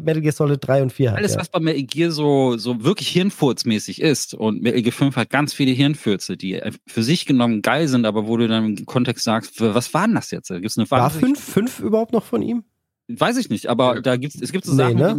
Metal 0.00 0.22
Gear 0.22 0.32
Solid 0.32 0.66
3 0.66 0.82
und 0.82 0.92
4 0.94 1.10
hat. 1.10 1.18
Alles, 1.18 1.34
ja. 1.34 1.40
was 1.40 1.50
bei 1.50 1.60
Metal 1.60 1.82
Gear 1.82 2.10
so, 2.10 2.56
so 2.56 2.82
wirklich 2.82 3.08
hirnfurzmäßig 3.08 4.00
ist 4.00 4.32
und 4.32 4.62
Metal 4.62 4.80
Gear 4.80 4.92
5 4.94 5.14
hat 5.16 5.28
ganz 5.28 5.52
viele 5.52 5.72
Hirnfürze, 5.72 6.38
die 6.38 6.58
für 6.86 7.02
sich 7.02 7.26
genommen 7.26 7.60
geil 7.60 7.86
sind, 7.86 8.06
aber 8.06 8.26
wo 8.26 8.38
du 8.38 8.48
dann 8.48 8.64
im 8.78 8.86
Kontext 8.86 9.24
sagst, 9.24 9.60
was 9.60 9.92
war 9.92 10.06
denn 10.06 10.14
das 10.14 10.30
jetzt? 10.30 10.48
Gibt's 10.48 10.78
eine 10.78 10.90
War 10.90 11.00
wahnsinnig- 11.02 11.38
5 11.38 11.40
fünf 11.40 11.80
überhaupt 11.80 12.12
noch 12.14 12.24
von 12.24 12.40
ihm? 12.40 12.64
Weiß 13.18 13.36
ich 13.38 13.48
nicht, 13.50 13.66
aber 13.68 14.00
da 14.02 14.16
gibt's, 14.16 14.40
es 14.40 14.52
gibt 14.52 14.64
so 14.64 14.72
Nee, 14.72 14.78
Sachen, 14.78 14.96
ne? 14.96 15.06
wie 15.08 15.10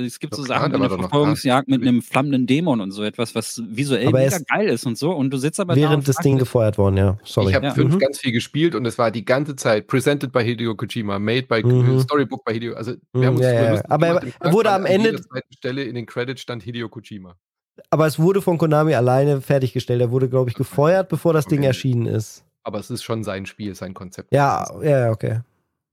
eine, 0.00 0.06
es 0.06 0.18
gibt 0.20 0.34
so 0.34 0.42
klar, 0.42 0.60
Sachen 0.60 0.72
da 0.72 0.78
eine 0.78 0.90
Verfolgungsjagd 0.90 1.68
mit 1.68 1.82
einem 1.82 2.02
flammenden 2.02 2.46
Dämon 2.46 2.80
und 2.80 2.90
so 2.92 3.02
etwas, 3.02 3.34
was 3.34 3.62
visuell 3.68 4.06
Aber 4.08 4.18
er 4.20 4.26
mega 4.26 4.36
ist 4.36 4.48
geil 4.48 4.68
ist 4.68 4.86
und 4.86 4.98
so 4.98 5.12
und 5.12 5.30
du 5.30 5.38
sitzt 5.38 5.58
aber 5.60 5.74
da 5.74 5.80
Während 5.80 5.96
und 5.98 6.08
das 6.08 6.16
Ding 6.18 6.38
gefeuert 6.38 6.78
worden, 6.78 6.96
ja. 6.96 7.18
Sorry. 7.24 7.48
Ich 7.50 7.54
habe 7.54 7.66
Ja. 7.66 7.74
fünf 7.74 7.94
Mhm. 7.94 7.98
ganz 7.98 8.18
viel 8.18 8.32
gespielt 8.32 8.74
und 8.74 8.84
es 8.86 8.98
war 8.98 9.10
die 9.10 9.24
ganze 9.24 9.56
Zeit 9.56 9.86
presented 9.86 10.30
by 10.32 10.44
Hideo 10.44 10.74
Kojima, 10.74 11.18
made 11.18 11.42
by 11.44 11.62
Mhm. 11.64 12.00
Storybook 12.00 12.44
by 12.44 12.52
Hideo. 12.52 12.74
Also 12.74 12.92
Mhm, 12.92 12.96
wir 13.14 13.26
haben 13.26 13.36
uns 13.36 13.44
ja, 13.46 13.74
ja. 13.74 13.82
Aber 13.88 14.06
er- 14.40 14.52
wurde 14.52 14.70
am 14.70 14.82
an 14.84 14.86
Ende- 14.90 15.10
jeder 15.10 15.22
zweiten 15.22 15.52
Stelle 15.54 15.84
in 15.84 15.94
den 15.94 16.06
Credits 16.06 16.40
stand 16.42 16.62
Hideo 16.62 16.88
Kojima. 16.88 17.34
Aber 17.90 18.06
es 18.06 18.18
wurde 18.18 18.42
von 18.42 18.58
Konami 18.58 18.94
alleine 18.94 19.40
fertiggestellt. 19.40 20.00
Er 20.00 20.10
wurde, 20.10 20.28
glaube 20.28 20.50
ich, 20.50 20.56
gefeuert, 20.56 21.08
bevor 21.08 21.32
das 21.32 21.46
Ding 21.46 21.60
Okay. 21.60 21.68
erschienen 21.68 22.06
ist. 22.06 22.44
Aber 22.64 22.78
es 22.80 22.90
ist 22.90 23.02
schon 23.02 23.24
sein 23.24 23.46
Spiel, 23.46 23.74
sein 23.74 23.94
Konzept. 23.94 24.32
Ja, 24.34 24.66
ja, 24.82 25.06
ja, 25.06 25.10
okay. 25.10 25.40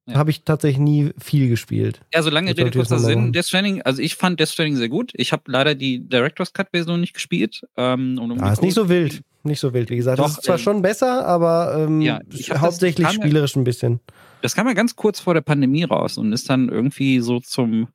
Ja. 0.07 0.15
Habe 0.17 0.29
ich 0.29 0.43
tatsächlich 0.43 0.77
nie 0.79 1.11
viel 1.17 1.49
gespielt. 1.49 1.99
Ja, 2.13 2.21
so 2.21 2.29
lange 2.29 2.53
Das 2.53 2.59
Rede, 2.63 2.77
kurzer 2.77 2.99
Sinn. 2.99 3.33
Death 3.33 3.45
Stranding, 3.45 3.81
also 3.81 4.01
ich 4.03 4.15
fand 4.15 4.39
Death 4.39 4.49
Stranding 4.49 4.75
sehr 4.75 4.89
gut. 4.89 5.11
Ich 5.15 5.31
habe 5.31 5.43
leider 5.47 5.73
die 5.73 5.99
Director's 5.99 6.53
Cut 6.53 6.67
Version 6.71 7.01
nicht 7.01 7.13
gespielt. 7.15 7.61
Ähm, 7.75 8.19
um 8.19 8.29
Ja, 8.37 8.45
die 8.47 8.53
ist 8.53 8.61
nicht 8.61 8.73
so 8.75 8.87
wild. 8.87 9.23
Nicht 9.41 9.59
so 9.59 9.73
wild, 9.73 9.89
wie 9.89 9.95
gesagt. 9.95 10.19
Doch, 10.19 10.25
das 10.25 10.37
ist 10.37 10.43
zwar 10.43 10.57
ähm, 10.57 10.61
schon 10.61 10.81
besser, 10.83 11.25
aber 11.25 11.75
ähm, 11.87 12.01
ja, 12.01 12.19
das- 12.27 12.49
hauptsächlich 12.61 13.07
ja- 13.07 13.13
spielerisch 13.13 13.55
ein 13.55 13.63
bisschen. 13.63 13.99
Das 14.43 14.55
kam 14.55 14.67
ja 14.67 14.73
ganz 14.73 14.95
kurz 14.95 15.19
vor 15.19 15.33
der 15.33 15.41
Pandemie 15.41 15.83
raus 15.83 16.19
und 16.19 16.33
ist 16.33 16.49
dann 16.51 16.69
irgendwie 16.69 17.19
so 17.19 17.39
zum 17.39 17.87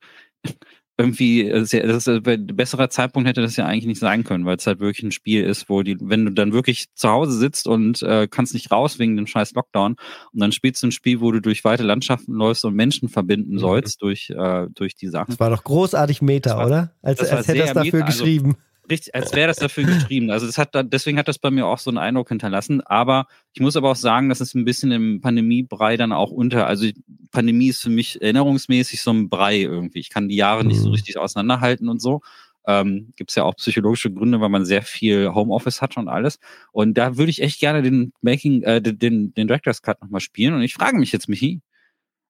irgendwie 0.97 1.47
äh, 1.49 1.59
das 1.59 1.73
ist, 1.73 2.07
äh, 2.07 2.21
ein 2.25 2.47
besserer 2.47 2.89
Zeitpunkt 2.89 3.27
hätte 3.27 3.41
das 3.41 3.55
ja 3.55 3.65
eigentlich 3.65 3.85
nicht 3.87 3.99
sein 3.99 4.23
können, 4.23 4.45
weil 4.45 4.57
es 4.57 4.67
halt 4.67 4.79
wirklich 4.79 5.03
ein 5.03 5.11
Spiel 5.11 5.43
ist, 5.43 5.67
wo 5.69 5.81
die, 5.83 5.97
wenn 5.99 6.25
du 6.25 6.31
dann 6.31 6.53
wirklich 6.53 6.87
zu 6.93 7.09
Hause 7.09 7.31
sitzt 7.37 7.67
und 7.67 8.01
äh, 8.03 8.27
kannst 8.29 8.53
nicht 8.53 8.71
raus 8.71 8.99
wegen 8.99 9.15
dem 9.17 9.25
scheiß 9.27 9.53
Lockdown 9.53 9.95
und 10.33 10.39
dann 10.39 10.51
spielst 10.51 10.83
du 10.83 10.87
ein 10.87 10.91
Spiel, 10.91 11.21
wo 11.21 11.31
du 11.31 11.39
durch 11.41 11.63
weite 11.63 11.83
Landschaften 11.83 12.33
läufst 12.33 12.65
und 12.65 12.75
Menschen 12.75 13.09
verbinden 13.09 13.53
Mhm. 13.55 13.59
sollst 13.59 14.01
durch 14.01 14.27
durch, 14.27 14.29
äh, 14.37 14.67
durch 14.75 14.95
die 14.95 15.07
Sachen. 15.07 15.31
Das 15.31 15.39
war 15.39 15.49
doch 15.49 15.63
großartig 15.63 16.21
Meta, 16.21 16.57
war- 16.57 16.65
oder? 16.67 16.91
Als, 17.01 17.19
als 17.21 17.47
hätte 17.47 17.59
er 17.59 17.65
es 17.65 17.73
dafür 17.73 17.91
Meta, 17.99 18.05
also- 18.07 18.23
geschrieben. 18.23 18.55
Richtig, 18.89 19.15
als 19.15 19.33
wäre 19.33 19.47
das 19.47 19.57
dafür 19.57 19.83
geschrieben. 19.85 20.31
Also 20.31 20.45
das 20.45 20.57
hat 20.57 20.75
da, 20.75 20.83
deswegen 20.83 21.17
hat 21.17 21.27
das 21.27 21.39
bei 21.39 21.51
mir 21.51 21.65
auch 21.65 21.77
so 21.77 21.89
einen 21.91 21.97
Eindruck 21.97 22.29
hinterlassen. 22.29 22.81
Aber 22.81 23.27
ich 23.53 23.61
muss 23.61 23.75
aber 23.75 23.91
auch 23.91 23.95
sagen, 23.95 24.27
dass 24.29 24.41
es 24.41 24.53
ein 24.53 24.65
bisschen 24.65 24.91
im 24.91 25.21
Pandemiebrei 25.21 25.97
dann 25.97 26.11
auch 26.11 26.31
unter. 26.31 26.67
Also 26.67 26.87
Pandemie 27.31 27.67
ist 27.69 27.81
für 27.81 27.89
mich 27.89 28.21
erinnerungsmäßig 28.21 29.01
so 29.01 29.11
ein 29.11 29.29
Brei 29.29 29.61
irgendwie. 29.61 29.99
Ich 29.99 30.09
kann 30.09 30.27
die 30.29 30.35
Jahre 30.35 30.65
nicht 30.65 30.79
so 30.79 30.87
Mhm. 30.87 30.93
richtig 30.93 31.17
auseinanderhalten 31.17 31.87
und 31.89 32.01
so. 32.01 32.21
Ähm, 32.67 33.13
Gibt 33.15 33.31
es 33.31 33.35
ja 33.35 33.43
auch 33.43 33.55
psychologische 33.55 34.11
Gründe, 34.11 34.39
weil 34.41 34.49
man 34.49 34.65
sehr 34.65 34.81
viel 34.83 35.33
Homeoffice 35.33 35.81
hat 35.81 35.97
und 35.97 36.07
alles. 36.07 36.39
Und 36.71 36.95
da 36.97 37.17
würde 37.17 37.31
ich 37.31 37.41
echt 37.41 37.59
gerne 37.59 37.81
den 37.81 38.13
Making, 38.21 38.63
äh, 38.63 38.81
den, 38.81 38.99
den, 38.99 39.33
den 39.33 39.47
Director's 39.47 39.81
Cut 39.81 40.01
nochmal 40.01 40.21
spielen. 40.21 40.53
Und 40.53 40.61
ich 40.61 40.73
frage 40.75 40.97
mich 40.97 41.11
jetzt, 41.11 41.27
Michi, 41.29 41.61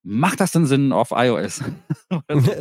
macht 0.04 0.40
das 0.40 0.52
denn 0.52 0.66
Sinn 0.66 0.92
auf 0.92 1.12
iOS? 1.12 1.62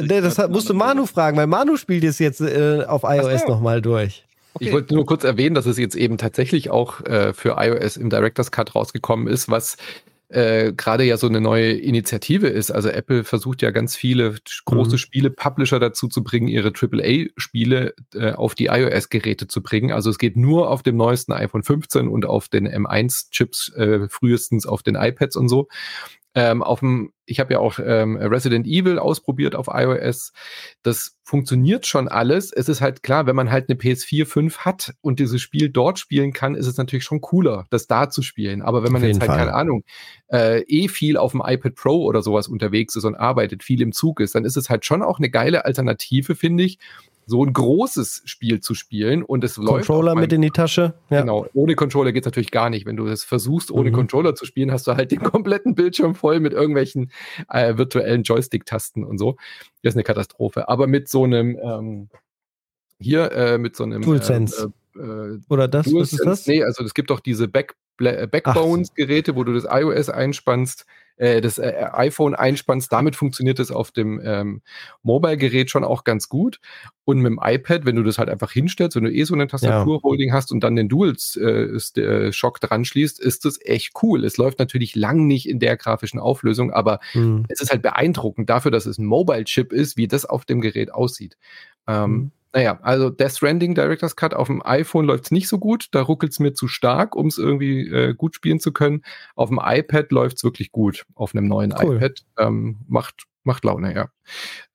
Nee, 0.00 0.20
das 0.20 0.38
hat, 0.38 0.50
musst 0.52 0.68
du 0.68 0.74
Manu 0.74 1.06
fragen, 1.06 1.36
weil 1.36 1.48
Manu 1.48 1.76
spielt 1.76 2.04
es 2.04 2.20
jetzt 2.20 2.40
äh, 2.40 2.84
auf 2.86 3.02
iOS 3.04 3.46
nochmal 3.48 3.82
durch. 3.82 4.24
Ich 4.58 4.72
wollte 4.72 4.94
nur 4.94 5.06
kurz 5.06 5.24
erwähnen, 5.24 5.54
dass 5.54 5.66
es 5.66 5.78
jetzt 5.78 5.96
eben 5.96 6.18
tatsächlich 6.18 6.70
auch 6.70 7.00
äh, 7.02 7.32
für 7.32 7.56
iOS 7.58 7.96
im 7.96 8.10
Director's 8.10 8.50
Cut 8.50 8.74
rausgekommen 8.74 9.26
ist, 9.26 9.48
was 9.48 9.76
äh, 10.28 10.72
gerade 10.72 11.04
ja 11.04 11.16
so 11.16 11.26
eine 11.26 11.40
neue 11.40 11.72
Initiative 11.72 12.46
ist. 12.46 12.70
Also 12.70 12.88
Apple 12.88 13.24
versucht 13.24 13.62
ja 13.62 13.70
ganz 13.70 13.96
viele 13.96 14.36
große 14.64 14.92
Mhm. 14.92 14.98
Spiele-Publisher 14.98 15.80
dazu 15.80 16.08
zu 16.08 16.22
bringen, 16.22 16.48
ihre 16.48 16.72
AAA-Spiele 16.72 17.94
äh, 18.14 18.32
auf 18.32 18.54
die 18.54 18.66
iOS-Geräte 18.66 19.48
zu 19.48 19.62
bringen. 19.62 19.90
Also 19.92 20.10
es 20.10 20.18
geht 20.18 20.36
nur 20.36 20.70
auf 20.70 20.82
dem 20.82 20.96
neuesten 20.96 21.32
iPhone 21.32 21.64
15 21.64 22.08
und 22.08 22.26
auf 22.26 22.48
den 22.48 22.68
M1-Chips, 22.68 23.72
äh, 23.74 24.08
frühestens 24.08 24.66
auf 24.66 24.82
den 24.82 24.94
iPads 24.94 25.36
und 25.36 25.48
so. 25.48 25.68
Ähm, 26.34 26.62
auf 26.62 26.80
dem, 26.80 27.12
ich 27.26 27.40
habe 27.40 27.54
ja 27.54 27.58
auch 27.58 27.80
ähm, 27.84 28.16
Resident 28.16 28.64
Evil 28.66 29.00
ausprobiert 29.00 29.56
auf 29.56 29.66
iOS. 29.68 30.32
Das 30.82 31.16
funktioniert 31.24 31.86
schon 31.86 32.06
alles. 32.06 32.52
Es 32.52 32.68
ist 32.68 32.80
halt 32.80 33.02
klar, 33.02 33.26
wenn 33.26 33.34
man 33.34 33.50
halt 33.50 33.68
eine 33.68 33.78
PS4, 33.78 34.26
5 34.26 34.58
hat 34.58 34.94
und 35.00 35.18
dieses 35.18 35.40
Spiel 35.40 35.70
dort 35.70 35.98
spielen 35.98 36.32
kann, 36.32 36.54
ist 36.54 36.66
es 36.66 36.76
natürlich 36.76 37.04
schon 37.04 37.20
cooler, 37.20 37.66
das 37.70 37.88
da 37.88 38.10
zu 38.10 38.22
spielen. 38.22 38.62
Aber 38.62 38.84
wenn 38.84 38.92
man 38.92 39.02
jetzt 39.02 39.20
halt, 39.20 39.30
Fall. 39.30 39.38
keine 39.38 39.54
Ahnung, 39.54 39.84
äh, 40.28 40.62
eh 40.62 40.88
viel 40.88 41.16
auf 41.16 41.32
dem 41.32 41.42
iPad 41.44 41.74
Pro 41.74 42.04
oder 42.04 42.22
sowas 42.22 42.46
unterwegs 42.46 42.94
ist 42.94 43.04
und 43.04 43.16
arbeitet, 43.16 43.64
viel 43.64 43.82
im 43.82 43.92
Zug 43.92 44.20
ist, 44.20 44.34
dann 44.36 44.44
ist 44.44 44.56
es 44.56 44.70
halt 44.70 44.84
schon 44.84 45.02
auch 45.02 45.18
eine 45.18 45.30
geile 45.30 45.64
Alternative, 45.64 46.36
finde 46.36 46.64
ich, 46.64 46.78
so 47.26 47.44
ein 47.44 47.52
großes 47.52 48.22
Spiel 48.24 48.60
zu 48.60 48.74
spielen 48.74 49.22
und 49.22 49.44
es 49.44 49.56
läuft. 49.56 49.86
Controller 49.86 50.14
mit 50.14 50.32
in 50.32 50.42
die 50.42 50.50
Tasche. 50.50 50.94
Ja. 51.10 51.20
Genau, 51.20 51.46
ohne 51.54 51.74
Controller 51.76 52.12
geht's 52.12 52.24
natürlich 52.24 52.50
gar 52.50 52.70
nicht. 52.70 52.86
Wenn 52.86 52.96
du 52.96 53.06
das 53.06 53.22
versuchst, 53.24 53.70
ohne 53.70 53.90
Mhm. 53.90 53.94
Controller 53.94 54.34
zu 54.34 54.44
spielen, 54.46 54.72
hast 54.72 54.86
du 54.86 54.96
halt 54.96 55.10
den 55.12 55.20
kompletten 55.22 55.74
Bildschirm 55.74 56.14
voll 56.14 56.40
mit 56.40 56.52
irgendwelchen 56.52 57.10
äh, 57.48 57.76
virtuellen 57.76 58.22
Joystick-Tasten 58.24 59.04
und 59.04 59.18
so. 59.18 59.36
Das 59.82 59.92
ist 59.92 59.96
eine 59.96 60.04
Katastrophe. 60.04 60.68
Aber 60.68 60.86
mit 60.86 61.08
so 61.08 61.24
einem, 61.24 61.56
ähm, 61.62 62.08
hier, 62.98 63.32
äh, 63.32 63.58
mit 63.58 63.76
so 63.76 63.84
einem 63.84 64.02
DualSense. 64.02 64.72
Äh, 64.96 65.00
äh, 65.00 65.38
Oder 65.48 65.68
das, 65.68 65.86
was 65.86 66.12
ist 66.12 66.18
DualSense, 66.20 66.24
das? 66.24 66.46
nee, 66.46 66.62
also 66.64 66.84
es 66.84 66.94
gibt 66.94 67.10
doch 67.10 67.20
diese 67.20 67.46
Back, 67.48 67.72
äh, 67.72 67.79
Backbones-Geräte, 68.00 69.36
wo 69.36 69.44
du 69.44 69.52
das 69.52 69.64
iOS 69.70 70.08
einspannst, 70.08 70.86
äh, 71.16 71.40
das 71.42 71.58
äh, 71.58 71.86
iPhone 71.92 72.34
einspannst. 72.34 72.90
Damit 72.90 73.14
funktioniert 73.14 73.58
es 73.58 73.70
auf 73.70 73.90
dem 73.90 74.20
ähm, 74.24 74.62
Mobile-Gerät 75.02 75.70
schon 75.70 75.84
auch 75.84 76.04
ganz 76.04 76.28
gut. 76.30 76.60
Und 77.04 77.18
mit 77.20 77.30
dem 77.30 77.40
iPad, 77.42 77.84
wenn 77.84 77.96
du 77.96 78.02
das 78.02 78.18
halt 78.18 78.30
einfach 78.30 78.52
hinstellst, 78.52 78.96
wenn 78.96 79.04
du 79.04 79.12
eh 79.12 79.24
so 79.24 79.34
eine 79.34 79.46
Tastatur-Holding 79.46 80.32
hast 80.32 80.50
und 80.50 80.60
dann 80.60 80.76
den 80.76 80.88
Dual-Shock 80.88 82.60
dran 82.60 82.84
schließt, 82.84 83.20
ist 83.20 83.44
das 83.44 83.58
echt 83.60 83.92
cool. 84.02 84.24
Es 84.24 84.36
läuft 84.38 84.58
natürlich 84.58 84.94
lang 84.96 85.26
nicht 85.26 85.48
in 85.48 85.58
der 85.58 85.76
grafischen 85.76 86.20
Auflösung, 86.20 86.70
aber 86.72 87.00
Hm. 87.12 87.44
es 87.48 87.60
ist 87.60 87.70
halt 87.70 87.82
beeindruckend 87.82 88.48
dafür, 88.48 88.70
dass 88.70 88.86
es 88.86 88.96
ein 88.98 89.04
Mobile-Chip 89.06 89.72
ist, 89.72 89.96
wie 89.96 90.08
das 90.08 90.24
auf 90.24 90.44
dem 90.46 90.60
Gerät 90.60 90.92
aussieht. 90.92 91.36
Ähm, 91.86 92.10
Mhm. 92.12 92.30
Naja, 92.52 92.80
also 92.82 93.10
Death 93.10 93.36
Stranding 93.36 93.74
Director's 93.74 94.16
Cut 94.16 94.34
auf 94.34 94.48
dem 94.48 94.60
iPhone 94.64 95.04
läuft's 95.04 95.30
nicht 95.30 95.48
so 95.48 95.58
gut. 95.58 95.86
Da 95.92 96.02
ruckelt's 96.02 96.40
mir 96.40 96.52
zu 96.52 96.66
stark, 96.66 97.14
um 97.14 97.28
es 97.28 97.38
irgendwie 97.38 97.88
äh, 97.88 98.14
gut 98.14 98.34
spielen 98.34 98.58
zu 98.58 98.72
können. 98.72 99.02
Auf 99.36 99.50
dem 99.50 99.60
iPad 99.62 100.10
läuft's 100.10 100.42
wirklich 100.42 100.72
gut. 100.72 101.06
Auf 101.14 101.34
einem 101.34 101.46
neuen 101.46 101.72
Cool. 101.80 101.96
iPad. 101.96 102.24
Ähm, 102.38 102.80
macht, 102.88 103.26
macht 103.44 103.64
Laune, 103.64 103.94
ja. 103.94 104.10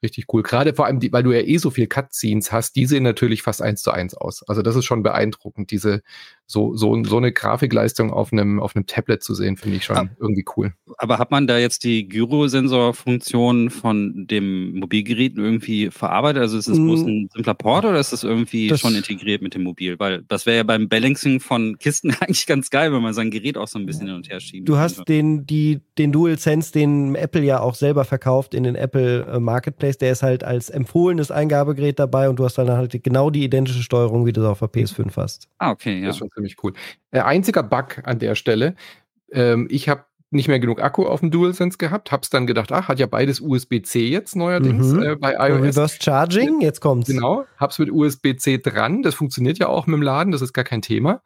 Richtig 0.02 0.26
cool. 0.34 0.42
Gerade 0.42 0.74
vor 0.74 0.86
allem, 0.86 1.02
die, 1.02 1.12
weil 1.12 1.24
du 1.24 1.34
ja 1.34 1.42
eh 1.42 1.58
so 1.58 1.70
viel 1.70 1.88
Cutscenes 1.88 2.52
hast, 2.54 2.78
die 2.78 2.86
sehen 2.86 3.04
natürlich 3.04 3.42
fast 3.42 3.62
eins 3.62 3.82
zu 3.82 3.92
eins 3.92 4.14
aus. 4.14 4.44
Also 4.48 4.62
das 4.62 4.78
ist 4.78 4.86
schon 4.86 5.04
beeindruckend, 5.04 5.70
diese 5.72 6.02
so, 6.48 6.76
so, 6.76 7.04
so 7.04 7.18
eine 7.18 7.32
Grafikleistung 7.32 8.12
auf 8.12 8.32
einem, 8.32 8.60
auf 8.60 8.76
einem 8.76 8.86
Tablet 8.86 9.24
zu 9.24 9.34
sehen, 9.34 9.58
finde 9.58 9.78
ich 9.78 9.84
schon 9.86 9.98
Ah. 9.98 10.08
irgendwie 10.20 10.46
cool. 10.58 10.74
Aber 10.98 11.18
hat 11.18 11.32
man 11.32 11.48
da 11.48 11.58
jetzt 11.58 11.84
die 11.84 12.08
Gyrosensor-Funktion 12.08 13.70
von 13.70 14.28
dem 14.28 14.74
Mobilgerät 14.80 15.38
irgendwie 15.38 15.90
verarbeitet? 15.90 16.42
Also 16.42 16.58
ist 16.58 16.68
es 16.68 16.78
bloß 16.78 17.04
Mm. 17.04 17.08
ein 17.08 17.30
simpler 17.34 17.54
Port 17.54 17.86
oder 17.86 18.00
ist 18.00 18.14
das 18.14 18.24
irgendwie 18.24 18.68
Das- 18.68 18.80
schon 18.80 18.96
integriert 18.96 19.42
mit 19.42 19.56
dem 19.56 19.64
Mobil? 19.64 19.98
Weil 20.00 20.24
das 20.28 20.46
wäre 20.46 20.58
ja 20.58 20.64
beim 20.64 20.88
Balancing 20.90 21.40
von 21.40 21.78
Kisten 21.80 22.10
eigentlich 22.22 22.46
ganz 22.46 22.70
geil, 22.70 22.92
wenn 22.94 23.02
man 23.02 23.14
sein 23.14 23.32
Gerät 23.32 23.58
auch 23.58 23.68
so 23.68 23.80
ein 23.80 23.86
bisschen 23.86 24.08
hin 24.08 24.16
und 24.16 24.30
her 24.30 24.40
schieben 24.40 24.66
Du 24.66 24.78
hast 24.78 25.08
den, 25.08 25.46
die, 25.46 25.80
den 25.98 26.12
DualSense, 26.12 26.72
den 26.72 27.16
Apple 27.16 27.44
ja 27.44 27.60
auch 27.60 27.76
selber 27.76 28.06
verkauft 28.06 28.54
in 28.54 28.64
den 28.64 28.76
Apple 28.76 29.26
äh, 29.26 29.40
Marketplace. 29.40 29.98
Der 29.98 30.12
ist 30.12 30.24
halt 30.24 30.44
als 30.44 30.70
empfohlenes 30.70 31.32
Eingabegerät 31.32 32.00
dabei 32.00 32.30
und 32.30 32.38
du 32.40 32.44
hast 32.46 32.58
dann 32.58 32.70
halt 32.70 33.04
genau 33.04 33.30
die 33.30 33.44
identische 33.44 33.82
Steuerung, 33.82 34.26
wie 34.26 34.34
du 34.34 34.42
es 34.42 34.48
auf 34.48 34.60
der 34.60 34.70
PS5 34.70 35.16
hast. 35.18 35.48
Ah, 35.58 35.72
okay, 35.72 36.02
ja. 36.02 36.14
Ziemlich 36.36 36.58
cool. 36.64 36.74
Äh, 37.12 37.22
einziger 37.22 37.64
Bug 37.64 38.02
an 38.04 38.20
der 38.20 38.36
Stelle, 38.36 38.76
ähm, 39.32 39.68
ich 39.72 39.90
habe 39.90 40.06
nicht 40.32 40.48
mehr 40.50 40.60
genug 40.60 40.82
Akku 40.82 41.06
auf 41.06 41.22
dem 41.22 41.32
DualSense 41.32 41.78
gehabt, 41.78 42.12
hab's 42.12 42.30
dann 42.30 42.46
gedacht, 42.46 42.72
ach, 42.72 42.88
hat 42.90 43.00
ja 43.00 43.06
beides 43.08 43.40
USB-C 43.40 44.08
jetzt 44.08 44.36
neuerdings 44.36 44.92
Mhm. 44.92 45.04
äh, 45.04 45.16
bei 45.16 45.34
iOS. 45.34 45.62
Reverse 45.62 45.98
Charging, 46.02 46.62
jetzt 46.62 46.82
kommt's. 46.82 47.08
Genau, 47.08 47.46
hab's 47.58 47.80
mit 47.80 47.90
USB-C 47.92 48.58
dran, 48.58 49.02
das 49.02 49.16
funktioniert 49.16 49.60
ja 49.60 49.68
auch 49.68 49.88
mit 49.88 49.96
dem 49.96 50.02
Laden, 50.02 50.32
das 50.32 50.42
ist 50.42 50.54
gar 50.54 50.66
kein 50.66 50.82
Thema. 50.82 51.22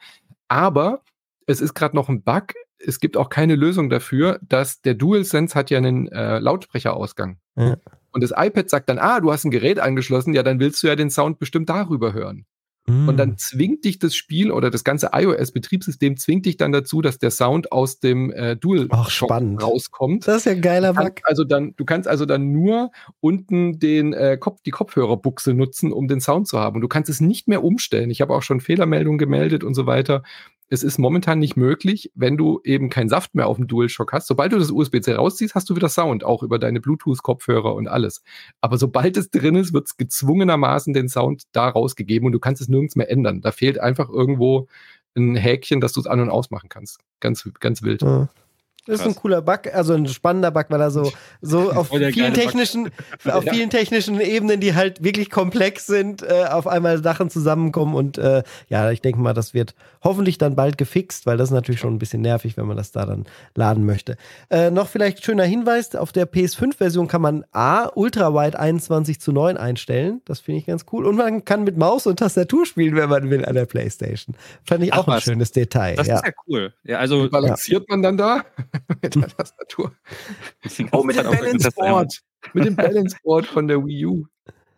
Aber 0.48 1.02
es 1.48 1.60
ist 1.62 1.74
gerade 1.74 1.96
noch 1.96 2.10
ein 2.10 2.22
Bug, 2.22 2.54
es 2.78 3.00
gibt 3.00 3.18
auch 3.18 3.30
keine 3.30 3.56
Lösung 3.56 3.90
dafür, 3.90 4.40
dass 4.48 4.82
der 4.82 4.94
DualSense 4.94 5.56
hat 5.56 5.70
ja 5.70 5.80
einen 5.80 6.08
äh, 6.10 6.40
Lautsprecherausgang. 6.40 7.40
Ja. 7.56 7.78
Und 8.12 8.24
das 8.24 8.32
iPad 8.36 8.70
sagt 8.70 8.90
dann, 8.90 9.00
ah, 9.00 9.20
du 9.20 9.32
hast 9.32 9.44
ein 9.44 9.52
Gerät 9.52 9.80
angeschlossen, 9.80 10.34
ja, 10.34 10.44
dann 10.44 10.60
willst 10.60 10.82
du 10.84 10.88
ja 10.88 10.96
den 10.96 11.10
Sound 11.10 11.40
bestimmt 11.40 11.70
darüber 11.70 12.14
hören. 12.14 12.46
Und 12.90 13.18
dann 13.18 13.38
zwingt 13.38 13.86
dich 13.86 14.00
das 14.00 14.16
Spiel 14.16 14.52
oder 14.52 14.72
das 14.72 14.84
ganze 14.84 15.12
iOS-Betriebssystem 15.14 16.18
zwingt 16.18 16.48
dich 16.48 16.58
dann 16.58 16.72
dazu, 16.72 17.02
dass 17.02 17.20
der 17.20 17.30
Sound 17.30 17.72
aus 17.72 18.00
dem 18.00 18.32
äh, 18.32 18.56
Dual 18.56 18.88
Ach, 18.90 19.12
spannend. 19.12 19.62
rauskommt. 19.62 20.28
Das 20.28 20.38
ist 20.38 20.46
ja 20.46 20.54
ein 20.54 20.62
geiler 20.62 20.94
Bug. 20.94 21.20
also 21.24 21.44
dann, 21.44 21.76
du 21.76 21.86
kannst 21.86 22.08
also 22.08 22.26
dann 22.26 22.52
nur 22.52 22.92
unten 23.20 23.78
den 23.78 24.14
äh, 24.14 24.38
Kopf, 24.40 24.62
die 24.66 24.72
Kopfhörerbuchse 24.72 25.54
nutzen, 25.54 25.94
um 25.94 26.08
den 26.08 26.20
Sound 26.20 26.48
zu 26.48 26.58
haben. 26.60 26.78
Und 26.78 26.82
du 26.82 26.88
kannst 26.88 27.12
es 27.12 27.22
nicht 27.22 27.48
mehr 27.48 27.64
umstellen. 27.64 28.10
Ich 28.10 28.22
habe 28.22 28.34
auch 28.34 28.42
schon 28.42 28.60
Fehlermeldungen 28.60 29.20
gemeldet 29.20 29.64
und 29.64 29.76
so 29.76 29.86
weiter. 29.86 30.24
Es 30.70 30.84
ist 30.84 31.00
momentan 31.00 31.40
nicht 31.40 31.58
möglich, 31.58 32.12
wenn 32.14 32.38
du 32.38 32.62
eben 32.64 32.90
keinen 32.90 33.10
Saft 33.10 33.34
mehr 33.34 33.48
auf 33.48 33.58
dem 33.58 33.68
DualShock 33.68 34.14
hast. 34.14 34.28
Sobald 34.28 34.54
du 34.54 34.60
das 34.60 34.70
USB-C 34.70 35.14
rausziehst, 35.14 35.56
hast 35.56 35.70
du 35.70 35.76
wieder 35.76 35.90
Sound, 35.90 36.24
auch 36.24 36.44
über 36.44 36.60
deine 36.60 36.80
Bluetooth-Kopfhörer 36.80 37.74
und 37.74 37.88
alles. 37.88 38.22
Aber 38.62 38.78
sobald 38.78 39.18
es 39.18 39.32
drin 39.32 39.56
ist, 39.56 39.74
wird 39.74 39.88
es 39.88 39.98
gezwungenermaßen 39.98 40.94
den 40.94 41.10
Sound 41.10 41.44
da 41.52 41.70
rausgegeben 41.70 42.28
und 42.28 42.34
du 42.34 42.40
kannst 42.40 42.62
es 42.62 42.68
nirgends 42.68 42.96
mehr 42.96 43.10
ändern. 43.10 43.42
Da 43.42 43.52
fehlt 43.52 43.80
einfach 43.80 44.10
irgendwo 44.10 44.68
ein 45.16 45.36
Häkchen, 45.36 45.82
dass 45.82 45.94
du 45.94 46.02
es 46.02 46.08
an- 46.08 46.20
und 46.20 46.30
ausmachen 46.30 46.70
kannst. 46.70 47.00
Ganz, 47.20 47.50
ganz 47.60 47.82
wild. 47.82 48.04
Ja. 48.04 48.30
Das 48.86 49.02
ist 49.02 49.06
ein 49.06 49.16
cooler 49.16 49.42
Bug, 49.42 49.74
also 49.74 49.94
ein 49.94 50.08
spannender 50.08 50.52
Bug, 50.52 50.66
weil 50.70 50.82
er 50.82 50.92
so, 50.92 51.12
so 51.42 51.72
auf 51.74 51.90
vielen 51.90 52.12
geile 52.12 52.32
Bug. 52.32 52.34
technischen, 52.36 52.90
auf 53.26 53.44
vielen 53.44 53.70
technischen 53.70 54.20
Ebenen, 54.20 54.60
die 54.60 54.76
halt 54.76 55.04
wirklich 55.04 55.30
komplex 55.30 55.86
sind, 55.86 56.24
äh, 56.24 56.46
auf 56.50 56.68
einmal 56.68 57.02
Sachen 57.04 57.30
zusammenkommen 57.30 57.96
und 57.96 58.18
äh, 58.18 58.44
ja, 58.68 58.90
ich 58.92 59.02
denke 59.02 59.20
mal, 59.20 59.34
das 59.34 59.54
wird 59.54 59.76
hoffentlich 60.04 60.38
dann 60.38 60.56
bald 60.56 60.78
gefixt, 60.78 61.26
weil 61.26 61.38
das 61.38 61.50
ist 61.50 61.54
natürlich 61.54 61.80
schon 61.82 61.94
ein 61.94 62.00
bisschen 62.00 62.22
nervig, 62.22 62.58
wenn 62.58 62.66
man 62.66 62.78
das 62.78 62.92
da 62.92 63.06
dann 63.06 63.26
laden 63.56 63.86
möchte. 63.86 64.18
Äh, 64.50 64.72
noch 64.72 64.88
vielleicht 64.88 65.24
schöner 65.24 65.44
Hinweis, 65.44 65.96
auf 65.96 66.12
der 66.12 66.30
PS5-Version 66.30 67.08
kann 67.08 67.22
man 67.22 67.46
A, 67.52 67.90
Ultrawide 67.94 68.60
21 68.60 69.20
zu 69.20 69.32
9 69.32 69.58
einstellen, 69.58 70.22
das 70.26 70.40
finde 70.40 70.60
ich 70.60 70.66
ganz 70.66 70.86
cool 70.92 71.06
und 71.06 71.16
man 71.16 71.46
kann 71.46 71.64
mit 71.64 71.78
Maus 71.78 72.08
und 72.08 72.18
Tastatur 72.18 72.66
spielen, 72.66 72.96
wenn 72.96 73.10
man 73.10 73.30
will, 73.30 73.46
an 73.46 73.56
der 73.56 73.66
Playstation. 73.66 74.36
Fand 74.64 74.84
ich 74.84 74.94
Ach 74.94 75.00
auch 75.00 75.08
ein 75.08 75.16
was. 75.16 75.24
schönes 75.24 75.52
Detail. 75.52 75.96
Das 75.96 76.08
ja. 76.08 76.16
ist 76.16 76.26
ja 76.26 76.32
cool. 76.48 76.74
Ja, 76.84 76.98
also 77.00 77.26
Wie 77.26 77.30
balanciert 77.30 77.88
man 77.90 78.02
dann 78.02 78.18
da? 78.18 78.44
mit 79.02 79.16
der 79.16 79.28
Tastatur. 79.28 79.96
Oh, 80.92 81.04
mit 81.04 81.18
dem 81.18 81.26
Balance 81.26 81.72
Board. 81.72 82.22
Mit 82.54 82.66
dem 82.66 82.76
Balance 82.76 83.18
Board 83.24 83.46
von 83.46 83.68
der 83.68 83.86
Wii 83.86 84.06
U. 84.06 84.26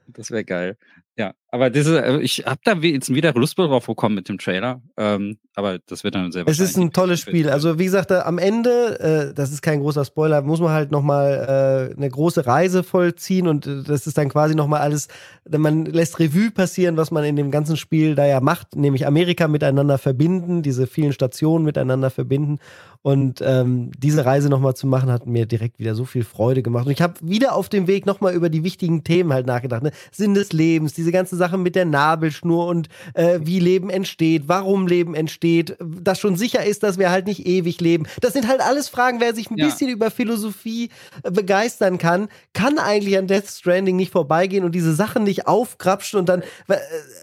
Das 0.08 0.32
wäre 0.32 0.44
geil. 0.44 0.78
Ja, 1.16 1.34
aber 1.52 1.70
diese, 1.70 2.02
äh, 2.02 2.22
ich 2.22 2.46
habe 2.46 2.62
da 2.64 2.74
jetzt 2.76 3.14
wieder 3.14 3.34
Lust 3.34 3.58
drauf 3.58 3.86
bekommen 3.86 4.16
mit 4.16 4.30
dem 4.30 4.38
Trailer. 4.38 4.82
Ähm, 4.96 5.38
aber 5.54 5.80
das 5.80 6.06
wird 6.06 6.16
dann 6.16 6.32
sehr 6.32 6.48
Es 6.48 6.60
ist 6.60 6.78
ein 6.78 6.94
tolles 6.94 7.20
Spiel. 7.20 7.50
Also 7.50 7.78
wie 7.78 7.84
gesagt, 7.84 8.10
am 8.14 8.38
Ende, 8.38 9.30
äh, 9.32 9.34
das 9.34 9.52
ist 9.52 9.62
kein 9.62 9.82
großer 9.82 10.06
Spoiler, 10.06 10.42
muss 10.44 10.62
man 10.62 10.72
halt 10.72 10.92
nochmal 10.92 11.92
äh, 11.92 11.98
eine 11.98 12.10
große 12.10 12.46
Reise 12.46 12.84
vollziehen 12.84 13.48
und 13.48 13.68
äh, 13.68 13.84
das 13.84 14.08
ist 14.08 14.18
dann 14.18 14.30
quasi 14.30 14.56
nochmal 14.56 14.80
alles, 14.80 15.10
man 15.50 15.86
lässt 15.86 16.20
Revue 16.20 16.52
passieren, 16.52 16.96
was 16.96 17.12
man 17.12 17.26
in 17.26 17.36
dem 17.36 17.52
ganzen 17.52 17.76
Spiel 17.76 18.16
da 18.16 18.26
ja 18.26 18.40
macht, 18.40 18.78
nämlich 18.78 19.06
Amerika 19.06 19.50
miteinander 19.50 19.98
verbinden, 19.98 20.62
diese 20.62 20.88
vielen 20.88 21.12
Stationen 21.12 21.66
miteinander 21.66 22.12
verbinden 22.12 22.60
und 23.04 23.42
ähm, 23.44 23.92
diese 23.98 24.26
Reise 24.26 24.50
nochmal 24.50 24.76
zu 24.76 24.86
machen, 24.86 25.12
hat 25.12 25.26
mir 25.26 25.48
direkt 25.48 25.80
wieder 25.80 25.96
so 25.96 26.06
viel 26.06 26.24
Freude 26.24 26.62
gemacht. 26.62 26.86
Und 26.86 26.92
ich 26.92 27.02
habe 27.02 27.16
wieder 27.22 27.56
auf 27.56 27.68
dem 27.68 27.88
Weg 27.88 28.06
nochmal 28.06 28.36
über 28.36 28.50
die 28.50 28.64
wichtigen 28.64 29.04
Themen 29.04 29.34
halt 29.34 29.48
nachgedacht. 29.48 29.82
Ne? 29.82 29.92
Sinn 30.12 30.36
des 30.36 30.54
Lebens, 30.54 30.94
diese 30.94 31.12
ganze 31.12 31.36
Sache 31.42 31.58
mit 31.58 31.76
der 31.76 31.86
Nabelschnur 31.86 32.68
und 32.68 32.88
äh, 33.14 33.40
wie 33.42 33.60
Leben 33.60 33.90
entsteht, 33.90 34.44
warum 34.48 34.88
Leben 34.88 35.16
entsteht, 35.16 35.76
dass 35.80 36.20
schon 36.20 36.36
sicher 36.36 36.64
ist, 36.66 36.84
dass 36.84 36.98
wir 36.98 37.10
halt 37.12 37.26
nicht 37.28 37.46
ewig 37.46 37.82
leben. 37.82 38.06
Das 38.22 38.34
sind 38.34 38.48
halt 38.48 38.62
alles 38.62 38.88
Fragen, 38.90 39.20
wer 39.20 39.34
sich 39.36 39.50
ein 39.50 39.58
Ja. 39.58 39.66
bisschen 39.66 39.90
über 39.90 40.12
Philosophie 40.12 40.90
äh, 41.24 41.32
begeistern 41.32 41.98
kann, 41.98 42.30
kann 42.54 42.78
eigentlich 42.80 43.18
an 43.18 43.28
Death 43.28 43.48
Stranding 43.50 43.96
nicht 43.96 44.12
vorbeigehen 44.12 44.64
und 44.64 44.74
diese 44.76 44.94
Sachen 44.94 45.24
nicht 45.24 45.48
aufkrapschen 45.48 46.20
und 46.20 46.30
dann, 46.30 46.42
äh, 46.68 46.78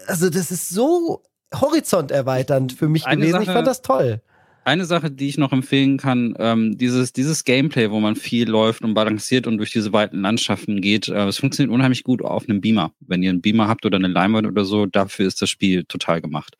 also 0.07 0.29
das 0.29 0.51
ist 0.51 0.69
so 0.69 1.23
horizonterweiternd 1.53 2.73
für 2.73 2.87
mich 2.89 3.05
Eine 3.05 3.21
gewesen. 3.21 3.41
ich 3.41 3.45
Sache- 3.47 3.55
fand 3.57 3.67
das 3.67 3.81
toll. 3.81 4.21
Eine 4.69 4.85
Sache, 4.85 5.09
die 5.09 5.27
ich 5.27 5.39
noch 5.39 5.51
empfehlen 5.51 5.97
kann, 5.97 6.35
ähm, 6.37 6.77
dieses, 6.77 7.11
dieses 7.11 7.43
Gameplay, 7.43 7.89
wo 7.89 7.99
man 7.99 8.15
viel 8.15 8.47
läuft 8.47 8.83
und 8.83 8.93
balanciert 8.93 9.47
und 9.47 9.57
durch 9.57 9.71
diese 9.71 9.93
weiten 9.93 10.21
Landschaften 10.21 10.79
geht, 10.79 11.07
äh, 11.07 11.25
es 11.25 11.39
funktioniert 11.39 11.73
unheimlich 11.73 12.03
gut 12.03 12.21
auf 12.21 12.47
einem 12.47 12.61
Beamer. 12.61 12.91
Wenn 12.99 13.23
ihr 13.23 13.31
einen 13.31 13.41
Beamer 13.41 13.67
habt 13.67 13.87
oder 13.87 13.97
eine 13.97 14.09
Leinwand 14.09 14.45
oder 14.45 14.65
so, 14.65 14.85
dafür 14.85 15.25
ist 15.25 15.41
das 15.41 15.49
Spiel 15.49 15.85
total 15.85 16.21
gemacht. 16.21 16.55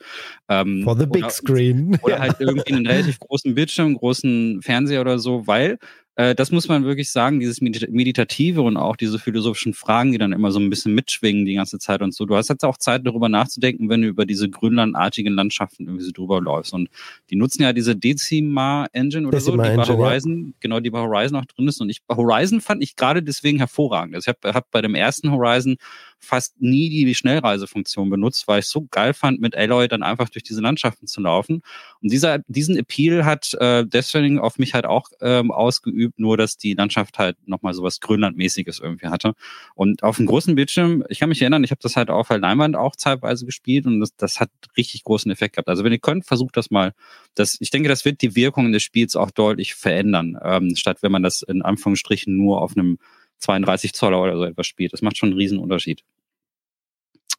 Ähm, 0.48 0.82
For 0.84 0.98
the 0.98 1.06
big 1.06 1.22
oder, 1.22 1.30
screen. 1.30 2.00
Oder 2.02 2.18
halt 2.18 2.38
irgendwie 2.40 2.74
einen 2.74 2.88
relativ 2.88 3.20
großen 3.20 3.54
Bildschirm, 3.54 3.94
großen 3.94 4.64
Fernseher 4.64 5.02
oder 5.02 5.20
so, 5.20 5.46
weil 5.46 5.78
äh, 6.20 6.36
das 6.36 6.52
muss 6.52 6.68
man 6.68 6.84
wirklich 6.84 7.12
sagen, 7.12 7.40
dieses 7.40 7.62
Medita- 7.62 7.90
Meditative 7.90 8.62
und 8.62 8.76
auch 8.76 8.98
diese 8.98 9.20
philosophischen 9.20 9.74
Fragen, 9.74 10.12
die 10.12 10.18
dann 10.18 10.34
immer 10.34 10.52
so 10.52 10.60
ein 10.60 10.70
bisschen 10.70 10.94
mitschwingen 10.94 11.46
die 11.46 11.54
ganze 11.54 11.80
Zeit 11.80 12.02
und 12.02 12.14
so. 12.14 12.26
Du 12.26 12.36
hast 12.36 12.50
jetzt 12.50 12.66
auch 12.66 12.76
Zeit, 12.76 13.08
darüber 13.08 13.30
nachzudenken, 13.30 13.88
wenn 13.88 14.02
du 14.02 14.10
über 14.10 14.26
diese 14.26 14.50
grünlandartigen 14.50 15.34
Landschaften 15.34 15.86
irgendwie 15.86 16.04
so 16.04 16.12
drüber 16.12 16.42
läufst. 16.42 16.74
Und 16.74 16.90
die 17.30 17.38
nutzen 17.38 17.64
ja 17.64 17.72
diese 17.72 17.96
Decima-Engine 17.96 19.30
oder 19.30 19.38
Decima 19.38 19.46
so, 19.46 19.52
die 19.54 19.58
bei 19.58 19.82
Engine, 19.82 19.98
ja. 19.98 20.10
Horizon, 20.10 20.54
genau, 20.60 20.82
die 20.82 20.90
bei 20.90 21.00
Horizon 21.00 21.38
auch 21.38 21.46
drin 21.46 21.70
ist. 21.70 21.80
Und 21.80 21.90
ich, 21.90 22.04
bei 22.04 22.18
Horizon 22.18 22.60
fand 22.60 22.84
ich 22.84 22.98
gerade 22.98 23.24
deswegen 23.24 23.58
hervorragend. 23.58 24.14
Also 24.14 24.30
ich 24.30 24.36
habe 24.36 24.54
hab 24.54 24.70
bei 24.72 24.82
dem 24.82 24.96
ersten 24.96 25.32
Horizon 25.32 25.78
fast 26.20 26.62
nie 26.62 27.06
die 27.06 27.16
Schnellreisefunktion 27.16 28.10
benutzt, 28.10 28.48
weil 28.48 28.60
ich 28.60 28.68
so 28.68 28.88
geil 28.92 29.14
fand, 29.14 29.40
mit 29.40 29.56
Aloy 29.56 29.88
dann 29.88 30.04
einfach 30.04 30.30
durch 30.30 30.44
diese 30.44 30.62
Landschaften 30.62 31.08
zu 31.08 31.22
laufen. 31.22 31.62
Und 32.02 32.12
dieser, 32.12 32.40
diesen 32.48 32.78
Appeal 32.78 33.26
hat 33.26 33.54
äh, 33.56 33.86
Death 33.86 34.06
Stranding 34.06 34.40
auf 34.40 34.58
mich 34.58 34.74
halt 34.74 34.86
auch 34.86 35.10
ähm, 35.22 35.52
ausgeübt, 35.52 36.20
nur 36.20 36.38
dass 36.38 36.58
die 36.58 36.74
Landschaft 36.74 37.18
halt 37.18 37.38
nochmal 37.48 37.74
sowas 37.74 38.00
Grönlandmäßiges 38.00 38.80
irgendwie 38.80 39.08
hatte. 39.08 39.34
Und 39.76 40.04
auf 40.04 40.18
dem 40.18 40.26
großen 40.26 40.56
Bildschirm, 40.56 41.04
ich 41.10 41.20
kann 41.20 41.30
mich 41.30 41.42
erinnern, 41.42 41.64
ich 41.64 41.72
habe 41.72 41.82
das 41.82 41.96
halt 41.96 42.10
auf 42.10 42.28
der 42.28 42.40
Leinwand 42.40 42.76
auch 42.76 42.96
zeitweise 42.96 43.46
gespielt 43.46 43.86
und 43.86 44.00
das, 44.00 44.16
das 44.16 44.40
hat 44.40 44.50
richtig 44.78 45.04
großen 45.04 45.32
Effekt 45.32 45.56
gehabt. 45.56 45.70
Also 45.70 45.84
wenn 45.84 45.92
ihr 45.92 46.00
könnt, 46.00 46.26
versucht 46.26 46.58
das 46.58 46.70
mal. 46.70 46.94
Das, 47.36 47.58
ich 47.60 47.70
denke, 47.72 47.90
das 47.90 48.06
wird 48.06 48.22
die 48.22 48.36
Wirkung 48.36 48.72
des 48.72 48.84
Spiels 48.84 49.16
auch 49.16 49.32
deutlich 49.32 49.76
verändern, 49.76 50.38
ähm, 50.44 50.76
statt 50.76 50.98
wenn 51.02 51.12
man 51.12 51.24
das 51.24 51.42
in 51.42 51.62
Anführungsstrichen 51.62 52.36
nur 52.36 52.62
auf 52.62 52.76
einem 52.76 52.98
32 53.40 53.94
Zoller 53.94 54.22
oder 54.22 54.38
so 54.38 54.44
etwas 54.44 54.68
spielt. 54.68 54.94
Das 54.94 55.02
macht 55.02 55.18
schon 55.18 55.30
einen 55.30 55.38
riesen 55.38 55.60
Unterschied. 55.60 56.04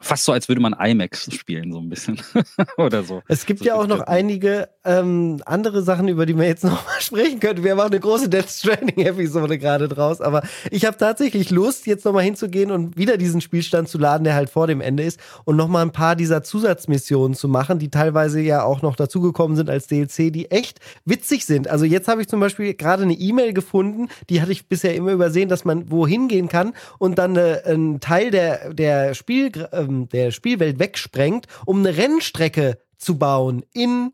Fast 0.03 0.25
so, 0.25 0.33
als 0.33 0.49
würde 0.49 0.63
man 0.63 0.73
IMAX 0.73 1.33
spielen, 1.35 1.73
so 1.73 1.79
ein 1.79 1.89
bisschen. 1.91 2.21
oder 2.79 3.03
so. 3.03 3.23
Es 3.29 3.45
gibt 3.45 3.61
So 3.61 3.67
ja 3.67 3.75
auch 3.75 3.87
noch 3.87 4.01
einige 4.01 4.69
ähm, 4.85 5.43
andere 5.45 5.83
Sachen, 5.83 6.09
über 6.09 6.25
die 6.25 6.37
wir 6.37 6.47
jetzt 6.47 6.65
noch 6.65 6.87
mal 6.87 7.01
sprechen 7.01 7.39
könnten. 7.39 7.65
Wir 7.65 7.73
haben 7.73 7.81
auch 7.81 7.87
eine 7.87 8.01
große 8.01 8.29
Death 8.29 8.49
Stranding-Episode 8.49 9.59
gerade 9.59 9.89
draus, 9.89 10.21
aber 10.21 10.43
ich 10.71 10.87
habe 10.87 10.97
tatsächlich 10.97 11.51
Lust, 11.51 11.87
jetzt 11.87 12.05
noch 12.05 12.13
mal 12.13 12.23
hinzugehen 12.23 12.71
und 12.71 12.97
wieder 12.97 13.19
diesen 13.19 13.41
Spielstand 13.41 13.89
zu 13.89 13.99
laden, 13.99 14.25
der 14.25 14.35
halt 14.35 14.49
vor 14.49 14.67
dem 14.67 14.81
Ende 14.81 15.03
ist 15.03 15.21
und 15.45 15.57
noch 15.57 15.69
mal 15.69 15.83
ein 15.83 15.93
paar 15.93 16.17
dieser 16.17 16.43
Zusatzmissionen 16.43 17.35
zu 17.35 17.49
machen, 17.49 17.79
die 17.79 17.91
teilweise 17.91 18.41
ja 18.41 18.63
auch 18.63 18.83
noch 18.83 18.97
dazugekommen 18.97 19.57
sind 19.57 19.69
als 19.69 19.87
DLC, 19.87 20.33
die 20.33 20.51
echt 20.51 20.81
witzig 21.05 21.45
sind. 21.45 21.69
Also 21.69 21.85
jetzt 21.85 22.09
habe 22.09 22.23
ich 22.23 22.29
zum 22.29 22.41
Beispiel 22.41 22.75
gerade 22.75 23.03
eine 23.03 23.15
E-Mail 23.15 23.53
gefunden, 23.53 24.09
die 24.31 24.41
hatte 24.41 24.53
ich 24.53 24.67
bisher 24.67 24.95
immer 24.95 25.13
übersehen, 25.13 25.49
dass 25.51 25.65
man 25.65 25.91
wohin 25.91 26.29
gehen 26.29 26.49
kann 26.49 26.73
und 26.99 27.19
dann 27.19 27.37
äh, 27.37 27.61
einen 27.67 28.01
Teil 28.01 28.31
der, 28.31 28.73
der, 28.73 29.15
Spiel, 29.15 29.51
ähm, 29.91 30.09
der 30.09 30.31
Spielwelt 30.31 30.79
wegsprengt, 30.79 31.47
um 31.67 31.81
eine 31.81 31.97
Rennstrecke 31.97 32.79
zu 32.97 33.19
bauen 33.19 33.65
in 33.73 34.13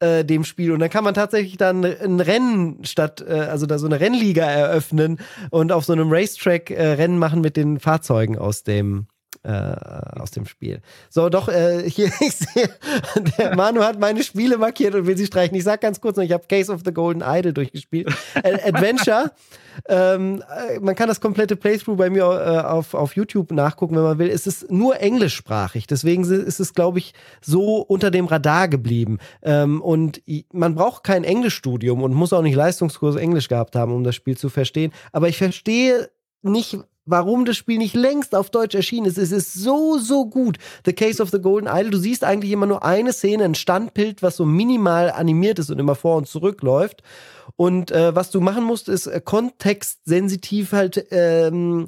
äh, 0.00 0.24
dem 0.24 0.44
Spiel. 0.44 0.72
Und 0.72 0.80
dann 0.80 0.90
kann 0.90 1.04
man 1.04 1.14
tatsächlich 1.14 1.56
dann 1.56 1.84
ein 1.84 2.20
Rennen 2.20 2.84
statt, 2.84 3.24
äh, 3.26 3.32
also 3.32 3.66
da 3.66 3.78
so 3.78 3.86
eine 3.86 4.00
Rennliga 4.00 4.44
eröffnen 4.44 5.18
und 5.50 5.72
auf 5.72 5.84
so 5.84 5.92
einem 5.92 6.12
Racetrack 6.12 6.70
äh, 6.70 6.92
Rennen 6.92 7.18
machen 7.18 7.40
mit 7.40 7.56
den 7.56 7.78
Fahrzeugen 7.80 8.38
aus 8.38 8.64
dem 8.64 9.06
äh, 9.44 9.76
aus 10.18 10.30
dem 10.30 10.46
Spiel. 10.46 10.80
So, 11.10 11.28
doch, 11.28 11.48
äh, 11.48 11.88
hier, 11.88 12.06
ich 12.20 12.34
sehe, 12.34 12.68
der 13.38 13.54
Manu 13.54 13.82
hat 13.82 14.00
meine 14.00 14.22
Spiele 14.22 14.58
markiert 14.58 14.94
und 14.94 15.06
will 15.06 15.16
sie 15.16 15.26
streichen. 15.26 15.56
Ich 15.56 15.64
sag 15.64 15.80
ganz 15.80 16.00
kurz 16.00 16.16
noch, 16.16 16.24
ich 16.24 16.32
habe 16.32 16.44
Case 16.48 16.72
of 16.72 16.80
the 16.84 16.92
Golden 16.92 17.22
Idol 17.24 17.52
durchgespielt. 17.52 18.08
Adventure. 18.42 19.32
Ähm, 19.88 20.40
äh, 20.68 20.78
man 20.78 20.94
kann 20.94 21.08
das 21.08 21.20
komplette 21.20 21.56
Playthrough 21.56 21.96
bei 21.96 22.08
mir 22.08 22.22
äh, 22.22 22.64
auf, 22.64 22.94
auf 22.94 23.16
YouTube 23.16 23.50
nachgucken, 23.50 23.96
wenn 23.96 24.04
man 24.04 24.18
will. 24.18 24.30
Es 24.30 24.46
ist 24.46 24.70
nur 24.70 25.00
englischsprachig. 25.00 25.88
Deswegen 25.88 26.22
ist 26.22 26.60
es, 26.60 26.74
glaube 26.74 26.98
ich, 27.00 27.12
so 27.40 27.78
unter 27.78 28.12
dem 28.12 28.26
Radar 28.26 28.68
geblieben. 28.68 29.18
Ähm, 29.42 29.82
und 29.82 30.22
man 30.52 30.76
braucht 30.76 31.02
kein 31.02 31.24
Englischstudium 31.24 32.02
und 32.02 32.14
muss 32.14 32.32
auch 32.32 32.42
nicht 32.42 32.54
Leistungskurs 32.54 33.16
Englisch 33.16 33.48
gehabt 33.48 33.74
haben, 33.74 33.92
um 33.92 34.04
das 34.04 34.14
Spiel 34.14 34.36
zu 34.36 34.48
verstehen. 34.48 34.92
Aber 35.12 35.28
ich 35.28 35.38
verstehe 35.38 36.08
nicht, 36.42 36.78
warum 37.06 37.44
das 37.44 37.56
Spiel 37.56 37.78
nicht 37.78 37.94
längst 37.94 38.34
auf 38.34 38.50
Deutsch 38.50 38.74
erschienen 38.74 39.06
ist. 39.06 39.18
Es 39.18 39.32
ist 39.32 39.54
so, 39.54 39.98
so 39.98 40.26
gut. 40.26 40.58
The 40.84 40.92
Case 40.92 41.22
of 41.22 41.30
the 41.30 41.40
Golden 41.40 41.68
Idol. 41.68 41.90
Du 41.90 41.98
siehst 41.98 42.24
eigentlich 42.24 42.52
immer 42.52 42.66
nur 42.66 42.84
eine 42.84 43.12
Szene, 43.12 43.44
ein 43.44 43.54
Standbild, 43.54 44.22
was 44.22 44.36
so 44.36 44.44
minimal 44.44 45.10
animiert 45.10 45.58
ist 45.58 45.70
und 45.70 45.78
immer 45.78 45.94
vor 45.94 46.16
und 46.16 46.28
zurück 46.28 46.62
läuft. 46.62 47.02
Und 47.56 47.90
äh, 47.90 48.14
was 48.14 48.30
du 48.30 48.40
machen 48.40 48.64
musst, 48.64 48.88
ist 48.88 49.06
äh, 49.06 49.20
kontextsensitiv 49.22 50.72
halt 50.72 51.06
ähm, 51.10 51.86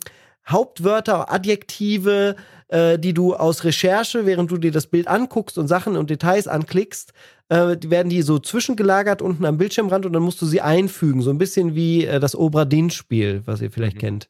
Hauptwörter, 0.49 1.33
Adjektive, 1.33 2.37
äh, 2.69 2.99
die 2.99 3.15
du 3.15 3.35
aus 3.35 3.65
Recherche, 3.65 4.27
während 4.27 4.51
du 4.51 4.59
dir 4.59 4.71
das 4.71 4.87
Bild 4.87 5.09
anguckst 5.09 5.59
und 5.59 5.67
Sachen 5.69 5.97
und 5.97 6.11
Details 6.11 6.47
anklickst, 6.47 7.13
äh, 7.49 7.77
die 7.77 7.91
werden 7.91 8.11
die 8.11 8.23
so 8.23 8.39
zwischengelagert 8.39 9.23
unten 9.23 9.45
am 9.45 9.59
Bildschirmrand 9.59 10.07
und 10.07 10.13
dann 10.13 10.23
musst 10.23 10.41
du 10.43 10.47
sie 10.47 10.61
einfügen. 10.61 11.23
So 11.23 11.31
ein 11.31 11.39
bisschen 11.39 11.75
wie 11.75 12.05
äh, 12.05 12.21
das 12.21 12.37
Obra 12.37 12.65
Dinn-Spiel, 12.65 13.43
was 13.47 13.61
ihr 13.61 13.71
vielleicht 13.71 13.97
Mhm. 13.97 14.01
kennt. 14.01 14.29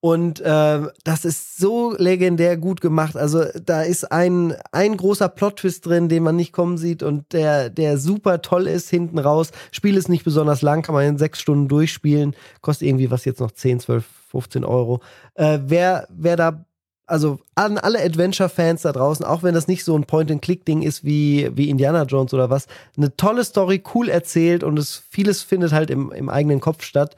Und 0.00 0.40
äh, 0.40 0.80
das 1.04 1.26
ist 1.26 1.58
so 1.58 1.94
legendär 1.96 2.56
gut 2.56 2.80
gemacht. 2.80 3.16
Also 3.16 3.44
da 3.64 3.82
ist 3.82 4.10
ein, 4.10 4.54
ein 4.72 4.96
großer 4.96 5.28
Plot-Twist 5.28 5.84
drin, 5.84 6.08
den 6.08 6.22
man 6.22 6.36
nicht 6.36 6.52
kommen 6.52 6.78
sieht 6.78 7.02
und 7.02 7.32
der, 7.34 7.68
der 7.68 7.98
super 7.98 8.40
toll 8.40 8.66
ist 8.66 8.88
hinten 8.88 9.18
raus. 9.18 9.50
Spiel 9.72 9.98
ist 9.98 10.08
nicht 10.08 10.24
besonders 10.24 10.62
lang, 10.62 10.80
kann 10.80 10.94
man 10.94 11.06
in 11.06 11.18
sechs 11.18 11.38
Stunden 11.40 11.68
durchspielen. 11.68 12.34
Kostet 12.62 12.88
irgendwie 12.88 13.10
was 13.10 13.26
jetzt 13.26 13.40
noch 13.40 13.50
10, 13.50 13.80
12, 13.80 14.04
15 14.30 14.64
Euro. 14.64 15.00
Äh, 15.34 15.58
wer, 15.66 16.08
wer 16.08 16.36
da 16.36 16.64
also 17.10 17.40
an 17.56 17.76
alle 17.76 18.02
Adventure-Fans 18.02 18.82
da 18.82 18.92
draußen, 18.92 19.26
auch 19.26 19.42
wenn 19.42 19.52
das 19.52 19.66
nicht 19.66 19.84
so 19.84 19.96
ein 19.96 20.04
Point-and-Click-Ding 20.04 20.82
ist 20.82 21.04
wie, 21.04 21.50
wie 21.54 21.68
Indiana 21.68 22.04
Jones 22.04 22.32
oder 22.32 22.48
was, 22.48 22.68
eine 22.96 23.14
tolle 23.16 23.44
Story, 23.44 23.82
cool 23.94 24.08
erzählt 24.08 24.62
und 24.62 24.78
es 24.78 25.02
vieles 25.10 25.42
findet 25.42 25.72
halt 25.72 25.90
im, 25.90 26.12
im 26.12 26.28
eigenen 26.28 26.60
Kopf 26.60 26.84
statt. 26.84 27.16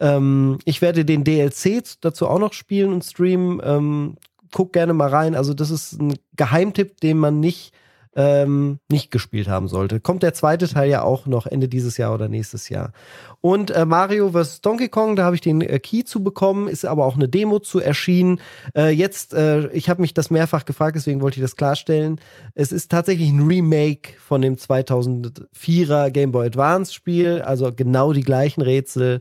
Ähm, 0.00 0.58
ich 0.64 0.82
werde 0.82 1.04
den 1.04 1.24
DLC 1.24 1.82
dazu 2.00 2.26
auch 2.28 2.38
noch 2.38 2.52
spielen 2.52 2.92
und 2.92 3.04
streamen. 3.04 3.60
Ähm, 3.64 4.16
guck 4.52 4.72
gerne 4.72 4.94
mal 4.94 5.08
rein. 5.08 5.34
Also, 5.34 5.54
das 5.54 5.70
ist 5.70 6.00
ein 6.00 6.14
Geheimtipp, 6.36 7.00
den 7.00 7.18
man 7.18 7.40
nicht, 7.40 7.72
ähm, 8.16 8.78
nicht 8.88 9.10
gespielt 9.10 9.48
haben 9.48 9.68
sollte. 9.68 10.00
Kommt 10.00 10.22
der 10.22 10.34
zweite 10.34 10.68
Teil 10.68 10.88
ja 10.88 11.02
auch 11.02 11.26
noch 11.26 11.46
Ende 11.46 11.68
dieses 11.68 11.96
Jahr 11.96 12.14
oder 12.14 12.28
nächstes 12.28 12.68
Jahr. 12.68 12.92
Und 13.40 13.72
äh, 13.72 13.84
Mario 13.84 14.30
vs. 14.30 14.60
Donkey 14.60 14.88
Kong, 14.88 15.16
da 15.16 15.24
habe 15.24 15.34
ich 15.34 15.42
den 15.42 15.60
äh, 15.60 15.78
Key 15.80 16.04
zu 16.04 16.22
bekommen, 16.22 16.68
ist 16.68 16.84
aber 16.84 17.04
auch 17.04 17.16
eine 17.16 17.28
Demo 17.28 17.58
zu 17.58 17.80
erschienen. 17.80 18.40
Äh, 18.76 18.90
jetzt, 18.90 19.34
äh, 19.34 19.68
ich 19.68 19.90
habe 19.90 20.00
mich 20.00 20.14
das 20.14 20.30
mehrfach 20.30 20.64
gefragt, 20.64 20.96
deswegen 20.96 21.20
wollte 21.20 21.38
ich 21.38 21.42
das 21.42 21.56
klarstellen. 21.56 22.20
Es 22.54 22.70
ist 22.70 22.90
tatsächlich 22.90 23.30
ein 23.30 23.46
Remake 23.46 24.12
von 24.18 24.40
dem 24.40 24.54
2004er 24.54 26.10
Game 26.10 26.30
Boy 26.32 26.46
Advance 26.46 26.94
Spiel, 26.94 27.42
also 27.42 27.72
genau 27.74 28.12
die 28.12 28.22
gleichen 28.22 28.62
Rätsel. 28.62 29.20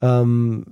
Ähm, 0.00 0.64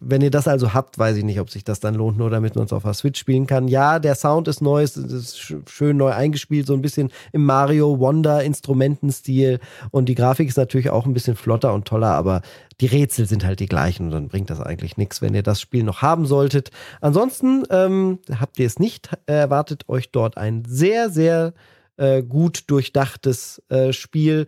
wenn 0.00 0.22
ihr 0.22 0.30
das 0.30 0.48
also 0.48 0.74
habt, 0.74 0.98
weiß 0.98 1.16
ich 1.16 1.24
nicht, 1.24 1.40
ob 1.40 1.50
sich 1.50 1.64
das 1.64 1.80
dann 1.80 1.94
lohnt, 1.94 2.18
nur 2.18 2.30
damit 2.30 2.56
man 2.56 2.64
es 2.64 2.72
auf 2.72 2.82
der 2.82 2.94
Switch 2.94 3.20
spielen 3.20 3.46
kann. 3.46 3.68
Ja, 3.68 3.98
der 3.98 4.14
Sound 4.14 4.48
ist 4.48 4.60
neu, 4.60 4.82
es 4.82 4.96
ist 4.96 5.38
schön 5.68 5.96
neu 5.96 6.10
eingespielt, 6.10 6.66
so 6.66 6.74
ein 6.74 6.82
bisschen 6.82 7.10
im 7.32 7.44
Mario 7.44 7.98
Wonder 7.98 8.42
Instrumentenstil 8.42 9.60
und 9.90 10.08
die 10.08 10.14
Grafik 10.14 10.48
ist 10.48 10.56
natürlich 10.56 10.90
auch 10.90 11.06
ein 11.06 11.14
bisschen 11.14 11.36
flotter 11.36 11.72
und 11.72 11.86
toller, 11.86 12.12
aber 12.12 12.42
die 12.80 12.86
Rätsel 12.86 13.26
sind 13.26 13.44
halt 13.44 13.60
die 13.60 13.66
gleichen 13.66 14.06
und 14.06 14.12
dann 14.12 14.28
bringt 14.28 14.50
das 14.50 14.60
eigentlich 14.60 14.96
nichts, 14.96 15.22
wenn 15.22 15.34
ihr 15.34 15.42
das 15.42 15.60
Spiel 15.60 15.84
noch 15.84 16.02
haben 16.02 16.26
solltet. 16.26 16.70
Ansonsten 17.00 17.64
ähm, 17.70 18.18
habt 18.38 18.58
ihr 18.58 18.66
es 18.66 18.78
nicht, 18.78 19.10
erwartet 19.26 19.88
euch 19.88 20.10
dort 20.10 20.36
ein 20.36 20.64
sehr, 20.66 21.10
sehr 21.10 21.52
äh, 22.00 22.22
gut 22.22 22.64
durchdachtes 22.68 23.62
äh, 23.68 23.92
Spiel 23.92 24.46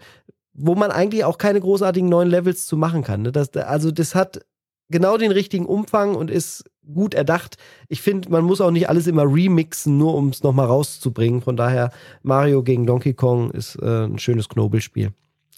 wo 0.55 0.75
man 0.75 0.91
eigentlich 0.91 1.25
auch 1.25 1.39
keine 1.39 1.61
großartigen 1.61 2.09
neuen 2.09 2.29
Levels 2.29 2.67
zu 2.67 2.77
machen 2.77 3.03
kann. 3.03 3.23
Ne? 3.23 3.33
Das, 3.33 3.55
also 3.57 3.91
das 3.91 4.15
hat 4.15 4.45
genau 4.91 5.17
den 5.17 5.33
richtigen 5.33 5.67
Umfang 5.67 6.15
und 6.15 6.31
ist 6.31 6.65
gut 6.93 7.15
erdacht. 7.15 7.57
Ich 7.89 8.03
finde, 8.03 8.31
man 8.31 8.45
muss 8.45 8.61
auch 8.61 8.71
nicht 8.71 8.89
alles 8.89 9.07
immer 9.07 9.25
remixen, 9.25 9.99
nur 9.99 10.15
um 10.15 10.29
es 10.29 10.43
nochmal 10.43 10.67
rauszubringen. 10.67 11.41
Von 11.41 11.57
daher, 11.57 11.91
Mario 12.23 12.63
gegen 12.63 12.87
Donkey 12.87 13.15
Kong 13.15 13.51
ist 13.53 13.77
äh, 13.77 14.05
ein 14.05 14.19
schönes 14.19 14.49
Knobelspiel. 14.49 15.13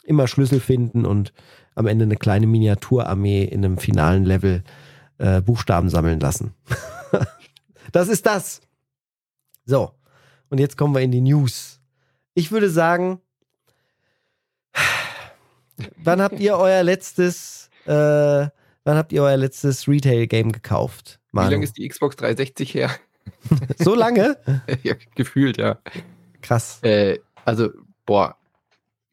Immer 0.05 0.29
Schlüssel 0.29 0.61
finden 0.61 1.05
und 1.07 1.33
am 1.75 1.87
Ende 1.87 2.05
eine 2.05 2.17
kleine 2.17 2.47
Miniaturarmee 2.47 3.45
in 3.45 3.65
einem 3.65 3.79
finalen 3.79 4.25
Level 4.25 4.63
äh, 5.19 5.41
Buchstaben 5.41 5.89
sammeln 5.89 6.21
lassen. 6.21 6.55
das 7.93 8.09
ist 8.09 8.27
das. 8.27 8.61
So, 9.65 9.93
und 10.51 10.61
jetzt 10.61 10.77
kommen 10.77 10.95
wir 10.95 11.01
in 11.01 11.11
die 11.11 11.23
News. 11.23 11.81
Ich 12.35 12.53
würde 12.53 12.69
sagen, 12.69 13.21
wann 15.97 16.21
habt 16.21 16.41
ihr 16.41 16.57
euer 16.57 16.83
letztes, 16.83 17.71
äh, 17.87 17.91
wann 17.91 18.51
habt 18.85 19.13
ihr 19.13 19.23
euer 19.23 19.37
letztes 19.37 19.89
Retail-Game 19.89 20.53
gekauft? 20.53 21.21
Manu? 21.33 21.49
Wie 21.49 21.53
lange 21.55 21.65
ist 21.65 21.77
die 21.77 21.89
Xbox 21.89 22.17
360 22.17 22.75
her? 22.75 22.91
so 23.79 23.95
lange? 23.95 24.37
ja, 24.83 24.95
gefühlt, 25.15 25.59
ja. 25.59 25.79
Krass. 26.43 26.81
Äh, 26.83 27.19
also, 27.45 27.71
boah, 28.07 28.37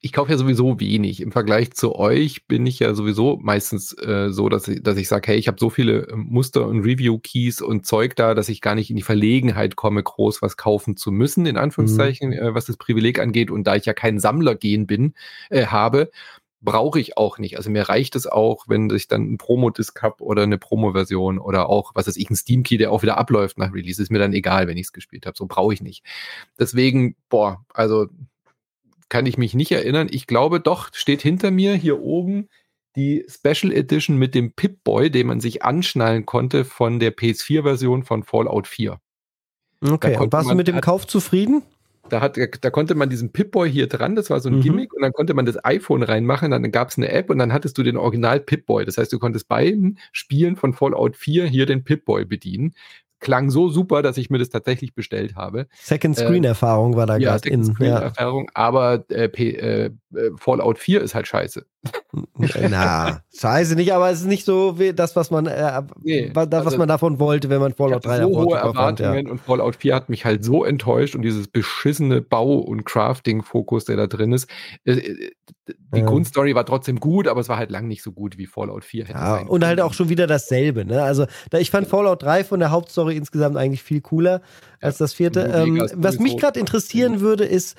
ich 0.03 0.13
kaufe 0.13 0.31
ja 0.31 0.37
sowieso 0.37 0.79
wenig. 0.79 1.21
Im 1.21 1.31
Vergleich 1.31 1.73
zu 1.73 1.95
euch 1.95 2.47
bin 2.47 2.65
ich 2.65 2.79
ja 2.79 2.95
sowieso 2.95 3.37
meistens 3.39 3.95
äh, 3.99 4.29
so, 4.31 4.49
dass 4.49 4.67
ich, 4.67 4.81
dass 4.81 4.97
ich 4.97 5.07
sage, 5.07 5.27
hey, 5.27 5.37
ich 5.37 5.47
habe 5.47 5.57
so 5.59 5.69
viele 5.69 6.07
ähm, 6.09 6.25
Muster 6.27 6.67
und 6.67 6.81
Review-Keys 6.81 7.61
und 7.61 7.85
Zeug 7.85 8.15
da, 8.15 8.33
dass 8.33 8.49
ich 8.49 8.61
gar 8.61 8.73
nicht 8.73 8.89
in 8.89 8.95
die 8.95 9.03
Verlegenheit 9.03 9.75
komme, 9.75 10.01
groß 10.01 10.41
was 10.41 10.57
kaufen 10.57 10.97
zu 10.97 11.11
müssen, 11.11 11.45
in 11.45 11.55
Anführungszeichen, 11.55 12.29
mhm. 12.29 12.35
äh, 12.35 12.55
was 12.55 12.65
das 12.65 12.77
Privileg 12.77 13.19
angeht. 13.19 13.51
Und 13.51 13.65
da 13.65 13.75
ich 13.75 13.85
ja 13.85 13.93
kein 13.93 14.19
Sammlergehen 14.19 14.87
bin, 14.87 15.13
äh, 15.51 15.67
habe, 15.67 16.09
brauche 16.61 16.99
ich 16.99 17.17
auch 17.17 17.39
nicht. 17.39 17.57
Also 17.57 17.69
mir 17.69 17.89
reicht 17.89 18.15
es 18.15 18.27
auch, 18.27 18.65
wenn 18.67 18.89
ich 18.89 19.07
dann 19.07 19.33
ein 19.33 19.37
Promo-Disc 19.37 20.01
habe 20.01 20.23
oder 20.23 20.43
eine 20.43 20.57
Promo-Version 20.57 21.39
oder 21.39 21.69
auch, 21.69 21.91
was 21.95 22.07
weiß 22.07 22.17
ich, 22.17 22.29
ein 22.29 22.35
Steam-Key, 22.35 22.77
der 22.77 22.91
auch 22.91 23.01
wieder 23.01 23.17
abläuft 23.17 23.57
nach 23.57 23.73
Release, 23.73 24.01
ist 24.01 24.11
mir 24.11 24.19
dann 24.19 24.33
egal, 24.33 24.67
wenn 24.67 24.77
ich 24.77 24.87
es 24.87 24.93
gespielt 24.93 25.25
habe. 25.25 25.37
So 25.37 25.47
brauche 25.47 25.73
ich 25.73 25.81
nicht. 25.81 26.05
Deswegen, 26.59 27.15
boah, 27.29 27.65
also 27.73 28.07
kann 29.09 29.25
ich 29.25 29.37
mich 29.37 29.53
nicht 29.53 29.71
erinnern. 29.71 30.07
Ich 30.09 30.27
glaube 30.27 30.59
doch, 30.59 30.93
steht 30.93 31.21
hinter 31.21 31.51
mir 31.51 31.75
hier 31.75 32.01
oben 32.01 32.47
die 32.95 33.25
Special 33.27 33.73
Edition 33.73 34.17
mit 34.17 34.35
dem 34.35 34.53
Pip-Boy, 34.53 35.09
den 35.09 35.27
man 35.27 35.39
sich 35.39 35.63
anschnallen 35.63 36.25
konnte 36.25 36.65
von 36.65 36.99
der 36.99 37.15
PS4-Version 37.15 38.03
von 38.03 38.23
Fallout 38.23 38.67
4. 38.67 38.99
Okay, 39.89 40.17
und 40.17 40.31
warst 40.31 40.49
du 40.49 40.55
mit 40.55 40.67
dem 40.67 40.81
Kauf 40.81 41.07
zufrieden? 41.07 41.63
Da, 42.11 42.21
hat, 42.21 42.37
da 42.37 42.69
konnte 42.69 42.95
man 42.95 43.09
diesen 43.09 43.31
Pip-Boy 43.31 43.71
hier 43.71 43.87
dran, 43.87 44.15
das 44.15 44.29
war 44.29 44.39
so 44.39 44.49
ein 44.49 44.57
mhm. 44.57 44.61
Gimmick, 44.61 44.93
und 44.93 45.01
dann 45.01 45.13
konnte 45.13 45.33
man 45.33 45.45
das 45.45 45.63
iPhone 45.63 46.03
reinmachen, 46.03 46.51
dann 46.51 46.71
gab 46.71 46.89
es 46.89 46.97
eine 46.97 47.09
App 47.09 47.29
und 47.29 47.37
dann 47.37 47.53
hattest 47.53 47.77
du 47.77 47.83
den 47.83 47.97
Original 47.97 48.39
Pip-Boy. 48.39 48.85
Das 48.85 48.97
heißt, 48.97 49.13
du 49.13 49.19
konntest 49.19 49.47
beim 49.47 49.97
Spielen 50.11 50.55
von 50.55 50.73
Fallout 50.73 51.15
4 51.15 51.45
hier 51.45 51.65
den 51.65 51.83
Pip-Boy 51.83 52.25
bedienen 52.25 52.73
klang 53.21 53.51
so 53.51 53.69
super, 53.69 54.01
dass 54.01 54.17
ich 54.17 54.29
mir 54.29 54.39
das 54.39 54.49
tatsächlich 54.49 54.93
bestellt 54.95 55.35
habe. 55.35 55.67
Second 55.79 56.17
Screen 56.17 56.43
Erfahrung 56.43 56.93
äh, 56.93 56.97
war 56.97 57.05
da 57.05 57.17
ja, 57.17 57.31
gerade 57.31 57.49
in. 57.49 57.63
Screen 57.63 57.91
Erfahrung, 57.91 58.45
ja. 58.45 58.51
aber 58.55 59.05
äh, 59.09 59.25
äh, 59.25 59.85
äh, 59.85 59.91
Fallout 60.37 60.77
4 60.77 61.01
ist 61.01 61.15
halt 61.15 61.27
scheiße. 61.27 61.65
Na, 62.69 63.21
scheiße 63.33 63.75
nicht, 63.75 63.93
aber 63.93 64.09
es 64.09 64.21
ist 64.21 64.27
nicht 64.27 64.45
so 64.45 64.77
wie 64.77 64.93
das, 64.93 65.15
was 65.15 65.31
man, 65.31 65.45
äh, 65.47 65.81
nee, 66.01 66.29
was 66.33 66.51
also, 66.51 66.77
man 66.77 66.87
davon 66.87 67.19
wollte, 67.19 67.49
wenn 67.49 67.61
man 67.61 67.73
Fallout 67.73 68.05
3 68.05 68.23
so 68.23 68.29
hohe 68.29 68.57
Erwartungen 68.57 69.25
ja. 69.25 69.31
und 69.31 69.39
Fallout 69.39 69.75
4 69.77 69.95
hat 69.95 70.09
mich 70.09 70.25
halt 70.25 70.43
so 70.43 70.65
enttäuscht 70.65 71.15
und 71.15 71.21
dieses 71.21 71.47
beschissene 71.47 72.21
Bau- 72.21 72.59
und 72.59 72.85
Crafting-Fokus, 72.85 73.85
der 73.85 73.97
da 73.97 74.07
drin 74.07 74.33
ist. 74.33 74.49
Äh, 74.83 74.93
äh, 74.93 75.31
die 75.67 75.99
ja. 75.99 76.05
Grundstory 76.05 76.55
war 76.55 76.65
trotzdem 76.65 76.99
gut, 76.99 77.27
aber 77.27 77.41
es 77.41 77.49
war 77.49 77.57
halt 77.57 77.71
lang 77.71 77.87
nicht 77.87 78.03
so 78.03 78.11
gut 78.11 78.37
wie 78.37 78.45
Fallout 78.45 78.83
4 78.83 79.05
hätte 79.05 79.17
ja, 79.17 79.35
sein 79.35 79.47
Und 79.47 79.65
halt 79.65 79.79
auch 79.81 79.93
schon 79.93 80.09
wieder 80.09 80.27
dasselbe. 80.27 80.85
Ne? 80.85 81.01
Also 81.01 81.25
da, 81.49 81.59
ich 81.59 81.71
fand 81.71 81.87
Fallout 81.87 82.23
3 82.23 82.43
von 82.43 82.59
der 82.59 82.71
Hauptstory 82.71 83.15
insgesamt 83.15 83.57
eigentlich 83.57 83.83
viel 83.83 84.01
cooler 84.01 84.41
als 84.81 84.97
das 84.97 85.13
vierte. 85.13 85.41
Ähm, 85.53 85.87
was 85.93 86.19
mich 86.19 86.37
gerade 86.37 86.59
interessieren 86.59 87.21
würde, 87.21 87.45
ist, 87.45 87.77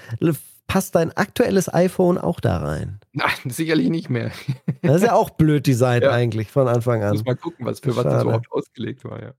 passt 0.72 0.94
dein 0.94 1.12
aktuelles 1.12 1.72
iPhone 1.72 2.16
auch 2.16 2.40
da 2.40 2.56
rein? 2.56 2.98
Nein, 3.12 3.30
sicherlich 3.44 3.90
nicht 3.90 4.10
mehr. 4.10 4.30
Das 4.84 4.96
ist 4.96 5.04
ja 5.04 5.12
auch 5.12 5.30
blöd 5.30 5.68
designt 5.68 6.02
ja. 6.02 6.10
eigentlich 6.10 6.50
von 6.50 6.66
Anfang 6.66 7.04
an. 7.04 7.12
Muss 7.12 7.24
mal 7.24 7.36
gucken, 7.36 7.64
was 7.64 7.78
für 7.78 7.92
Schade. 7.92 8.08
was 8.08 8.14
das 8.14 8.22
überhaupt 8.24 8.50
ausgelegt 8.50 9.04
war, 9.04 9.22
ja. 9.22 9.32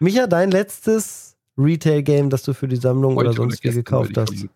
Micha, 0.00 0.26
dein 0.26 0.50
letztes 0.50 1.38
Retail-Game, 1.56 2.28
das 2.28 2.42
du 2.42 2.52
für 2.52 2.68
die 2.68 2.76
Sammlung 2.76 3.16
Heute 3.16 3.28
oder 3.28 3.36
sonst 3.36 3.64
wie 3.64 3.70
gekauft 3.70 4.18
hast? 4.18 4.46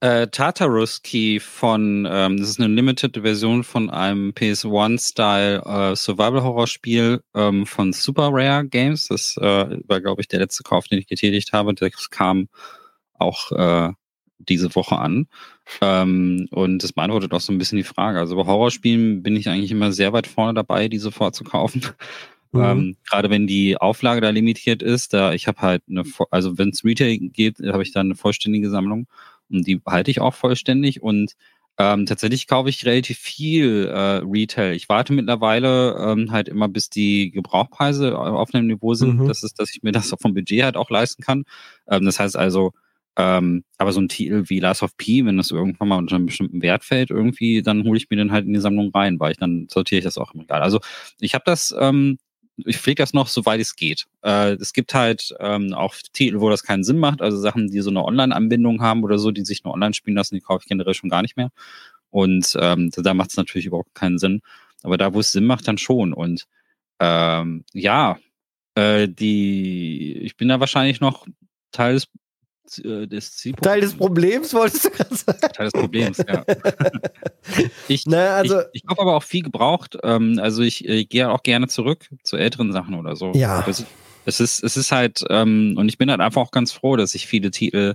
Äh, 0.00 0.28
Tartarus 0.28 1.02
Key 1.02 1.40
von, 1.40 2.08
ähm, 2.10 2.38
das 2.38 2.48
ist 2.48 2.58
eine 2.58 2.72
Limited 2.72 3.18
Version 3.20 3.64
von 3.64 3.90
einem 3.90 4.30
PS1-Style 4.30 5.62
äh, 5.66 5.94
Survival-Horror-Spiel 5.94 7.20
ähm, 7.34 7.66
von 7.66 7.92
Super 7.92 8.30
Rare 8.32 8.66
Games. 8.66 9.08
Das 9.08 9.36
äh, 9.36 9.78
war, 9.86 10.00
glaube 10.00 10.22
ich, 10.22 10.28
der 10.28 10.40
letzte 10.40 10.62
Kauf, 10.62 10.88
den 10.88 10.98
ich 10.98 11.06
getätigt 11.06 11.52
habe. 11.52 11.74
Das 11.74 12.08
kam 12.08 12.48
auch 13.12 13.52
äh, 13.52 13.92
diese 14.38 14.74
Woche 14.74 14.96
an. 14.96 15.26
Ähm, 15.80 16.48
und 16.50 16.82
das 16.82 16.92
beantwortet 16.92 17.32
auch 17.32 17.40
so 17.40 17.52
ein 17.52 17.58
bisschen 17.58 17.78
die 17.78 17.84
Frage. 17.84 18.18
Also 18.18 18.36
bei 18.36 18.46
Horrorspielen 18.46 19.22
bin 19.22 19.36
ich 19.36 19.48
eigentlich 19.48 19.70
immer 19.72 19.92
sehr 19.92 20.12
weit 20.12 20.26
vorne 20.26 20.54
dabei, 20.54 20.88
die 20.88 20.98
sofort 20.98 21.34
zu 21.34 21.44
kaufen. 21.44 21.82
Mhm. 22.52 22.62
Ähm, 22.62 22.96
Gerade 23.08 23.30
wenn 23.30 23.46
die 23.46 23.76
Auflage 23.76 24.20
da 24.20 24.30
limitiert 24.30 24.82
ist, 24.82 25.12
da 25.12 25.32
ich 25.32 25.46
habe 25.46 25.60
halt 25.60 25.82
eine, 25.88 26.04
also 26.30 26.58
wenn 26.58 26.70
es 26.70 26.84
Retail 26.84 27.18
geht, 27.18 27.58
habe 27.60 27.82
ich 27.82 27.92
dann 27.92 28.06
eine 28.06 28.14
vollständige 28.14 28.70
Sammlung 28.70 29.06
und 29.50 29.66
die 29.66 29.80
halte 29.86 30.10
ich 30.10 30.20
auch 30.20 30.34
vollständig 30.34 31.02
und 31.02 31.34
ähm, 31.78 32.06
tatsächlich 32.06 32.46
kaufe 32.46 32.70
ich 32.70 32.86
relativ 32.86 33.18
viel 33.18 33.86
äh, 33.86 34.22
Retail. 34.24 34.72
Ich 34.74 34.88
warte 34.88 35.12
mittlerweile 35.12 35.94
ähm, 35.98 36.32
halt 36.32 36.48
immer, 36.48 36.68
bis 36.68 36.88
die 36.88 37.30
Gebrauchpreise 37.30 38.18
auf 38.18 38.54
einem 38.54 38.68
Niveau 38.68 38.94
sind, 38.94 39.20
mhm. 39.20 39.28
dass, 39.28 39.42
es, 39.42 39.52
dass 39.52 39.70
ich 39.74 39.82
mir 39.82 39.92
das 39.92 40.14
vom 40.18 40.32
Budget 40.32 40.62
halt 40.62 40.76
auch 40.76 40.88
leisten 40.88 41.22
kann. 41.22 41.44
Ähm, 41.86 42.06
das 42.06 42.18
heißt 42.18 42.36
also, 42.36 42.72
ähm, 43.16 43.64
aber 43.78 43.92
so 43.92 44.00
ein 44.00 44.08
Titel 44.08 44.44
wie 44.48 44.60
Last 44.60 44.82
of 44.82 44.96
P, 44.96 45.24
wenn 45.24 45.36
das 45.36 45.50
irgendwann 45.50 45.88
mal 45.88 45.98
unter 45.98 46.16
einem 46.16 46.26
bestimmten 46.26 46.62
Wert 46.62 46.84
fällt, 46.84 47.10
irgendwie, 47.10 47.62
dann 47.62 47.84
hole 47.84 47.96
ich 47.98 48.10
mir 48.10 48.16
den 48.16 48.32
halt 48.32 48.46
in 48.46 48.52
die 48.52 48.60
Sammlung 48.60 48.90
rein, 48.92 49.18
weil 49.20 49.32
ich 49.32 49.38
dann 49.38 49.68
sortiere 49.70 49.98
ich 49.98 50.04
das 50.04 50.18
auch 50.18 50.34
im 50.34 50.40
Regal. 50.40 50.62
Also 50.62 50.80
ich 51.20 51.34
habe 51.34 51.44
das, 51.46 51.74
ähm, 51.78 52.18
ich 52.64 52.78
pflege 52.78 53.02
das 53.02 53.12
noch, 53.14 53.28
soweit 53.28 53.60
es 53.60 53.76
geht. 53.76 54.06
Äh, 54.22 54.52
es 54.54 54.72
gibt 54.72 54.94
halt 54.94 55.34
ähm, 55.40 55.74
auch 55.74 55.94
Titel, 56.12 56.40
wo 56.40 56.50
das 56.50 56.62
keinen 56.62 56.84
Sinn 56.84 56.98
macht, 56.98 57.22
also 57.22 57.38
Sachen, 57.38 57.68
die 57.68 57.80
so 57.80 57.90
eine 57.90 58.04
Online-Anbindung 58.04 58.80
haben 58.82 59.04
oder 59.04 59.18
so, 59.18 59.30
die 59.30 59.44
sich 59.44 59.64
nur 59.64 59.74
online 59.74 59.94
spielen 59.94 60.16
lassen, 60.16 60.34
die 60.34 60.40
kaufe 60.40 60.62
ich 60.64 60.68
generell 60.68 60.94
schon 60.94 61.10
gar 61.10 61.22
nicht 61.22 61.36
mehr. 61.36 61.50
Und 62.10 62.56
ähm, 62.60 62.90
da 62.96 63.14
macht 63.14 63.30
es 63.30 63.36
natürlich 63.36 63.66
überhaupt 63.66 63.94
keinen 63.94 64.18
Sinn. 64.18 64.40
Aber 64.82 64.96
da, 64.98 65.12
wo 65.14 65.20
es 65.20 65.32
Sinn 65.32 65.44
macht, 65.44 65.68
dann 65.68 65.78
schon. 65.78 66.12
Und 66.12 66.46
ähm, 67.00 67.64
ja, 67.72 68.18
Äh, 68.76 69.08
die, 69.08 70.18
ich 70.22 70.36
bin 70.36 70.48
da 70.48 70.60
wahrscheinlich 70.60 71.00
noch 71.00 71.26
Teil 71.72 71.94
des 71.94 72.08
des 72.76 73.36
Zielpunkts. 73.36 73.68
Teil 73.68 73.80
des 73.80 73.94
Problems, 73.94 74.54
wolltest 74.54 74.84
du 74.84 74.90
gerade 74.90 75.14
sagen? 75.14 75.38
Teil 75.40 75.70
des 75.70 75.72
Problems, 75.72 76.18
ja. 76.18 76.44
ich, 77.88 78.06
naja, 78.06 78.36
also, 78.36 78.60
ich, 78.72 78.82
ich 78.82 78.84
habe 78.88 79.00
aber 79.00 79.16
auch 79.16 79.22
viel 79.22 79.42
gebraucht. 79.42 79.98
Ähm, 80.02 80.38
also 80.42 80.62
ich, 80.62 80.86
ich 80.86 81.08
gehe 81.08 81.30
auch 81.30 81.42
gerne 81.42 81.68
zurück 81.68 82.08
zu 82.22 82.36
älteren 82.36 82.72
Sachen 82.72 82.94
oder 82.94 83.16
so. 83.16 83.32
Ja. 83.34 83.64
Es, 83.66 83.84
es 84.24 84.40
ist, 84.40 84.64
es 84.64 84.76
ist 84.76 84.92
halt, 84.92 85.24
ähm, 85.30 85.74
und 85.76 85.88
ich 85.88 85.98
bin 85.98 86.10
halt 86.10 86.20
einfach 86.20 86.42
auch 86.42 86.50
ganz 86.50 86.72
froh, 86.72 86.96
dass 86.96 87.14
ich 87.14 87.26
viele 87.26 87.50
Titel 87.50 87.94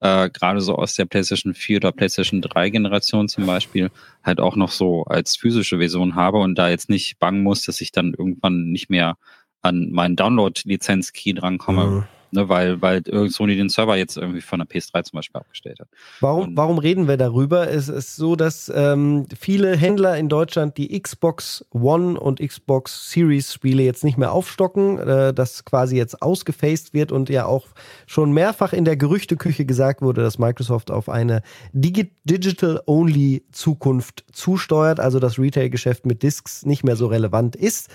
äh, 0.00 0.30
gerade 0.30 0.60
so 0.60 0.74
aus 0.76 0.94
der 0.94 1.06
PlayStation 1.06 1.54
4 1.54 1.78
oder 1.78 1.92
PlayStation 1.92 2.40
3 2.40 2.70
Generation 2.70 3.28
zum 3.28 3.46
Beispiel 3.46 3.90
halt 4.22 4.40
auch 4.40 4.56
noch 4.56 4.70
so 4.70 5.04
als 5.04 5.36
physische 5.36 5.78
Version 5.78 6.14
habe 6.14 6.38
und 6.38 6.56
da 6.56 6.68
jetzt 6.68 6.88
nicht 6.88 7.18
bangen 7.18 7.42
muss, 7.42 7.62
dass 7.62 7.80
ich 7.80 7.92
dann 7.92 8.14
irgendwann 8.14 8.70
nicht 8.70 8.90
mehr 8.90 9.16
an 9.60 9.90
meinen 9.90 10.16
Download-Lizenz-Key 10.16 11.34
drankomme. 11.34 11.84
Mhm 11.86 12.04
ne, 12.32 12.48
weil, 12.48 12.80
weil 12.82 13.02
Sony 13.30 13.56
den 13.56 13.68
Server 13.68 13.96
jetzt 13.96 14.16
irgendwie 14.16 14.40
von 14.40 14.58
der 14.58 14.68
PS3 14.68 15.04
zum 15.04 15.18
Beispiel 15.18 15.40
abgestellt 15.40 15.80
hat. 15.80 15.88
Warum, 16.20 16.56
warum 16.56 16.78
reden 16.78 17.08
wir 17.08 17.16
darüber? 17.16 17.68
Es 17.70 17.88
ist 17.88 18.16
so, 18.16 18.36
dass 18.36 18.70
ähm, 18.74 19.26
viele 19.38 19.76
Händler 19.76 20.16
in 20.16 20.28
Deutschland 20.28 20.76
die 20.76 21.00
Xbox 21.00 21.64
One 21.70 22.18
und 22.18 22.40
Xbox 22.40 23.10
Series 23.10 23.52
Spiele 23.52 23.82
jetzt 23.82 24.04
nicht 24.04 24.18
mehr 24.18 24.32
aufstocken, 24.32 24.98
äh, 24.98 25.34
das 25.34 25.64
quasi 25.64 25.96
jetzt 25.96 26.22
ausgefaced 26.22 26.94
wird 26.94 27.12
und 27.12 27.28
ja 27.28 27.46
auch 27.46 27.66
schon 28.06 28.32
mehrfach 28.32 28.72
in 28.72 28.84
der 28.84 28.96
Gerüchteküche 28.96 29.64
gesagt 29.64 30.02
wurde, 30.02 30.22
dass 30.22 30.38
Microsoft 30.38 30.90
auf 30.90 31.08
eine 31.08 31.42
Digi 31.72 32.10
Digital-Only 32.24 33.44
Zukunft 33.52 34.24
zusteuert, 34.32 35.00
also 35.00 35.18
das 35.18 35.38
Retail-Geschäft 35.38 36.06
mit 36.06 36.22
Discs 36.22 36.64
nicht 36.64 36.84
mehr 36.84 36.96
so 36.96 37.06
relevant 37.06 37.56
ist. 37.56 37.90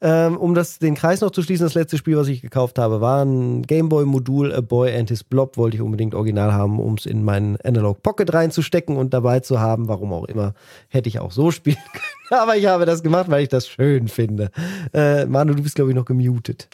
Ähm, 0.00 0.36
um 0.36 0.54
das, 0.54 0.78
den 0.78 0.94
Kreis 0.94 1.22
noch 1.22 1.30
zu 1.30 1.42
schließen, 1.42 1.64
das 1.64 1.74
letzte 1.74 1.96
Spiel, 1.96 2.16
was 2.16 2.28
ich 2.28 2.42
gekauft 2.42 2.78
habe, 2.78 3.00
war 3.00 3.24
ein 3.24 3.62
Gameboy-Modul, 3.62 4.52
A 4.52 4.60
Boy 4.60 4.94
and 4.94 5.08
His 5.08 5.24
Blob. 5.24 5.56
Wollte 5.56 5.76
ich 5.76 5.82
unbedingt 5.82 6.14
original 6.14 6.52
haben, 6.52 6.78
um 6.78 6.94
es 6.94 7.06
in 7.06 7.24
meinen 7.24 7.56
Analog 7.62 8.02
Pocket 8.02 8.32
reinzustecken 8.32 8.96
und 8.96 9.14
dabei 9.14 9.40
zu 9.40 9.58
haben. 9.58 9.88
Warum 9.88 10.12
auch 10.12 10.26
immer, 10.26 10.54
hätte 10.88 11.08
ich 11.08 11.18
auch 11.18 11.32
so 11.32 11.50
spielen 11.50 11.78
können. 11.92 12.40
Aber 12.40 12.56
ich 12.56 12.66
habe 12.66 12.84
das 12.84 13.02
gemacht, 13.02 13.30
weil 13.30 13.44
ich 13.44 13.48
das 13.48 13.68
schön 13.68 14.08
finde. 14.08 14.50
Äh, 14.92 15.24
Manu, 15.26 15.54
du 15.54 15.62
bist, 15.62 15.76
glaube 15.76 15.90
ich, 15.90 15.96
noch 15.96 16.04
gemutet. 16.04 16.68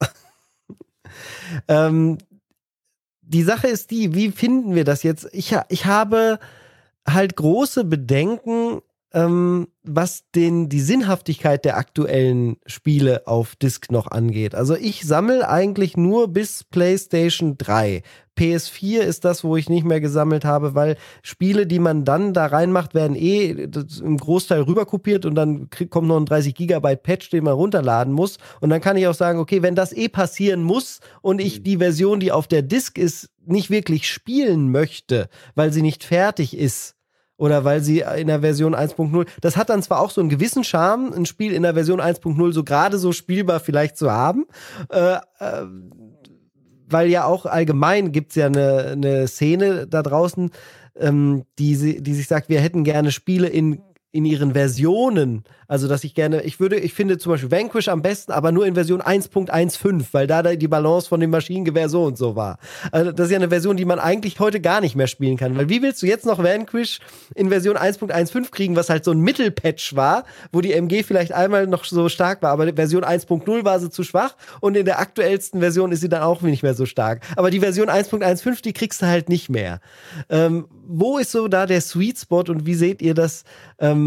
ähm, 1.68 2.18
die 3.22 3.42
Sache 3.42 3.66
ist 3.66 3.90
die, 3.90 4.14
wie 4.14 4.30
finden 4.30 4.74
wir 4.74 4.84
das 4.84 5.02
jetzt? 5.02 5.28
Ich, 5.32 5.56
ich 5.68 5.86
habe 5.86 6.38
halt 7.08 7.36
große 7.36 7.84
Bedenken, 7.84 8.80
ähm, 9.14 9.68
was 9.84 10.24
den, 10.34 10.68
die 10.68 10.80
Sinnhaftigkeit 10.80 11.64
der 11.64 11.76
aktuellen 11.76 12.56
Spiele 12.66 13.26
auf 13.26 13.54
Disk 13.54 13.92
noch 13.92 14.08
angeht. 14.10 14.54
Also 14.54 14.74
ich 14.74 15.06
sammle 15.06 15.48
eigentlich 15.48 15.96
nur 15.96 16.28
bis 16.28 16.64
PlayStation 16.64 17.56
3. 17.56 18.02
PS4 18.36 18.98
ist 18.98 19.24
das, 19.24 19.44
wo 19.44 19.56
ich 19.56 19.68
nicht 19.68 19.84
mehr 19.84 20.00
gesammelt 20.00 20.44
habe, 20.44 20.74
weil 20.74 20.96
Spiele, 21.22 21.68
die 21.68 21.78
man 21.78 22.04
dann 22.04 22.34
da 22.34 22.46
reinmacht, 22.46 22.92
werden 22.92 23.14
eh 23.14 23.50
im 23.50 24.16
Großteil 24.16 24.62
rüberkopiert 24.62 25.24
und 25.24 25.36
dann 25.36 25.70
krieg, 25.70 25.90
kommt 25.90 26.08
noch 26.08 26.16
ein 26.16 26.26
30 26.26 26.52
Gigabyte 26.52 27.04
Patch, 27.04 27.30
den 27.30 27.44
man 27.44 27.54
runterladen 27.54 28.12
muss. 28.12 28.38
Und 28.60 28.70
dann 28.70 28.80
kann 28.80 28.96
ich 28.96 29.06
auch 29.06 29.14
sagen, 29.14 29.38
okay, 29.38 29.62
wenn 29.62 29.76
das 29.76 29.92
eh 29.92 30.08
passieren 30.08 30.64
muss 30.64 30.98
und 31.22 31.40
ich 31.40 31.60
mhm. 31.60 31.64
die 31.64 31.76
Version, 31.76 32.18
die 32.18 32.32
auf 32.32 32.48
der 32.48 32.62
Disk 32.62 32.98
ist, 32.98 33.30
nicht 33.46 33.70
wirklich 33.70 34.08
spielen 34.08 34.72
möchte, 34.72 35.28
weil 35.54 35.72
sie 35.72 35.82
nicht 35.82 36.02
fertig 36.02 36.56
ist, 36.56 36.96
oder 37.36 37.64
weil 37.64 37.80
sie 37.80 38.04
in 38.16 38.28
der 38.28 38.40
Version 38.40 38.74
1.0, 38.74 39.26
das 39.40 39.56
hat 39.56 39.70
dann 39.70 39.82
zwar 39.82 40.00
auch 40.00 40.10
so 40.10 40.20
einen 40.20 40.30
gewissen 40.30 40.64
Charme, 40.64 41.12
ein 41.12 41.26
Spiel 41.26 41.52
in 41.52 41.62
der 41.62 41.74
Version 41.74 42.00
1.0 42.00 42.52
so 42.52 42.64
gerade 42.64 42.98
so 42.98 43.12
spielbar 43.12 43.60
vielleicht 43.60 43.96
zu 43.96 44.10
haben, 44.10 44.46
äh, 44.90 45.14
äh, 45.14 45.66
weil 46.88 47.08
ja 47.08 47.24
auch 47.24 47.46
allgemein 47.46 48.12
gibt 48.12 48.30
es 48.30 48.36
ja 48.36 48.46
eine, 48.46 48.90
eine 48.92 49.26
Szene 49.26 49.86
da 49.86 50.02
draußen, 50.02 50.50
ähm, 50.96 51.44
die, 51.58 52.02
die 52.02 52.14
sich 52.14 52.28
sagt, 52.28 52.48
wir 52.48 52.60
hätten 52.60 52.84
gerne 52.84 53.10
Spiele 53.10 53.48
in 53.48 53.80
in 54.14 54.24
ihren 54.24 54.52
Versionen. 54.52 55.42
Also, 55.66 55.88
dass 55.88 56.04
ich 56.04 56.14
gerne, 56.14 56.42
ich 56.42 56.60
würde, 56.60 56.76
ich 56.76 56.94
finde 56.94 57.18
zum 57.18 57.32
Beispiel 57.32 57.50
Vanquish 57.50 57.88
am 57.88 58.00
besten, 58.00 58.30
aber 58.30 58.52
nur 58.52 58.64
in 58.64 58.74
Version 58.74 59.02
1.15, 59.02 60.04
weil 60.12 60.28
da 60.28 60.42
die 60.42 60.68
Balance 60.68 61.08
von 61.08 61.18
dem 61.18 61.30
Maschinengewehr 61.30 61.88
so 61.88 62.04
und 62.04 62.16
so 62.16 62.36
war. 62.36 62.58
Also, 62.92 63.10
das 63.10 63.26
ist 63.26 63.32
ja 63.32 63.38
eine 63.38 63.48
Version, 63.48 63.76
die 63.76 63.84
man 63.84 63.98
eigentlich 63.98 64.38
heute 64.38 64.60
gar 64.60 64.80
nicht 64.80 64.94
mehr 64.94 65.08
spielen 65.08 65.36
kann. 65.36 65.56
Weil 65.56 65.68
wie 65.68 65.82
willst 65.82 66.00
du 66.00 66.06
jetzt 66.06 66.26
noch 66.26 66.40
Vanquish 66.40 67.00
in 67.34 67.48
Version 67.48 67.76
1.15 67.76 68.52
kriegen, 68.52 68.76
was 68.76 68.88
halt 68.88 69.04
so 69.04 69.10
ein 69.10 69.18
Mittelpatch 69.18 69.96
war, 69.96 70.24
wo 70.52 70.60
die 70.60 70.72
MG 70.72 71.02
vielleicht 71.02 71.32
einmal 71.32 71.66
noch 71.66 71.84
so 71.84 72.08
stark 72.08 72.40
war, 72.42 72.52
aber 72.52 72.72
Version 72.74 73.02
1.0 73.02 73.64
war 73.64 73.80
sie 73.80 73.90
zu 73.90 74.04
schwach 74.04 74.36
und 74.60 74.76
in 74.76 74.84
der 74.84 75.00
aktuellsten 75.00 75.58
Version 75.58 75.90
ist 75.90 76.02
sie 76.02 76.08
dann 76.08 76.22
auch 76.22 76.40
nicht 76.42 76.62
mehr 76.62 76.74
so 76.74 76.86
stark. 76.86 77.22
Aber 77.34 77.50
die 77.50 77.60
Version 77.60 77.88
1.15, 77.88 78.62
die 78.62 78.74
kriegst 78.74 79.02
du 79.02 79.06
halt 79.06 79.28
nicht 79.28 79.48
mehr. 79.48 79.80
Ähm, 80.28 80.66
wo 80.86 81.18
ist 81.18 81.32
so 81.32 81.48
da 81.48 81.66
der 81.66 81.80
Sweet 81.80 82.18
Spot 82.18 82.44
und 82.46 82.66
wie 82.66 82.74
seht 82.74 83.02
ihr 83.02 83.14
das? 83.14 83.44
Ähm, 83.78 84.03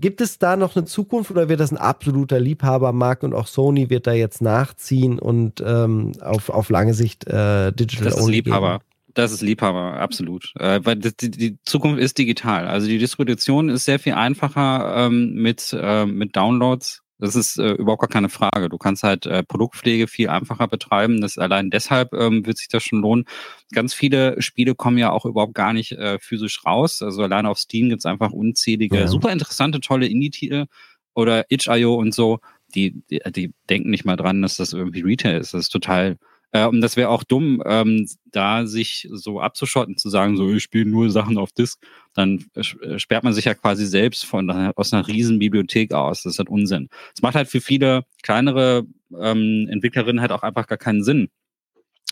gibt 0.00 0.20
es 0.20 0.38
da 0.38 0.56
noch 0.56 0.76
eine 0.76 0.84
Zukunft 0.84 1.30
oder 1.30 1.48
wird 1.48 1.60
das 1.60 1.72
ein 1.72 1.78
absoluter 1.78 2.38
Liebhabermarkt 2.38 3.24
und 3.24 3.34
auch 3.34 3.46
Sony 3.46 3.90
wird 3.90 4.06
da 4.06 4.12
jetzt 4.12 4.42
nachziehen 4.42 5.18
und 5.18 5.62
ähm, 5.64 6.12
auf, 6.20 6.48
auf 6.50 6.68
lange 6.70 6.94
Sicht 6.94 7.26
äh, 7.26 7.72
Digital 7.72 8.10
Das 8.10 8.18
ist 8.18 8.28
Liebhaber. 8.28 8.78
Geben? 8.78 8.84
Das 9.14 9.32
ist 9.32 9.40
Liebhaber, 9.40 9.94
absolut. 9.94 10.52
Äh, 10.58 10.80
weil 10.84 10.96
die, 10.96 11.30
die, 11.30 11.58
Zukunft 11.64 11.98
ist 12.00 12.18
digital. 12.18 12.68
Also 12.68 12.86
die 12.86 12.98
Distribution 12.98 13.70
ist 13.70 13.86
sehr 13.86 13.98
viel 13.98 14.12
einfacher 14.12 15.06
ähm, 15.06 15.32
mit, 15.34 15.74
äh, 15.78 16.04
mit 16.04 16.36
Downloads 16.36 17.02
das 17.18 17.34
ist 17.34 17.58
äh, 17.58 17.72
überhaupt 17.72 18.02
gar 18.02 18.08
keine 18.08 18.28
Frage. 18.28 18.68
Du 18.68 18.78
kannst 18.78 19.02
halt 19.02 19.26
äh, 19.26 19.42
Produktpflege 19.42 20.06
viel 20.06 20.28
einfacher 20.28 20.68
betreiben. 20.68 21.20
Das 21.20 21.38
allein 21.38 21.70
deshalb 21.70 22.12
ähm, 22.12 22.46
wird 22.46 22.58
sich 22.58 22.68
das 22.68 22.82
schon 22.82 23.00
lohnen. 23.00 23.24
Ganz 23.72 23.94
viele 23.94 24.40
Spiele 24.42 24.74
kommen 24.74 24.98
ja 24.98 25.10
auch 25.10 25.24
überhaupt 25.24 25.54
gar 25.54 25.72
nicht 25.72 25.92
äh, 25.92 26.18
physisch 26.18 26.64
raus. 26.64 27.02
Also 27.02 27.22
allein 27.22 27.46
auf 27.46 27.58
Steam 27.58 27.88
gibt's 27.88 28.06
einfach 28.06 28.32
unzählige, 28.32 28.98
ja. 28.98 29.08
super 29.08 29.32
interessante, 29.32 29.80
tolle 29.80 30.06
Indie-Titel 30.06 30.66
oder 31.14 31.50
itch.io 31.50 31.94
und 31.94 32.14
so. 32.14 32.40
Die, 32.74 33.02
die, 33.10 33.20
die 33.30 33.54
denken 33.70 33.90
nicht 33.90 34.04
mal 34.04 34.16
dran, 34.16 34.42
dass 34.42 34.56
das 34.56 34.72
irgendwie 34.72 35.02
Retail 35.02 35.40
ist. 35.40 35.54
Das 35.54 35.62
ist 35.62 35.70
total 35.70 36.18
äh, 36.52 36.66
und 36.66 36.80
das 36.80 36.96
wäre 36.96 37.08
auch 37.08 37.24
dumm, 37.24 37.62
ähm, 37.66 38.08
da 38.26 38.66
sich 38.66 39.08
so 39.10 39.40
abzuschotten, 39.40 39.96
zu 39.96 40.08
sagen, 40.10 40.36
so 40.36 40.52
ich 40.52 40.62
spiele 40.62 40.86
nur 40.86 41.10
Sachen 41.10 41.38
auf 41.38 41.52
Disk, 41.52 41.80
dann 42.16 42.44
äh, 42.54 42.98
sperrt 42.98 43.24
man 43.24 43.32
sich 43.32 43.44
ja 43.44 43.54
quasi 43.54 43.86
selbst 43.86 44.24
von 44.24 44.50
aus 44.50 44.92
einer 44.92 45.06
riesen 45.06 45.38
Bibliothek 45.38 45.92
aus. 45.92 46.22
Das 46.22 46.34
ist 46.34 46.38
halt 46.38 46.48
Unsinn. 46.48 46.88
Es 47.14 47.22
macht 47.22 47.34
halt 47.34 47.48
für 47.48 47.60
viele 47.60 48.04
kleinere 48.22 48.86
ähm, 49.18 49.68
Entwicklerinnen 49.70 50.20
halt 50.20 50.32
auch 50.32 50.42
einfach 50.42 50.66
gar 50.66 50.78
keinen 50.78 51.04
Sinn, 51.04 51.28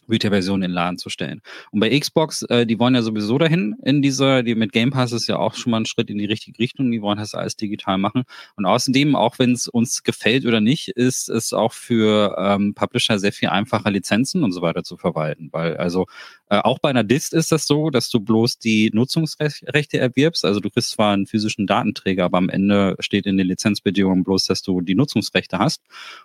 Retail-Version 0.09 0.63
in 0.63 0.71
den 0.71 0.75
Laden 0.75 0.99
zu 0.99 1.11
stellen. 1.11 1.41
Und 1.71 1.81
bei 1.81 1.99
Xbox, 1.99 2.43
äh, 2.43 2.67
die 2.67 2.79
wollen 2.79 2.95
ja 2.95 3.03
sowieso 3.03 3.39
dahin 3.39 3.77
in 3.85 4.03
dieser, 4.03 4.43
die 4.43 4.55
mit 4.55 4.73
Game 4.73 4.91
Pass 4.91 5.13
ist 5.13 5.27
ja 5.27 5.39
auch 5.39 5.55
schon 5.55 5.71
mal 5.71 5.81
ein 5.81 5.87
Schritt 5.87 6.11
in 6.11 6.19
die 6.19 6.27
richtige 6.27 6.59
Richtung, 6.59 6.91
die 6.91 7.03
wollen 7.03 7.19
das 7.19 7.35
alles 7.35 7.57
digital 7.57 7.99
machen. 7.99 8.25
Und 8.57 8.67
außerdem, 8.67 9.17
auch 9.17 9.39
wenn 9.39 9.53
es 9.53 9.69
uns 9.69 10.03
gefällt 10.03 10.47
oder 10.47 10.61
nicht, 10.61 10.89
ist 10.89 11.29
es 11.29 11.53
auch 11.53 11.73
für 11.73 12.37
ähm, 12.39 12.75
Publisher 12.75 13.19
sehr 13.19 13.33
viel 13.33 13.49
einfacher, 13.49 13.91
Lizenzen 13.91 14.45
und 14.45 14.53
so 14.53 14.63
weiter 14.63 14.83
zu 14.83 14.97
verwalten. 14.97 15.49
Weil 15.53 15.77
also 15.77 16.07
äh, 16.49 16.59
auch 16.59 16.79
bei 16.79 16.91
einer 16.91 17.05
Dist 17.05 17.35
ist 17.35 17.53
das 17.53 17.67
so, 17.67 17.91
dass 17.91 18.11
du 18.11 18.21
bloß 18.21 18.59
die 18.59 18.91
Nutzungsrechte 18.93 19.99
erwirbst. 19.99 20.45
Also 20.45 20.61
du 20.61 20.71
kriegst 20.71 20.91
zwar 20.91 21.13
einen 21.13 21.27
physischen 21.27 21.67
Datenträger, 21.67 22.25
aber 22.25 22.39
am 22.39 22.49
Ende 22.49 22.97
steht 23.01 23.27
in 23.27 23.37
den 23.37 23.47
Lizenzbedingungen 23.47 24.25
bloß, 24.25 24.45
dass 24.47 24.63
du 24.63 24.81
die 24.81 24.95
Nutzungsrechte 24.95 25.59
hast. 25.59 25.83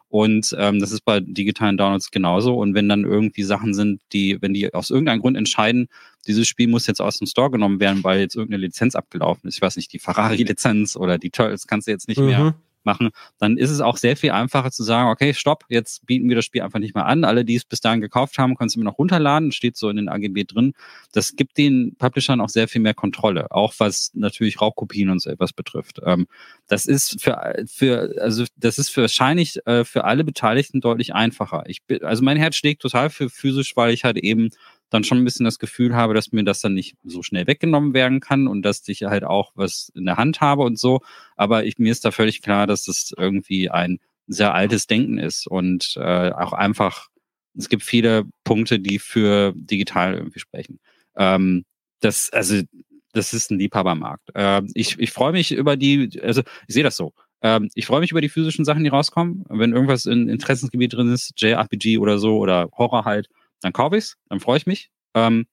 Und 0.10 0.56
ähm, 0.58 0.80
das 0.80 0.92
ist 0.92 1.02
bei 1.02 1.20
digitalen 1.20 1.78
Downloads 1.78 2.12
genauso. 2.12 2.56
Und 2.56 2.74
wenn 2.74 2.90
dann 2.90 3.04
irgendwie 3.04 3.44
Sachen 3.44 3.69
sind, 3.74 4.02
die, 4.14 4.42
wenn 4.42 4.54
die 4.54 4.74
aus 4.74 4.90
irgendeinem 4.90 5.22
Grund 5.22 5.38
entscheiden, 5.38 5.88
dieses 6.28 6.48
Spiel 6.48 6.68
muss 6.68 6.88
jetzt 6.88 7.02
aus 7.02 7.18
dem 7.18 7.28
Store 7.28 7.50
genommen 7.50 7.80
werden, 7.80 8.04
weil 8.04 8.20
jetzt 8.20 8.36
irgendeine 8.36 8.66
Lizenz 8.66 8.96
abgelaufen 8.96 9.48
ist. 9.48 9.56
Ich 9.56 9.62
weiß 9.62 9.78
nicht, 9.78 9.92
die 9.94 10.00
Ferrari-Lizenz 10.00 10.96
oder 10.96 11.18
die 11.18 11.30
Turtles 11.30 11.68
kannst 11.68 11.88
du 11.88 11.92
jetzt 11.92 12.08
nicht 12.08 12.20
mhm. 12.20 12.26
mehr 12.26 12.56
machen, 12.86 13.10
dann 13.38 13.58
ist 13.58 13.70
es 13.70 13.82
auch 13.82 13.98
sehr 13.98 14.18
viel 14.18 14.32
einfacher 14.32 14.72
zu 14.72 14.84
sagen, 14.84 15.10
okay, 15.10 15.34
stopp, 15.34 15.66
jetzt 15.70 16.06
bieten 16.06 16.30
wir 16.30 16.36
das 16.36 16.46
Spiel 16.46 16.62
einfach 16.62 16.80
nicht 16.80 16.96
mehr 16.96 17.06
an. 17.06 17.24
Alle, 17.24 17.46
die 17.46 17.56
es 17.56 17.66
bis 17.66 17.82
dahin 17.82 18.02
gekauft 18.02 18.38
haben, 18.38 18.56
können 18.56 18.68
es 18.68 18.76
immer 18.76 18.86
noch 18.86 18.98
runterladen, 18.98 19.52
steht 19.52 19.78
so 19.78 19.90
in 19.90 19.98
den 19.98 20.10
AGB 20.10 20.44
drin. 20.46 20.74
Das 21.12 21.36
gibt 21.36 21.58
den 21.58 21.96
Publishern 21.98 22.42
auch 22.42 22.50
sehr 22.50 22.68
viel 22.68 22.82
mehr 22.82 22.94
Kontrolle, 22.94 23.52
auch 23.52 23.74
was 23.78 24.12
natürlich 24.14 24.62
Raubkopien 24.62 25.10
und 25.10 25.22
so 25.22 25.30
etwas 25.30 25.54
betrifft. 25.54 26.02
Ähm, 26.06 26.28
das 26.68 26.86
ist 26.86 27.22
für, 27.22 27.66
für, 27.68 28.16
also 28.22 28.46
das 28.58 28.78
ist 28.78 28.90
für 28.90 29.02
wahrscheinlich 29.02 29.66
äh, 29.66 29.84
für 29.84 30.04
alle 30.06 30.24
Beteiligten 30.24 30.82
deutlich 30.82 31.14
einfacher. 31.14 31.64
Ich, 31.68 31.82
also 32.02 32.24
mein 32.24 32.38
Herz 32.38 32.56
schlägt 32.56 32.82
total 32.82 33.10
für 33.10 33.30
physisch, 33.30 33.76
weil 33.76 33.94
ich 33.94 34.04
halt 34.04 34.18
eben 34.18 34.50
dann 34.90 35.04
schon 35.04 35.20
ein 35.20 35.24
bisschen 35.24 35.44
das 35.46 35.60
Gefühl 35.60 35.96
habe, 35.96 36.14
dass 36.14 36.32
mir 36.32 36.44
das 36.44 36.62
dann 36.62 36.74
nicht 36.74 36.96
so 37.04 37.22
schnell 37.22 37.48
weggenommen 37.48 37.94
werden 37.94 38.20
kann 38.20 38.48
und 38.48 38.64
dass 38.64 38.88
ich 38.88 39.04
halt 39.04 39.24
auch 39.24 39.52
was 39.56 39.92
in 39.96 40.06
der 40.06 40.18
Hand 40.18 40.42
habe 40.42 40.64
und 40.64 40.80
so. 40.80 41.02
Aber 41.36 41.66
ich, 41.66 41.78
mir 41.78 41.92
ist 41.92 42.06
da 42.06 42.12
völlig 42.12 42.42
klar, 42.42 42.68
dass 42.68 42.86
das 42.86 43.14
irgendwie 43.18 43.70
ein 43.70 44.00
sehr 44.28 44.54
altes 44.54 44.88
Denken 44.88 45.18
ist 45.18 45.48
und 45.48 45.96
äh, 45.98 46.32
auch 46.32 46.54
einfach, 46.54 47.08
es 47.58 47.70
gibt 47.70 47.84
viele 47.84 48.26
Punkte, 48.44 48.80
die 48.80 49.00
für 49.00 49.54
digital 49.56 50.14
irgendwie 50.16 50.40
sprechen. 50.40 50.80
Ähm, 51.16 51.66
das, 52.00 52.32
also, 52.32 52.62
das 53.14 53.34
ist 53.34 53.52
ein 53.52 53.60
Liebhabermarkt. 53.60 54.30
Äh, 54.36 54.62
ich 54.76 55.00
ich 55.00 55.12
freue 55.12 55.32
mich 55.32 55.52
über 55.52 55.76
die, 55.78 56.20
also 56.22 56.42
ich 56.68 56.76
sehe 56.76 56.84
das 56.84 56.96
so. 56.96 57.14
Ähm, 57.42 57.70
ich 57.74 57.86
freue 57.86 58.02
mich 58.02 58.12
über 58.12 58.22
die 58.22 58.30
physischen 58.30 58.66
Sachen, 58.66 58.84
die 58.84 58.90
rauskommen. 58.90 59.46
Wenn 59.50 59.74
irgendwas 59.74 60.06
in 60.06 60.30
Interessensgebiet 60.30 60.94
drin 60.94 61.12
ist, 61.12 61.34
JRPG 61.38 61.98
oder 61.98 62.20
so 62.20 62.38
oder 62.38 62.70
Horror 62.78 63.06
halt, 63.06 63.30
dann 63.62 63.74
kaufe 63.74 63.98
ich's, 63.98 64.18
dann 64.30 64.40
freue 64.40 64.58
ich 64.58 64.66
mich. 64.68 64.90
Ähm, 65.14 65.48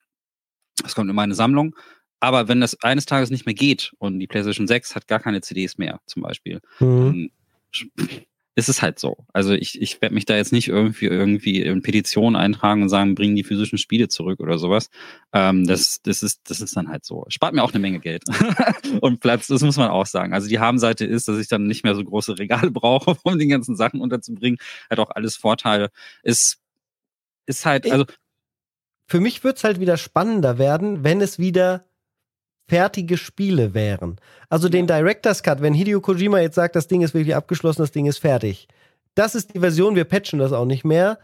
das 0.82 0.94
kommt 0.94 1.08
in 1.10 1.16
meine 1.16 1.34
Sammlung. 1.34 1.74
Aber 2.20 2.48
wenn 2.48 2.60
das 2.60 2.82
eines 2.82 3.06
Tages 3.06 3.30
nicht 3.30 3.46
mehr 3.46 3.54
geht 3.54 3.92
und 3.98 4.18
die 4.18 4.26
PlayStation 4.26 4.66
6 4.66 4.94
hat 4.94 5.06
gar 5.06 5.20
keine 5.20 5.40
CDs 5.42 5.78
mehr, 5.78 6.00
zum 6.06 6.22
Beispiel, 6.22 6.60
Mhm. 6.80 7.30
dann 7.72 8.26
ist 8.58 8.70
es 8.70 8.80
halt 8.80 8.98
so. 8.98 9.26
Also 9.34 9.52
ich, 9.52 9.80
ich 9.82 10.00
werde 10.00 10.14
mich 10.14 10.24
da 10.24 10.34
jetzt 10.34 10.50
nicht 10.50 10.68
irgendwie 10.68 11.04
irgendwie 11.06 11.60
in 11.60 11.82
Petitionen 11.82 12.36
eintragen 12.36 12.80
und 12.82 12.88
sagen, 12.88 13.14
bringen 13.14 13.36
die 13.36 13.44
physischen 13.44 13.76
Spiele 13.76 14.08
zurück 14.08 14.40
oder 14.40 14.56
sowas. 14.56 14.88
Ähm, 15.34 15.66
das, 15.66 16.00
das, 16.00 16.22
ist, 16.22 16.40
das 16.48 16.62
ist 16.62 16.74
dann 16.74 16.88
halt 16.88 17.04
so. 17.04 17.26
Spart 17.28 17.52
mir 17.52 17.62
auch 17.62 17.72
eine 17.72 17.80
Menge 17.80 18.00
Geld 18.00 18.24
und 19.02 19.20
Platz, 19.20 19.46
das 19.48 19.60
muss 19.60 19.76
man 19.76 19.90
auch 19.90 20.06
sagen. 20.06 20.32
Also 20.32 20.48
die 20.48 20.58
Habenseite 20.58 21.04
ist, 21.04 21.28
dass 21.28 21.38
ich 21.38 21.48
dann 21.48 21.66
nicht 21.66 21.84
mehr 21.84 21.94
so 21.94 22.02
große 22.02 22.38
Regale 22.38 22.70
brauche, 22.72 23.18
um 23.24 23.38
die 23.38 23.46
ganzen 23.46 23.76
Sachen 23.76 24.00
unterzubringen. 24.00 24.58
Hat 24.88 25.00
auch 25.00 25.10
alles 25.10 25.36
Vorteile. 25.36 25.90
Ist, 26.22 26.58
ist 27.46 27.64
halt, 27.66 27.90
also 27.90 28.04
Für 29.06 29.20
mich 29.20 29.44
wird's 29.44 29.64
halt 29.64 29.80
wieder 29.80 29.96
spannender 29.96 30.58
werden, 30.58 31.04
wenn 31.04 31.20
es 31.20 31.38
wieder 31.38 31.84
fertige 32.68 33.16
Spiele 33.16 33.72
wären. 33.72 34.16
Also 34.48 34.68
den 34.68 34.88
Director's 34.88 35.44
Cut, 35.44 35.62
wenn 35.62 35.74
Hideo 35.74 36.00
Kojima 36.00 36.40
jetzt 36.40 36.56
sagt, 36.56 36.74
das 36.74 36.88
Ding 36.88 37.02
ist 37.02 37.14
wirklich 37.14 37.36
abgeschlossen, 37.36 37.82
das 37.82 37.92
Ding 37.92 38.06
ist 38.06 38.18
fertig. 38.18 38.66
Das 39.14 39.36
ist 39.36 39.54
die 39.54 39.60
Version, 39.60 39.94
wir 39.94 40.04
patchen 40.04 40.40
das 40.40 40.52
auch 40.52 40.64
nicht 40.64 40.84
mehr. 40.84 41.18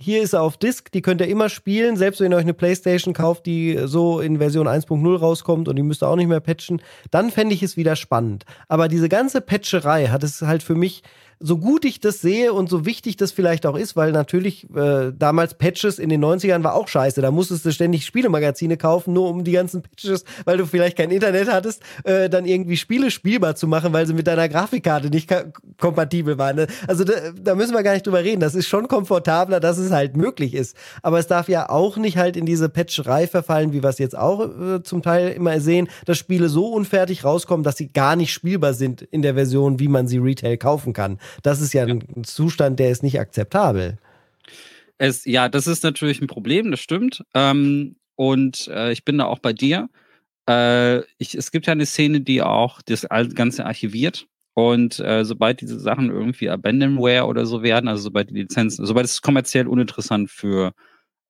Hier 0.00 0.22
ist 0.22 0.32
er 0.32 0.42
auf 0.42 0.56
Disk, 0.56 0.92
die 0.92 1.02
könnt 1.02 1.20
ihr 1.20 1.28
immer 1.28 1.48
spielen, 1.48 1.96
selbst 1.96 2.20
wenn 2.20 2.32
ihr 2.32 2.36
euch 2.36 2.42
eine 2.42 2.54
Playstation 2.54 3.14
kauft, 3.14 3.46
die 3.46 3.80
so 3.84 4.20
in 4.20 4.38
Version 4.38 4.68
1.0 4.68 5.16
rauskommt 5.18 5.68
und 5.68 5.76
die 5.76 5.82
müsst 5.82 6.02
ihr 6.02 6.08
auch 6.08 6.16
nicht 6.16 6.28
mehr 6.28 6.40
patchen, 6.40 6.82
dann 7.10 7.30
fände 7.30 7.54
ich 7.54 7.62
es 7.62 7.76
wieder 7.76 7.96
spannend. 7.96 8.44
Aber 8.68 8.88
diese 8.88 9.08
ganze 9.08 9.40
Patcherei 9.40 10.06
hat 10.08 10.22
es 10.22 10.42
halt 10.42 10.62
für 10.62 10.76
mich, 10.76 11.02
so 11.40 11.58
gut 11.58 11.84
ich 11.84 12.00
das 12.00 12.20
sehe 12.20 12.52
und 12.52 12.68
so 12.68 12.84
wichtig 12.84 13.16
das 13.16 13.30
vielleicht 13.30 13.64
auch 13.66 13.76
ist, 13.76 13.94
weil 13.96 14.10
natürlich 14.12 14.66
äh, 14.74 15.12
damals 15.16 15.54
Patches 15.54 15.98
in 15.98 16.08
den 16.08 16.24
90ern 16.24 16.64
war 16.64 16.74
auch 16.74 16.88
scheiße. 16.88 17.20
Da 17.20 17.30
musstest 17.30 17.64
du 17.64 17.72
ständig 17.72 18.04
Spielemagazine 18.04 18.76
kaufen, 18.76 19.12
nur 19.12 19.28
um 19.28 19.44
die 19.44 19.52
ganzen 19.52 19.82
Patches, 19.82 20.24
weil 20.44 20.56
du 20.56 20.66
vielleicht 20.66 20.96
kein 20.96 21.10
Internet 21.10 21.50
hattest, 21.50 21.82
äh, 22.04 22.28
dann 22.28 22.44
irgendwie 22.44 22.76
Spiele 22.76 23.10
spielbar 23.10 23.54
zu 23.54 23.68
machen, 23.68 23.92
weil 23.92 24.06
sie 24.06 24.14
mit 24.14 24.26
deiner 24.26 24.48
Grafikkarte 24.48 25.10
nicht 25.10 25.32
kompatibel 25.78 26.38
waren. 26.38 26.66
Also 26.88 27.04
da, 27.04 27.12
da 27.40 27.54
müssen 27.54 27.74
wir 27.74 27.82
gar 27.82 27.92
nicht 27.92 28.06
drüber 28.06 28.24
reden. 28.24 28.40
Das 28.40 28.54
ist 28.54 28.66
schon 28.66 28.88
komfortabler, 28.88 29.60
dass 29.60 29.78
es 29.78 29.92
halt 29.92 30.16
möglich 30.16 30.54
ist. 30.54 30.76
Aber 31.02 31.20
es 31.20 31.28
darf 31.28 31.48
ja 31.48 31.68
auch 31.70 31.96
nicht 31.96 32.16
halt 32.16 32.36
in 32.36 32.46
diese 32.46 32.68
Patcherei 32.68 33.28
verfallen, 33.28 33.72
wie 33.72 33.82
wir 33.82 33.90
es 33.90 33.98
jetzt 33.98 34.18
auch 34.18 34.40
äh, 34.40 34.82
zum 34.82 35.02
Teil 35.02 35.28
immer 35.30 35.60
sehen, 35.60 35.88
dass 36.04 36.18
Spiele 36.18 36.48
so 36.48 36.66
unfertig 36.66 37.24
rauskommen, 37.24 37.62
dass 37.62 37.76
sie 37.76 37.92
gar 37.92 38.16
nicht 38.16 38.32
spielbar 38.32 38.74
sind 38.74 39.02
in 39.02 39.22
der 39.22 39.34
Version, 39.34 39.78
wie 39.78 39.88
man 39.88 40.08
sie 40.08 40.18
Retail 40.18 40.56
kaufen 40.56 40.92
kann. 40.92 41.18
Das 41.42 41.60
ist 41.60 41.72
ja, 41.72 41.84
ein 41.84 42.24
Zustand, 42.24 42.78
der 42.78 42.90
ist 42.90 43.02
nicht 43.02 43.20
akzeptabel. 43.20 43.98
Es, 44.98 45.24
ja, 45.24 45.48
das 45.48 45.66
ist 45.66 45.84
natürlich 45.84 46.20
ein 46.20 46.26
Problem, 46.26 46.70
das 46.70 46.80
stimmt. 46.80 47.24
Ähm, 47.34 47.96
und 48.16 48.68
äh, 48.68 48.90
ich 48.92 49.04
bin 49.04 49.18
da 49.18 49.26
auch 49.26 49.38
bei 49.38 49.52
dir. 49.52 49.88
Äh, 50.48 51.02
ich, 51.18 51.34
es 51.36 51.52
gibt 51.52 51.66
ja 51.66 51.72
eine 51.72 51.86
Szene, 51.86 52.20
die 52.20 52.42
auch 52.42 52.82
das 52.82 53.06
Ganze 53.34 53.64
archiviert. 53.64 54.26
Und 54.54 54.98
äh, 54.98 55.24
sobald 55.24 55.60
diese 55.60 55.78
Sachen 55.78 56.10
irgendwie 56.10 56.50
Abandonware 56.50 57.26
oder 57.26 57.46
so 57.46 57.62
werden, 57.62 57.86
also 57.86 58.02
sobald 58.02 58.30
die 58.30 58.34
Lizenzen, 58.34 58.84
sobald 58.84 59.06
es 59.06 59.22
kommerziell 59.22 59.68
uninteressant 59.68 60.30
für 60.30 60.74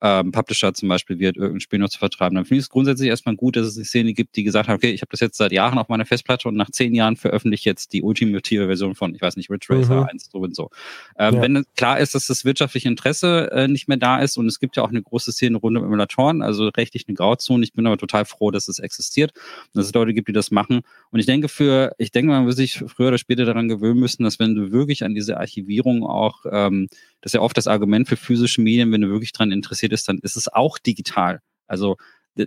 ähm, 0.00 0.32
Publisher 0.32 0.72
zum 0.72 0.88
Beispiel 0.88 1.18
wird, 1.18 1.36
irgendein 1.36 1.60
Spiel 1.60 1.78
noch 1.78 1.90
zu 1.90 1.98
vertreiben, 1.98 2.36
dann 2.36 2.44
finde 2.46 2.60
ich 2.60 2.64
es 2.64 2.70
grundsätzlich 2.70 3.08
erstmal 3.08 3.36
gut, 3.36 3.56
dass 3.56 3.66
es 3.66 3.76
eine 3.76 3.84
Szene 3.84 4.14
gibt, 4.14 4.36
die 4.36 4.44
gesagt 4.44 4.68
hat, 4.68 4.76
okay, 4.76 4.90
ich 4.90 5.02
habe 5.02 5.10
das 5.10 5.20
jetzt 5.20 5.36
seit 5.36 5.52
Jahren 5.52 5.78
auf 5.78 5.88
meiner 5.88 6.06
Festplatte 6.06 6.48
und 6.48 6.56
nach 6.56 6.70
zehn 6.70 6.94
Jahren 6.94 7.16
veröffentliche 7.16 7.58
ich 7.58 7.64
jetzt 7.64 7.92
die 7.92 8.02
ultimative 8.02 8.66
Version 8.66 8.94
von, 8.94 9.14
ich 9.14 9.20
weiß 9.20 9.36
nicht, 9.36 9.50
Ridge 9.50 9.66
Racer 9.68 10.02
Mhm. 10.02 10.08
1, 10.08 10.30
so 10.32 10.38
und 10.38 10.56
so. 10.56 10.70
Ähm, 11.18 11.34
Ja. 11.34 11.42
Wenn 11.42 11.64
klar 11.76 11.98
ist, 12.00 12.14
dass 12.14 12.26
das 12.26 12.44
wirtschaftliche 12.44 12.88
Interesse 12.88 13.50
äh, 13.52 13.68
nicht 13.68 13.88
mehr 13.88 13.96
da 13.96 14.20
ist 14.20 14.36
und 14.36 14.46
es 14.46 14.60
gibt 14.60 14.76
ja 14.76 14.82
auch 14.82 14.88
eine 14.88 15.02
große 15.02 15.32
Szene 15.32 15.58
rund 15.58 15.76
um 15.76 15.84
Emulatoren, 15.84 16.42
also 16.42 16.68
rechtlich 16.68 17.06
eine 17.06 17.14
Grauzone. 17.14 17.64
Ich 17.64 17.72
bin 17.72 17.86
aber 17.86 17.98
total 17.98 18.24
froh, 18.24 18.50
dass 18.50 18.68
es 18.68 18.78
existiert 18.78 19.32
und 19.34 19.78
dass 19.78 19.86
es 19.86 19.94
Leute 19.94 20.14
gibt, 20.14 20.28
die 20.28 20.32
das 20.32 20.50
machen. 20.50 20.80
Und 21.10 21.20
ich 21.20 21.26
denke 21.26 21.48
für, 21.48 21.92
ich 21.98 22.10
denke, 22.12 22.30
man 22.30 22.46
wird 22.46 22.56
sich 22.56 22.82
früher 22.86 23.08
oder 23.08 23.18
später 23.18 23.44
daran 23.44 23.68
gewöhnen 23.68 24.00
müssen, 24.00 24.22
dass 24.22 24.38
wenn 24.38 24.54
du 24.54 24.72
wirklich 24.72 25.04
an 25.04 25.14
diese 25.14 25.38
Archivierung 25.38 26.04
auch, 26.04 26.44
ähm, 26.50 26.88
das 27.20 27.30
ist 27.30 27.34
ja 27.34 27.40
oft 27.40 27.56
das 27.56 27.66
Argument 27.66 28.08
für 28.08 28.16
physische 28.16 28.60
Medien, 28.60 28.92
wenn 28.92 29.00
du 29.00 29.08
wirklich 29.08 29.32
dran 29.32 29.50
interessiert 29.50 29.87
ist, 29.92 30.08
dann 30.08 30.18
ist 30.18 30.36
es 30.36 30.48
auch 30.48 30.78
digital. 30.78 31.40
Also 31.66 31.96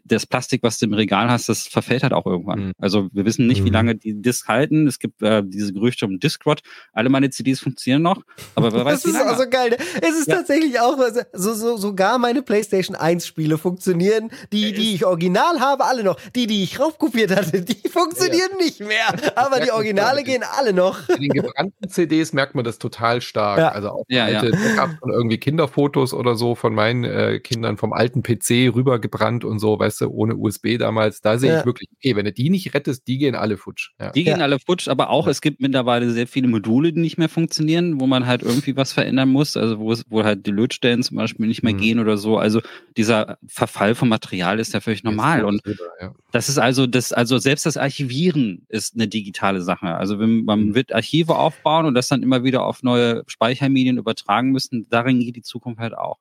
das 0.05 0.25
Plastik, 0.25 0.63
was 0.63 0.79
du 0.79 0.85
im 0.85 0.93
Regal 0.93 1.29
hast, 1.29 1.49
das 1.49 1.67
verfällt 1.67 2.03
halt 2.03 2.13
auch 2.13 2.25
irgendwann. 2.25 2.67
Mhm. 2.67 2.71
Also 2.77 3.09
wir 3.11 3.25
wissen 3.25 3.47
nicht, 3.47 3.63
wie 3.63 3.69
Mhm. 3.69 3.73
lange 3.73 3.95
die 3.95 4.21
Disk 4.21 4.47
halten. 4.47 4.87
Es 4.87 4.99
gibt 4.99 5.21
äh, 5.21 5.43
diese 5.45 5.73
Gerüchte 5.73 6.05
um 6.05 6.19
Discrot. 6.19 6.61
Alle 6.93 7.09
meine 7.09 7.29
CDs 7.29 7.59
funktionieren 7.59 8.01
noch, 8.01 8.21
aber 8.55 8.71
wer 8.73 8.85
weiß, 8.85 9.01
Das 9.03 9.05
wie 9.13 9.17
ist 9.17 9.21
auch 9.25 9.37
so 9.37 9.49
geil. 9.49 9.71
ne? 9.71 9.77
Es 10.01 10.17
ist 10.19 10.27
Ja. 10.27 10.35
tatsächlich 10.37 10.79
auch, 10.79 10.97
so, 11.33 11.53
so, 11.53 11.77
sogar 11.77 12.17
meine 12.17 12.41
PlayStation 12.41 12.95
1 12.95 13.25
Spiele 13.27 13.57
funktionieren. 13.57 14.29
Die, 14.53 14.73
die 14.73 14.93
ich 14.95 15.05
original 15.05 15.59
habe, 15.59 15.85
alle 15.85 16.03
noch. 16.03 16.17
Die, 16.35 16.47
die 16.47 16.63
ich 16.63 16.79
raufkopiert 16.79 17.35
hatte, 17.35 17.61
die 17.61 17.87
funktionieren 17.89 18.51
nicht 18.59 18.79
mehr. 18.79 19.07
Aber 19.35 19.59
die 19.59 19.71
Originale 19.71 20.23
gehen 20.23 20.43
alle 20.57 20.73
noch. 20.73 21.07
Bei 21.07 21.15
den 21.15 21.29
gebrannten 21.29 21.89
CDs 21.89 22.33
merkt 22.33 22.55
man 22.55 22.63
das 22.63 22.79
total 22.79 23.21
stark. 23.21 23.59
Ja. 23.59 23.69
Also 23.69 23.89
auch 23.89 24.05
Ja, 24.07 24.25
alte 24.25 24.51
Backups 24.51 24.99
von 24.99 25.11
irgendwie 25.11 25.37
Kinderfotos 25.37 26.13
oder 26.13 26.35
so 26.35 26.55
von 26.55 26.73
meinen 26.73 27.03
äh, 27.03 27.39
Kindern 27.39 27.77
vom 27.77 27.93
alten 27.93 28.23
PC 28.23 28.73
rübergebrannt 28.73 29.43
und 29.43 29.59
so, 29.59 29.79
weißt 29.81 30.01
du, 30.01 30.09
ohne 30.09 30.35
USB 30.37 30.77
damals. 30.77 31.19
Da 31.21 31.37
sehe 31.37 31.51
Ja. 31.51 31.59
ich 31.59 31.65
wirklich, 31.65 31.89
okay, 31.97 32.15
wenn 32.15 32.25
du 32.25 32.31
die 32.31 32.49
nicht 32.49 32.73
rettest, 32.73 33.07
die 33.07 33.17
gehen 33.17 33.35
alle 33.35 33.57
futsch. 33.57 33.89
Ja. 33.99 34.11
Die 34.11 34.23
gehen 34.23 34.37
Ja. 34.39 34.43
alle 34.45 34.59
futsch, 34.59 34.87
aber 34.87 35.09
auch 35.09 35.27
es 35.27 35.41
gibt 35.41 35.59
mittlerweile 35.59 36.09
sehr 36.11 36.27
viele 36.27 36.47
Module, 36.47 36.93
die 36.93 37.01
nicht 37.01 37.17
mehr 37.17 37.29
funktionieren, 37.29 37.99
wo 37.99 38.07
man 38.07 38.25
halt 38.25 38.41
irgendwie 38.63 38.75
was 38.77 38.93
verändern 38.93 39.29
muss, 39.29 39.57
also 39.57 39.79
wo 39.79 39.91
es, 39.91 40.05
wo 40.09 40.23
halt 40.23 40.45
die 40.45 40.51
Lötstellen 40.51 41.03
zum 41.03 41.17
Beispiel 41.17 41.47
nicht 41.47 41.63
mehr 41.63 41.73
Mhm. 41.73 41.77
gehen 41.79 41.99
oder 41.99 42.17
so. 42.17 42.37
Also 42.37 42.61
dieser 42.95 43.37
Verfall 43.47 43.95
von 43.95 44.07
Material 44.09 44.59
ist 44.59 44.73
ja 44.73 44.79
völlig 44.79 45.03
normal. 45.03 45.43
Und 45.43 45.61
ja. 45.99 46.13
das 46.31 46.47
ist 46.49 46.57
also 46.57 46.87
das, 46.87 47.11
also 47.11 47.37
selbst 47.39 47.65
das 47.65 47.75
Archivieren 47.77 48.65
ist 48.69 48.95
eine 48.95 49.07
digitale 49.07 49.61
Sache. 49.61 49.87
Also 49.95 50.19
wenn 50.19 50.43
man 50.45 50.61
Mhm. 50.67 50.75
wird 50.75 50.93
Archive 50.93 51.35
aufbauen 51.35 51.85
und 51.85 51.93
das 51.95 52.07
dann 52.07 52.23
immer 52.23 52.43
wieder 52.43 52.65
auf 52.65 52.83
neue 52.83 53.23
Speichermedien 53.27 53.97
übertragen 53.97 54.51
müssen, 54.51 54.87
darin 54.89 55.19
geht 55.19 55.35
die 55.35 55.41
Zukunft 55.41 55.79
halt 55.79 55.93
auch. 55.97 56.17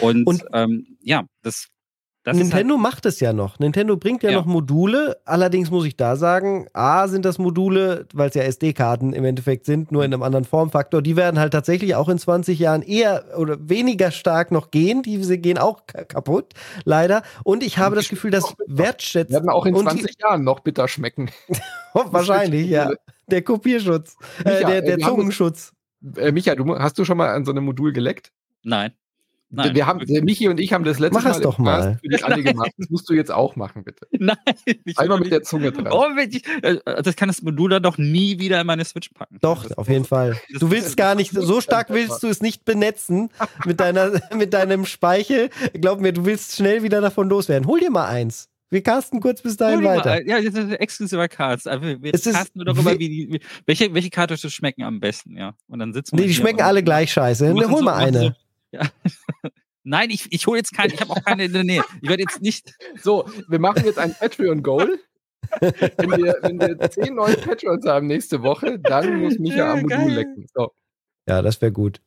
Und, 0.00 0.26
Und- 0.26 0.44
ähm, 0.52 0.96
ja, 1.02 1.24
das, 1.42 1.68
das 2.24 2.36
ist 2.38 2.42
halt, 2.44 2.64
Nintendo 2.64 2.76
macht 2.78 3.04
es 3.06 3.20
ja 3.20 3.32
noch. 3.32 3.58
Nintendo 3.58 3.96
bringt 3.96 4.22
ja, 4.22 4.30
Ja. 4.30 4.38
noch 4.38 4.46
Module. 4.46 5.18
Allerdings 5.26 5.70
muss 5.70 5.84
ich 5.84 5.96
da 5.96 6.16
sagen, 6.16 6.66
A 6.72 7.06
sind 7.06 7.24
das 7.24 7.38
Module, 7.38 8.06
weil 8.14 8.30
es 8.30 8.34
ja 8.34 8.42
SD-Karten 8.42 9.12
im 9.12 9.24
Endeffekt 9.24 9.66
sind, 9.66 9.92
nur 9.92 10.04
in 10.04 10.12
einem 10.12 10.22
anderen 10.22 10.44
Formfaktor. 10.46 11.02
Die 11.02 11.16
werden 11.16 11.38
halt 11.38 11.52
tatsächlich 11.52 11.94
auch 11.94 12.08
in 12.08 12.18
20 12.18 12.58
Jahren 12.58 12.80
eher 12.82 13.24
oder 13.36 13.68
weniger 13.68 14.10
stark 14.10 14.50
noch 14.52 14.70
gehen. 14.70 15.02
Die 15.02 15.22
sie 15.22 15.38
gehen 15.38 15.58
auch 15.58 15.86
ka- 15.86 16.04
kaputt, 16.04 16.54
leider. 16.84 17.22
Und 17.44 17.62
ich 17.62 17.76
habe 17.78 17.94
das 17.94 18.08
Gefühl, 18.08 18.30
dass 18.30 18.54
Wertschätzen. 18.66 19.34
Werden 19.34 19.50
auch 19.50 19.66
in 19.66 19.74
und 19.74 19.84
20 19.84 20.16
Jahren 20.20 20.44
noch 20.44 20.60
bitter 20.60 20.88
schmecken. 20.88 21.30
Die, 21.48 21.54
wahrscheinlich, 21.94 22.68
ja. 22.70 22.90
Der 23.28 23.42
Kopierschutz. 23.42 24.16
Äh, 24.44 24.50
Micha, 24.54 24.68
der 24.68 24.78
äh, 24.78 24.82
der 24.86 24.98
Zungenschutz. 24.98 25.72
Äh, 26.16 26.32
Micha, 26.32 26.54
du, 26.54 26.78
hast 26.78 26.98
du 26.98 27.04
schon 27.04 27.16
mal 27.18 27.28
an 27.34 27.44
so 27.44 27.50
einem 27.50 27.64
Modul 27.64 27.92
geleckt? 27.92 28.32
nein. 28.62 28.92
Nein. 29.54 29.74
Wir 29.74 29.86
haben, 29.86 30.04
Michi 30.24 30.48
und 30.48 30.58
ich 30.60 30.72
haben 30.72 30.84
das 30.84 30.98
letzte 30.98 31.18
Mach 31.18 31.24
es 31.30 31.36
Mal 31.36 31.42
doch 31.42 31.58
mal. 31.58 31.98
für 32.02 32.08
dich 32.08 32.24
alle 32.24 32.42
gemacht. 32.42 32.72
Das 32.76 32.90
musst 32.90 33.08
du 33.08 33.14
jetzt 33.14 33.30
auch 33.32 33.56
machen, 33.56 33.84
bitte. 33.84 34.06
Nein. 34.18 34.36
Einmal 34.96 35.20
mit 35.20 35.30
der 35.32 35.42
Zunge 35.42 35.72
dran. 35.72 35.88
Oh, 35.90 36.04
äh, 36.16 36.78
das 37.02 37.16
kann 37.16 37.28
das 37.28 37.42
Modul 37.42 37.70
dann 37.70 37.82
doch 37.82 37.98
nie 37.98 38.38
wieder 38.38 38.60
in 38.60 38.66
meine 38.66 38.84
Switch 38.84 39.08
packen. 39.10 39.38
Doch, 39.40 39.62
Das- 39.64 39.78
auf 39.78 39.88
jeden 39.88 40.04
Fall. 40.04 40.38
Du 40.58 40.70
willst 40.70 40.96
gar 40.96 41.14
nicht, 41.14 41.32
so 41.32 41.60
stark 41.60 41.90
willst 41.90 42.22
du 42.22 42.28
es 42.28 42.40
nicht 42.40 42.64
benetzen 42.64 43.30
mit, 43.64 43.80
deiner, 43.80 44.12
mit 44.36 44.52
deinem 44.54 44.84
Speichel. 44.86 45.50
Glaub 45.74 46.00
mir, 46.00 46.12
du 46.12 46.24
willst 46.24 46.56
schnell 46.56 46.82
wieder 46.82 47.00
davon 47.00 47.28
loswerden. 47.28 47.66
Hol 47.68 47.80
dir 47.80 47.90
mal 47.90 48.06
eins. 48.08 48.48
Wir 48.70 48.82
casten 48.82 49.20
kurz 49.20 49.40
bis 49.40 49.56
dahin 49.56 49.82
mal 49.84 49.98
weiter. 49.98 50.26
Ja, 50.26 50.40
das 50.40 50.52
ist 50.54 50.72
exklusiver 50.80 51.28
Cards. 51.28 51.68
Also 51.68 51.84
wir 52.02 52.12
Es 52.12 52.26
ist 52.26 52.34
casten 52.34 52.58
nur 52.58 52.64
darüber, 52.64 52.98
wie 52.98 53.08
die, 53.08 53.28
wie, 53.34 53.40
welche, 53.66 53.94
welche 53.94 54.10
Cartridges 54.10 54.52
schmecken 54.52 54.82
am 54.82 54.98
besten, 54.98 55.36
ja. 55.36 55.54
Und 55.68 55.78
dann 55.78 55.92
sitzen 55.92 56.16
wir 56.18 56.22
Nee, 56.22 56.28
die 56.28 56.34
schmecken 56.34 56.62
alle 56.62 56.82
gleich 56.82 57.12
scheiße. 57.12 57.52
Hol 57.52 57.68
so- 57.68 57.82
mal 57.82 57.94
eine. 57.94 58.20
So, 58.20 58.32
ja. 58.72 58.80
Nein, 59.84 60.10
ich, 60.10 60.26
ich 60.32 60.46
hole 60.46 60.58
jetzt 60.58 60.72
keine, 60.74 60.94
ich 60.94 61.00
habe 61.00 61.10
auch 61.12 61.22
keine 61.22 61.44
in 61.44 61.52
der 61.52 61.62
Nähe. 61.64 61.84
Ich 62.00 62.08
werde 62.08 62.22
jetzt 62.22 62.40
nicht. 62.42 62.74
So, 63.02 63.28
wir 63.48 63.58
machen 63.58 63.84
jetzt 63.84 63.98
ein 63.98 64.14
Patreon-Goal. 64.14 64.98
wenn, 65.60 66.10
wir, 66.16 66.38
wenn 66.40 66.58
wir 66.60 66.90
zehn 66.90 67.14
neue 67.14 67.36
Patrons 67.36 67.84
haben 67.86 68.06
nächste 68.06 68.42
Woche, 68.42 68.78
dann 68.78 69.20
muss 69.20 69.38
Micha 69.38 69.72
am 69.72 69.76
Ja, 69.76 69.82
Modul 69.82 69.98
geil. 69.98 70.10
lecken. 70.14 70.46
So. 70.54 70.70
Ja, 71.28 71.42
das 71.42 71.60
wäre 71.60 71.70
gut. 71.72 72.00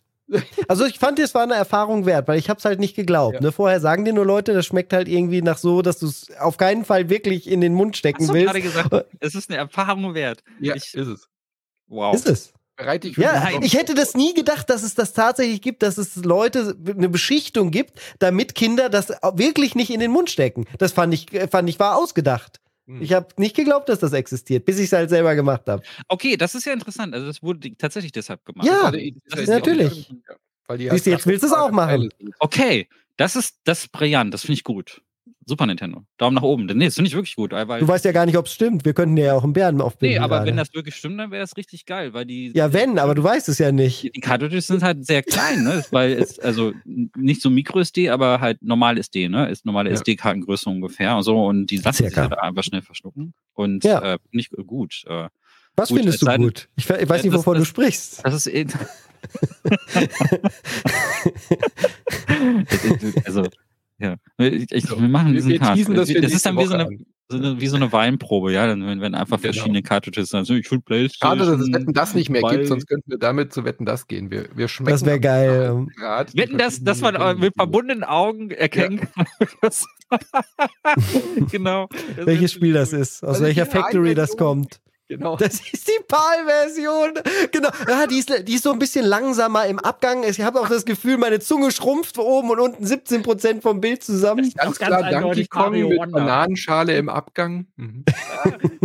Also 0.68 0.86
ich 0.86 1.00
fand, 1.00 1.20
es 1.20 1.34
war 1.36 1.44
eine 1.44 1.54
Erfahrung 1.54 2.06
wert, 2.06 2.28
weil 2.28 2.38
ich 2.40 2.50
habe 2.50 2.58
es 2.58 2.66
halt 2.66 2.80
nicht 2.80 2.96
geglaubt. 2.96 3.36
Ja. 3.36 3.42
Ne? 3.42 3.52
Vorher 3.52 3.80
sagen 3.80 4.04
dir 4.06 4.12
nur 4.14 4.26
Leute, 4.26 4.54
das 4.54 4.66
schmeckt 4.66 4.92
halt 4.92 5.08
irgendwie 5.08 5.42
nach 5.42 5.58
so, 5.58 5.82
dass 5.82 6.00
du 6.00 6.08
es 6.08 6.32
auf 6.40 6.58
keinen 6.58 6.84
Fall 6.84 7.10
wirklich 7.10 7.48
in 7.50 7.62
den 7.62 7.74
Mund 7.74 7.96
stecken 7.96 8.22
Hast 8.24 8.30
du 8.30 8.34
willst. 8.34 8.48
gerade 8.48 8.62
gesagt, 8.62 9.06
es 9.20 9.36
ist 9.36 9.50
eine 9.50 9.58
Erfahrung 9.60 10.14
wert. 10.16 10.44
Ja, 10.60 10.76
Ich- 10.76 10.94
ist 10.96 11.08
es. 11.08 11.30
Wow. 11.88 12.14
Ist 12.16 12.28
es. 12.28 12.54
Bereite 12.78 13.08
dich 13.08 13.16
für 13.16 13.24
Ja, 13.24 13.50
ich 13.62 13.74
hätte 13.74 13.96
das 13.96 14.14
nie 14.14 14.34
gedacht, 14.34 14.70
dass 14.70 14.84
es 14.84 14.94
das 14.94 15.12
tatsächlich 15.14 15.62
gibt, 15.62 15.82
dass 15.82 15.98
es 15.98 16.16
Leute 16.16 16.78
eine 16.88 17.10
Beschichtung 17.10 17.72
gibt, 17.72 18.00
damit 18.20 18.54
Kinder 18.56 18.90
das 18.90 19.10
wirklich 19.34 19.76
nicht 19.76 19.90
in 19.90 20.00
den 20.00 20.12
Mund 20.12 20.30
stecken. 20.30 20.66
Das 20.78 20.92
fand 20.94 21.14
ich, 21.14 21.26
fand 21.50 21.68
ich 21.70 21.80
war 21.80 21.98
ausgedacht. 21.98 22.62
Hm. 22.86 23.02
Ich 23.02 23.14
habe 23.14 23.28
nicht 23.38 23.56
geglaubt, 23.56 23.90
dass 23.90 24.00
das 24.00 24.14
existiert, 24.14 24.64
bis 24.66 24.78
ich 24.78 24.86
es 24.86 24.94
halt 24.94 25.10
selber 25.10 25.34
gemacht 25.36 25.64
habe. 25.68 25.82
Okay, 26.08 26.38
das 26.38 26.54
ist 26.56 26.66
ja 26.66 26.74
interessant. 26.74 27.14
Also 27.16 27.26
das 27.26 27.42
wurde 27.42 27.76
tatsächlich 27.78 28.12
deshalb 28.12 28.46
gemacht. 28.46 28.68
Ja, 28.68 28.92
die- 28.92 29.16
natürlich. 29.48 30.10
Ja, 30.10 30.36
Weil 30.68 30.78
die 30.78 30.90
Siehst 30.92 31.08
du, 31.08 31.10
jetzt 31.10 31.26
willst 31.26 31.44
du 31.44 31.48
es 31.48 31.54
auch 31.54 31.72
machen. 31.72 32.10
Okay, 32.40 32.88
das 33.18 33.36
ist, 33.36 33.58
das 33.64 33.86
ist 33.86 33.92
brillant. 33.92 34.34
Das 34.34 34.42
finde 34.42 34.54
ich 34.54 34.64
gut. 34.64 35.02
Super 35.50 35.66
Nintendo. 35.66 36.04
Daumen 36.18 36.36
nach 36.36 36.42
oben. 36.42 36.66
Nee, 36.66 36.86
das 36.86 36.96
finde 36.96 37.08
ich 37.08 37.16
wirklich 37.16 37.36
gut. 37.38 37.54
Weil, 37.54 37.80
Du 37.80 37.88
weißt 37.88 38.04
ja 38.04 38.12
gar 38.12 38.26
nicht, 38.26 38.38
ob 38.38 38.48
es 38.48 38.54
stimmt. 38.54 38.84
Wir 38.84 38.94
könnten 38.94 39.16
ja 39.16 39.34
auch 39.34 39.44
einen 39.46 39.54
Bären 39.54 39.80
aufbinden. 39.82 40.16
nee, 40.18 40.20
aber 40.20 40.36
gerade. 40.38 40.50
wenn 40.50 40.58
das 40.58 40.74
wirklich 40.74 40.96
stimmt, 40.96 41.20
dann 41.20 41.32
wäre 41.32 41.44
es 41.44 41.56
richtig 41.56 41.86
geil, 41.86 42.14
weil 42.14 42.26
die. 42.26 42.52
ja, 42.54 42.74
wenn, 42.74 43.00
aber 43.00 43.16
du 43.16 43.24
weißt 43.24 43.48
es 43.48 43.58
ja 43.58 43.72
nicht. 43.72 44.14
Die, 44.16 44.20
Cartridges 44.20 44.68
sind 44.68 44.84
halt 44.84 45.06
sehr 45.06 45.24
klein, 45.24 45.64
ne? 45.64 45.86
Weil 45.92 46.12
es, 46.14 46.38
also 46.38 46.74
n- 46.86 47.10
nicht 47.16 47.42
so 47.42 47.50
Micro-SD, 47.50 48.10
aber 48.10 48.42
halt 48.42 48.62
normal 48.62 48.98
SD, 48.98 49.30
ne? 49.30 49.50
Ist 49.50 49.66
normale 49.66 49.90
Ja. 49.90 49.96
SD-Kartengröße 49.96 50.70
ungefähr 50.70 51.16
und 51.16 51.24
so 51.24 51.46
und 51.46 51.68
die 51.68 51.78
lassen 51.78 52.06
sich 52.08 52.18
halt 52.18 52.38
einfach 52.38 52.64
schnell 52.64 52.82
verschlucken. 52.82 53.34
Und 53.54 53.84
Ja. 53.86 54.16
äh, 54.16 54.18
nicht 54.32 54.52
gut. 54.68 55.04
Äh, 55.08 55.30
Was 55.78 55.90
Gut, 55.90 56.00
findest 56.00 56.16
es 56.16 56.20
du 56.20 56.26
sei 56.26 56.38
gut? 56.38 56.68
Ich, 56.76 56.90
ich 56.90 56.90
weiß 56.90 57.00
Ja, 57.00 57.16
nicht, 57.16 57.26
das- 57.28 57.34
wovon 57.40 57.54
du 57.54 57.60
das- 57.62 57.68
sprichst. 57.70 58.26
das 58.26 58.34
ist 58.34 58.48
eh. 58.48 58.66
also, 63.26 63.44
ja. 64.00 64.16
Ich, 64.38 64.72
ich, 64.72 64.90
wir 64.90 65.08
machen 65.08 65.28
Wir, 65.28 65.36
diesen 65.36 65.52
wir 65.52 65.60
Cast. 65.60 65.76
teasen 65.76 65.96
das, 65.96 66.08
Das, 66.10 66.34
ist 66.34 66.46
dann 66.46 66.58
wie 66.58 66.66
so, 66.66 66.74
eine, 66.76 66.88
so 67.30 67.38
eine, 67.38 67.60
wie 67.60 67.68
so 67.68 67.76
eine 67.76 67.92
Weinprobe, 67.92 68.54
ja. 68.54 68.68
Dann, 68.68 68.86
wenn, 68.86 69.02
wenn 69.02 69.16
einfach 69.16 69.42
Genau. 69.42 69.54
verschiedene 69.54 69.82
Cartridges 69.82 70.30
sind. 70.30 70.40
Also 70.40 70.54
ich 70.54 70.70
will 70.72 70.80
Playstation. 70.82 71.40
Schade, 71.40 71.52
dass 71.52 71.62
es 71.62 71.74
Wetten 71.74 71.94
das 71.94 72.14
nicht 72.14 72.30
mehr 72.30 72.42
gibt, 72.44 72.68
sonst 72.68 72.88
könnten 72.88 73.10
wir 73.12 73.18
damit 73.18 73.54
zu 73.54 73.66
Wetten 73.66 73.86
das 73.86 74.08
gehen. 74.08 74.32
Wir, 74.32 74.46
wir 74.56 74.68
schmecken. 74.68 74.92
Das 74.92 75.06
wäre 75.06 75.20
geil. 75.20 75.88
Grad 75.98 76.34
die 76.34 76.38
Wetten, 76.38 76.58
dass, 76.58 76.84
dass 76.84 77.02
man 77.02 77.16
äh, 77.16 77.34
mit 77.36 77.54
verbundenen 77.56 78.04
Augen 78.04 78.52
erkennen 78.52 79.02
kann. 79.14 79.26
genau. 81.52 81.90
Das 82.16 82.26
Welches 82.26 82.54
Spiel 82.54 82.74
das 82.74 82.94
ist, 82.94 83.24
aus 83.24 83.30
Also 83.36 83.44
welcher 83.46 83.66
Factory 83.66 84.16
das 84.16 84.38
kommt. 84.38 84.80
Genau. 85.10 85.38
Das 85.38 85.62
ist 85.62 85.88
die 85.88 86.04
PAL-Version. 86.08 87.14
Genau. 87.52 87.70
Ja, 87.88 88.08
die 88.08 88.18
ist, 88.20 88.48
die 88.48 88.56
ist 88.56 88.64
so 88.64 88.72
ein 88.72 88.80
bisschen 88.80 89.06
langsamer 89.06 89.66
im 89.66 89.80
Abgang. 89.80 90.24
Ich 90.24 90.42
habe 90.42 90.60
auch 90.60 90.68
das 90.68 90.84
Gefühl, 90.86 91.18
meine 91.18 91.40
Zunge 91.40 91.72
schrumpft 91.72 92.18
oben 92.18 92.50
und 92.50 92.60
unten 92.60 92.86
17% 92.86 93.62
vom 93.62 93.80
Bild 93.80 94.04
zusammen. 94.04 94.52
Ganz, 94.56 94.78
Ganz 94.78 94.80
klar 94.80 95.10
Donkey 95.10 95.48
Kong 95.48 95.72
Mario 95.72 95.90
mit 95.90 96.00
Wonder. 96.00 96.20
Bananenschale 96.20 96.98
im 96.98 97.08
Abgang. 97.10 97.68
Mhm. 97.78 98.04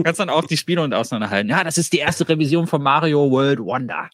kannst 0.04 0.20
dann 0.20 0.30
auch 0.30 0.44
die 0.44 0.56
Spiele 0.56 0.82
und 0.82 0.94
auseinanderhalten. 0.94 1.50
Ja, 1.50 1.64
das 1.64 1.76
ist 1.78 1.92
die 1.92 1.98
erste 1.98 2.28
Revision 2.28 2.66
von 2.66 2.82
Mario 2.82 3.30
World 3.30 3.58
Wonder. 3.58 4.08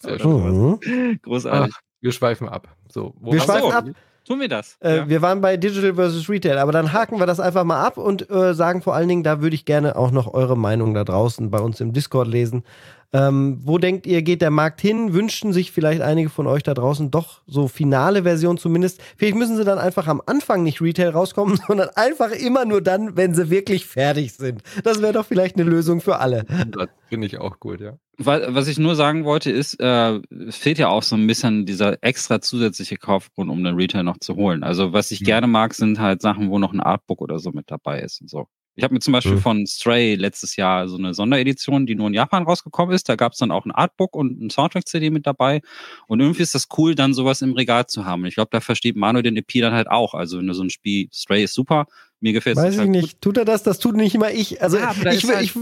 Sehr 0.00 0.18
schön. 0.18 0.78
Mhm. 0.80 1.20
Großartig. 1.22 1.74
Ach, 1.76 1.80
wir 2.00 2.12
schweifen 2.12 2.48
ab. 2.48 2.68
So, 2.90 3.14
wo 3.20 3.32
Wir 3.32 3.40
schweifen 3.40 3.70
so. 3.70 3.76
ab. 3.76 3.84
Tun 4.26 4.40
wir 4.40 4.48
das. 4.48 4.76
Äh, 4.80 4.96
ja. 4.96 5.08
Wir 5.08 5.22
waren 5.22 5.40
bei 5.40 5.56
Digital 5.56 5.94
versus 5.94 6.28
Retail, 6.28 6.58
aber 6.58 6.72
dann 6.72 6.92
haken 6.92 7.20
wir 7.20 7.26
das 7.26 7.38
einfach 7.38 7.62
mal 7.62 7.84
ab 7.84 7.96
und 7.96 8.28
äh, 8.28 8.54
sagen 8.54 8.82
vor 8.82 8.94
allen 8.96 9.08
Dingen, 9.08 9.22
da 9.22 9.40
würde 9.40 9.54
ich 9.54 9.64
gerne 9.64 9.94
auch 9.94 10.10
noch 10.10 10.34
eure 10.34 10.56
Meinung 10.56 10.94
da 10.94 11.04
draußen 11.04 11.48
bei 11.50 11.60
uns 11.60 11.80
im 11.80 11.92
Discord 11.92 12.26
lesen. 12.26 12.64
Ähm, 13.12 13.58
wo 13.62 13.78
denkt 13.78 14.06
ihr, 14.06 14.22
geht 14.22 14.42
der 14.42 14.50
Markt 14.50 14.80
hin? 14.80 15.12
Wünschen 15.14 15.52
sich 15.52 15.72
vielleicht 15.72 16.00
einige 16.02 16.28
von 16.28 16.46
euch 16.46 16.62
da 16.62 16.74
draußen 16.74 17.10
doch 17.10 17.42
so 17.46 17.68
finale 17.68 18.24
Version 18.24 18.58
zumindest? 18.58 19.00
Vielleicht 19.16 19.36
müssen 19.36 19.56
sie 19.56 19.64
dann 19.64 19.78
einfach 19.78 20.06
am 20.08 20.20
Anfang 20.26 20.62
nicht 20.62 20.80
Retail 20.80 21.10
rauskommen, 21.10 21.58
sondern 21.66 21.88
einfach 21.94 22.30
immer 22.32 22.64
nur 22.64 22.80
dann, 22.82 23.16
wenn 23.16 23.34
sie 23.34 23.48
wirklich 23.50 23.86
fertig 23.86 24.32
sind. 24.34 24.62
Das 24.84 25.00
wäre 25.00 25.12
doch 25.12 25.24
vielleicht 25.26 25.56
eine 25.56 25.68
Lösung 25.68 26.00
für 26.00 26.18
alle. 26.18 26.44
Das 26.68 26.88
finde 27.08 27.26
ich 27.26 27.38
auch 27.38 27.60
gut, 27.60 27.80
ja. 27.80 27.94
Wa- 28.18 28.40
Was 28.48 28.66
ich 28.66 28.78
nur 28.78 28.96
sagen 28.96 29.24
wollte, 29.24 29.50
ist, 29.50 29.78
äh, 29.78 30.20
es 30.48 30.56
fehlt 30.56 30.78
ja 30.78 30.88
auch 30.88 31.02
so 31.02 31.16
ein 31.16 31.26
bisschen 31.26 31.66
dieser 31.66 32.02
extra 32.02 32.40
zusätzliche 32.40 32.96
Kaufgrund, 32.96 33.50
um 33.50 33.62
den 33.62 33.74
Retail 33.76 34.02
noch 34.04 34.18
zu 34.18 34.36
holen. 34.36 34.62
Also 34.64 34.92
was 34.92 35.10
ich 35.10 35.20
Mhm. 35.20 35.24
gerne 35.26 35.46
mag, 35.46 35.74
sind 35.74 36.00
halt 36.00 36.22
Sachen, 36.22 36.50
wo 36.50 36.58
noch 36.58 36.72
ein 36.72 36.80
Artbook 36.80 37.20
oder 37.20 37.38
so 37.38 37.52
mit 37.52 37.70
dabei 37.70 38.00
ist 38.00 38.20
und 38.22 38.30
so. 38.30 38.46
Ich 38.76 38.84
habe 38.84 38.92
mir 38.94 39.00
zum 39.00 39.12
Beispiel 39.12 39.34
Mhm. 39.36 39.40
von 39.40 39.66
Stray 39.66 40.14
letztes 40.16 40.56
Jahr 40.56 40.86
so 40.88 40.96
eine 40.98 41.14
Sonderedition, 41.14 41.86
die 41.86 41.94
nur 41.94 42.08
in 42.08 42.14
Japan 42.14 42.42
rausgekommen 42.44 42.94
ist. 42.94 43.08
Da 43.08 43.16
gab 43.16 43.32
es 43.32 43.38
dann 43.38 43.50
auch 43.50 43.64
ein 43.64 43.70
Artbook 43.72 44.14
und 44.14 44.40
ein 44.40 44.50
Soundtrack-CD 44.50 45.10
mit 45.10 45.26
dabei. 45.26 45.62
Und 46.06 46.20
irgendwie 46.20 46.42
ist 46.42 46.54
das 46.54 46.68
cool, 46.76 46.94
dann 46.94 47.14
sowas 47.14 47.42
im 47.42 47.54
Regal 47.54 47.86
zu 47.86 48.04
haben. 48.04 48.22
Und 48.22 48.28
ich 48.28 48.34
glaube, 48.34 48.50
da 48.52 48.60
versteht 48.60 48.94
Manuel 48.96 49.22
den 49.22 49.36
EP 49.36 49.60
dann 49.60 49.72
halt 49.72 49.88
auch. 49.88 50.14
Also 50.14 50.38
wenn 50.38 50.46
du 50.46 50.52
so 50.52 50.62
ein 50.62 50.70
Spiel, 50.70 51.08
Stray 51.12 51.44
ist 51.44 51.54
super, 51.54 51.86
mir 52.20 52.32
gefällt 52.32 52.56
es 52.58 52.62
Weiß 52.64 52.74
ich 52.74 52.80
gut. 52.82 52.88
nicht. 52.90 53.20
Tut 53.22 53.36
er 53.38 53.44
das? 53.46 53.62
Das 53.62 53.78
tut 53.78 53.96
nicht 53.96 54.14
immer 54.14 54.30
ich. 54.30 54.62
Also 54.62 54.76
Ja, 54.78 54.92
ich, 55.10 55.26
will, 55.26 55.34
halt- 55.36 55.44
ich, 55.44 55.54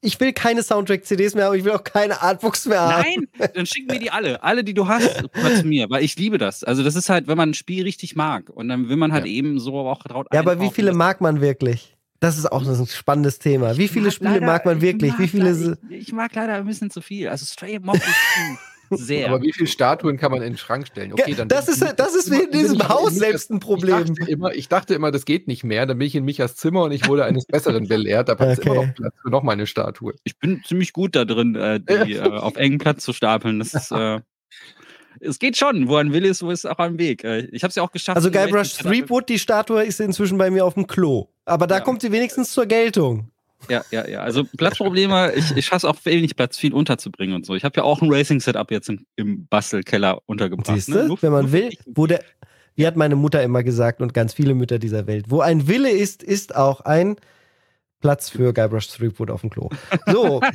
ich 0.00 0.18
will 0.18 0.32
keine 0.32 0.62
Soundtrack-CDs 0.62 1.34
mehr, 1.34 1.46
aber 1.46 1.56
ich 1.56 1.64
will 1.64 1.72
auch 1.72 1.84
keine 1.84 2.22
Artbooks 2.22 2.66
mehr 2.66 2.80
haben. 2.80 3.04
Nein, 3.38 3.50
dann 3.54 3.66
schick 3.66 3.86
mir 3.90 3.98
die 3.98 4.10
alle. 4.10 4.42
Alle, 4.42 4.64
die 4.64 4.74
du 4.74 4.88
hast, 4.88 5.22
mal 5.42 5.54
zu 5.56 5.66
mir, 5.66 5.90
weil 5.90 6.02
ich 6.02 6.16
liebe 6.16 6.38
das. 6.38 6.64
Also, 6.64 6.82
das 6.82 6.96
ist 6.96 7.08
halt, 7.10 7.28
wenn 7.28 7.36
man 7.36 7.50
ein 7.50 7.54
Spiel 7.54 7.84
richtig 7.84 8.16
mag 8.16 8.48
und 8.50 8.68
dann 8.68 8.88
will 8.88 8.96
man 8.96 9.12
halt 9.12 9.26
Ja. 9.26 9.30
eben 9.32 9.60
so 9.60 9.74
auch 9.76 10.02
traut. 10.02 10.26
Ja, 10.32 10.40
aber 10.40 10.58
wie 10.60 10.70
viele 10.70 10.92
mag 10.94 11.20
man 11.20 11.40
wirklich? 11.42 11.94
Das 12.22 12.38
ist 12.38 12.50
auch 12.50 12.64
ein 12.64 12.86
spannendes 12.86 13.38
Thema. 13.40 13.76
Wie 13.76 13.84
Ich 13.86 13.90
viele 13.90 14.04
mag 14.06 14.12
Spiele 14.14 14.30
leider- 14.34 14.46
mag 14.46 14.64
man 14.64 14.76
ich 14.76 14.82
wirklich? 14.82 15.10
mag 15.10 15.18
Wie 15.20 15.26
viele. 15.28 15.50
leider- 15.52 15.76
Ich, 15.90 15.98
ich 16.08 16.12
mag 16.12 16.32
leider 16.34 16.54
ein 16.54 16.66
bisschen 16.66 16.88
zu 16.88 17.00
viel. 17.00 17.28
Also, 17.28 17.44
Stray 17.46 17.80
mochte 17.80 18.00
ich 18.06 18.56
sehr. 18.98 19.28
Aber 19.28 19.42
wie 19.42 19.52
viele 19.52 19.66
Statuen 19.66 20.18
kann 20.18 20.30
man 20.30 20.40
in 20.42 20.52
den 20.52 20.56
Schrank 20.56 20.86
stellen? 20.86 21.12
Okay, 21.14 21.34
dann 21.34 21.48
das 21.48 21.66
ist, 21.66 21.82
das 21.96 22.14
ist 22.14 22.30
wie 22.30 22.44
in 22.44 22.50
diesem 22.52 22.88
Haus 22.88 23.14
selbst 23.16 23.50
ein 23.50 23.56
Ich 23.56 23.62
Problem. 23.64 24.14
dachte, 24.14 24.30
immer, 24.30 24.54
ich 24.54 24.68
dachte 24.68 24.94
immer, 24.94 25.10
das 25.10 25.24
geht 25.24 25.48
nicht 25.48 25.64
mehr. 25.64 25.84
Dann 25.84 25.98
bin 25.98 26.06
ich 26.06 26.14
in 26.14 26.24
Michas 26.24 26.54
Zimmer 26.54 26.84
und 26.84 26.92
ich 26.92 27.08
wurde 27.08 27.24
eines 27.24 27.44
Besseren 27.46 27.88
belehrt. 27.88 28.28
Da 28.28 28.38
hat 28.38 28.58
Okay. 28.58 28.68
immer 28.70 28.86
noch 28.86 28.94
Platz 28.94 29.14
für 29.20 29.30
noch 29.30 29.42
mal 29.42 29.52
eine 29.52 29.66
Statue. 29.66 30.14
ich 30.22 30.38
bin 30.38 30.62
ziemlich 30.64 30.92
gut 30.92 31.16
da 31.16 31.24
drin, 31.24 31.56
äh, 31.56 31.80
die 31.80 32.12
äh, 32.14 32.20
auf 32.20 32.54
engen 32.54 32.78
Platz 32.78 33.02
zu 33.02 33.12
stapeln. 33.12 33.58
Das 33.58 33.74
ist, 33.74 33.90
äh, 33.90 34.20
es 35.18 35.40
geht 35.40 35.56
schon. 35.56 35.88
Wo 35.88 35.96
ein 35.96 36.12
Will 36.12 36.24
ist, 36.24 36.42
wo 36.44 36.50
ist 36.52 36.66
auch 36.66 36.78
ein 36.78 36.98
Weg. 36.98 37.24
Ich 37.24 37.64
habe 37.64 37.70
es 37.70 37.74
ja 37.74 37.82
auch 37.82 37.90
geschafft. 37.92 38.14
Also 38.16 38.30
Guybrush 38.30 38.74
Threepwood, 38.74 39.28
die 39.28 39.40
Statue 39.40 39.82
ist 39.82 39.98
inzwischen 40.00 40.38
bei 40.38 40.50
mir 40.52 40.64
auf 40.64 40.74
dem 40.74 40.86
Klo. 40.86 41.28
Aber 41.44 41.66
da 41.66 41.76
Ja. 41.76 41.80
kommt 41.80 42.02
sie 42.02 42.12
wenigstens 42.12 42.52
zur 42.52 42.66
Geltung. 42.66 43.30
Ja, 43.68 43.84
ja, 43.90 44.06
ja. 44.08 44.20
Also 44.20 44.44
Platzprobleme, 44.56 45.34
ich, 45.34 45.56
ich 45.56 45.66
schaff's 45.66 45.84
auch 45.84 45.96
wenig 46.04 46.34
Platz, 46.34 46.58
viel 46.58 46.72
unterzubringen 46.74 47.36
und 47.36 47.46
so. 47.46 47.54
Ich 47.54 47.64
habe 47.64 47.76
ja 47.76 47.84
auch 47.84 48.02
ein 48.02 48.12
Racing-Setup 48.12 48.70
jetzt 48.70 48.88
im, 48.88 49.06
im 49.16 49.46
Bastelkeller 49.46 50.20
untergebracht. 50.26 50.74
Siehst 50.74 50.88
ne? 50.88 51.06
du? 51.06 51.16
Wenn 51.20 51.32
man 51.32 51.52
will, 51.52 51.70
wo 51.86 52.06
der, 52.06 52.24
wie 52.74 52.86
hat 52.86 52.96
meine 52.96 53.14
Mutter 53.16 53.42
immer 53.42 53.62
gesagt 53.62 54.00
und 54.00 54.14
ganz 54.14 54.34
viele 54.34 54.54
Mütter 54.54 54.78
dieser 54.78 55.06
Welt, 55.06 55.26
wo 55.28 55.40
ein 55.40 55.68
Wille 55.68 55.90
ist, 55.90 56.22
ist 56.22 56.56
auch 56.56 56.80
ein 56.80 57.16
Platz 58.00 58.30
für 58.30 58.52
Guybrush 58.52 58.88
Threepwood 58.88 59.30
auf 59.30 59.42
dem 59.42 59.50
Klo. 59.50 59.70
So. 60.10 60.40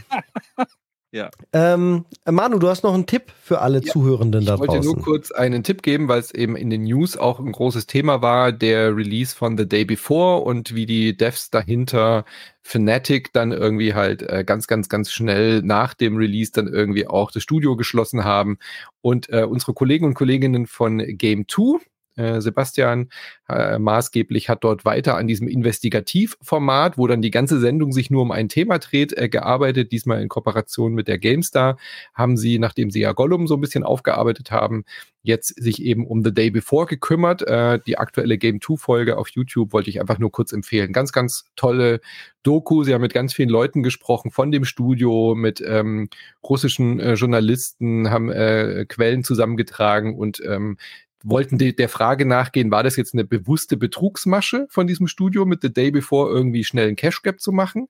Ja. 1.12 1.30
Ähm, 1.54 2.04
Manu, 2.30 2.60
du 2.60 2.68
hast 2.68 2.84
noch 2.84 2.94
einen 2.94 3.06
Tipp 3.06 3.32
für 3.42 3.62
alle 3.62 3.80
Ja, 3.82 3.92
Zuhörenden 3.94 4.46
da 4.46 4.56
Ich 4.56 4.60
wollte 4.60 4.76
draußen. 4.76 4.92
nur 4.92 5.04
kurz 5.04 5.32
einen 5.32 5.64
Tipp 5.64 5.82
geben, 5.82 6.10
weil 6.10 6.20
es 6.20 6.34
eben 6.34 6.56
in 6.58 6.70
den 6.70 6.84
News 6.84 7.16
auch 7.18 7.40
ein 7.40 7.52
großes 7.52 7.88
Thema 7.88 8.22
war, 8.22 8.52
der 8.52 8.96
Release 8.96 9.34
von 9.36 9.58
The 9.58 9.68
Day 9.68 9.86
Before 9.86 10.42
und 10.44 10.76
wie 10.76 10.86
die 10.86 11.16
Devs 11.16 11.50
dahinter 11.50 12.26
Fnatic 12.62 13.32
dann 13.32 13.54
irgendwie 13.54 13.94
halt 13.94 14.22
äh, 14.24 14.44
ganz, 14.44 14.68
ganz, 14.68 14.90
ganz 14.90 15.12
schnell 15.12 15.62
nach 15.62 15.94
dem 15.94 16.18
Release 16.18 16.52
dann 16.52 16.68
irgendwie 16.68 17.08
auch 17.08 17.32
das 17.32 17.42
Studio 17.42 17.78
geschlossen 17.78 18.26
haben. 18.26 18.58
Und 19.02 19.30
äh, 19.30 19.44
unsere 19.44 19.74
Kollegen 19.74 20.06
und 20.06 20.14
Kolleginnen 20.14 20.68
von 20.68 20.98
Game 20.98 21.48
2, 21.48 21.80
äh, 22.18 22.42
Sebastian 22.42 23.10
äh, 23.48 23.80
maßgeblich 23.80 24.50
hat 24.50 24.64
dort 24.64 24.86
weiter 24.86 25.16
an 25.16 25.28
diesem 25.28 25.48
Investigativformat, 25.48 26.98
wo 26.98 27.08
dann 27.08 27.22
die 27.22 27.32
ganze 27.32 27.60
Sendung 27.60 27.92
sich 27.92 28.10
nur 28.10 28.24
um 28.24 28.32
ein 28.32 28.50
Thema 28.50 28.80
dreht, 28.80 29.18
äh, 29.18 29.30
gearbeitet, 29.30 29.92
diesmal 29.92 30.22
in 30.22 30.30
Kooperation 30.30 30.94
mit 30.94 31.08
der 31.08 31.18
GameStar 31.18 31.78
haben 32.14 32.38
sie, 32.38 32.60
nachdem 32.60 32.92
sie 32.92 33.02
ja 33.02 33.14
Gollum 33.14 33.48
so 33.48 33.56
ein 33.56 33.62
bisschen 33.62 33.84
aufgearbeitet 33.84 34.52
haben, 34.52 34.84
jetzt 35.28 35.62
sich 35.62 35.84
eben 35.84 36.08
um 36.08 36.24
The 36.24 36.34
Day 36.34 36.50
Before 36.50 36.86
gekümmert. 36.86 37.42
Äh, 37.44 37.80
die 37.86 37.98
aktuelle 37.98 38.38
Game 38.38 38.62
2 38.62 38.78
Folge 38.78 39.18
auf 39.18 39.30
YouTube 39.30 39.74
wollte 39.74 39.90
ich 39.90 40.00
einfach 40.00 40.20
nur 40.20 40.32
kurz 40.32 40.54
empfehlen. 40.54 40.94
Ganz, 40.94 41.12
ganz 41.12 41.46
tolle 41.56 42.00
Doku. 42.44 42.84
Sie 42.84 42.94
haben 42.94 43.02
mit 43.02 43.14
ganz 43.14 43.34
vielen 43.34 43.50
Leuten 43.50 43.84
gesprochen 43.84 44.32
von 44.32 44.52
dem 44.52 44.64
Studio, 44.66 45.36
mit 45.36 45.62
ähm, 45.66 46.10
russischen 46.44 47.00
äh, 47.00 47.14
Journalisten, 47.14 48.10
haben 48.10 48.32
äh, 48.32 48.86
Quellen 48.88 49.24
zusammengetragen 49.24 50.18
und 50.18 50.42
ähm, 50.46 50.78
wollten 51.24 51.58
de 51.58 51.72
der 51.74 51.90
Frage 51.90 52.26
nachgehen, 52.26 52.72
war 52.72 52.84
das 52.84 52.96
jetzt 52.96 53.14
eine 53.14 53.26
bewusste 53.26 53.78
Betrugsmasche 53.78 54.68
von 54.70 54.88
diesem 54.88 55.08
Studio 55.08 55.46
mit 55.46 55.62
The 55.62 55.74
Day 55.74 55.92
Before 55.92 56.30
irgendwie 56.30 56.64
schnell 56.64 56.88
einen 56.88 56.96
Cash 56.96 57.22
Gap 57.22 57.40
zu 57.40 57.52
machen? 57.52 57.88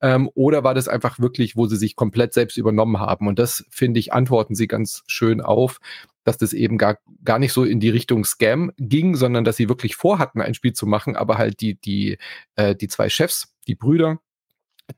Ähm, 0.00 0.30
oder 0.34 0.64
war 0.64 0.74
das 0.74 0.88
einfach 0.88 1.18
wirklich, 1.18 1.56
wo 1.56 1.66
sie 1.66 1.76
sich 1.76 1.96
komplett 1.96 2.32
selbst 2.32 2.56
übernommen 2.56 3.00
haben? 3.00 3.26
Und 3.26 3.38
das, 3.38 3.64
finde 3.70 4.00
ich, 4.00 4.12
antworten 4.12 4.54
sie 4.54 4.68
ganz 4.68 5.02
schön 5.06 5.40
auf, 5.40 5.78
dass 6.24 6.38
das 6.38 6.52
eben 6.52 6.78
gar, 6.78 6.98
gar 7.24 7.38
nicht 7.38 7.52
so 7.52 7.64
in 7.64 7.80
die 7.80 7.88
Richtung 7.88 8.24
Scam 8.24 8.70
ging, 8.76 9.14
sondern 9.14 9.44
dass 9.44 9.56
sie 9.56 9.68
wirklich 9.68 9.96
vorhatten, 9.96 10.40
ein 10.40 10.54
Spiel 10.54 10.74
zu 10.74 10.86
machen, 10.86 11.16
aber 11.16 11.38
halt 11.38 11.60
die, 11.60 11.74
die, 11.80 12.18
äh, 12.56 12.76
die 12.76 12.88
zwei 12.88 13.08
Chefs, 13.08 13.54
die 13.66 13.74
Brüder, 13.74 14.18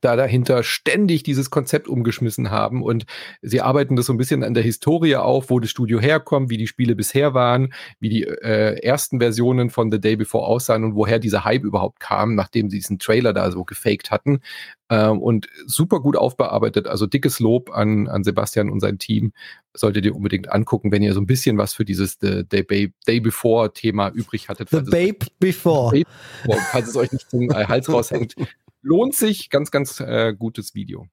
da 0.00 0.16
dahinter 0.16 0.62
ständig 0.62 1.22
dieses 1.22 1.50
Konzept 1.50 1.88
umgeschmissen 1.88 2.50
haben 2.50 2.82
und 2.82 3.06
sie 3.42 3.60
arbeiten 3.60 3.96
das 3.96 4.06
so 4.06 4.12
ein 4.12 4.18
bisschen 4.18 4.44
an 4.44 4.54
der 4.54 4.62
Historie 4.62 5.16
auf, 5.16 5.50
wo 5.50 5.58
das 5.58 5.70
Studio 5.70 6.00
herkommt, 6.00 6.50
wie 6.50 6.56
die 6.56 6.66
Spiele 6.66 6.94
bisher 6.94 7.34
waren, 7.34 7.72
wie 7.98 8.08
die 8.08 8.22
äh, 8.24 8.80
ersten 8.82 9.18
Versionen 9.18 9.70
von 9.70 9.90
The 9.90 10.00
Day 10.00 10.16
Before 10.16 10.46
aussahen 10.46 10.84
und 10.84 10.94
woher 10.94 11.18
dieser 11.18 11.44
Hype 11.44 11.64
überhaupt 11.64 12.00
kam, 12.00 12.34
nachdem 12.34 12.70
sie 12.70 12.78
diesen 12.78 12.98
Trailer 12.98 13.32
da 13.32 13.50
so 13.50 13.64
gefaked 13.64 14.10
hatten. 14.10 14.40
Ähm, 14.88 15.20
und 15.20 15.46
super 15.66 16.00
gut 16.00 16.16
aufbearbeitet, 16.16 16.88
also 16.88 17.06
dickes 17.06 17.38
Lob 17.38 17.70
an, 17.70 18.08
an 18.08 18.24
Sebastian 18.24 18.70
und 18.70 18.80
sein 18.80 18.98
Team. 18.98 19.32
Solltet 19.72 20.04
ihr 20.04 20.16
unbedingt 20.16 20.50
angucken, 20.50 20.90
wenn 20.90 21.02
ihr 21.02 21.14
so 21.14 21.20
ein 21.20 21.26
bisschen 21.26 21.58
was 21.58 21.74
für 21.74 21.84
dieses 21.84 22.18
The 22.20 22.44
Day, 22.44 22.92
Day 23.06 23.20
Before 23.20 23.72
Thema 23.72 24.08
übrig 24.08 24.48
hattet. 24.48 24.70
The 24.70 24.80
Babe 24.80 25.26
Before. 25.38 26.02
Falls 26.72 26.88
es 26.88 26.96
euch 26.96 27.12
nicht 27.12 27.30
zum 27.30 27.50
äh, 27.50 27.66
Hals 27.66 27.88
raushängt. 27.88 28.34
lohnt 28.82 29.14
sich, 29.14 29.50
ganz, 29.50 29.70
ganz 29.70 30.00
äh, 30.00 30.34
gutes 30.34 30.74
Video. 30.74 31.06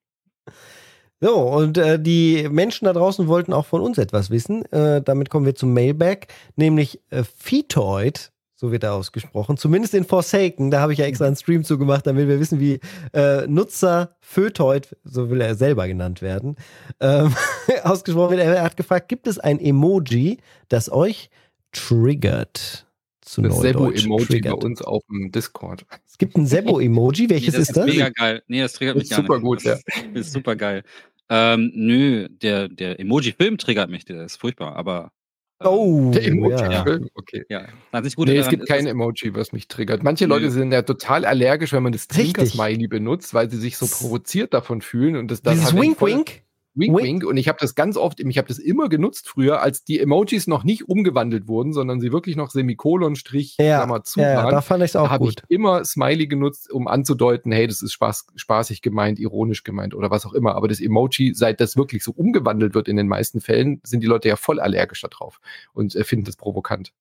So, 1.20 1.36
und 1.36 1.78
äh, 1.78 2.00
die 2.00 2.48
Menschen 2.48 2.84
da 2.84 2.92
draußen 2.92 3.26
wollten 3.26 3.52
auch 3.52 3.66
von 3.66 3.80
uns 3.80 3.98
etwas 3.98 4.30
wissen. 4.30 4.64
Äh, 4.66 5.02
damit 5.02 5.30
kommen 5.30 5.46
wir 5.46 5.54
zum 5.56 5.72
Mailback, 5.72 6.28
nämlich 6.54 7.00
äh, 7.10 7.24
Fetoid, 7.24 8.32
so 8.54 8.72
wird 8.72 8.84
er 8.84 8.94
ausgesprochen, 8.94 9.56
zumindest 9.56 9.94
in 9.94 10.04
Forsaken, 10.04 10.70
da 10.70 10.80
habe 10.80 10.92
ich 10.92 10.98
ja 10.98 11.06
extra 11.06 11.26
einen 11.26 11.36
Stream 11.36 11.62
zugemacht, 11.62 12.06
damit 12.06 12.26
wir 12.26 12.40
wissen, 12.40 12.58
wie 12.58 12.80
äh, 13.12 13.46
Nutzer 13.46 14.16
Fötoid, 14.20 14.96
so 15.04 15.30
will 15.30 15.40
er 15.40 15.54
selber 15.54 15.86
genannt 15.86 16.22
werden, 16.22 16.56
ähm, 17.00 17.34
ausgesprochen 17.84 18.36
wird. 18.36 18.40
Er 18.40 18.62
hat 18.62 18.76
gefragt, 18.76 19.08
gibt 19.08 19.26
es 19.26 19.38
ein 19.38 19.60
Emoji, 19.60 20.38
das 20.68 20.90
euch 20.90 21.30
triggert? 21.72 22.87
Zu 23.28 23.42
das 23.42 23.60
Sebo-Emoji 23.60 24.40
bei 24.40 24.52
uns 24.52 24.80
auf 24.80 25.02
dem 25.10 25.30
Discord. 25.30 25.84
Es 26.06 26.16
gibt 26.16 26.36
ein 26.36 26.46
Sebo-Emoji, 26.46 27.28
welches 27.28 27.52
nee, 27.52 27.58
das 27.58 27.68
ist, 27.68 27.76
das? 27.76 27.86
Mega 27.86 28.08
geil. 28.08 28.42
Nee, 28.48 28.60
das 28.60 28.72
triggert 28.72 28.96
mich 28.96 29.10
gar 29.10 29.20
super 29.20 29.34
nicht. 29.34 29.44
Gut, 29.44 29.62
ja. 29.64 29.76
Das 30.14 30.26
ist 30.26 30.32
super 30.32 30.56
geil. 30.56 30.82
Ähm, 31.28 31.70
nö, 31.74 32.28
der, 32.28 32.68
der 32.68 32.98
Emoji-Film 32.98 33.58
triggert 33.58 33.90
mich, 33.90 34.06
der 34.06 34.24
ist 34.24 34.36
furchtbar, 34.36 34.76
aber. 34.76 35.12
Ähm, 35.60 35.68
oh, 35.68 36.10
der 36.10 36.26
Emoji-Film, 36.26 37.02
ja. 37.02 37.08
okay. 37.14 37.44
Ja, 37.50 37.66
ich 38.02 38.16
gut 38.16 38.28
nee, 38.28 38.36
es 38.38 38.48
gibt 38.48 38.66
kein 38.66 38.86
Emoji, 38.86 39.34
was 39.34 39.52
mich 39.52 39.68
triggert. 39.68 40.02
Manche 40.02 40.24
nö. 40.24 40.34
Leute 40.34 40.50
sind 40.50 40.72
ja 40.72 40.82
total 40.82 41.26
allergisch, 41.26 41.72
wenn 41.72 41.82
man 41.82 41.92
das 41.92 42.08
Trinker-Smiley 42.08 42.88
benutzt, 42.88 43.34
weil 43.34 43.50
sie 43.50 43.58
sich 43.58 43.76
so 43.76 43.86
provoziert 43.86 44.54
davon 44.54 44.80
fühlen 44.80 45.16
und 45.16 45.30
das 45.30 45.42
dann 45.42 45.54
Dieses 45.54 45.74
Wink-Wink? 45.74 46.42
Wink, 46.74 46.96
wink. 46.96 47.24
Und 47.24 47.36
ich 47.36 47.48
habe 47.48 47.58
das 47.60 47.74
ganz 47.74 47.96
oft, 47.96 48.20
ich 48.20 48.38
habe 48.38 48.48
das 48.48 48.58
immer 48.58 48.88
genutzt 48.88 49.28
früher, 49.28 49.60
als 49.62 49.84
die 49.84 49.98
Emojis 49.98 50.46
noch 50.46 50.64
nicht 50.64 50.88
umgewandelt 50.88 51.48
wurden, 51.48 51.72
sondern 51.72 52.00
sie 52.00 52.12
wirklich 52.12 52.36
noch 52.36 52.50
Semikolon, 52.50 53.16
Strich, 53.16 53.56
ja, 53.58 53.78
Klammer 53.78 54.04
zu 54.04 54.20
ja, 54.20 54.36
waren. 54.36 54.50
Da 54.50 54.60
fand 54.60 54.84
ich 54.84 54.90
es 54.90 54.96
auch 54.96 55.08
da 55.08 55.16
gut. 55.16 55.42
ich 55.42 55.50
immer 55.50 55.84
Smiley 55.84 56.28
genutzt, 56.28 56.70
um 56.70 56.86
anzudeuten, 56.86 57.50
hey, 57.50 57.66
das 57.66 57.82
ist 57.82 57.92
spaß, 57.92 58.26
spaßig 58.36 58.82
gemeint, 58.82 59.18
ironisch 59.18 59.64
gemeint 59.64 59.94
oder 59.94 60.10
was 60.10 60.24
auch 60.24 60.34
immer. 60.34 60.54
Aber 60.54 60.68
das 60.68 60.80
Emoji, 60.80 61.34
seit 61.34 61.60
das 61.60 61.76
wirklich 61.76 62.04
so 62.04 62.12
umgewandelt 62.12 62.74
wird 62.74 62.88
in 62.88 62.96
den 62.96 63.08
meisten 63.08 63.40
Fällen, 63.40 63.80
sind 63.84 64.00
die 64.00 64.06
Leute 64.06 64.28
ja 64.28 64.36
voll 64.36 64.60
allergisch 64.60 65.00
darauf 65.00 65.40
und 65.72 65.96
äh, 65.96 66.04
finden 66.04 66.26
das 66.26 66.36
provokant. 66.36 66.92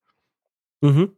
Mhm. 0.82 1.12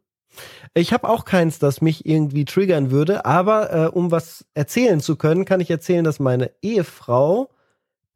Ich 0.74 0.92
habe 0.92 1.08
auch 1.08 1.24
keins, 1.24 1.58
das 1.58 1.80
mich 1.80 2.06
irgendwie 2.06 2.44
triggern 2.44 2.90
würde, 2.90 3.24
aber 3.24 3.72
äh, 3.72 3.88
um 3.88 4.10
was 4.10 4.44
erzählen 4.54 5.00
zu 5.00 5.16
können, 5.16 5.44
kann 5.44 5.60
ich 5.60 5.70
erzählen, 5.70 6.04
dass 6.04 6.20
meine 6.20 6.52
Ehefrau 6.62 7.50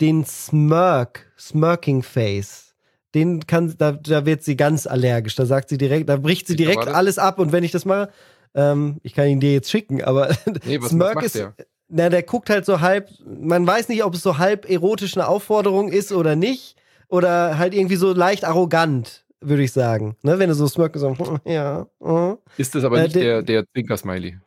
den 0.00 0.24
Smirk, 0.24 1.32
Smirking 1.38 2.02
Face. 2.02 2.74
Den 3.14 3.46
kann, 3.46 3.74
da, 3.78 3.92
da 3.92 4.26
wird 4.26 4.42
sie 4.42 4.56
ganz 4.56 4.86
allergisch. 4.86 5.36
Da 5.36 5.46
sagt 5.46 5.68
sie 5.68 5.78
direkt, 5.78 6.08
da 6.08 6.16
bricht 6.16 6.46
sie 6.48 6.56
direkt 6.56 6.88
alles 6.88 7.18
ab. 7.18 7.38
Und 7.38 7.52
wenn 7.52 7.62
ich 7.62 7.70
das 7.70 7.84
mache, 7.84 8.10
ähm, 8.54 8.98
ich 9.02 9.14
kann 9.14 9.28
ihn 9.28 9.40
dir 9.40 9.52
jetzt 9.52 9.70
schicken, 9.70 10.02
aber 10.02 10.28
nee, 10.64 10.80
was, 10.80 10.90
Smirk 10.90 11.16
was 11.16 11.26
ist, 11.26 11.36
der? 11.36 11.54
na, 11.88 12.08
der 12.08 12.22
guckt 12.22 12.50
halt 12.50 12.64
so 12.64 12.80
halb, 12.80 13.08
man 13.24 13.66
weiß 13.66 13.88
nicht, 13.88 14.04
ob 14.04 14.14
es 14.14 14.22
so 14.22 14.38
halb 14.38 14.68
erotisch 14.68 15.16
eine 15.16 15.28
Aufforderung 15.28 15.92
ist 15.92 16.12
oder 16.12 16.36
nicht. 16.36 16.76
Oder 17.08 17.58
halt 17.58 17.74
irgendwie 17.74 17.96
so 17.96 18.12
leicht 18.12 18.44
arrogant, 18.44 19.24
würde 19.40 19.62
ich 19.62 19.72
sagen. 19.72 20.16
Ne, 20.22 20.38
wenn 20.38 20.48
du 20.48 20.54
so 20.54 20.66
Smirk 20.66 20.96
so, 20.96 21.14
ja. 21.44 21.86
Uh. 22.00 22.36
Ist 22.56 22.74
das 22.74 22.82
aber 22.82 22.98
äh, 22.98 23.02
nicht 23.04 23.14
der, 23.14 23.42
der 23.42 23.64
Zwinker-Smiley? 23.70 24.38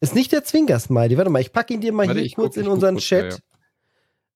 Ist 0.00 0.14
nicht 0.14 0.32
der 0.32 0.44
Zwinker-Smiley. 0.44 1.16
Warte 1.16 1.30
mal, 1.30 1.40
ich 1.40 1.52
packe 1.52 1.72
ihn 1.72 1.80
dir 1.80 1.92
mal 1.92 2.08
Warte, 2.08 2.20
hier 2.20 2.34
kurz 2.34 2.56
guck, 2.56 2.64
in 2.64 2.68
unseren 2.68 2.96
guck, 2.96 3.04
Chat. 3.04 3.24
Ja, 3.24 3.30
ja. 3.30 3.36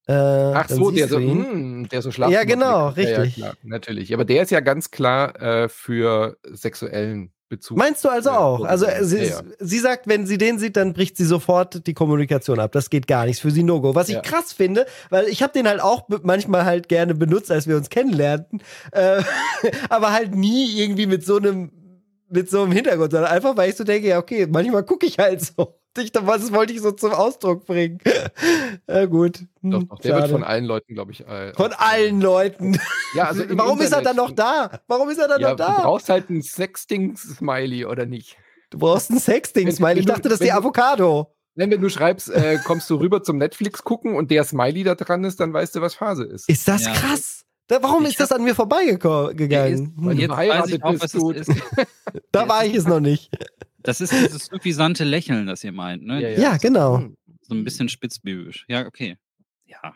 Äh, 0.07 0.13
Ach 0.13 0.69
so, 0.69 0.91
der 0.91 1.09
so, 1.09 1.19
mh, 1.19 1.51
hm, 1.51 1.89
der 1.89 2.03
so 2.03 2.11
schlafen. 2.11 2.33
Ja, 2.33 2.45
genau, 2.45 2.89
richtig. 2.89 3.39
Ja, 3.39 3.55
natürlich. 3.63 4.13
Aber 4.13 4.25
der 4.25 4.43
ist 4.43 4.51
ja 4.51 4.61
ganz 4.61 4.91
klar 4.91 5.41
äh, 5.41 5.69
für 5.69 6.37
sexuellen 6.53 7.33
Bezug. 7.49 7.79
Meinst 7.79 8.05
du 8.05 8.09
also 8.09 8.31
äh, 8.31 8.35
auch? 8.35 8.65
Also 8.65 8.87
sie, 9.01 9.25
ja, 9.25 9.41
sie, 9.59 9.79
sagt, 9.79 10.07
wenn 10.07 10.27
sie 10.27 10.39
den 10.39 10.59
sieht, 10.59 10.77
dann 10.77 10.93
bricht 10.93 11.17
sie 11.17 11.25
sofort 11.25 11.87
die 11.87 11.95
Kommunikation 11.95 12.59
ab. 12.59 12.73
Das 12.73 12.91
geht 12.91 13.07
gar 13.07 13.27
nicht. 13.27 13.41
Für 13.41 13.51
sie 13.51 13.63
No-Go. 13.63 13.95
Was 13.95 14.09
ich 14.09 14.21
krass 14.23 14.53
finde, 14.53 14.87
weil 15.09 15.27
ich 15.29 15.43
habe 15.43 15.53
den 15.53 15.69
halt 15.69 15.81
auch 15.81 16.09
manchmal 16.23 16.65
halt 16.65 16.89
gerne 16.89 17.15
benutzt, 17.15 17.51
als 17.51 17.67
wir 17.67 17.77
uns 17.77 17.89
kennenlernten. 17.89 18.63
Äh, 18.93 19.23
aber 19.89 20.13
halt 20.13 20.35
nie 20.35 20.81
irgendwie 20.81 21.07
mit 21.07 21.25
so 21.25 21.37
einem 21.37 21.71
mit 22.31 22.51
so 22.51 22.63
einem 22.63 22.73
Hintergrund, 22.73 23.13
sondern 23.13 23.31
einfach, 23.31 23.57
weil 23.57 23.71
ich 23.71 23.77
so 23.77 23.85
denke, 23.85 24.09
ja, 24.09 24.19
okay, 24.19 24.47
manchmal 24.51 24.83
gucke 24.83 25.07
ich 25.07 25.19
halt 25.19 25.41
so. 25.41 25.79
Ich, 25.97 26.11
das 26.13 26.53
wollte 26.53 26.73
ich 26.73 26.81
so 26.81 26.91
zum 26.93 27.13
Ausdruck 27.13 27.67
bringen. 27.67 28.01
ja, 28.89 29.07
gut. 29.07 29.39
Hm, 29.63 29.71
doch, 29.71 29.83
doch, 29.85 29.99
der 30.01 30.17
wird 30.17 30.31
von 30.31 30.43
allen 30.43 30.65
Leuten, 30.65 30.95
glaube 30.95 31.13
ich. 31.13 31.21
Äh, 31.21 31.55
von 31.55 31.73
allen 31.73 32.21
Leuten. 32.21 32.79
Ja, 33.15 33.29
also 33.29 33.45
Warum 33.51 33.81
Internet, 33.81 33.85
ist 33.85 33.93
er 33.93 34.03
dann 34.03 34.17
noch 34.17 34.33
da? 34.33 34.81
Warum 34.89 35.09
ist 35.09 35.19
er 35.19 35.29
dann 35.29 35.41
ja, 35.41 35.51
noch 35.51 35.57
da? 35.57 35.77
Du 35.77 35.83
brauchst 35.83 36.09
halt 36.09 36.31
ein 36.31 36.43
Sexting-Smiley, 36.43 37.85
oder 37.85 38.07
nicht? 38.07 38.37
Du 38.71 38.79
brauchst 38.79 39.11
ein 39.11 39.19
Sexting-Smiley. 39.19 40.01
Ich 40.01 40.07
dachte, 40.07 40.23
das 40.23 40.41
ist 40.41 40.45
die 40.45 40.53
Avocado. 40.53 41.29
Wenn, 41.55 41.71
wenn 41.71 41.81
du 41.81 41.89
schreibst, 41.89 42.31
äh, 42.31 42.59
kommst 42.65 42.91
du 42.91 42.97
rüber 42.97 43.23
zum 43.23 43.39
Netflix 43.39 43.85
gucken 43.85 44.17
und 44.17 44.33
der 44.33 44.43
Smiley 44.43 44.83
da 44.83 44.97
dran 44.97 45.23
ist, 45.23 45.39
dann 45.39 45.53
weißt 45.53 45.77
du, 45.77 45.81
was 45.81 45.95
Phase 45.95 46.25
ist. 46.25 46.49
Ist 46.49 46.67
das 46.67 46.85
ja. 46.85 46.93
krass? 46.93 47.45
Da, 47.67 47.83
warum 47.83 48.05
ich 48.05 48.11
ist 48.11 48.21
das 48.21 48.33
an 48.33 48.45
mir 48.45 48.55
vorbeigegangen? 48.55 49.93
Weil 49.97 50.19
jetzt 50.19 50.31
weiß 50.31 50.69
ich 50.71 50.83
auch, 50.83 51.01
was 51.01 51.15
es 51.15 51.49
ist. 51.49 51.63
da 52.33 52.49
war 52.49 52.65
ich 52.65 52.75
es 52.75 52.87
noch 52.87 53.01
nicht. 53.01 53.31
Das 53.83 54.01
ist 54.01 54.13
dieses 54.13 54.47
suffisante 54.47 55.05
Lächeln, 55.05 55.47
das 55.47 55.65
ihr 55.65 55.73
meint, 55.73 56.05
ne? 56.05 56.21
Ja, 56.21 56.29
ja. 56.29 56.39
ja 56.39 56.57
genau. 56.57 57.05
So 57.43 57.55
ein 57.55 57.65
bisschen 57.65 57.89
spitzbübisch. 57.89 58.65
Ja, 58.69 58.87
okay. 58.87 59.17
Ja. 59.67 59.95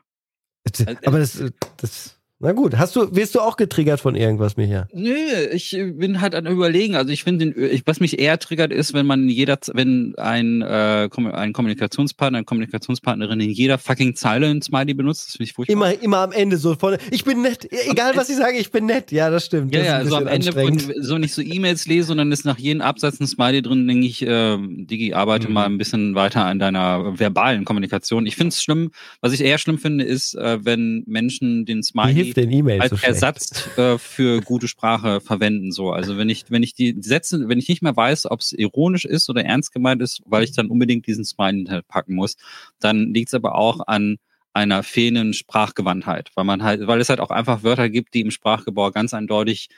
Aber 1.05 1.19
das, 1.19 1.43
das 1.79 2.18
na 2.41 2.53
gut, 2.53 2.79
hast 2.79 2.95
du, 2.95 3.17
wirst 3.17 3.35
du 3.35 3.41
auch 3.41 3.57
getriggert 3.57 3.99
von 3.99 4.15
irgendwas, 4.15 4.57
Micha? 4.57 4.87
Nö, 4.93 5.11
ich 5.53 5.77
bin 5.95 6.21
halt 6.21 6.37
an 6.37 6.47
Überlegen. 6.47 6.95
Also 6.95 7.11
ich 7.11 7.25
finde, 7.25 7.53
was 7.85 7.99
mich 7.99 8.21
eher 8.21 8.39
triggert, 8.39 8.71
ist, 8.71 8.95
wenn 8.95 9.07
man 9.07 9.29
jeder, 9.29 9.59
wenn 9.73 10.15
ein, 10.19 10.63
äh, 10.63 11.09
ein 11.33 11.53
Kommunikationspartner, 11.53 12.39
eine 12.39 12.45
Kommunikationspartnerin 12.45 13.41
in 13.41 13.51
jeder 13.51 13.77
fucking 13.77 14.15
Zeile 14.15 14.47
ein 14.47 14.63
Smiley 14.63 14.95
benutzt. 14.95 15.27
Das 15.27 15.33
finde 15.33 15.45
ich 15.45 15.53
furchtbar. 15.53 15.73
Immer, 15.73 16.01
immer 16.01 16.19
am 16.19 16.31
Ende 16.31 16.59
so 16.59 16.77
von, 16.77 16.97
ich 17.11 17.25
bin 17.25 17.43
nett, 17.43 17.67
egal 17.91 18.13
was 18.15 18.29
ich 18.31 18.37
sage, 18.37 18.57
ich 18.59 18.71
bin 18.71 18.87
nett. 18.87 19.11
Ja, 19.11 19.31
das 19.31 19.47
stimmt. 19.47 19.75
Ja, 19.75 19.81
das 19.81 19.89
ja, 19.89 19.97
also 19.97 20.17
am 20.19 20.29
Ende, 20.29 20.95
so 21.01 21.19
nicht 21.19 21.35
so 21.35 21.43
E-Mails 21.43 21.89
lese 21.89 22.13
und 22.13 22.19
dann 22.19 22.31
ist 22.31 22.45
nach 22.45 22.59
jedem 22.59 22.83
Absatz 22.83 23.19
ein 23.19 23.27
Smiley 23.27 23.63
drin, 23.63 23.89
denke 23.89 24.07
ich, 24.07 24.23
äh, 24.23 24.57
Digi, 24.59 25.13
arbeite 25.13 25.49
mhm. 25.49 25.55
mal 25.55 25.67
ein 25.67 25.79
bisschen 25.79 26.15
weiter 26.15 26.45
an 26.45 26.61
deiner 26.61 27.19
verbalen 27.19 27.65
Kommunikation. 27.65 28.27
Ich 28.27 28.37
finde 28.37 28.51
es 28.51 28.63
schlimm, 28.63 28.93
was 29.21 29.33
ich 29.33 29.41
eher 29.41 29.59
schlimm 29.59 29.79
finde, 29.79 30.05
ist, 30.05 30.37
äh, 30.37 30.65
wenn 30.65 31.03
Menschen 31.09 31.65
den 31.65 31.83
Smiley 31.83 32.28
den 32.33 32.51
e 32.51 32.79
als 32.79 33.03
Ersatz 33.03 33.69
äh, 33.77 33.99
für 33.99 34.41
gute 34.41 34.69
Sprache 34.69 35.21
verwenden. 35.21 35.73
So, 35.73 35.91
also 35.91 36.17
wenn 36.17 36.29
ich 36.29 36.47
wenn 36.49 36.63
ich 36.63 36.75
die 36.75 36.97
Sätze, 37.01 37.49
wenn 37.49 37.59
ich 37.59 37.69
nicht 37.69 37.83
mehr 37.83 37.97
weiß, 37.97 38.31
ob 38.31 38.41
es 38.41 38.53
ironisch 38.53 39.05
ist 39.05 39.29
oder 39.29 39.45
ernst 39.45 39.73
gemeint 39.73 40.03
ist, 40.03 40.23
weil 40.27 40.45
ich 40.45 40.53
dann 40.53 40.69
unbedingt 40.69 41.07
diesen 41.07 41.25
Smiley 41.25 41.83
packen 41.89 42.15
muss, 42.15 42.37
dann 42.81 43.13
liegt 43.13 43.29
es 43.29 43.35
aber 43.35 43.55
auch 43.55 43.81
an 43.87 44.19
einer 44.53 44.83
fehlenden 44.83 45.35
Sprachgewandtheit, 45.35 46.31
weil 46.35 46.45
man 46.45 46.63
halt, 46.63 46.87
weil 46.87 47.01
es 47.01 47.09
halt 47.09 47.21
auch 47.21 47.31
einfach 47.31 47.63
Wörter 47.63 47.89
gibt, 47.89 48.15
die 48.15 48.23
im 48.23 48.31
Sprachgebrauch 48.31 48.93
ganz 48.93 49.15
eindeutig 49.15 49.69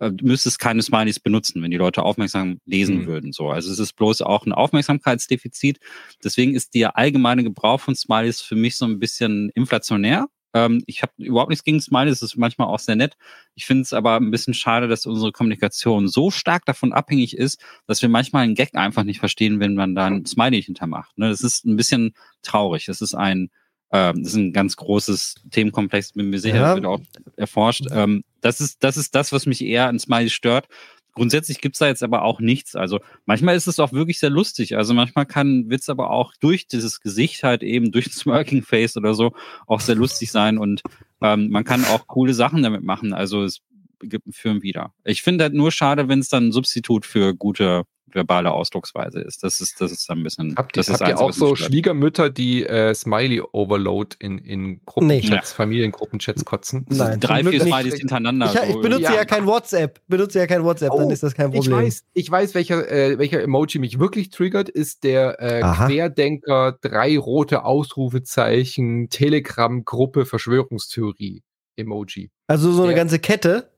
äh, 0.00 0.10
müsste 0.22 0.48
es 0.48 0.58
keine 0.58 0.82
Smileys 0.82 1.20
benutzen, 1.20 1.62
wenn 1.62 1.70
die 1.70 1.76
Leute 1.76 2.02
aufmerksam 2.02 2.58
lesen 2.64 3.02
mhm. 3.02 3.06
würden. 3.06 3.32
So, 3.32 3.50
also 3.50 3.70
es 3.70 3.78
ist 3.78 3.92
bloß 3.94 4.22
auch 4.22 4.46
ein 4.46 4.52
Aufmerksamkeitsdefizit. 4.52 5.78
Deswegen 6.24 6.54
ist 6.54 6.74
der 6.74 6.96
allgemeine 6.96 7.44
Gebrauch 7.44 7.80
von 7.80 7.94
Smileys 7.94 8.40
für 8.40 8.56
mich 8.56 8.76
so 8.76 8.86
ein 8.86 8.98
bisschen 8.98 9.50
inflationär. 9.50 10.26
Ähm, 10.54 10.82
ich 10.86 11.02
habe 11.02 11.12
überhaupt 11.18 11.50
nichts 11.50 11.64
gegen 11.64 11.80
Smiley, 11.80 12.10
es 12.10 12.22
ist 12.22 12.36
manchmal 12.36 12.68
auch 12.68 12.78
sehr 12.78 12.96
nett. 12.96 13.16
Ich 13.54 13.66
finde 13.66 13.82
es 13.82 13.92
aber 13.92 14.16
ein 14.16 14.30
bisschen 14.30 14.54
schade, 14.54 14.88
dass 14.88 15.06
unsere 15.06 15.32
Kommunikation 15.32 16.08
so 16.08 16.30
stark 16.30 16.64
davon 16.64 16.92
abhängig 16.92 17.36
ist, 17.36 17.62
dass 17.86 18.02
wir 18.02 18.08
manchmal 18.08 18.44
einen 18.44 18.54
Gag 18.54 18.74
einfach 18.74 19.04
nicht 19.04 19.20
verstehen, 19.20 19.60
wenn 19.60 19.74
man 19.74 19.94
da 19.94 20.06
ein 20.06 20.26
Smiley 20.26 20.62
hintermacht. 20.62 21.16
Ne? 21.18 21.28
Das 21.28 21.42
ist 21.42 21.64
ein 21.64 21.76
bisschen 21.76 22.14
traurig. 22.42 22.86
Das 22.86 23.00
ist 23.00 23.14
ein, 23.14 23.50
ähm, 23.92 24.22
das 24.22 24.32
ist 24.32 24.38
ein 24.38 24.52
ganz 24.52 24.76
großes 24.76 25.36
Themenkomplex, 25.50 26.12
bin 26.12 26.30
mir 26.30 26.38
sicher, 26.38 26.56
ja. 26.56 26.62
das 26.62 26.74
wird 26.76 26.86
auch 26.86 27.00
erforscht. 27.36 27.86
Ähm, 27.90 28.24
das 28.40 28.60
ist, 28.60 28.82
das 28.82 28.96
ist 28.96 29.14
das, 29.14 29.32
was 29.32 29.46
mich 29.46 29.62
eher 29.62 29.88
an 29.88 29.98
Smiley 29.98 30.30
stört. 30.30 30.66
Grundsätzlich 31.14 31.60
gibt's 31.60 31.78
da 31.78 31.86
jetzt 31.86 32.02
aber 32.02 32.22
auch 32.22 32.40
nichts. 32.40 32.76
Also 32.76 33.00
manchmal 33.26 33.56
ist 33.56 33.66
es 33.66 33.78
auch 33.78 33.92
wirklich 33.92 34.18
sehr 34.18 34.30
lustig. 34.30 34.76
Also 34.76 34.94
manchmal 34.94 35.26
kann 35.26 35.68
Witz 35.68 35.88
aber 35.88 36.10
auch 36.10 36.34
durch 36.40 36.66
dieses 36.66 37.00
Gesicht 37.00 37.42
halt 37.42 37.62
eben, 37.62 37.92
durch 37.92 38.06
ein 38.06 38.12
Smirking 38.12 38.62
Face 38.62 38.96
oder 38.96 39.14
so, 39.14 39.32
auch 39.66 39.80
sehr 39.80 39.96
lustig 39.96 40.30
sein. 40.30 40.58
Und 40.58 40.82
ähm, 41.20 41.50
man 41.50 41.64
kann 41.64 41.84
auch 41.84 42.06
coole 42.06 42.34
Sachen 42.34 42.62
damit 42.62 42.82
machen. 42.82 43.12
Also 43.12 43.44
es 43.44 43.60
gibt 44.00 44.26
einen 44.26 44.32
Film 44.32 44.62
wieder. 44.62 44.92
Ich 45.04 45.22
finde 45.22 45.44
halt 45.44 45.54
nur 45.54 45.72
schade, 45.72 46.08
wenn 46.08 46.20
es 46.20 46.28
dann 46.28 46.48
ein 46.48 46.52
Substitut 46.52 47.04
für 47.04 47.34
gute 47.34 47.84
verbale 48.14 48.52
Ausdrucksweise 48.52 49.20
ist. 49.20 49.42
Das 49.42 49.60
ist, 49.60 49.80
das 49.80 49.92
ist 49.92 50.10
ein 50.10 50.22
bisschen. 50.22 50.54
Habt, 50.56 50.76
das 50.76 50.88
habt 50.88 51.06
ihr 51.06 51.18
auch 51.18 51.32
so 51.32 51.56
Schwiegermütter, 51.56 52.30
die 52.30 52.64
äh, 52.64 52.94
Smiley-Overload 52.94 54.16
in, 54.18 54.38
in 54.38 54.80
Gruppenchats, 54.84 55.50
nee. 55.50 55.56
Familiengruppenchats 55.56 56.44
kotzen? 56.44 56.86
Nein. 56.88 57.20
Drei, 57.20 57.44
vier 57.44 57.60
Smileys 57.60 57.94
hintereinander. 57.94 58.52
Ich, 58.52 58.76
ich 58.76 58.80
benutze 58.80 59.02
ja. 59.02 59.14
ja. 59.14 59.24
kein 59.24 59.46
WhatsApp. 59.46 60.00
Benutze 60.08 60.38
ja 60.38 60.46
kein 60.46 60.64
WhatsApp, 60.64 60.92
oh, 60.92 60.98
dann 60.98 61.10
ist 61.10 61.22
das 61.22 61.34
kein 61.34 61.50
Problem. 61.50 61.80
Ich 61.80 61.84
weiß, 61.86 62.04
ich 62.12 62.30
weiß 62.30 62.54
welcher, 62.54 62.90
äh, 62.90 63.18
welcher 63.18 63.42
Emoji 63.42 63.78
mich 63.78 63.98
wirklich 63.98 64.30
triggert, 64.30 64.68
ist 64.68 65.04
der 65.04 65.40
äh, 65.40 65.60
Querdenker, 65.60 66.78
drei 66.80 67.18
rote 67.18 67.64
Ausrufezeichen, 67.64 69.08
Telegram-Gruppe, 69.10 70.26
Verschwörungstheorie. 70.26 71.42
Emoji. 71.76 72.30
Also 72.46 72.72
so 72.72 72.82
eine 72.82 72.92
der, 72.92 72.96
ganze 72.96 73.18
Kette? 73.18 73.70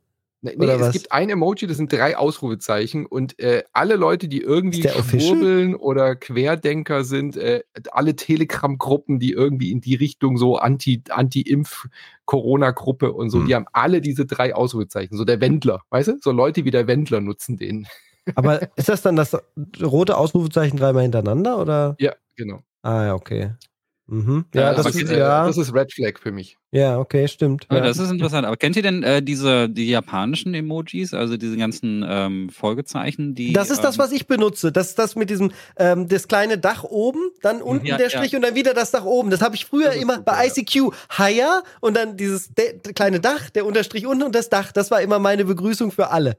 Nee, 0.44 0.54
nee 0.56 0.64
Oder 0.64 0.74
es 0.74 0.80
was? 0.80 0.92
gibt 0.92 1.12
ein 1.12 1.30
Emoji, 1.30 1.68
das 1.68 1.76
sind 1.76 1.92
drei 1.92 2.16
Ausrufezeichen 2.16 3.06
und 3.06 3.38
äh, 3.38 3.62
alle 3.72 3.94
Leute, 3.94 4.26
die 4.26 4.40
irgendwie 4.40 4.88
schwurbeln 4.88 5.76
oder 5.76 6.16
Querdenker 6.16 7.04
sind, 7.04 7.36
äh, 7.36 7.62
alle 7.92 8.16
Telegram-Gruppen, 8.16 9.20
die 9.20 9.30
irgendwie 9.30 9.70
in 9.70 9.80
die 9.80 9.94
Richtung 9.94 10.36
so 10.36 10.56
Anti- 10.56 11.04
Anti-Impf-Corona-Gruppe 11.08 13.12
und 13.12 13.30
so, 13.30 13.38
Hm. 13.38 13.46
die 13.46 13.54
haben 13.54 13.66
alle 13.72 14.00
diese 14.00 14.26
drei 14.26 14.54
Ausrufezeichen. 14.54 15.16
So 15.16 15.24
der 15.24 15.40
Wendler, 15.40 15.82
weißt 15.90 16.08
du? 16.08 16.18
So 16.20 16.32
Leute 16.32 16.64
wie 16.64 16.70
der 16.70 16.86
Wendler 16.86 17.20
nutzen 17.20 17.56
den. 17.56 17.86
Aber 18.34 18.68
ist 18.76 18.88
das 18.88 19.02
dann 19.02 19.16
das 19.16 19.36
rote 19.80 20.16
Ausrufezeichen 20.16 20.78
dreimal 20.78 21.02
hintereinander 21.02 21.60
oder? 21.60 21.96
Ja, 21.98 22.14
genau. 22.36 22.60
Ah, 22.82 23.06
ja, 23.06 23.14
okay. 23.14 23.52
Mhm. 24.12 24.44
Ja, 24.54 24.60
Ja, 24.60 24.74
das, 24.74 24.84
das, 24.84 24.94
ist, 24.96 25.10
äh, 25.10 25.18
ja, 25.18 25.46
das 25.46 25.56
ist 25.56 25.72
Red 25.74 25.90
Flag 25.90 26.18
für 26.20 26.32
mich. 26.32 26.58
ja, 26.70 26.98
okay, 26.98 27.26
stimmt. 27.28 27.66
Ja. 27.70 27.80
Das 27.80 27.96
ist 27.98 28.10
interessant. 28.10 28.46
Aber 28.46 28.58
kennt 28.58 28.76
ihr 28.76 28.82
denn 28.82 29.02
äh, 29.02 29.22
diese 29.22 29.70
die 29.70 29.88
japanischen 29.88 30.52
Emojis, 30.52 31.14
also 31.14 31.38
diese 31.38 31.56
ganzen 31.56 32.04
ähm, 32.06 32.50
Folgezeichen, 32.50 33.34
die 33.34 33.54
Das 33.54 33.70
ist 33.70 33.82
das, 33.82 33.94
ähm, 33.94 34.00
was 34.00 34.12
ich 34.12 34.26
benutze. 34.26 34.70
Das 34.70 34.90
ist 34.90 34.98
das 34.98 35.16
mit 35.16 35.30
diesem, 35.30 35.50
ähm, 35.78 36.08
das 36.08 36.28
kleine 36.28 36.58
Dach 36.58 36.84
oben, 36.84 37.30
dann 37.40 37.62
unten 37.62 37.86
Ja, 37.86 37.96
der 37.96 38.08
ja. 38.08 38.18
Strich 38.18 38.36
und 38.36 38.42
dann 38.42 38.54
wieder 38.54 38.74
das 38.74 38.90
Dach 38.90 39.04
oben. 39.06 39.30
Das 39.30 39.40
habe 39.40 39.54
ich 39.56 39.64
früher 39.64 39.86
Das 39.86 39.96
immer 39.96 40.16
super, 40.16 40.32
bei 40.32 40.46
ja. 40.46 40.52
ICQ. 40.52 40.92
Higher 41.16 41.62
und 41.80 41.96
dann 41.96 42.18
dieses 42.18 42.50
kleine 42.94 43.18
Dach, 43.20 43.48
der 43.48 43.64
Unterstrich 43.64 44.06
unten 44.06 44.24
und 44.24 44.34
das 44.34 44.50
Dach. 44.50 44.72
Das 44.72 44.90
war 44.90 45.00
immer 45.00 45.18
meine 45.20 45.46
Begrüßung 45.46 45.90
für 45.90 46.10
alle. 46.10 46.36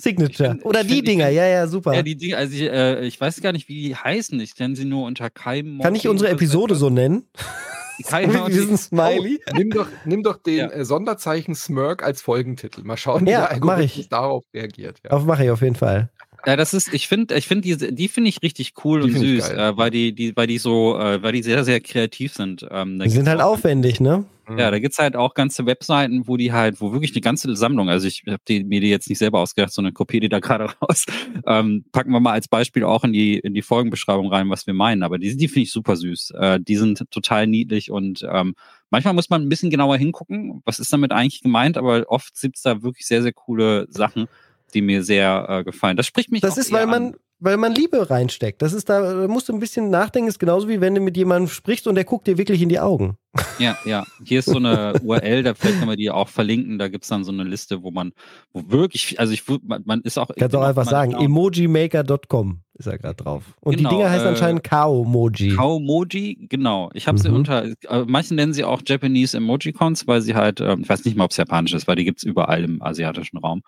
Signature. 0.00 0.48
Ich 0.48 0.52
find- 0.52 0.64
Oder 0.64 0.80
ich 0.82 0.86
die 0.86 1.02
Dinger, 1.02 1.28
ja, 1.28 1.46
ja, 1.46 1.66
super. 1.66 1.94
Ja, 1.94 2.02
die 2.02 2.16
Dinge, 2.16 2.36
also 2.36 2.54
ich, 2.54 2.62
äh, 2.62 3.04
ich 3.06 3.20
weiß 3.20 3.40
gar 3.40 3.52
nicht, 3.52 3.68
wie 3.68 3.74
die 3.82 3.96
heißen. 3.96 4.38
Ich 4.40 4.54
kenne 4.54 4.76
sie 4.76 4.84
nur 4.84 5.06
unter 5.06 5.28
Kai 5.30 5.64
Kann 5.82 5.94
ich 5.94 6.06
unsere 6.08 6.30
Episode 6.30 6.74
so 6.74 6.88
nennen? 6.90 7.24
Kai 8.06 8.28
Mit 8.28 8.46
diesem 8.48 8.76
Smiley? 8.76 9.40
Oh, 9.50 9.56
nimm 9.56 9.70
doch, 9.70 9.88
nimm 10.04 10.22
doch 10.22 10.36
den 10.40 10.56
Ja. 10.58 10.66
äh, 10.70 10.84
Sonderzeichen 10.84 11.56
Smirk 11.56 12.04
als 12.04 12.22
Folgentitel. 12.22 12.82
Mal 12.84 12.96
schauen, 12.96 13.26
wie 13.26 13.30
Ja, 13.30 13.40
der 13.40 13.50
Algorithmus 13.52 13.96
ich. 13.98 14.08
darauf 14.08 14.44
reagiert. 14.54 14.98
Ja. 15.04 15.10
Auf 15.10 15.24
mache 15.24 15.44
ich 15.44 15.50
auf 15.50 15.62
jeden 15.62 15.74
Fall. 15.74 16.08
Ja, 16.46 16.54
das 16.54 16.72
ist, 16.74 16.94
ich 16.94 17.08
finde, 17.08 17.34
ich 17.34 17.48
finde 17.48 17.62
diese, 17.62 17.92
die 17.92 18.06
finde 18.06 18.28
ich 18.28 18.40
richtig 18.42 18.74
cool 18.84 19.00
Die 19.02 19.12
und 19.14 19.18
süß, 19.18 19.50
äh, 19.50 19.76
weil 19.76 19.90
die, 19.90 20.12
die, 20.14 20.36
weil 20.36 20.46
die 20.46 20.58
so, 20.58 20.96
äh, 20.96 21.20
weil 21.20 21.32
die 21.32 21.42
sehr, 21.42 21.64
sehr 21.64 21.80
kreativ 21.80 22.32
sind. 22.34 22.64
Ähm, 22.70 23.00
Die 23.00 23.10
sind 23.10 23.28
halt 23.28 23.40
aufwendig, 23.40 23.98
ne? 23.98 24.24
Ja, 24.56 24.70
da 24.70 24.78
gibt's 24.78 24.98
halt 24.98 25.16
auch 25.16 25.34
ganze 25.34 25.66
Webseiten, 25.66 26.26
wo 26.26 26.36
die 26.36 26.52
halt, 26.52 26.80
wo 26.80 26.92
wirklich 26.92 27.12
eine 27.12 27.20
ganze 27.20 27.54
Sammlung, 27.56 27.88
also 27.90 28.06
ich 28.06 28.22
habe 28.26 28.42
die, 28.48 28.64
mir 28.64 28.80
die 28.80 28.88
jetzt 28.88 29.08
nicht 29.08 29.18
selber 29.18 29.40
ausgedacht, 29.40 29.72
sondern 29.72 29.94
kopiere 29.94 30.22
die 30.22 30.28
da 30.28 30.38
gerade 30.40 30.70
raus. 30.80 31.04
Ähm, 31.46 31.84
packen 31.92 32.10
wir 32.12 32.20
mal 32.20 32.32
als 32.32 32.48
Beispiel 32.48 32.84
auch 32.84 33.04
in 33.04 33.12
die, 33.12 33.38
in 33.38 33.54
die 33.54 33.62
Folgenbeschreibung 33.62 34.32
rein, 34.32 34.48
was 34.50 34.66
wir 34.66 34.74
meinen. 34.74 35.02
Aber 35.02 35.18
die, 35.18 35.36
die 35.36 35.48
finde 35.48 35.64
ich 35.64 35.72
super 35.72 35.96
süß. 35.96 36.32
Äh, 36.38 36.60
die 36.60 36.76
sind 36.76 37.04
total 37.10 37.46
niedlich 37.46 37.90
und 37.90 38.26
ähm, 38.30 38.54
manchmal 38.90 39.14
muss 39.14 39.30
man 39.30 39.42
ein 39.42 39.48
bisschen 39.48 39.70
genauer 39.70 39.96
hingucken, 39.96 40.62
was 40.64 40.78
ist 40.78 40.92
damit 40.92 41.12
eigentlich 41.12 41.42
gemeint, 41.42 41.76
aber 41.76 42.04
oft 42.08 42.32
gibt's 42.40 42.62
da 42.62 42.82
wirklich 42.82 43.06
sehr, 43.06 43.22
sehr 43.22 43.32
coole 43.32 43.86
Sachen, 43.90 44.26
die 44.74 44.82
mir 44.82 45.02
sehr 45.02 45.46
äh, 45.48 45.64
gefallen. 45.64 45.96
Das 45.96 46.06
spricht 46.06 46.30
mich 46.30 46.40
Das 46.40 46.58
ist, 46.58 46.72
weil 46.72 46.86
man, 46.86 47.06
an. 47.08 47.16
weil 47.38 47.56
man 47.56 47.74
Liebe 47.74 48.10
reinsteckt. 48.10 48.62
Das 48.62 48.72
ist 48.72 48.88
da, 48.88 49.00
da 49.00 49.28
musst 49.28 49.48
du 49.48 49.52
ein 49.52 49.60
bisschen 49.60 49.90
nachdenken, 49.90 50.28
ist 50.28 50.38
genauso 50.38 50.68
wie 50.68 50.80
wenn 50.80 50.94
du 50.94 51.00
mit 51.00 51.16
jemandem 51.16 51.48
sprichst 51.48 51.86
und 51.86 51.94
der 51.94 52.04
guckt 52.04 52.26
dir 52.26 52.38
wirklich 52.38 52.62
in 52.62 52.68
die 52.68 52.80
Augen. 52.80 53.16
Ja, 53.58 53.76
ja. 53.84 54.04
Hier 54.24 54.38
ist 54.40 54.46
so 54.46 54.56
eine 54.56 54.94
URL, 55.02 55.42
da 55.42 55.54
vielleicht 55.54 55.78
können 55.78 55.90
wir 55.90 55.96
die 55.96 56.10
auch 56.10 56.28
verlinken. 56.28 56.78
Da 56.78 56.88
gibt's 56.88 57.08
dann 57.08 57.24
so 57.24 57.32
eine 57.32 57.44
Liste, 57.44 57.82
wo 57.82 57.90
man, 57.90 58.12
wo 58.52 58.70
wirklich, 58.70 59.20
also 59.20 59.32
ich, 59.32 59.44
man, 59.62 59.82
man 59.84 60.00
ist 60.00 60.18
auch. 60.18 60.30
ich 60.30 60.36
Kannst 60.36 60.52
bin 60.52 60.60
auch 60.60 60.66
einfach 60.66 60.86
sagen, 60.86 61.12
erstaunt. 61.12 61.28
emojimaker.com 61.30 62.60
ist 62.74 62.86
er 62.86 62.98
gerade 62.98 63.16
drauf. 63.16 63.44
Und 63.60 63.76
Genau, 63.76 63.90
die 63.90 63.96
Dinger 63.96 64.10
heißen 64.10 64.26
äh, 64.26 64.30
anscheinend 64.30 64.62
Kao-Moji. 64.64 65.54
Kaumoji, 65.56 66.46
genau. 66.48 66.90
Ich 66.94 67.06
habe 67.08 67.18
sie 67.18 67.28
Mhm. 67.28 67.34
unter, 67.36 67.64
äh, 67.64 68.04
manche 68.06 68.34
nennen 68.34 68.52
sie 68.52 68.64
auch 68.64 68.80
Japanese 68.86 69.36
Emojicons, 69.36 70.06
weil 70.06 70.20
sie 70.22 70.34
halt, 70.34 70.60
ähm, 70.60 70.80
ich 70.82 70.88
weiß 70.88 71.04
nicht 71.04 71.16
mal, 71.16 71.24
ob 71.24 71.32
es 71.32 71.36
japanisch 71.36 71.74
ist, 71.74 71.86
weil 71.88 71.96
die 71.96 72.04
gibt's 72.04 72.22
überall 72.22 72.62
im 72.64 72.80
asiatischen 72.82 73.38
Raum. 73.38 73.62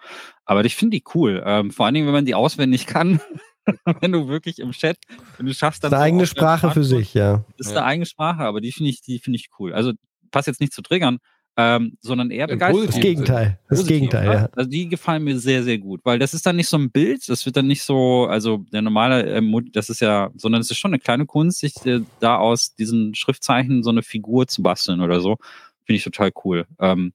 Aber 0.45 0.65
ich 0.65 0.77
finde 0.77 0.97
die 0.97 1.05
cool. 1.15 1.43
Ähm, 1.45 1.71
vor 1.71 1.87
allen 1.87 1.95
Dingen, 1.95 2.07
wenn 2.07 2.15
man 2.15 2.25
die 2.25 2.35
auswendig 2.35 2.87
kann. 2.87 3.21
wenn 4.01 4.11
du 4.13 4.27
wirklich 4.27 4.59
im 4.59 4.73
Chat, 4.73 4.97
wenn 5.37 5.47
du 5.47 5.55
schaffst, 5.55 5.85
Das 5.85 5.91
dann 5.91 5.99
ist 5.99 6.03
eine 6.03 6.11
so 6.11 6.15
eigene 6.15 6.27
Sprache 6.27 6.71
für 6.71 6.83
sich, 6.83 7.13
ja. 7.15 7.45
Das 7.59 7.67
ist 7.69 7.73
Ja. 7.75 7.81
eine 7.81 7.87
eigene 7.87 8.07
Sprache, 8.07 8.41
aber 8.43 8.61
die 8.61 8.73
finde 8.73 8.91
ich, 8.91 9.03
die 9.03 9.19
finde 9.19 9.39
ich 9.39 9.50
cool. 9.59 9.73
Also 9.73 9.93
passt 10.31 10.47
jetzt 10.47 10.61
nicht 10.61 10.73
zu 10.73 10.83
triggern, 10.83 11.19
ähm, 11.57 11.97
sondern 12.01 12.31
eher 12.31 12.47
begeistert. 12.47 12.89
Das 12.89 13.01
Gegenteil. 13.01 13.59
Das 13.69 13.81
Positiv, 13.81 13.97
Gegenteil, 13.97 14.29
ne? 14.29 14.35
ja. 14.35 14.49
Also 14.55 14.71
die 14.71 14.89
gefallen 14.89 15.25
mir 15.25 15.39
sehr, 15.39 15.63
sehr 15.63 15.79
gut, 15.79 16.01
weil 16.05 16.19
das 16.19 16.35
ist 16.35 16.47
dann 16.47 16.57
nicht 16.57 16.69
so 16.69 16.79
ein 16.79 16.91
Bild, 16.91 17.29
das 17.29 17.45
wird 17.45 17.57
dann 17.57 17.67
nicht 17.67 17.83
so, 17.83 18.27
also 18.27 18.59
der 18.73 18.83
normale, 18.83 19.25
ähm, 19.27 19.71
das 19.73 19.91
ist 19.91 20.01
ja, 20.01 20.31
sondern 20.37 20.61
es 20.61 20.71
ist 20.71 20.79
schon 20.79 20.93
eine 20.93 21.01
kleine 21.01 21.27
Kunst, 21.27 21.61
sich 21.61 21.75
äh, 21.85 22.01
da 22.21 22.37
aus 22.37 22.75
diesen 22.75 23.15
Schriftzeichen 23.15 23.83
so 23.83 23.91
eine 23.91 24.03
Figur 24.03 24.47
zu 24.47 24.63
basteln 24.63 25.01
oder 25.01 25.21
so. 25.21 25.37
Finde 25.85 25.97
ich 25.97 26.05
total 26.05 26.31
cool. 26.45 26.67
Ähm, 26.79 27.13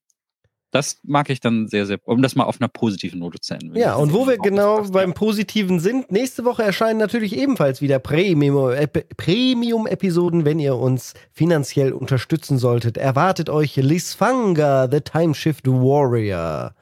das 0.75 0.99
mag 1.03 1.29
ich 1.29 1.39
dann 1.39 1.67
sehr, 1.67 1.85
sehr, 1.85 1.97
um 2.05 2.21
das 2.21 2.35
mal 2.35 2.43
auf 2.43 2.59
einer 2.59 2.67
positiven 2.67 3.19
Note 3.19 3.39
zu 3.39 3.53
enden. 3.53 3.75
Ja, 3.75 3.95
und 3.95 4.13
wo 4.13 4.27
wir 4.27 4.37
genau 4.37 4.77
passt, 4.79 4.93
beim 4.93 5.13
Positiven 5.13 5.79
sind, 5.79 6.11
nächste 6.11 6.45
Woche 6.45 6.63
erscheinen 6.63 6.99
natürlich 6.99 7.35
ebenfalls 7.35 7.81
wieder 7.81 7.97
Premium- 7.99 8.71
Ep- 8.73 9.15
Premium-Episoden, 9.17 10.45
wenn 10.45 10.59
ihr 10.59 10.75
uns 10.75 11.13
finanziell 11.31 11.93
unterstützen 11.93 12.57
solltet. 12.57 12.97
Erwartet 12.97 13.49
euch 13.49 13.77
Lisfanga, 13.77 14.87
The 14.91 15.01
Time 15.01 15.33
Shift 15.33 15.67
Warrior. 15.67 16.73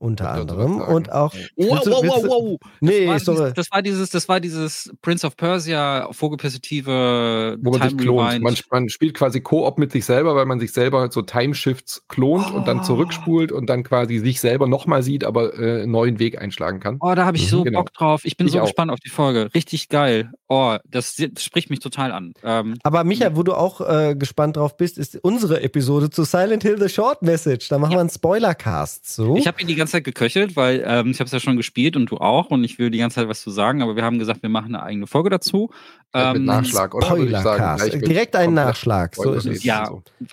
Unter 0.00 0.36
wollte 0.36 0.40
anderem. 0.54 0.80
Und 0.80 1.10
auch. 1.12 1.34
Wow, 1.56 1.80
du- 1.82 1.90
wow, 1.90 2.04
wow, 2.06 2.24
wow. 2.24 2.58
Nee, 2.80 3.06
das, 3.06 3.26
war 3.26 3.34
sorry. 3.34 3.52
dieses, 3.52 3.54
das 3.54 3.70
war 3.72 3.82
dieses, 3.82 4.10
das 4.10 4.28
war 4.28 4.40
dieses 4.40 4.92
Prince 5.02 5.26
of 5.26 5.36
Persia 5.36 6.08
Vogelperspektive 6.12 7.56
Wo 7.60 7.70
man 7.70 7.80
sich 7.82 7.90
Time 7.90 8.02
klont. 8.02 8.28
Rewind. 8.30 8.42
Man, 8.44 8.54
man 8.70 8.88
spielt 8.88 9.14
quasi 9.14 9.40
Koop 9.40 9.78
mit 9.78 9.92
sich 9.92 10.04
selber, 10.04 10.34
weil 10.36 10.46
man 10.46 10.60
sich 10.60 10.72
selber 10.72 11.10
so 11.10 11.22
Timeshifts 11.22 12.04
klont 12.08 12.52
und 12.52 12.66
dann 12.68 12.80
Oh. 12.80 12.82
zurückspult 12.84 13.50
und 13.50 13.68
dann 13.68 13.82
quasi 13.82 14.18
sich 14.18 14.40
selber 14.40 14.66
nochmal 14.68 15.02
sieht, 15.02 15.24
aber 15.24 15.58
äh, 15.58 15.82
einen 15.82 15.90
neuen 15.90 16.18
Weg 16.20 16.40
einschlagen 16.40 16.78
kann. 16.80 16.98
Oh, 17.00 17.14
da 17.14 17.24
habe 17.24 17.36
ich 17.36 17.46
Mhm, 17.46 17.48
so 17.56 17.64
genau. 17.64 17.80
Bock 17.80 17.92
drauf. 17.92 18.20
Ich 18.24 18.36
bin 18.36 18.46
Ich 18.46 18.52
so 18.52 18.60
auch. 18.60 18.64
gespannt 18.66 18.90
auf 18.92 19.00
die 19.00 19.10
Folge. 19.10 19.48
Richtig 19.54 19.88
geil. 19.88 20.30
Oh, 20.48 20.76
das, 20.88 21.16
das 21.16 21.42
spricht 21.42 21.70
mich 21.70 21.80
total 21.80 22.12
an. 22.12 22.32
Ähm, 22.44 22.76
Aber 22.84 23.02
Micha, 23.04 23.34
wo 23.36 23.42
du 23.42 23.54
auch 23.54 23.80
äh, 23.80 24.14
gespannt 24.16 24.56
drauf 24.56 24.76
bist, 24.76 24.96
ist 24.96 25.18
unsere 25.22 25.60
Episode 25.62 26.08
zu 26.10 26.24
Silent 26.24 26.62
Hill 26.62 26.78
The 26.80 26.88
Short 26.88 27.22
Message. 27.22 27.68
Da 27.68 27.78
machen 27.78 27.92
wir 27.92 28.00
einen 28.00 28.10
Spoilercast 28.10 29.12
zu. 29.14 29.36
ich 29.36 29.46
habe 29.46 29.60
ihn 29.60 29.66
die 29.66 29.74
ganze 29.74 29.87
Zeit 29.92 30.04
geköchelt, 30.04 30.56
weil 30.56 30.82
ähm, 30.86 31.10
ich 31.10 31.20
habe 31.20 31.26
es 31.26 31.32
ja 31.32 31.40
schon 31.40 31.56
gespielt 31.56 31.96
und 31.96 32.10
du 32.10 32.18
auch 32.18 32.50
und 32.50 32.64
ich 32.64 32.78
will 32.78 32.90
die 32.90 32.98
ganze 32.98 33.16
Zeit 33.16 33.28
was 33.28 33.42
zu 33.42 33.50
sagen, 33.50 33.82
aber 33.82 33.96
wir 33.96 34.04
haben 34.04 34.18
gesagt, 34.18 34.42
wir 34.42 34.50
machen 34.50 34.74
eine 34.74 34.82
eigene 34.82 35.06
Folge 35.06 35.30
dazu. 35.30 35.70
Halt 36.14 36.34
mit 36.34 36.40
Ähm, 36.40 36.44
Nachschlag, 36.46 36.94
oder? 36.94 37.10
Würde 37.18 37.30
ich 37.30 37.38
sagen, 37.38 37.76
gleich 37.76 37.94
mit 37.94 38.08
Direkt 38.08 38.36
einen 38.36 38.54
Nachschlag. 38.54 39.14
So 39.14 39.32
ist 39.32 39.46
es. 39.46 39.64
Ja. 39.64 39.90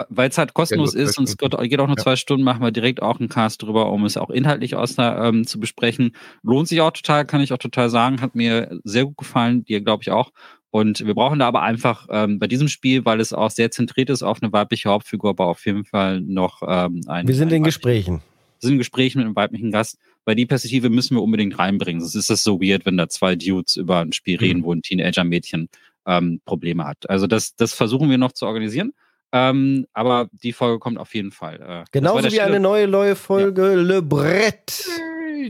Weil 0.10 0.30
es 0.30 0.38
halt 0.38 0.53
kostenlos 0.53 0.94
Ja, 0.94 1.02
ist 1.02 1.18
und 1.18 1.26
es 1.27 1.38
geht, 1.38 1.53
auch 1.53 1.60
nur 1.88 1.90
Ja. 1.90 1.95
zwei 1.98 2.15
Stunden, 2.15 2.44
machen 2.44 2.61
wir 2.61 2.72
direkt 2.72 3.02
auch 3.02 3.19
einen 3.19 3.30
Cast 3.30 3.61
drüber, 3.61 3.91
um 3.91 4.06
es 4.06 4.18
auch 4.18 4.30
inhaltlich 4.30 4.76
aus 4.76 4.95
der, 4.95 5.18
ähm, 5.18 5.45
zu 5.45 5.60
besprechen. 5.60 6.15
Lohnt 6.44 6.68
sich 6.68 6.82
auch 6.82 6.91
total, 6.91 7.26
kann 7.26 7.41
ich 7.41 7.52
auch 7.52 7.57
total 7.57 7.90
sagen. 7.90 8.22
Hat 8.22 8.36
mir 8.36 8.80
sehr 8.84 9.06
gut 9.06 9.18
gefallen, 9.18 9.65
dir 9.65 9.82
glaube 9.82 10.03
ich 10.03 10.11
auch. 10.11 10.32
Und 10.72 11.06
wir 11.06 11.14
brauchen 11.14 11.40
da 11.40 11.48
aber 11.48 11.61
einfach 11.61 12.07
ähm, 12.10 12.38
bei 12.38 12.48
diesem 12.48 12.68
Spiel, 12.68 13.06
weil 13.06 13.22
es 13.22 13.32
auch 13.32 13.49
sehr 13.49 13.72
zentriert 13.72 14.10
ist 14.10 14.23
auf 14.23 14.44
eine 14.44 14.52
weibliche 14.52 14.90
Hauptfigur, 14.90 15.30
aber 15.30 15.45
auf 15.45 15.65
jeden 15.65 15.86
Fall 15.86 16.19
noch 16.19 16.61
ähm, 16.68 17.02
ein. 17.07 17.26
Wir 17.27 17.36
sind 17.36 17.49
ein 17.49 17.56
in 17.57 17.64
Gesprächen. 17.64 18.22
Sind 18.60 18.73
in 18.73 18.77
Gesprächen 18.77 19.19
mit 19.19 19.26
einem 19.26 19.36
weiblichen 19.36 19.72
Gast, 19.72 19.98
weil 20.26 20.36
die 20.36 20.45
Perspektive 20.45 20.90
müssen 20.90 21.15
wir 21.15 21.22
unbedingt 21.22 21.57
reinbringen. 21.60 22.02
Sonst 22.02 22.15
ist 22.15 22.30
das 22.30 22.44
so 22.44 22.61
weird, 22.61 22.86
wenn 22.86 22.98
da 22.98 23.07
zwei 23.10 23.36
Dudes 23.36 23.76
über 23.76 23.99
ein 23.99 24.14
Spiel 24.14 24.38
reden, 24.38 24.64
wo 24.64 24.73
ein 24.73 24.82
Teenager-Mädchen 24.82 25.69
ähm, 26.07 26.41
Probleme 26.45 26.86
hat. 26.86 27.10
Also 27.10 27.27
das, 27.27 27.56
das 27.56 27.73
versuchen 27.73 28.10
wir 28.10 28.18
noch 28.18 28.32
zu 28.32 28.45
organisieren. 28.45 28.94
Ähm, 29.32 29.86
aber 29.94 30.30
die 30.32 30.53
Folge 30.53 30.80
kommt 30.80 30.98
auf 30.98 31.14
jeden 31.14 31.32
Fall. 31.32 31.56
Äh, 31.61 31.84
Genauso 31.91 32.32
wie 32.32 32.40
eine 32.40 32.52
Stille- 32.53 32.60
neue, 32.60 32.88
neue 32.88 33.15
Folge 33.15 33.76
Le 33.76 34.02
Brett. 34.02 34.86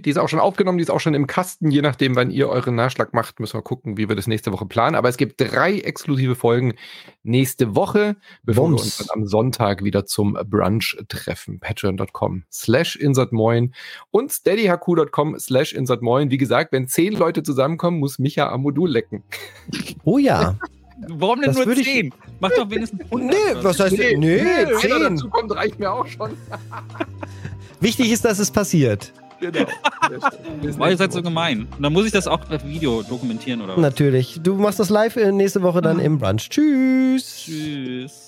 Die 0.02 0.10
ist 0.10 0.18
auch 0.18 0.30
schon 0.30 0.40
aufgenommen, 0.40 0.78
die 0.78 0.84
ist 0.84 0.90
auch 0.90 0.99
schon 0.99 1.14
im 1.14 1.28
Kasten. 1.28 1.70
Je 1.72 1.82
nachdem, 1.82 2.16
wann 2.16 2.32
ihr 2.32 2.49
euren 2.49 2.76
Nachschlag 2.76 3.14
macht, 3.14 3.40
müssen 3.40 3.57
wir 3.57 3.62
gucken, 3.62 3.98
wie 3.98 4.10
wir 4.10 4.16
das 4.16 4.28
nächste 4.28 4.52
Woche 4.52 4.66
planen. 4.66 4.95
Aber 4.95 5.10
es 5.10 5.18
gibt 5.18 5.40
drei 5.40 5.80
exklusive 5.80 6.36
Folgen 6.36 6.74
nächste 7.24 7.76
Woche, 7.76 8.16
bevor 8.44 8.68
Bums. 8.70 8.82
wir 8.82 8.86
uns 8.86 8.98
dann 8.98 9.07
am 9.22 9.28
Sonntag 9.28 9.84
wieder 9.84 10.06
zum 10.06 10.38
Brunch 10.49 10.98
treffen. 11.07 11.60
Patreon.com 11.60 12.44
slash 12.52 12.95
insertmoin 12.95 13.74
und 14.12 14.32
steadyhq.com 14.32 15.38
slash 15.40 15.74
insertmoin. 15.74 16.32
Wie 16.32 16.38
gesagt, 16.38 16.72
wenn 16.72 16.88
zehn 16.88 17.14
Leute 17.14 17.44
zusammenkommen, 17.44 17.99
muss 17.99 18.20
Micha 18.20 18.49
am 18.49 18.62
Modul 18.62 18.90
lecken. 18.90 19.24
Oh 20.03 20.18
ja. 20.18 20.57
Warum 21.10 21.41
denn 21.41 21.48
Das 21.49 21.57
nur 21.57 21.66
würde 21.68 21.82
ich- 21.82 21.88
zehn? 21.88 22.14
Mach 22.40 22.52
doch 22.56 22.70
wenigstens 22.70 23.02
100 23.02 23.30
Nee, 23.30 23.64
was 23.64 23.80
heißt 23.80 23.98
nee, 23.98 24.16
nee, 24.18 24.40
Einer 24.40 24.78
zehn. 24.78 24.90
dazu 25.02 25.30
kommt, 25.30 25.53
reicht 25.53 25.78
mir 25.78 25.91
auch 25.91 26.07
schon. 26.07 26.32
Wichtig 27.82 28.12
ist, 28.12 28.24
dass 28.26 28.40
es 28.40 28.49
passiert. 28.49 29.14
Genau. 29.52 29.68
Weil 30.78 30.92
ihr 30.94 30.98
seid 30.98 31.14
so 31.14 31.22
gemein. 31.22 31.68
Und 31.76 31.82
dann 31.84 31.94
muss 31.94 32.06
ich 32.06 32.12
das 32.12 32.28
auch 32.28 32.48
per 32.48 32.64
Video 32.64 33.04
dokumentieren 33.04 33.62
oder 33.62 33.74
was? 33.74 33.82
Natürlich. 33.82 34.40
Du 34.44 34.56
machst 34.56 34.80
das 34.80 34.90
live 34.90 35.16
äh, 35.16 35.32
nächste 35.32 35.62
Woche 35.62 35.82
dann 35.82 36.00
im 36.00 36.20
Brunch. 36.20 36.50
Tschüss. 36.50 37.44
Tschüss. 37.46 38.24